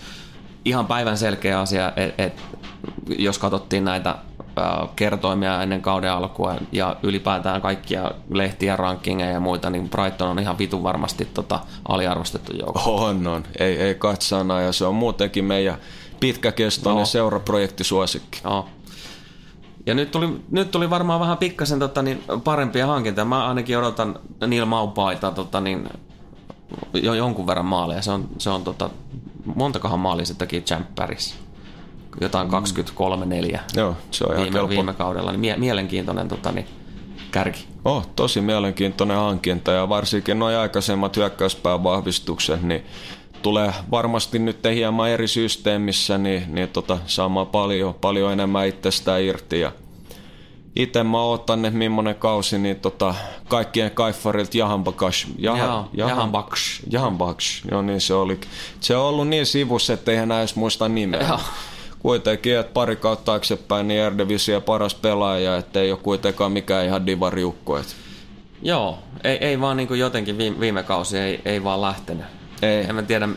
ihan 0.65 0.87
päivän 0.87 1.19
selkeä 1.19 1.61
asia, 1.61 1.93
että 1.97 2.23
et, 2.23 2.43
jos 3.19 3.39
katsottiin 3.39 3.85
näitä 3.85 4.15
kertoimia 4.97 5.63
ennen 5.63 5.83
kauden 5.83 6.13
alkua 6.13 6.55
ja 6.73 6.97
ylipäätään 7.03 7.63
kaikkia 7.63 8.11
lehtiä, 8.31 8.77
rankingeja 8.77 9.31
ja 9.31 9.41
muita, 9.41 9.71
niin 9.71 9.89
Brighton 9.89 10.29
on 10.29 10.39
ihan 10.39 10.59
vitun 10.59 10.83
varmasti 10.83 11.25
tota, 11.25 11.61
aliarvostettu 11.89 12.53
joukko. 12.57 13.05
On, 13.05 13.27
on. 13.27 13.45
Ei, 13.59 13.77
ei 13.77 13.95
katsana 13.95 14.61
ja 14.61 14.73
se 14.73 14.85
on 14.85 14.95
muutenkin 14.95 15.45
meidän 15.45 15.77
pitkäkestoinen 16.21 16.99
Joo. 16.99 17.07
seuraprojektisuosikki. 17.07 18.41
Joo. 18.45 18.69
Ja 19.87 19.95
nyt 19.95 20.11
tuli, 20.11 20.41
nyt 20.51 20.71
tuli 20.71 20.91
varmaan 20.91 21.21
vähän 21.21 21.39
pikkasen 21.39 21.79
tota, 21.79 22.03
niin, 22.03 22.25
parempia 22.45 22.87
hankintoja. 22.87 23.25
Mä 23.25 23.49
ainakin 23.49 23.79
odotan 23.79 24.19
Neil 24.47 24.65
Maupaita 24.65 25.31
tota, 25.31 25.61
niin, 25.61 25.89
jo 26.95 27.15
jonkun 27.15 27.47
verran 27.47 27.67
maaleja. 27.67 28.03
Se 28.03 28.11
on, 28.11 28.29
se 28.39 28.51
on 28.51 28.65
tota, 28.65 28.91
montakohan 29.55 30.01
maalia 30.01 30.27
se 30.27 30.35
teki 30.35 30.61
Champerissa? 30.61 31.35
Jotain 32.21 32.49
23-4 32.49 33.59
Joo, 33.77 33.97
se 34.11 34.25
on 34.25 34.31
ihan 34.33 34.43
viime, 34.43 34.59
kelpo. 34.59 34.69
viime 34.69 34.95
kaudella. 34.95 35.31
Niin 35.31 35.41
mie- 35.41 35.57
mielenkiintoinen 35.57 36.29
tota, 36.29 36.53
niin, 36.53 36.67
kärki. 37.31 37.67
Oh, 37.85 38.07
tosi 38.17 38.41
mielenkiintoinen 38.41 39.17
hankinta 39.17 39.73
ja 39.73 39.89
varsinkin 39.89 40.39
nuo 40.39 40.49
aikaisemmat 40.49 41.17
hyökkäyspään 41.17 41.85
vahvistukset, 41.85 42.63
niin 42.63 42.87
tulee 43.43 43.73
varmasti 43.91 44.39
nyt 44.39 44.59
hieman 44.75 45.11
eri 45.11 45.29
systeemissä, 45.29 46.19
niin, 46.19 46.43
niin 46.49 46.69
tota, 46.69 46.99
saamaan 47.07 47.47
paljon, 47.47 47.95
paljon 47.95 48.33
enemmän 48.33 48.67
itsestään 48.67 49.23
irti. 49.23 49.61
Ja 49.61 49.73
itse 50.77 51.05
mä 51.05 51.21
ootan, 51.21 51.65
että 51.65 51.79
millainen 51.79 52.15
kausi, 52.15 52.59
niin 52.59 52.77
tota, 52.77 53.15
kaikkien 53.49 53.91
kaiffarilta 53.91 54.59
Jahan 54.59 54.85
Bakash. 54.85 55.29
Jahan 55.39 56.31
Baksh. 56.33 56.83
Jahan 56.91 57.19
Baksh, 57.19 57.67
joo 57.71 57.83
niin 57.83 58.01
se 58.01 58.15
oli. 58.15 58.41
Se 58.81 58.97
on 58.97 59.05
ollut 59.05 59.29
niin 59.29 59.47
sivussa, 59.47 59.93
että 59.93 60.11
ei 60.13 60.17
enää 60.17 60.39
edes 60.39 60.57
muista 60.57 60.89
nimeä. 60.89 61.27
Joo. 61.29 61.39
Kuitenkin, 61.99 62.59
että 62.59 62.73
pari 62.73 62.97
kautta 62.97 63.25
taaksepäin, 63.25 63.89
niin 63.89 64.01
Eredivisie 64.01 64.61
paras 64.61 64.95
pelaaja, 64.95 65.57
että 65.57 65.81
ei 65.81 65.91
ole 65.93 65.99
kuitenkaan 66.03 66.53
mikään 66.53 66.87
ihan 66.87 67.07
divariukko. 67.07 67.79
Että 67.79 67.93
Joo, 68.63 68.99
ei, 69.25 69.37
ei 69.41 69.61
vaan 69.61 69.77
niin 69.77 69.89
kuin 69.89 70.01
jotenkin 70.01 70.39
viime, 70.39 70.61
viime 70.61 70.83
kausi 70.83 71.19
ei, 71.19 71.41
ei 71.45 71.65
vaan 71.65 71.81
lähtenyt. 71.81 72.25
Ei. 72.63 72.85
En 72.89 72.95
mä 72.95 73.03
tiedä, 73.03 73.29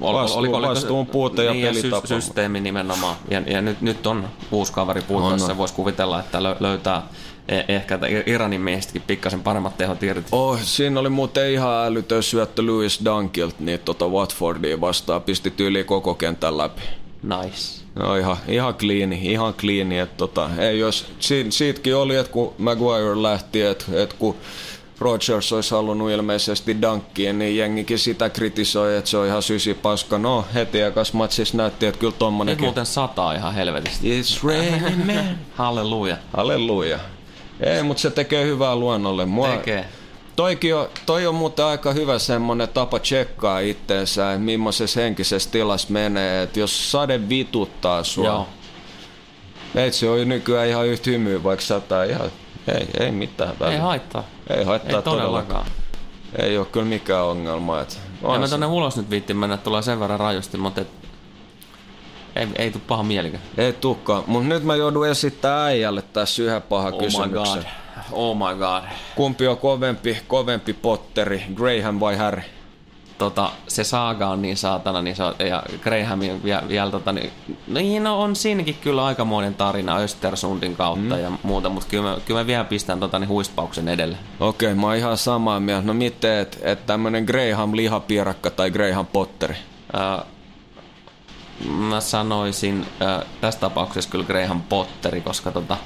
ol, 0.00 0.14
Vastuu- 0.14 0.62
vastuun 0.62 1.06
puute 1.06 1.44
ja 1.44 1.52
niin, 1.52 1.66
pelitapa. 1.66 2.06
sy- 2.06 2.14
systeemi 2.20 2.60
nimenomaan. 2.60 3.16
Ja, 3.30 3.42
ja 3.46 3.62
nyt, 3.62 3.80
nyt 3.80 4.06
on 4.06 4.28
uusi 4.50 4.72
kaveri 4.72 5.02
puutteessa. 5.02 5.52
On. 5.52 5.58
Voisi 5.58 5.74
kuvitella, 5.74 6.20
että 6.20 6.42
lö, 6.42 6.56
löytää 6.60 7.02
e- 7.48 7.64
ehkä 7.74 7.98
Iranin 8.26 8.60
miehistäkin 8.60 9.02
pikkasen 9.06 9.42
paremmat 9.42 9.76
tehot 9.78 10.02
irti. 10.02 10.28
Oh, 10.32 10.58
siinä 10.62 11.00
oli 11.00 11.08
muuten 11.08 11.50
ihan 11.50 11.86
älytön 11.86 12.22
syöttö 12.22 12.62
Louis 12.66 13.00
Dunkilt, 13.04 13.60
niin 13.60 13.80
tota 13.80 14.08
Watfordia 14.08 14.80
vastaan 14.80 15.22
pisti 15.22 15.54
yli 15.58 15.84
koko 15.84 16.14
kentän 16.14 16.58
läpi. 16.58 16.82
Nice. 17.22 17.82
No 17.94 18.16
ihan, 18.16 18.36
ihan 18.48 18.74
clean, 18.74 19.12
ihan 19.12 19.54
clean, 19.54 19.92
että 19.92 20.16
tota, 20.16 20.50
ei 20.58 20.78
jos, 20.78 21.06
si, 21.20 21.46
siitäkin 21.50 21.96
oli, 21.96 22.16
että 22.16 22.32
kun 22.32 22.54
Maguire 22.58 23.22
lähti, 23.22 23.62
että, 23.62 23.84
että 24.02 24.16
kun 24.18 24.36
Rodgers 24.98 25.52
olisi 25.52 25.70
halunnut 25.70 26.10
ilmeisesti 26.10 26.82
dankkiin, 26.82 27.38
niin 27.38 27.56
jengikin 27.56 27.98
sitä 27.98 28.30
kritisoi, 28.30 28.96
että 28.96 29.10
se 29.10 29.16
on 29.18 29.26
ihan 29.26 29.42
sysi 29.42 29.74
paska. 29.74 30.18
No, 30.18 30.44
heti 30.54 30.80
ekas 30.80 31.12
matsissa 31.12 31.56
näytti, 31.56 31.86
että 31.86 31.98
kyllä 31.98 32.10
Nyt 32.10 32.18
tommonenkin... 32.18 32.64
muuten 32.64 32.86
sataa 32.86 33.32
ihan 33.32 33.54
helvetisti. 33.54 34.22
It's 34.22 34.44
raining 34.46 35.06
man. 35.06 35.38
Halleluja. 35.54 36.16
Halleluja. 36.36 36.98
Ei, 37.60 37.82
mutta 37.82 38.00
se 38.00 38.10
tekee 38.10 38.44
hyvää 38.44 38.76
luonnolle. 38.76 39.26
Mua, 39.26 39.48
Tekee. 39.48 39.84
Toikin 40.36 40.74
on, 40.74 40.88
toi 41.06 41.26
on 41.26 41.34
muuten 41.34 41.64
aika 41.64 41.92
hyvä 41.92 42.18
semmonen 42.18 42.68
tapa 42.68 42.98
tsekkaa 42.98 43.58
itteensä, 43.60 44.32
että 44.32 44.44
millaisessa 44.44 45.00
henkisessä 45.00 45.50
tilassa 45.50 45.88
menee. 45.90 46.42
Että 46.42 46.60
jos 46.60 46.92
sade 46.92 47.28
vituttaa 47.28 48.04
sua, 48.04 48.26
Joo. 48.26 48.48
Meitsi 49.74 50.08
on 50.08 50.28
nykyään 50.28 50.68
ihan 50.68 50.86
yhtä 50.86 51.10
hymyä, 51.10 51.42
vaikka 51.42 51.64
sataa 51.64 52.04
ihan... 52.04 52.30
Ei, 52.78 52.86
ei 53.00 53.10
mitään 53.10 53.52
väliä. 53.60 53.74
Ei 53.74 53.80
haittaa. 53.80 54.24
ei 54.56 54.64
haittaa 54.64 54.96
Ei 54.98 55.02
todellakaan. 55.02 55.66
Ei 56.42 56.58
ole 56.58 56.66
kyllä 56.66 56.86
mikään 56.86 57.24
ongelma. 57.24 57.80
Et, 57.80 57.98
En 58.22 58.26
on 58.28 58.40
mä 58.40 58.46
se- 58.46 58.50
tonne 58.50 58.66
ulos 58.66 58.96
nyt 58.96 59.10
viitti 59.10 59.34
mennä, 59.34 59.56
tulee 59.56 59.82
sen 59.82 60.00
verran 60.00 60.20
rajusti, 60.20 60.56
mutta 60.56 60.80
et, 60.80 60.88
Ei, 62.36 62.46
ei 62.56 62.70
tule 62.70 62.82
paha 62.88 63.02
mielikö? 63.02 63.38
Ei 63.58 63.72
tukkaan, 63.72 64.24
mutta 64.26 64.48
nyt 64.48 64.64
mä 64.64 64.76
joudun 64.76 65.06
esittämään 65.08 65.60
äijälle 65.66 66.02
tässä 66.02 66.42
yhden 66.42 66.62
pahan 66.62 66.94
Oh 66.94 67.00
my 67.00 67.04
kysymyksen. 67.06 67.54
god. 67.62 67.64
Oh 68.12 68.36
my 68.36 68.58
god. 68.58 68.82
Kumpi 69.14 69.46
on 69.46 69.58
kovempi, 69.58 70.18
kovempi 70.26 70.72
Potteri, 70.72 71.44
Graham 71.54 72.00
vai 72.00 72.16
Harry? 72.16 72.42
Tota, 73.18 73.52
se 73.68 73.84
saaga 73.84 74.28
on 74.28 74.42
niin 74.42 74.56
saatana, 74.56 75.02
niin 75.02 75.16
se 75.16 75.22
on, 75.22 75.34
ja 75.38 75.62
Grahamin 75.82 76.42
vielä, 76.44 76.62
vielä 76.68 76.90
tota, 76.90 77.12
niin, 77.12 77.30
niin 77.66 78.04
no 78.04 78.22
on 78.22 78.36
siinäkin 78.36 78.76
kyllä 78.80 79.04
aikamoinen 79.04 79.54
tarina 79.54 79.96
Östersundin 79.96 80.76
kautta 80.76 81.14
mm. 81.14 81.20
ja 81.22 81.32
muuta, 81.42 81.68
mutta 81.68 81.88
kyllä 81.90 82.10
mä, 82.10 82.16
kyllä 82.24 82.40
mä 82.40 82.46
vielä 82.46 82.64
pistän 82.64 83.00
tota, 83.00 83.18
niin 83.18 83.28
huispauksen 83.28 83.88
edelle. 83.88 84.16
Okei, 84.40 84.74
mä 84.74 84.86
oon 84.86 84.96
ihan 84.96 85.18
samaa 85.18 85.60
mieltä. 85.60 85.86
No 85.86 85.94
miten, 85.94 86.38
että 86.38 86.56
et 86.62 86.86
tämmönen 86.86 87.24
Graham 87.24 87.76
lihapiirakka 87.76 88.50
tai 88.50 88.70
Graham 88.70 89.06
Potteri? 89.06 89.56
Ää, 89.92 90.24
mä 91.68 92.00
sanoisin 92.00 92.86
ää, 93.00 93.22
tässä 93.40 93.60
tapauksessa 93.60 94.10
kyllä 94.10 94.24
Graham 94.24 94.62
Potteri, 94.62 95.20
koska 95.20 95.52
tota, 95.52 95.76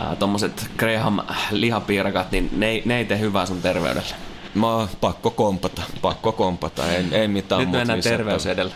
ää, 0.00 0.16
tommoset 0.16 0.70
Graham 0.76 1.18
lihapiirakat, 1.50 2.32
niin 2.32 2.50
ne, 2.52 2.82
ne 2.84 2.98
ei 2.98 3.04
tee 3.04 3.18
hyvää 3.18 3.46
sun 3.46 3.62
terveydelle. 3.62 4.14
Mä 4.54 4.66
oon 4.74 4.88
pakko 5.00 5.30
kompata, 5.30 5.82
pakko 6.02 6.32
kompata, 6.32 6.92
ei, 6.92 7.04
ei 7.12 7.28
mitään 7.28 7.60
Nyt 7.60 7.70
mennään 7.70 8.00
terveys 8.00 8.46
edellä. 8.46 8.72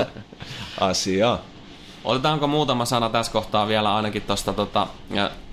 Asia. 0.80 1.38
Otetaanko 2.04 2.46
muutama 2.46 2.84
sana 2.84 3.08
tässä 3.08 3.32
kohtaa 3.32 3.68
vielä 3.68 3.94
ainakin 3.96 4.22
tuosta 4.22 4.52
tota, 4.52 4.86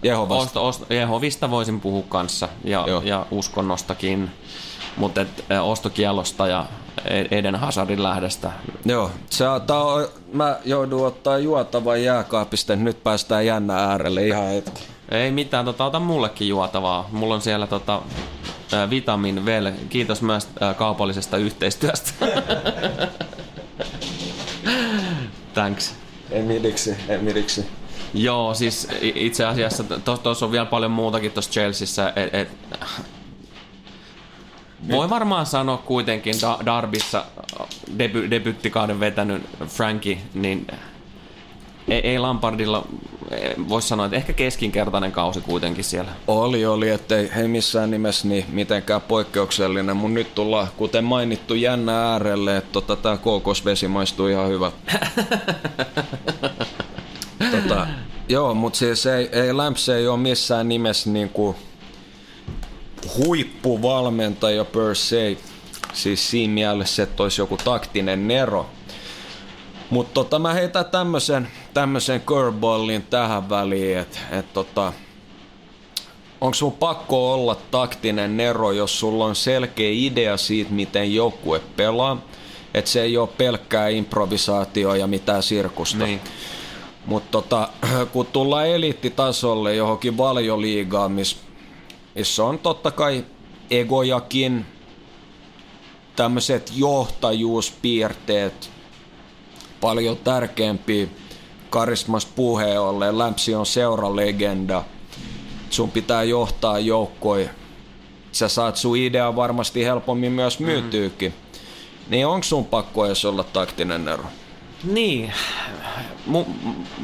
Jehovasta. 0.04 0.44
Osto, 0.44 0.68
osto, 0.68 0.94
Jehovista 0.94 1.52
voisin 1.52 1.82
puhua 1.82 2.04
kanssa 2.10 2.50
ja, 2.64 2.84
Joo. 2.88 3.02
ja 3.02 3.26
uskonnostakin, 3.32 4.32
mutta 4.98 5.22
et, 5.22 5.45
ostokielosta 5.61 6.48
ja 6.48 6.65
E- 7.06 7.38
Eden 7.38 7.56
Hazardin 7.56 8.03
lähdestä. 8.03 8.52
Joo, 8.86 9.11
se, 9.30 9.48
on, 9.48 9.61
mä 10.34 10.57
joudun 10.65 11.07
ottaa 11.07 11.38
juotavan 11.38 12.03
jääkaapista, 12.03 12.76
nyt 12.76 13.03
päästään 13.03 13.45
jännä 13.45 13.76
äärelle 13.76 14.28
ihan 14.28 14.48
hetki. 14.48 14.84
Ei 15.11 15.32
mitään, 15.32 15.65
tota, 15.65 15.86
ota 15.86 15.99
mullekin 15.99 16.48
juotavaa. 16.48 17.10
Mulla 17.11 17.36
on 17.36 17.41
siellä 17.41 17.68
tota, 17.68 18.02
Vitamin 18.90 19.45
Vel. 19.45 19.72
Kiitos 19.90 20.22
myös 20.22 20.48
ä, 20.61 20.74
kaupallisesta 20.74 21.38
yhteistyöstä. 21.38 22.11
Thanks. 25.53 25.95
Ei 26.32 26.41
midiksi, 26.41 26.95
ei 27.10 27.18
midiksi. 27.18 27.68
Joo, 28.14 28.53
siis 28.53 28.88
itse 29.02 29.45
asiassa 29.45 29.84
tuossa 30.24 30.45
on 30.45 30.52
vielä 30.52 30.65
paljon 30.65 30.91
muutakin 30.91 31.32
tuossa 31.32 31.52
Chelseassa. 31.52 32.14
Et, 32.15 32.36
et, 32.36 32.49
voi 34.91 35.10
varmaan 35.10 35.45
sanoa 35.45 35.78
kuitenkin 35.78 36.36
da- 36.36 36.66
Darbissa 36.66 37.26
deby, 37.99 38.32
debyttikauden 38.32 38.99
vetänyt 38.99 39.44
Frankie, 39.68 40.18
niin 40.34 40.68
ei, 41.88 41.99
ei 41.99 42.20
Lampardilla, 42.20 42.88
voisi 43.70 43.88
sanoa, 43.88 44.06
että 44.06 44.18
ehkä 44.18 44.34
keskinkertainen 44.34 45.12
kausi 45.12 45.41
kuitenkin 45.41 45.84
siellä. 45.84 46.12
Oli, 46.28 46.66
oli, 46.66 46.90
ettei 46.90 47.32
ei 47.36 47.48
missään 47.48 47.91
nimessä 47.91 48.28
niin 48.28 48.45
mitenkään 48.49 49.02
poikkeuksellinen, 49.02 49.98
mutta 49.98 50.14
nyt 50.14 50.36
tullaan, 50.36 50.68
kuten 50.78 51.04
mainittu, 51.04 51.54
jännä 51.54 52.12
äärelle, 52.12 52.58
että 52.58 52.72
tota, 52.72 52.95
tää 52.95 53.18
kookosvesi 53.18 53.88
maistuu 53.88 54.28
ihan 54.28 54.49
hyvä. 54.49 54.72
tota, 57.52 57.88
joo, 58.30 58.54
mutta 58.54 58.80
siis 58.80 59.06
ei, 59.06 59.30
ei 59.32 59.52
ei 59.98 60.08
ole 60.08 60.18
missään 60.18 60.70
nimessä 60.70 61.10
niinku 61.10 61.56
huippuvalmentaja 63.18 64.66
per 64.66 64.96
se, 64.96 65.38
siis 65.94 66.30
siinä 66.30 66.54
mielessä, 66.54 67.04
että 67.04 67.24
olisi 67.24 67.42
joku 67.42 67.58
taktinen 67.58 68.28
nero. 68.28 68.66
Mutta 69.90 70.14
tota, 70.14 70.40
mä 70.40 70.54
heitän 70.54 70.86
tämmöisen 70.86 71.48
tämmösen 71.74 72.22
curveballin 72.22 73.04
tähän 73.04 73.50
väliin, 73.50 73.98
että 73.98 74.20
et 74.32 74.54
tota, 74.54 74.94
onko 76.42 76.54
sun 76.54 76.74
pakko 76.74 77.34
olla 77.34 77.56
taktinen 77.72 78.38
nero, 78.38 78.72
jos 78.72 79.00
sulla 79.00 79.26
on 79.26 79.36
selkeä 79.36 79.90
idea 79.92 80.38
siitä, 80.38 80.72
miten 80.72 81.16
joukkue 81.16 81.62
pelaa, 81.76 82.22
että 82.74 82.92
se 82.92 83.02
ei 83.02 83.18
ole 83.18 83.30
pelkkää 83.38 83.88
improvisaatio 83.88 84.96
ja 84.96 85.08
mitään 85.08 85.44
sirkusta. 85.44 86.06
Niin. 86.06 86.22
Mutta 87.06 87.32
tota, 87.32 87.70
kun 88.14 88.26
tullaan 88.26 88.68
eliittitasolle 88.68 89.76
johonkin 89.76 90.18
valioliigaan, 90.18 91.12
missä 91.12 91.38
miss 92.18 92.39
on 92.39 92.60
totta 92.60 92.91
kai 92.91 93.26
egojakin, 93.72 94.65
tämmöiset 96.15 96.72
johtajuuspiirteet 96.76 98.72
paljon 99.81 100.18
tärkeämpiä 100.18 101.07
karismas 101.69 102.26
puheen. 102.26 102.77
Lämpsi 103.11 103.56
on 103.56 103.65
seuralegenda. 103.65 104.84
Sun 105.69 105.91
pitää 105.91 106.23
johtaa 106.23 106.80
joukkoja. 106.80 107.49
Sä 108.31 108.48
saat 108.48 108.76
sun 108.76 108.98
idea 108.98 109.35
varmasti 109.35 109.85
helpommin 109.85 110.31
myös 110.31 110.60
myytyykin. 110.60 111.34
Niin 112.10 112.27
onko 112.27 112.44
sun 112.44 112.65
pakko 112.65 113.06
edes 113.06 113.26
olla 113.26 113.44
taktinen 113.44 114.07
ero? 114.07 114.23
Niin, 114.84 115.34
mun, 116.26 116.45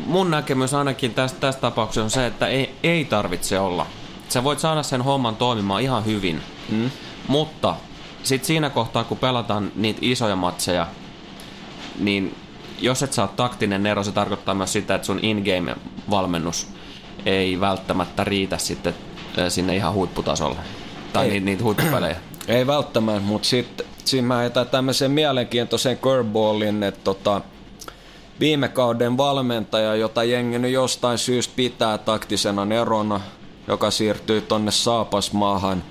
mun 0.05 0.31
näkemys 0.31 0.73
ainakin 0.73 1.13
tästä, 1.13 1.39
tästä 1.39 1.61
tapauksessa 1.61 2.03
on 2.03 2.09
se, 2.09 2.25
että 2.25 2.47
ei, 2.47 2.75
ei 2.83 3.05
tarvitse 3.05 3.59
olla. 3.59 3.85
Sä 4.33 4.43
voit 4.43 4.59
saada 4.59 4.83
sen 4.83 5.01
homman 5.01 5.35
toimimaan 5.35 5.81
ihan 5.81 6.05
hyvin, 6.05 6.41
mm. 6.69 6.91
mutta 7.27 7.75
sitten 8.23 8.47
siinä 8.47 8.69
kohtaa, 8.69 9.03
kun 9.03 9.17
pelataan 9.17 9.71
niitä 9.75 9.99
isoja 10.01 10.35
matseja, 10.35 10.87
niin 11.99 12.35
jos 12.79 13.03
et 13.03 13.13
saa 13.13 13.27
taktinen 13.27 13.85
ero, 13.85 14.03
se 14.03 14.11
tarkoittaa 14.11 14.55
myös 14.55 14.73
sitä, 14.73 14.95
että 14.95 15.05
sun 15.05 15.19
in-game-valmennus 15.21 16.67
ei 17.25 17.59
välttämättä 17.59 18.23
riitä 18.23 18.57
sitten 18.57 18.95
äh, 19.39 19.45
sinne 19.49 19.75
ihan 19.75 19.93
huipputasolle. 19.93 20.59
Tai 21.13 21.25
Ei. 21.25 21.31
niitä, 21.31 21.45
niitä 21.45 21.63
huippupelejä. 21.63 22.15
Ei 22.47 22.67
välttämättä, 22.67 23.21
mutta 23.21 23.47
sitten 23.47 23.85
siinä 24.05 24.27
mä 24.27 24.37
heitän 24.37 24.67
tämmöisen 24.67 25.11
mielenkiintoisen 25.11 25.97
curveballin, 25.97 26.83
että 26.83 27.01
tota, 27.03 27.41
viime 28.39 28.67
kauden 28.67 29.17
valmentaja, 29.17 29.95
jota 29.95 30.23
jengi 30.23 30.59
nyt 30.59 30.71
jostain 30.71 31.17
syystä 31.17 31.53
pitää 31.55 31.97
taktisena 31.97 32.65
nerona, 32.65 33.21
joka 33.67 33.91
siirtyy 33.91 34.41
tonne 34.41 34.71
Saapasmaahan, 34.71 35.83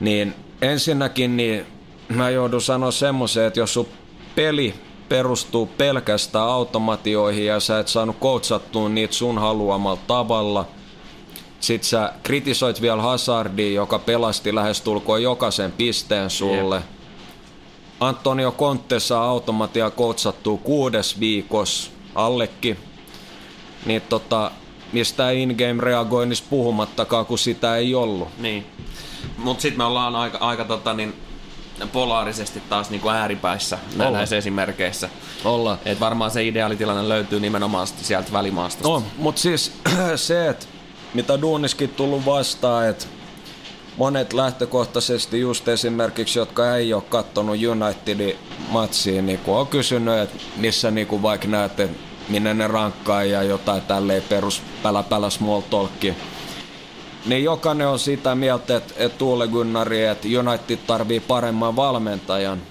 niin 0.00 0.34
ensinnäkin 0.62 1.36
niin 1.36 1.66
mä 2.08 2.30
joudun 2.30 2.62
sanoa 2.62 2.90
semmoisen, 2.90 3.44
että 3.44 3.60
jos 3.60 3.74
sun 3.74 3.88
peli 4.34 4.74
perustuu 5.08 5.66
pelkästään 5.66 6.48
automatioihin 6.48 7.46
ja 7.46 7.60
sä 7.60 7.78
et 7.78 7.88
saanut 7.88 8.16
coachattua 8.20 8.88
niitä 8.88 9.14
sun 9.14 9.38
haluamalla 9.38 10.00
tavalla, 10.06 10.66
sit 11.60 11.84
sä 11.84 12.12
kritisoit 12.22 12.80
vielä 12.80 13.02
Hazardia, 13.02 13.72
joka 13.72 13.98
pelasti 13.98 14.54
lähestulkoon 14.54 15.22
jokaisen 15.22 15.72
pisteen 15.72 16.30
sulle. 16.30 16.76
Jep. 16.76 16.84
Antonio 18.00 18.52
Conte 18.52 19.00
saa 19.00 19.24
automatia 19.24 19.90
coachattua 19.90 20.58
kuudes 20.58 21.20
viikossa 21.20 21.90
allekin. 22.14 22.76
Niin 23.86 24.02
tota, 24.08 24.50
mistä 24.92 25.30
in-game 25.30 25.82
reagoinnissa 25.82 26.44
puhumattakaan, 26.50 27.26
kun 27.26 27.38
sitä 27.38 27.76
ei 27.76 27.94
ollut. 27.94 28.28
Niin. 28.38 28.66
Mut 29.36 29.60
sit 29.60 29.76
me 29.76 29.84
ollaan 29.84 30.16
aika, 30.16 30.38
aika 30.38 30.64
tota 30.64 30.94
niin, 30.94 31.14
polaarisesti 31.92 32.62
taas 32.68 32.90
niinku 32.90 33.08
ääripäissä 33.08 33.76
nä- 33.76 34.04
Ollaan. 34.04 34.12
näissä 34.12 34.36
esimerkkeissä. 34.36 35.08
Olla. 35.44 35.78
Et 35.84 36.00
varmaan 36.00 36.30
se 36.30 36.44
ideaalitilanne 36.46 37.08
löytyy 37.08 37.40
nimenomaan 37.40 37.86
sieltä 37.86 38.32
välimaastosta. 38.32 38.88
No, 38.88 39.02
mutta 39.18 39.40
siis 39.40 39.72
se, 40.16 40.48
että 40.48 40.66
mitä 41.14 41.40
duuniskin 41.40 41.88
tullut 41.90 42.26
vastaan, 42.26 42.88
että 42.88 43.06
monet 43.96 44.32
lähtökohtaisesti 44.32 45.40
just 45.40 45.68
esimerkiksi, 45.68 46.38
jotka 46.38 46.76
ei 46.76 46.94
ole 46.94 47.02
kattonut 47.08 47.56
Unitedin 47.70 48.36
matsia, 48.70 49.22
niin 49.22 49.40
on 49.46 49.66
kysynyt, 49.66 50.18
että 50.18 50.36
missä 50.56 50.90
niin 50.90 51.06
kuin 51.06 51.22
vaikka 51.22 51.48
näette, 51.48 51.88
minne 52.28 52.54
ne 52.54 52.68
rankkaa 52.68 53.24
ja 53.24 53.42
jotain 53.42 53.82
tälleen 53.82 54.22
perus 54.22 54.62
pälä 54.82 55.02
pälä 55.02 55.30
small 55.30 55.60
talkia. 55.60 56.14
Niin 57.26 57.44
jokainen 57.44 57.88
on 57.88 57.98
sitä 57.98 58.34
mieltä, 58.34 58.76
että, 58.76 58.94
että 58.96 59.18
Tuule 59.18 59.48
Gunnari, 59.48 60.04
että 60.04 60.28
United 60.40 60.78
tarvii 60.86 61.20
paremman 61.20 61.76
valmentajan. 61.76 62.62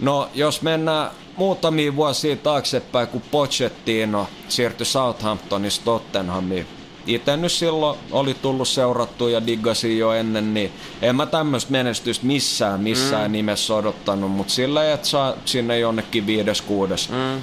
No, 0.00 0.28
jos 0.34 0.62
mennään 0.62 1.10
muutamia 1.36 1.96
vuosia 1.96 2.36
taaksepäin, 2.36 3.08
kun 3.08 3.22
Pochettino 3.30 4.28
siirtyi 4.48 4.86
Southamptonista 4.86 5.84
Tottenhamiin. 5.84 6.66
Itse 7.06 7.36
nyt 7.36 7.52
silloin 7.52 7.98
oli 8.10 8.34
tullut 8.34 8.68
seurattua 8.68 9.30
ja 9.30 9.46
diggasin 9.46 9.98
jo 9.98 10.12
ennen, 10.12 10.54
niin 10.54 10.72
en 11.02 11.16
mä 11.16 11.26
tämmöistä 11.26 11.72
menestystä 11.72 12.26
missään, 12.26 12.80
missään 12.80 13.30
mm. 13.30 13.32
nimessä 13.32 13.74
odottanut, 13.74 14.30
mutta 14.30 14.52
sillä 14.52 14.92
että 14.92 15.08
saa 15.08 15.34
sinne 15.44 15.78
jonnekin 15.78 16.26
viides, 16.26 16.62
kuudes. 16.62 17.08
Mm. 17.08 17.42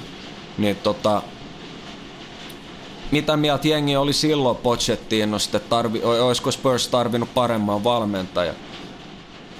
Niin 0.58 0.76
tota, 0.76 1.22
mitä 3.10 3.36
mieltä 3.36 3.68
jengi 3.68 3.96
oli 3.96 4.12
silloin 4.12 4.56
Pochettinosta, 4.56 5.56
että 5.56 5.68
tarvi, 5.68 6.02
olisiko 6.02 6.50
Spurs 6.50 6.88
tarvinnut 6.88 7.34
paremman 7.34 7.84
valmentajan? 7.84 8.54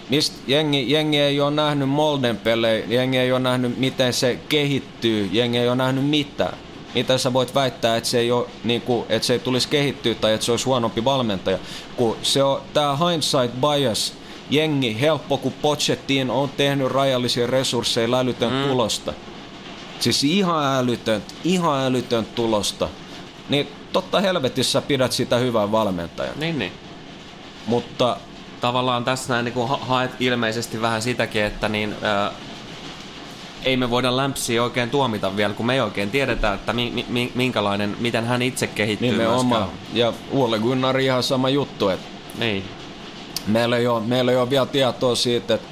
mistä 0.09 0.37
jengi, 0.47 0.91
jengi 0.91 1.19
ei 1.19 1.41
ole 1.41 1.51
nähnyt 1.51 1.89
Molden 1.89 2.37
pelejä, 2.37 2.85
jengi 2.89 3.19
ei 3.19 3.33
ole 3.33 3.41
nähnyt 3.41 3.79
miten 3.79 4.13
se 4.13 4.39
kehittyy, 4.49 5.29
jengi 5.33 5.59
ei 5.59 5.69
ole 5.69 5.77
nähnyt 5.77 6.07
mitään. 6.07 6.59
Miten 6.95 7.19
sä 7.19 7.33
voit 7.33 7.55
väittää, 7.55 7.97
että 7.97 8.09
se 8.09 8.19
ei, 8.19 8.33
ole, 8.33 8.47
niin 8.65 8.81
kuin, 8.81 9.07
että 9.09 9.27
se 9.27 9.33
ei 9.33 9.39
tulisi 9.39 9.69
kehittyä 9.69 10.15
tai 10.15 10.33
että 10.33 10.47
se 10.47 10.51
olisi 10.51 10.65
huonompi 10.65 11.05
valmentaja, 11.05 11.59
kun 11.97 12.17
se 12.23 12.43
on 12.43 12.61
tämä 12.75 12.97
hindsight 12.97 13.61
bias, 13.61 14.13
jengi 14.51 15.01
helppo, 15.01 15.39
kun 15.39 15.53
Pochettiin 15.63 16.31
on 16.31 16.49
tehnyt 16.57 16.89
rajallisia 16.89 17.47
resursseja 17.47 18.19
älytön 18.19 18.53
mm. 18.53 18.69
tulosta. 18.69 19.13
Siis 20.01 20.25
ihan 20.25 20.77
älytön, 20.77 21.23
ihan 21.45 21.81
älytön 21.85 22.27
tulosta. 22.35 22.89
Niin 23.49 23.69
totta 23.93 24.21
helvetissä 24.21 24.81
pidät 24.83 25.13
sitä 25.13 25.37
hyvää 25.37 25.73
valmentajaa. 25.73 26.35
Niin, 26.37 26.59
niin. 26.59 26.73
Mutta 27.67 28.17
Tavallaan 28.61 29.05
tässä 29.05 29.33
näin 29.33 29.45
niin 29.45 29.69
haet 29.81 30.11
ilmeisesti 30.21 30.81
vähän 30.83 31.03
sitäkin, 31.03 31.43
että 31.43 31.69
niin, 31.69 31.95
ää, 32.03 32.33
ei 33.65 33.77
me 33.77 33.91
voida 33.91 34.17
lämpsiä 34.17 34.63
oikein 34.63 34.91
tuomita 34.91 35.37
vielä, 35.37 35.55
kun 35.55 35.67
me 35.67 35.75
ei 35.75 35.81
oikein 35.81 36.11
tiedetä, 36.11 36.53
että 36.53 36.73
mi, 36.73 37.05
mi, 37.09 37.33
minkälainen, 37.35 37.97
miten 38.01 38.25
hän 38.27 38.43
itse 38.43 38.67
kehittyy 38.67 39.11
nimenomaan. 39.11 39.47
myöskään. 39.47 39.71
Ja 39.95 40.13
Ole 40.33 40.59
Gunnar 40.59 40.99
ihan 40.99 41.23
sama 41.23 41.49
juttu, 41.49 41.89
että 41.89 42.07
Niin. 42.39 42.65
meillä 43.47 43.77
ei, 43.77 43.87
ole, 43.87 44.01
meillä 44.01 44.33
ei 44.33 44.39
ole 44.39 44.51
vielä 44.51 44.67
tietoa 44.67 45.15
siitä, 45.15 45.55
että 45.55 45.69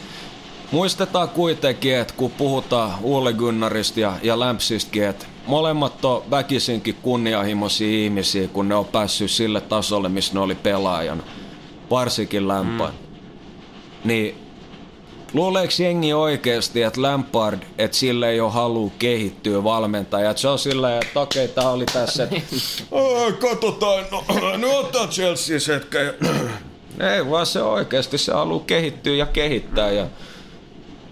muistetaan 0.74 1.28
kuitenkin, 1.28 1.96
että 1.96 2.14
kun 2.16 2.30
puhutaan 2.30 2.94
Ole 3.02 3.32
Gunnarista 3.32 4.00
ja, 4.00 4.12
ja 4.22 4.40
Lämpsistäkin, 4.40 5.04
että 5.04 5.26
molemmat 5.46 6.04
on 6.04 6.22
väkisinkin 6.30 6.94
kunnianhimoisia 7.02 8.04
ihmisiä, 8.04 8.48
kun 8.48 8.68
ne 8.68 8.74
on 8.74 8.84
päässyt 8.86 9.30
sille 9.30 9.60
tasolle, 9.60 10.08
missä 10.08 10.34
ne 10.34 10.40
oli 10.40 10.54
pelaajana. 10.54 11.22
Varsinkin 11.90 12.48
Lampard. 12.48 12.92
Mm. 12.92 14.08
Niin 14.08 14.34
Luuleeko 15.34 15.72
jengi 15.82 16.12
oikeasti, 16.12 16.82
että 16.82 17.02
Lampard, 17.02 17.58
että 17.78 17.96
sille 17.96 18.30
ei 18.30 18.40
ole 18.40 18.50
halu 18.52 18.92
kehittyä 18.98 19.64
valmentaja? 19.64 20.30
Että 20.30 20.40
se 20.40 20.48
on 20.48 20.58
silleen, 20.58 21.02
että 21.06 21.20
okei, 21.20 21.48
tää 21.48 21.70
oli 21.70 21.86
tässä. 21.86 22.22
että, 22.22 22.36
"Aa, 22.92 23.32
Katsotaan, 23.32 24.04
no, 24.10 24.24
no 24.56 24.78
ottaa 24.78 25.06
Chelsea 25.06 25.58
hetkä. 25.74 25.98
Ei 27.14 27.30
vaan 27.30 27.46
se 27.46 27.62
oikeasti, 27.62 28.18
se 28.18 28.32
haluaa 28.32 28.64
kehittyä 28.66 29.14
ja 29.14 29.26
kehittää. 29.26 29.90
Ja, 29.90 30.06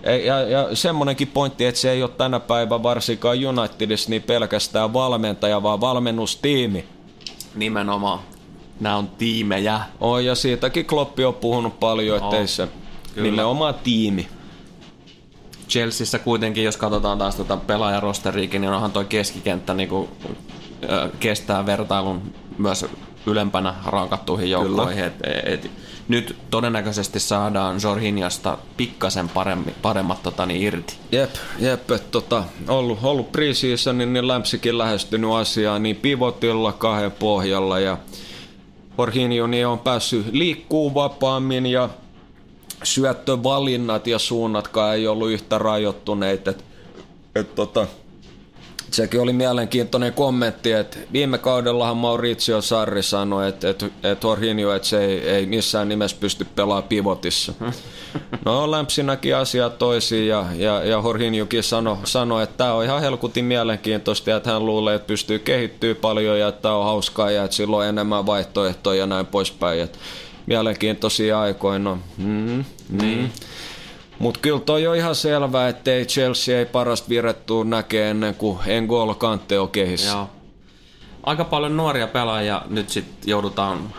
ja, 0.02 0.40
ja, 0.40 0.76
semmonenkin 0.76 1.28
pointti, 1.28 1.64
että 1.64 1.80
se 1.80 1.90
ei 1.90 2.02
ole 2.02 2.10
tänä 2.10 2.40
päivänä 2.40 2.82
varsinkaan 2.82 3.38
Unitedissa 3.46 4.10
niin 4.10 4.22
pelkästään 4.22 4.92
valmentaja, 4.92 5.62
vaan 5.62 5.80
valmennustiimi. 5.80 6.84
Nimenomaan. 7.54 8.18
Nämä 8.80 8.96
on 8.96 9.08
tiimejä. 9.08 9.80
On, 10.00 10.24
ja 10.24 10.34
siitäkin 10.34 10.86
Kloppi 10.86 11.24
on 11.24 11.34
puhunut 11.34 11.80
paljon, 11.80 12.18
Joo, 12.18 12.30
ettei 12.30 12.46
se 12.46 12.68
kyllä. 13.14 13.30
nimenomaan 13.30 13.74
tiimi. 13.74 14.28
Chelseassa 15.68 16.18
kuitenkin, 16.18 16.64
jos 16.64 16.76
katsotaan 16.76 17.18
taas 17.18 17.36
tuota 17.36 17.56
pelaajarosteriikin, 17.56 18.60
niin 18.60 18.72
onhan 18.72 18.92
toi 18.92 19.04
keskikenttä 19.04 19.74
niin 19.74 19.88
kuin, 19.88 20.08
kestää 21.20 21.66
vertailun 21.66 22.34
myös 22.58 22.86
ylempänä 23.26 23.74
rankattuihin 23.86 24.50
joukkoihin. 24.50 25.04
Et, 25.04 25.14
et, 25.44 25.70
nyt 26.08 26.36
todennäköisesti 26.50 27.20
saadaan 27.20 27.80
Jorginhasta 27.82 28.58
pikkasen 28.76 29.28
paremmi, 29.28 29.74
paremmat 29.82 30.22
tota, 30.22 30.46
niin 30.46 30.62
irti. 30.62 30.94
Jep, 31.12 31.30
jep, 31.58 31.90
että 31.90 32.10
tota, 32.10 32.44
ollut, 32.68 32.98
ollut 33.02 33.32
preseasonin, 33.32 34.12
niin 34.12 34.28
Lämpsikin 34.28 34.78
lähestynyt 34.78 35.30
asiaa 35.30 35.78
niin 35.78 35.96
pivotilla 35.96 36.72
kahden 36.72 37.12
pohjalla 37.12 37.80
ja 37.80 37.98
Jorginho 38.98 39.46
niin 39.46 39.66
on 39.66 39.78
päässyt 39.78 40.26
liikkuu 40.32 40.94
vapaammin 40.94 41.66
ja 41.66 41.88
syöttövalinnat 42.82 44.06
ja 44.06 44.18
suunnatkaan 44.18 44.94
ei 44.94 45.06
ollut 45.06 45.30
yhtä 45.30 45.58
rajoittuneet. 45.58 46.48
Et, 46.48 46.64
et 47.34 47.54
tota, 47.54 47.86
sekin 48.94 49.20
oli 49.20 49.32
mielenkiintoinen 49.32 50.12
kommentti, 50.12 50.72
että 50.72 50.98
viime 51.12 51.38
kaudellahan 51.38 51.96
Maurizio 51.96 52.60
Sarri 52.60 53.02
sanoi, 53.02 53.48
että, 53.48 53.70
että, 53.70 53.86
että 54.02 54.26
Jorginho, 54.26 54.72
että 54.72 54.88
se 54.88 55.04
ei, 55.04 55.28
ei 55.28 55.46
missään 55.46 55.88
nimessä 55.88 56.16
pysty 56.20 56.44
pelaamaan 56.44 56.88
pivotissa. 56.88 57.52
No 58.44 58.70
Lämpsi 58.70 59.02
näki 59.02 59.34
asiaa 59.34 59.70
toisiin 59.70 60.28
ja, 60.28 60.46
ja, 60.56 60.84
ja 60.84 61.02
Jorginhokin 61.04 61.62
sanoi, 61.62 61.96
sano, 62.04 62.40
että 62.40 62.56
tämä 62.56 62.74
on 62.74 62.84
ihan 62.84 63.00
helkutin 63.00 63.44
mielenkiintoista 63.44 64.30
ja 64.30 64.36
että 64.36 64.50
hän 64.52 64.66
luulee, 64.66 64.94
että 64.94 65.06
pystyy 65.06 65.38
kehittyä 65.38 65.94
paljon 65.94 66.38
ja 66.38 66.48
että 66.48 66.62
tämä 66.62 66.74
on 66.74 66.84
hauskaa 66.84 67.30
ja 67.30 67.44
että 67.44 67.56
sillä 67.56 67.76
on 67.76 67.86
enemmän 67.86 68.26
vaihtoehtoja 68.26 69.00
ja 69.00 69.06
näin 69.06 69.26
poispäin. 69.26 69.80
Että 69.80 69.98
mielenkiintoisia 70.46 71.40
aikoja. 71.40 71.78
No, 71.78 71.98
mm, 72.18 72.64
mm. 72.88 73.30
Mutta 74.22 74.40
kyllä 74.40 74.60
toi 74.60 74.86
on 74.86 74.96
ihan 74.96 75.14
selvää, 75.14 75.68
että 75.68 75.90
Chelsea 75.90 76.58
ei 76.58 76.66
parasta 76.66 77.08
virettua 77.08 77.64
näkee 77.64 78.10
ennen 78.10 78.34
kuin 78.34 78.58
Engolo 78.66 79.14
Kante 79.14 79.58
on 79.58 79.68
kehissä. 79.68 80.08
Joo. 80.08 80.30
Aika 81.22 81.44
paljon 81.44 81.76
nuoria 81.76 82.06
pelaajia 82.06 82.62
nyt 82.68 82.88
sitten 82.88 83.30
joudutaan 83.30 83.94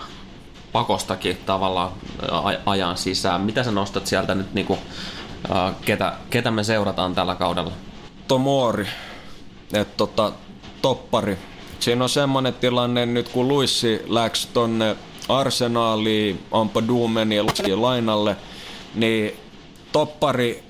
pakostakin 0.72 1.38
tavallaan 1.46 1.92
aj- 2.22 2.60
ajan 2.66 2.98
sisään. 2.98 3.42
Mitä 3.42 3.64
sä 3.64 3.72
nostat 3.72 4.08
sieltä 4.08 4.36
nyt, 4.36 4.54
niinku, 4.54 4.78
ketä, 5.86 6.14
ketä 6.30 6.52
me 6.52 6.64
seurataan 6.64 7.16
tällä 7.16 7.36
kaudella? 7.36 7.72
Tomori, 8.28 8.88
että 9.74 9.98
tota, 9.98 10.32
toppari. 10.82 11.38
Siinä 11.80 12.04
on 12.04 12.10
semmoinen 12.10 12.54
tilanne 12.54 13.06
nyt, 13.06 13.30
kun 13.30 13.48
Luissi 13.48 14.02
läks 14.08 14.46
tonne 14.46 14.96
Arsenaaliin, 15.30 16.46
onpa 16.52 16.88
Duumeni 16.88 17.36
lainalle, 17.76 18.36
niin 18.96 19.44
toppari 19.94 20.64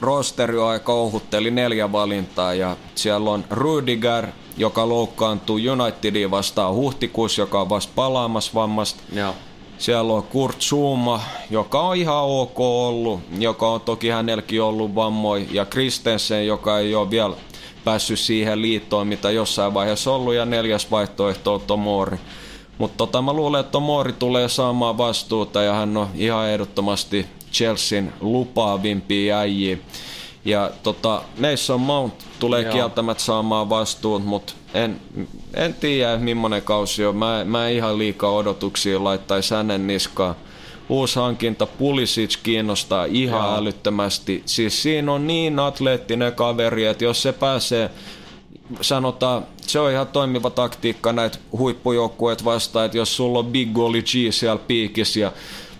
rosteri 0.00 0.58
on 0.58 0.68
aika 0.68 0.92
ohutteli 0.92 1.50
neljä 1.50 1.92
valintaa 1.92 2.54
ja 2.54 2.76
siellä 2.94 3.30
on 3.30 3.44
Rudiger, 3.50 4.26
joka 4.56 4.88
loukkaantui 4.88 5.68
Unitediin 5.68 6.30
vastaan 6.30 6.74
huhtikuussa, 6.74 7.42
joka 7.42 7.60
on 7.60 7.68
vasta 7.68 7.92
palaamassa 7.94 8.50
vammasta. 8.54 9.02
Joo. 9.12 9.34
Siellä 9.78 10.12
on 10.12 10.22
Kurt 10.22 10.60
Zuma, 10.60 11.20
joka 11.50 11.80
on 11.80 11.96
ihan 11.96 12.22
ok 12.24 12.60
ollut, 12.60 13.20
joka 13.38 13.68
on 13.68 13.80
toki 13.80 14.08
hänelläkin 14.08 14.62
ollut 14.62 14.94
vammoi, 14.94 15.46
ja 15.50 15.64
Kristensen, 15.64 16.46
joka 16.46 16.78
ei 16.78 16.94
ole 16.94 17.10
vielä 17.10 17.36
päässyt 17.84 18.18
siihen 18.18 18.62
liittoon, 18.62 19.06
mitä 19.06 19.30
jossain 19.30 19.74
vaiheessa 19.74 20.12
ollut, 20.12 20.34
ja 20.34 20.44
neljäs 20.44 20.90
vaihtoehto 20.90 21.54
on 21.54 21.60
Tomori. 21.60 22.18
Mutta 22.78 22.96
tota, 22.96 23.22
mä 23.22 23.32
luulen, 23.32 23.60
että 23.60 23.72
Tomori 23.72 24.12
tulee 24.12 24.48
saamaan 24.48 24.98
vastuuta, 24.98 25.62
ja 25.62 25.72
hän 25.72 25.96
on 25.96 26.08
ihan 26.14 26.48
ehdottomasti 26.48 27.26
Chelsean 27.52 28.12
lupaavimpia 28.20 29.38
äijiä. 29.38 29.78
Ja 30.44 30.70
tota, 30.82 31.22
Mason 31.38 31.80
Mount 31.80 32.14
tulee 32.38 32.62
Joo. 32.62 32.72
kieltämättä 32.72 33.22
saamaan 33.22 33.68
vastuun, 33.68 34.22
mutta 34.22 34.52
en, 34.74 35.00
en 35.54 35.74
tiedä, 35.74 36.16
millainen 36.16 36.62
kausi 36.62 37.04
on. 37.04 37.16
Mä, 37.16 37.44
mä 37.44 37.68
en 37.68 37.74
ihan 37.74 37.98
liikaa 37.98 38.30
odotuksia 38.32 39.04
laittaisi 39.04 39.54
hänen 39.54 39.86
niskaan. 39.86 40.34
Uusi 40.88 41.18
hankinta 41.18 41.66
Pulisic 41.66 42.38
kiinnostaa 42.42 43.04
ihan 43.04 43.48
Joo. 43.48 43.56
älyttömästi. 43.56 44.42
Siis 44.46 44.82
siinä 44.82 45.12
on 45.12 45.26
niin 45.26 45.58
atleettinen 45.58 46.32
kaveri, 46.32 46.86
että 46.86 47.04
jos 47.04 47.22
se 47.22 47.32
pääsee 47.32 47.90
sanotaan, 48.80 49.46
se 49.60 49.80
on 49.80 49.92
ihan 49.92 50.06
toimiva 50.06 50.50
taktiikka 50.50 51.12
näitä 51.12 51.38
huippujoukkueet 51.58 52.44
vastaan, 52.44 52.86
että 52.86 52.98
jos 52.98 53.16
sulla 53.16 53.38
on 53.38 53.46
Big 53.46 53.72
Goli 53.72 54.02
G 54.02 54.06
siellä 54.30 54.62
piikissä 54.66 55.20
ja 55.20 55.32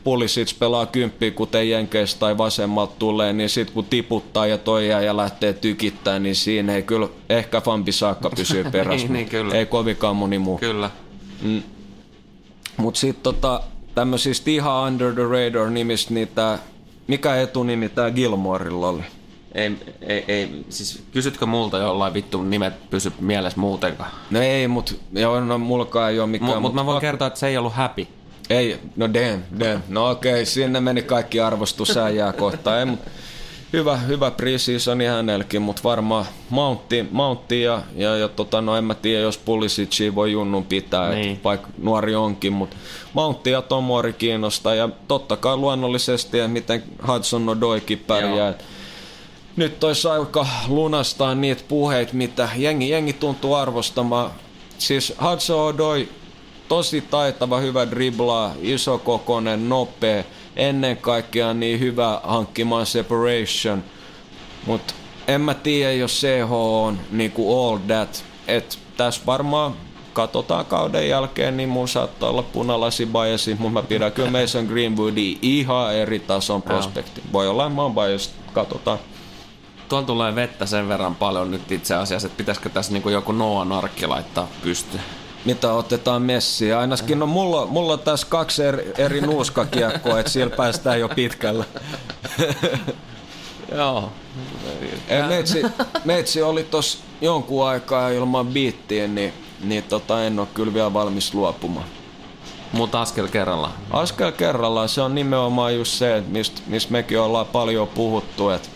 Pulisic 0.04 0.58
pelaa 0.58 0.86
kymppiä, 0.86 1.30
kuten 1.30 1.70
Jenkeistä 1.70 2.20
tai 2.20 2.38
vasemmalta 2.38 2.92
tulee, 2.98 3.32
niin 3.32 3.48
sit 3.48 3.70
kun 3.70 3.84
tiputtaa 3.84 4.46
ja 4.46 4.58
toi 4.58 4.88
jää 4.88 5.00
ja 5.00 5.16
lähtee 5.16 5.52
tykittää, 5.52 6.18
niin 6.18 6.36
siinä 6.36 6.74
ei 6.74 6.82
kyllä 6.82 7.08
ehkä 7.28 7.60
Fampi 7.60 7.92
saakka 7.92 8.30
pysyy 8.30 8.64
perässä. 8.72 9.06
Niin, 9.06 9.12
niin, 9.12 9.28
kyllä. 9.28 9.54
Ei 9.54 9.66
kovinkaan 9.66 10.16
moni 10.16 10.38
muu. 10.38 10.58
Kyllä. 10.58 10.90
Mutta 12.76 13.00
sitten 13.00 13.22
tota, 13.22 13.60
tämmöisistä 13.94 14.50
ihan 14.50 14.86
under 14.86 15.12
the 15.12 15.22
radar 15.22 15.70
nimistä, 15.70 16.14
niin 16.14 16.28
tää, 16.28 16.58
mikä 17.06 17.36
etunimi 17.36 17.88
tää 17.88 18.10
Gilmorella 18.10 18.88
oli? 18.88 19.02
Ei, 19.54 19.76
ei, 20.00 20.24
ei, 20.28 20.64
siis 20.68 21.02
kysytkö 21.12 21.46
multa 21.46 21.78
jollain 21.78 22.14
vittu 22.14 22.42
nimet 22.42 22.90
pysy 22.90 23.12
mielessä 23.20 23.60
muutenkaan? 23.60 24.10
No 24.30 24.40
ei, 24.40 24.68
mut 24.68 25.00
joo, 25.12 25.40
no, 25.40 25.58
mullakaan 25.58 26.10
ei 26.10 26.20
ole 26.20 26.26
mikään. 26.26 26.46
Mutta 26.46 26.60
mut 26.60 26.74
mä 26.74 26.86
voin 26.86 27.00
kertoa, 27.00 27.26
että 27.26 27.40
se 27.40 27.46
ei 27.46 27.56
ollut 27.56 27.72
happy. 27.72 28.06
Ei, 28.50 28.78
no 28.96 29.08
damn, 29.14 29.42
damn. 29.60 29.82
No 29.88 30.10
okei, 30.10 30.32
okay, 30.32 30.44
sinne 30.44 30.80
meni 30.80 31.02
kaikki 31.02 31.40
arvostus 31.40 31.96
äijää 31.96 32.32
kohtaan. 32.32 32.78
Ei, 32.78 32.84
mut 32.84 33.00
hyvä, 33.72 33.96
hyvä 33.96 34.30
preseasoni 34.30 35.04
hänelläkin, 35.04 35.62
mutta 35.62 35.82
varmaan 35.84 36.26
Mountti, 36.50 37.06
Mountti 37.10 37.62
ja, 37.62 37.82
ja, 37.96 38.16
ja 38.16 38.28
tota, 38.28 38.60
no 38.60 38.76
en 38.76 38.84
mä 38.84 38.94
tiedä, 38.94 39.22
jos 39.22 39.38
Pulisicia 39.38 40.14
voi 40.14 40.32
junnun 40.32 40.64
pitää, 40.64 41.10
Niin. 41.10 41.20
niin. 41.20 41.40
vaikka 41.44 41.68
nuori 41.78 42.14
onkin, 42.14 42.52
mutta 42.52 42.76
Mountti 43.12 43.50
ja 43.50 43.62
Tomori 43.62 44.12
kiinnostaa 44.12 44.74
ja 44.74 44.88
totta 45.08 45.36
kai 45.36 45.56
luonnollisesti, 45.56 46.38
että 46.38 46.48
miten 46.48 46.82
Hudson 47.08 47.48
Odoikin 47.48 47.98
pärjää. 47.98 48.36
Joo. 48.36 48.48
Et 48.48 48.64
Nyt 49.56 49.84
olisi 49.84 50.08
aika 50.08 50.46
lunastaa 50.68 51.34
niitä 51.34 51.62
puheita, 51.68 52.14
mitä 52.14 52.48
jengi, 52.56 52.90
jengi 52.90 53.12
tuntuu 53.12 53.54
arvostamaan. 53.54 54.30
Siis 54.78 55.14
Hudson 55.22 55.60
Odoi, 55.66 56.08
tosi 56.72 57.00
taitava, 57.00 57.58
hyvä 57.58 57.90
driblaa, 57.90 58.52
isokokoinen, 58.60 59.68
nopea, 59.68 60.24
ennen 60.56 60.96
kaikkea 60.96 61.54
niin 61.54 61.80
hyvä 61.80 62.20
hankkimaan 62.22 62.86
separation. 62.86 63.84
Mutta 64.66 64.94
en 65.28 65.40
mä 65.40 65.54
tiedä, 65.54 65.92
jos 65.92 66.20
CH 66.20 66.52
on 66.52 67.00
niinku 67.10 67.66
all 67.66 67.78
that. 67.78 68.24
Et 68.48 68.78
tässä 68.96 69.20
varmaan 69.26 69.74
katsotaan 70.12 70.66
kauden 70.66 71.08
jälkeen, 71.08 71.56
niin 71.56 71.68
mun 71.68 71.88
saattaa 71.88 72.30
olla 72.30 72.42
punalasi 72.42 73.06
biasi, 73.06 73.54
mutta 73.54 73.80
mä 73.80 73.88
pidän 73.88 74.12
kyllä 74.12 74.40
Mason 74.40 74.64
Greenwoodia 74.64 75.38
ihan 75.42 75.94
eri 75.94 76.20
tason 76.20 76.62
prospekti. 76.62 77.22
Voi 77.32 77.48
olla, 77.48 77.68
mä 77.68 77.82
oon 77.82 77.94
biased, 77.94 78.32
katsotaan. 78.52 78.98
Tuolla 79.88 80.06
tulee 80.06 80.34
vettä 80.34 80.66
sen 80.66 80.88
verran 80.88 81.14
paljon 81.14 81.50
nyt 81.50 81.72
itse 81.72 81.94
asiassa, 81.94 82.26
että 82.26 82.36
pitäisikö 82.36 82.68
tässä 82.68 82.92
niinku 82.92 83.08
joku 83.08 83.32
Noah 83.32 83.66
Narkki 83.66 84.06
laittaa 84.06 84.48
pystyyn. 84.62 85.02
Mitä 85.44 85.72
otetaan 85.72 86.22
messiä? 86.22 86.78
Ainakin 86.78 87.18
no 87.18 87.26
mulla, 87.26 87.66
mulla 87.66 87.92
on 87.92 87.98
tässä 87.98 88.26
kaksi 88.30 88.64
eri, 88.64 88.92
eri 88.98 89.20
nuuskakiekkoa, 89.20 90.20
että 90.20 90.32
siellä 90.32 90.56
päästään 90.56 91.00
jo 91.00 91.08
pitkällä. 91.08 91.64
Joo. 93.76 94.12
Ei, 95.08 95.22
meitsi, 95.22 95.62
meitsi 96.04 96.42
oli 96.42 96.64
tos 96.64 96.98
jonkun 97.20 97.66
aikaa 97.66 98.08
ilman 98.08 98.46
biittiä, 98.46 99.08
niin, 99.08 99.32
niin 99.64 99.82
tota, 99.82 100.24
en 100.24 100.38
ole 100.38 100.48
kyllä 100.54 100.74
vielä 100.74 100.92
valmis 100.92 101.34
luopumaan. 101.34 101.86
Mutta 102.72 103.02
askel 103.02 103.28
kerrallaan. 103.28 103.72
Askel 103.90 104.32
kerrallaan 104.32 104.88
se 104.88 105.00
on 105.00 105.14
nimenomaan 105.14 105.74
just 105.74 105.92
se, 105.92 106.22
mistä 106.26 106.60
mist 106.66 106.90
mekin 106.90 107.20
ollaan 107.20 107.46
paljon 107.46 107.88
puhuttu, 107.88 108.50
että 108.50 108.68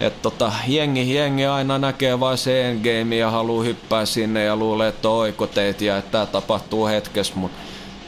et 0.00 0.22
tota, 0.22 0.52
jengi, 0.66 1.14
jengi 1.14 1.46
aina 1.46 1.78
näkee 1.78 2.20
vain 2.20 2.38
se 2.38 2.70
endgame 2.70 3.16
ja 3.16 3.30
haluaa 3.30 3.64
hyppää 3.64 4.06
sinne 4.06 4.44
ja 4.44 4.56
luulee, 4.56 4.88
että 4.88 5.08
on 5.08 5.14
oikoteet 5.14 5.80
ja 5.80 5.98
että 5.98 6.10
tämä 6.10 6.26
tapahtuu 6.26 6.86
hetkessä, 6.86 7.34
mutta 7.36 7.58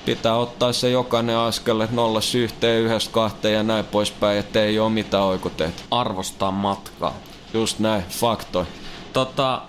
pitää 0.04 0.34
ottaa 0.34 0.72
se 0.72 0.90
jokainen 0.90 1.36
askel, 1.36 1.80
että 1.80 1.96
nolla 1.96 2.20
yhteen, 2.36 2.82
yhdestä 2.82 3.12
kahteen 3.12 3.54
ja 3.54 3.62
näin 3.62 3.84
poispäin, 3.84 4.38
ettei 4.38 4.78
ole 4.78 4.90
mitään 4.90 5.24
oikoteet. 5.24 5.84
Arvostaa 5.90 6.50
matkaa. 6.50 7.14
Just 7.54 7.78
näin, 7.78 8.02
faktoi. 8.08 8.66
Tota, 9.12 9.62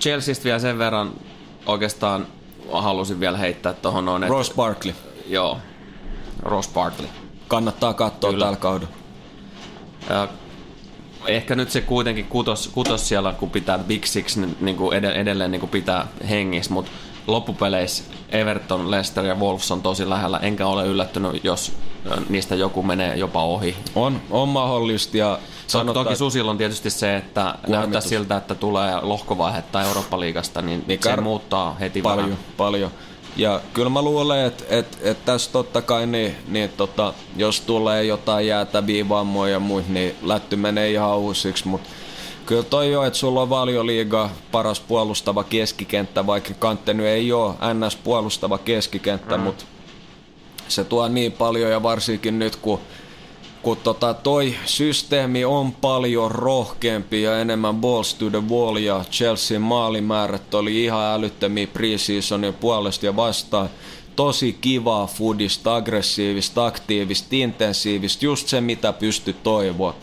Chelseastä 0.00 0.44
vielä 0.44 0.58
sen 0.58 0.78
verran 0.78 1.12
oikeastaan 1.66 2.26
halusin 2.72 3.20
vielä 3.20 3.38
heittää 3.38 3.72
tuohon 3.72 4.04
noin. 4.04 4.28
Ross 4.28 4.52
Barkley. 4.54 4.94
Joo. 5.26 5.58
Ross 6.42 6.68
Barkley. 6.68 7.08
Kannattaa 7.48 7.94
katsoa 7.94 8.30
Kyllä. 8.30 8.44
tällä 8.44 8.58
kaudella. 8.58 8.92
Ehkä 11.26 11.54
nyt 11.54 11.70
se 11.70 11.80
kuitenkin 11.80 12.24
kutos, 12.26 12.70
kutos 12.74 13.08
siellä, 13.08 13.32
kun 13.32 13.50
pitää 13.50 13.78
Big 13.78 14.04
Six 14.04 14.36
niin, 14.60 14.76
kuin 14.76 14.96
ed- 14.96 15.04
edelleen 15.20 15.50
niin 15.50 15.60
kuin 15.60 15.70
pitää 15.70 16.06
hengissä, 16.28 16.72
mutta 16.72 16.90
loppupeleissä 17.26 18.04
Everton, 18.28 18.90
Leicester 18.90 19.24
ja 19.24 19.34
Wolves 19.34 19.70
on 19.70 19.82
tosi 19.82 20.08
lähellä, 20.08 20.38
enkä 20.38 20.66
ole 20.66 20.86
yllättynyt, 20.86 21.44
jos 21.44 21.72
niistä 22.28 22.54
joku 22.54 22.82
menee 22.82 23.16
jopa 23.16 23.42
ohi. 23.44 23.76
On, 23.94 24.20
on 24.30 24.48
mahdollista 24.48 25.16
ja 25.16 25.38
Sanotaan, 25.66 26.06
Toki 26.06 26.16
Susilla 26.16 26.50
on 26.50 26.58
tietysti 26.58 26.90
se, 26.90 27.16
että 27.16 27.54
näyttää 27.68 28.00
siltä, 28.00 28.36
että 28.36 28.54
tulee 28.54 29.00
lohkovaihetta 29.02 29.82
Eurooppa-liigasta, 29.82 30.62
niin 30.62 30.84
Niin 30.86 30.98
se 31.02 31.14
kar- 31.14 31.20
muuttaa 31.20 31.76
heti 31.80 32.02
paljon, 32.02 32.30
vähän. 32.30 32.44
paljon. 32.56 32.90
Ja 33.36 33.60
kyllä 33.74 33.90
mä 33.90 34.02
luulen, 34.02 34.46
että 34.46 34.64
et, 34.68 34.98
et 35.02 35.24
tässä 35.24 35.52
totta 35.52 35.82
kai, 35.82 36.06
niin, 36.06 36.36
niin 36.48 36.70
tota, 36.76 37.14
jos 37.36 37.60
tulee 37.60 38.04
jotain 38.04 38.46
jäätäviä 38.46 39.08
vammoja 39.08 39.52
ja 39.52 39.60
muut, 39.60 39.88
niin 39.88 40.14
lätty 40.22 40.56
menee 40.56 40.90
ihan 40.90 41.18
uusiksi, 41.18 41.68
mutta 41.68 41.88
kyllä 42.46 42.62
toi 42.62 42.92
jo, 42.92 43.04
että 43.04 43.18
sulla 43.18 43.42
on 43.42 43.50
valioliiga 43.50 44.30
paras 44.52 44.80
puolustava 44.80 45.44
keskikenttä, 45.44 46.26
vaikka 46.26 46.54
Kantte 46.58 46.94
nyt 46.94 47.06
ei 47.06 47.32
ole 47.32 47.54
NS 47.74 47.96
puolustava 47.96 48.58
keskikenttä, 48.58 49.36
mm. 49.36 49.42
mutta 49.42 49.64
se 50.68 50.84
tuo 50.84 51.08
niin 51.08 51.32
paljon 51.32 51.70
ja 51.70 51.82
varsinkin 51.82 52.38
nyt 52.38 52.56
kun 52.56 52.80
kun 53.62 53.76
tota 53.76 54.14
toi 54.14 54.54
systeemi 54.66 55.44
on 55.44 55.72
paljon 55.72 56.30
rohkeampi 56.30 57.22
ja 57.22 57.38
enemmän 57.38 57.76
balls 57.76 58.14
to 58.14 58.30
the 58.30 58.42
wall 58.48 58.76
ja 58.76 59.04
Chelsean 59.10 59.62
maalimäärät 59.62 60.54
oli 60.54 60.84
ihan 60.84 61.14
älyttömiä 61.14 61.66
preseasonin 61.66 62.54
puolesta 62.54 63.06
ja 63.06 63.16
vastaan. 63.16 63.70
Tosi 64.16 64.52
kivaa 64.60 65.06
foodista, 65.06 65.76
aggressiivista, 65.76 66.66
aktiivista, 66.66 67.28
intensiivistä, 67.30 68.24
just 68.24 68.48
se 68.48 68.60
mitä 68.60 68.92
pysty 68.92 69.32
toivoa. 69.32 69.94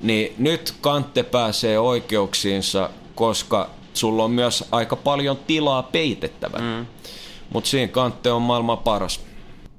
Niin 0.00 0.34
nyt 0.38 0.74
Kantte 0.80 1.22
pääsee 1.22 1.78
oikeuksiinsa, 1.78 2.90
koska 3.14 3.70
sulla 3.94 4.24
on 4.24 4.30
myös 4.30 4.64
aika 4.72 4.96
paljon 4.96 5.36
tilaa 5.36 5.82
peitettävän. 5.82 6.62
Mm. 6.62 6.86
Mutta 7.52 7.70
siinä 7.70 7.88
Kantte 7.88 8.32
on 8.32 8.42
maailman 8.42 8.78
paras. 8.78 9.20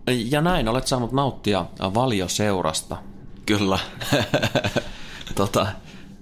Ja 0.07 0.41
näin 0.41 0.67
olet 0.67 0.87
saanut 0.87 1.11
nauttia 1.11 1.65
valioseurasta. 1.79 2.97
Kyllä. 3.45 3.79
tota, 5.35 5.67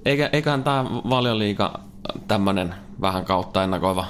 eikä, 0.05 0.29
eiköhän 0.33 0.63
tämä 0.63 0.85
valioliiga 0.85 1.79
tämmönen 2.27 2.75
vähän 3.01 3.25
kautta 3.25 3.63
ennakoiva 3.63 4.05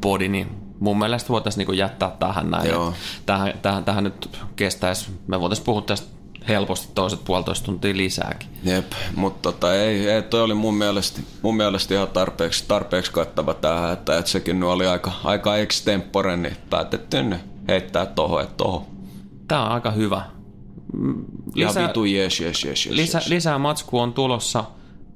body, 0.00 0.28
niin 0.28 0.48
mun 0.80 0.98
mielestä 0.98 1.28
voitaisiin 1.28 1.58
niinku 1.58 1.72
jättää 1.72 2.16
tähän 2.18 2.50
näin. 2.50 2.70
Joo. 2.70 2.94
Tähän, 3.26 3.52
tähän, 3.62 3.84
tähän 3.84 4.04
nyt 4.04 4.38
kestäisi, 4.56 5.10
me 5.26 5.40
voitaisiin 5.40 5.64
puhua 5.64 5.82
tästä 5.82 6.20
helposti 6.48 6.88
toiset 6.94 7.24
puolitoista 7.24 7.66
tuntia 7.66 7.96
lisääkin. 7.96 8.48
Jep, 8.62 8.92
mutta 9.16 9.52
tota, 9.52 9.74
ei, 9.74 10.10
ei, 10.10 10.22
toi 10.22 10.42
oli 10.42 10.54
mun 10.54 10.74
mielestä, 10.74 11.20
mun 11.42 11.56
mielestä 11.56 11.94
ihan 11.94 12.08
tarpeeksi, 12.08 12.64
tarpeeksi 12.68 13.12
kattava 13.12 13.54
tähän, 13.54 13.92
että, 13.92 14.18
että 14.18 14.30
sekin 14.30 14.62
oli 14.62 14.86
aika, 14.86 15.12
aika 15.24 15.56
extempore, 15.56 16.36
niin 16.36 16.56
päätettiin 16.70 17.36
heittää 17.68 18.06
toho, 18.06 18.40
että 18.40 18.54
toho. 18.56 18.86
Tää 19.50 19.64
on 19.64 19.72
aika 19.72 19.90
hyvä. 19.90 20.22
Mm, 20.92 21.24
Ihan 21.54 21.74
vitu 21.88 22.04
jes, 22.04 22.40
jes, 22.40 22.64
jes, 22.64 22.86
jes, 22.86 22.96
lisä, 22.96 23.18
jes. 23.18 23.28
lisää 23.28 23.58
matskua 23.58 24.02
on 24.02 24.12
tulossa, 24.12 24.64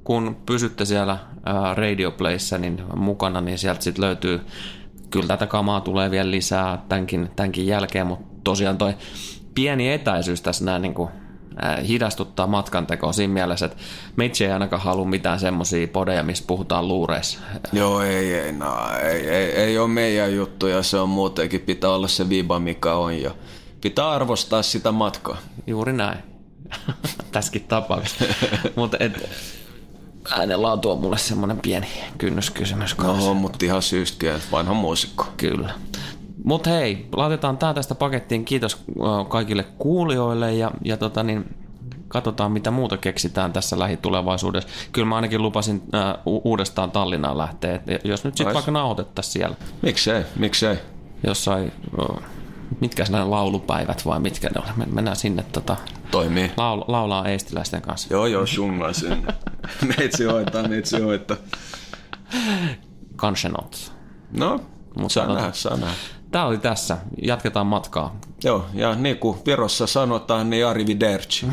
kun 0.04 0.36
pysytte 0.46 0.84
siellä 0.84 1.18
ää, 1.44 1.74
Radio 1.74 2.10
Playssä 2.10 2.58
niin 2.58 2.82
mukana, 2.96 3.40
niin 3.40 3.58
sieltä 3.58 3.82
sitten 3.82 4.04
löytyy, 4.04 4.40
kyllä 5.10 5.26
tätä 5.26 5.46
kamaa 5.46 5.80
tulee 5.80 6.10
vielä 6.10 6.30
lisää 6.30 6.84
tämänkin, 6.88 7.30
tämänkin 7.36 7.66
jälkeen, 7.66 8.06
mutta 8.06 8.26
tosiaan 8.44 8.78
toi 8.78 8.94
pieni 9.54 9.92
etäisyys 9.92 10.42
tässä 10.42 10.64
näin 10.64 10.82
niin 10.82 10.94
kuin, 10.94 11.08
ää, 11.62 11.76
hidastuttaa 11.76 12.46
matkantekoa 12.46 13.12
siinä 13.12 13.32
mielessä, 13.34 13.66
että 13.66 13.78
meitsi 14.16 14.44
ei 14.44 14.52
ainakaan 14.52 14.82
halua 14.82 15.04
mitään 15.04 15.40
semmoisia 15.40 15.88
podeja, 15.88 16.22
missä 16.22 16.44
puhutaan 16.46 16.88
luureissa. 16.88 17.38
Joo, 17.72 18.00
ei, 18.02 18.34
ei, 18.34 18.52
no, 18.52 18.76
ei, 19.02 19.28
ei, 19.28 19.50
ei 19.50 19.78
ole 19.78 19.88
meidän 19.88 20.34
juttu 20.34 20.66
ja 20.66 20.82
se 20.82 20.98
on 20.98 21.08
muutenkin, 21.08 21.60
pitää 21.60 21.90
olla 21.90 22.08
se 22.08 22.28
viba 22.28 22.58
mikä 22.58 22.94
on 22.94 23.22
ja 23.22 23.30
pitää 23.84 24.10
arvostaa 24.10 24.62
sitä 24.62 24.92
matkaa. 24.92 25.36
Juuri 25.66 25.92
näin. 25.92 26.18
Tässäkin 27.32 27.64
tapauksessa. 27.64 28.24
Mutta 28.76 28.96
äänenlaatu 30.30 30.90
on 30.90 31.00
mulle 31.00 31.18
semmoinen 31.18 31.58
pieni 31.62 31.86
kynnyskysymys 32.18 32.94
kanssa. 32.94 33.28
No, 33.28 33.34
mutta 33.34 33.64
ihan 33.64 33.82
syystäkin, 33.82 34.30
että 34.30 34.48
vanha 34.52 34.74
muusikko. 34.74 35.26
Kyllä. 35.36 35.74
Mutta 36.44 36.70
hei, 36.70 37.08
laitetaan 37.12 37.58
tää 37.58 37.74
tästä 37.74 37.94
pakettiin. 37.94 38.44
Kiitos 38.44 38.84
kaikille 39.28 39.62
kuulijoille 39.62 40.54
ja, 40.54 40.70
ja 40.84 40.96
tota 40.96 41.22
niin, 41.22 41.56
katsotaan 42.08 42.52
mitä 42.52 42.70
muuta 42.70 42.96
keksitään 42.96 43.52
tässä 43.52 43.78
lähitulevaisuudessa. 43.78 44.68
Kyllä 44.92 45.08
mä 45.08 45.16
ainakin 45.16 45.42
lupasin 45.42 45.82
äh, 45.94 46.14
u- 46.26 46.50
uudestaan 46.50 46.90
Tallinnaan 46.90 47.38
lähteä. 47.38 47.74
Et 47.74 48.04
jos 48.04 48.24
nyt 48.24 48.36
sitten 48.36 48.54
vaikka 48.54 48.70
nauhoitettaisiin 48.70 49.32
siellä 49.32 49.56
Miksei, 49.82 50.22
miksei. 50.36 50.76
jossain, 51.26 51.72
äh, 52.00 52.24
mitkä 52.80 53.04
nämä 53.10 53.30
laulupäivät 53.30 54.06
vai 54.06 54.20
mitkä 54.20 54.50
ne. 54.54 54.62
Me- 54.76 54.86
Mennään 54.86 55.16
sinne 55.16 55.42
tota, 55.52 55.76
Toimii. 56.10 56.46
laul- 56.48 56.84
laulaa 56.88 57.28
eestiläisten 57.28 57.82
kanssa. 57.82 58.08
Joo, 58.14 58.26
joo, 58.26 58.46
sungaan 58.46 58.94
sinne. 58.94 59.34
meitsi 59.98 60.24
hoitaa, 60.24 60.68
meitsi 60.68 61.00
hoitaa. 61.00 61.36
Kanske 63.16 63.48
not. 63.48 63.92
No, 64.32 64.60
Mutta 64.96 65.12
saa 65.14 65.26
tota- 65.26 65.34
nähdä, 65.34 65.52
saa 65.52 65.76
nähdä. 65.76 65.94
Tää 66.30 66.46
oli 66.46 66.58
tässä. 66.58 66.98
Jatketaan 67.22 67.66
matkaa. 67.66 68.16
Joo, 68.44 68.66
ja 68.74 68.94
niin 68.94 69.18
kuin 69.18 69.38
Virossa 69.46 69.86
sanotaan, 69.86 70.50
niin 70.50 70.66
arrivederci. 70.66 71.46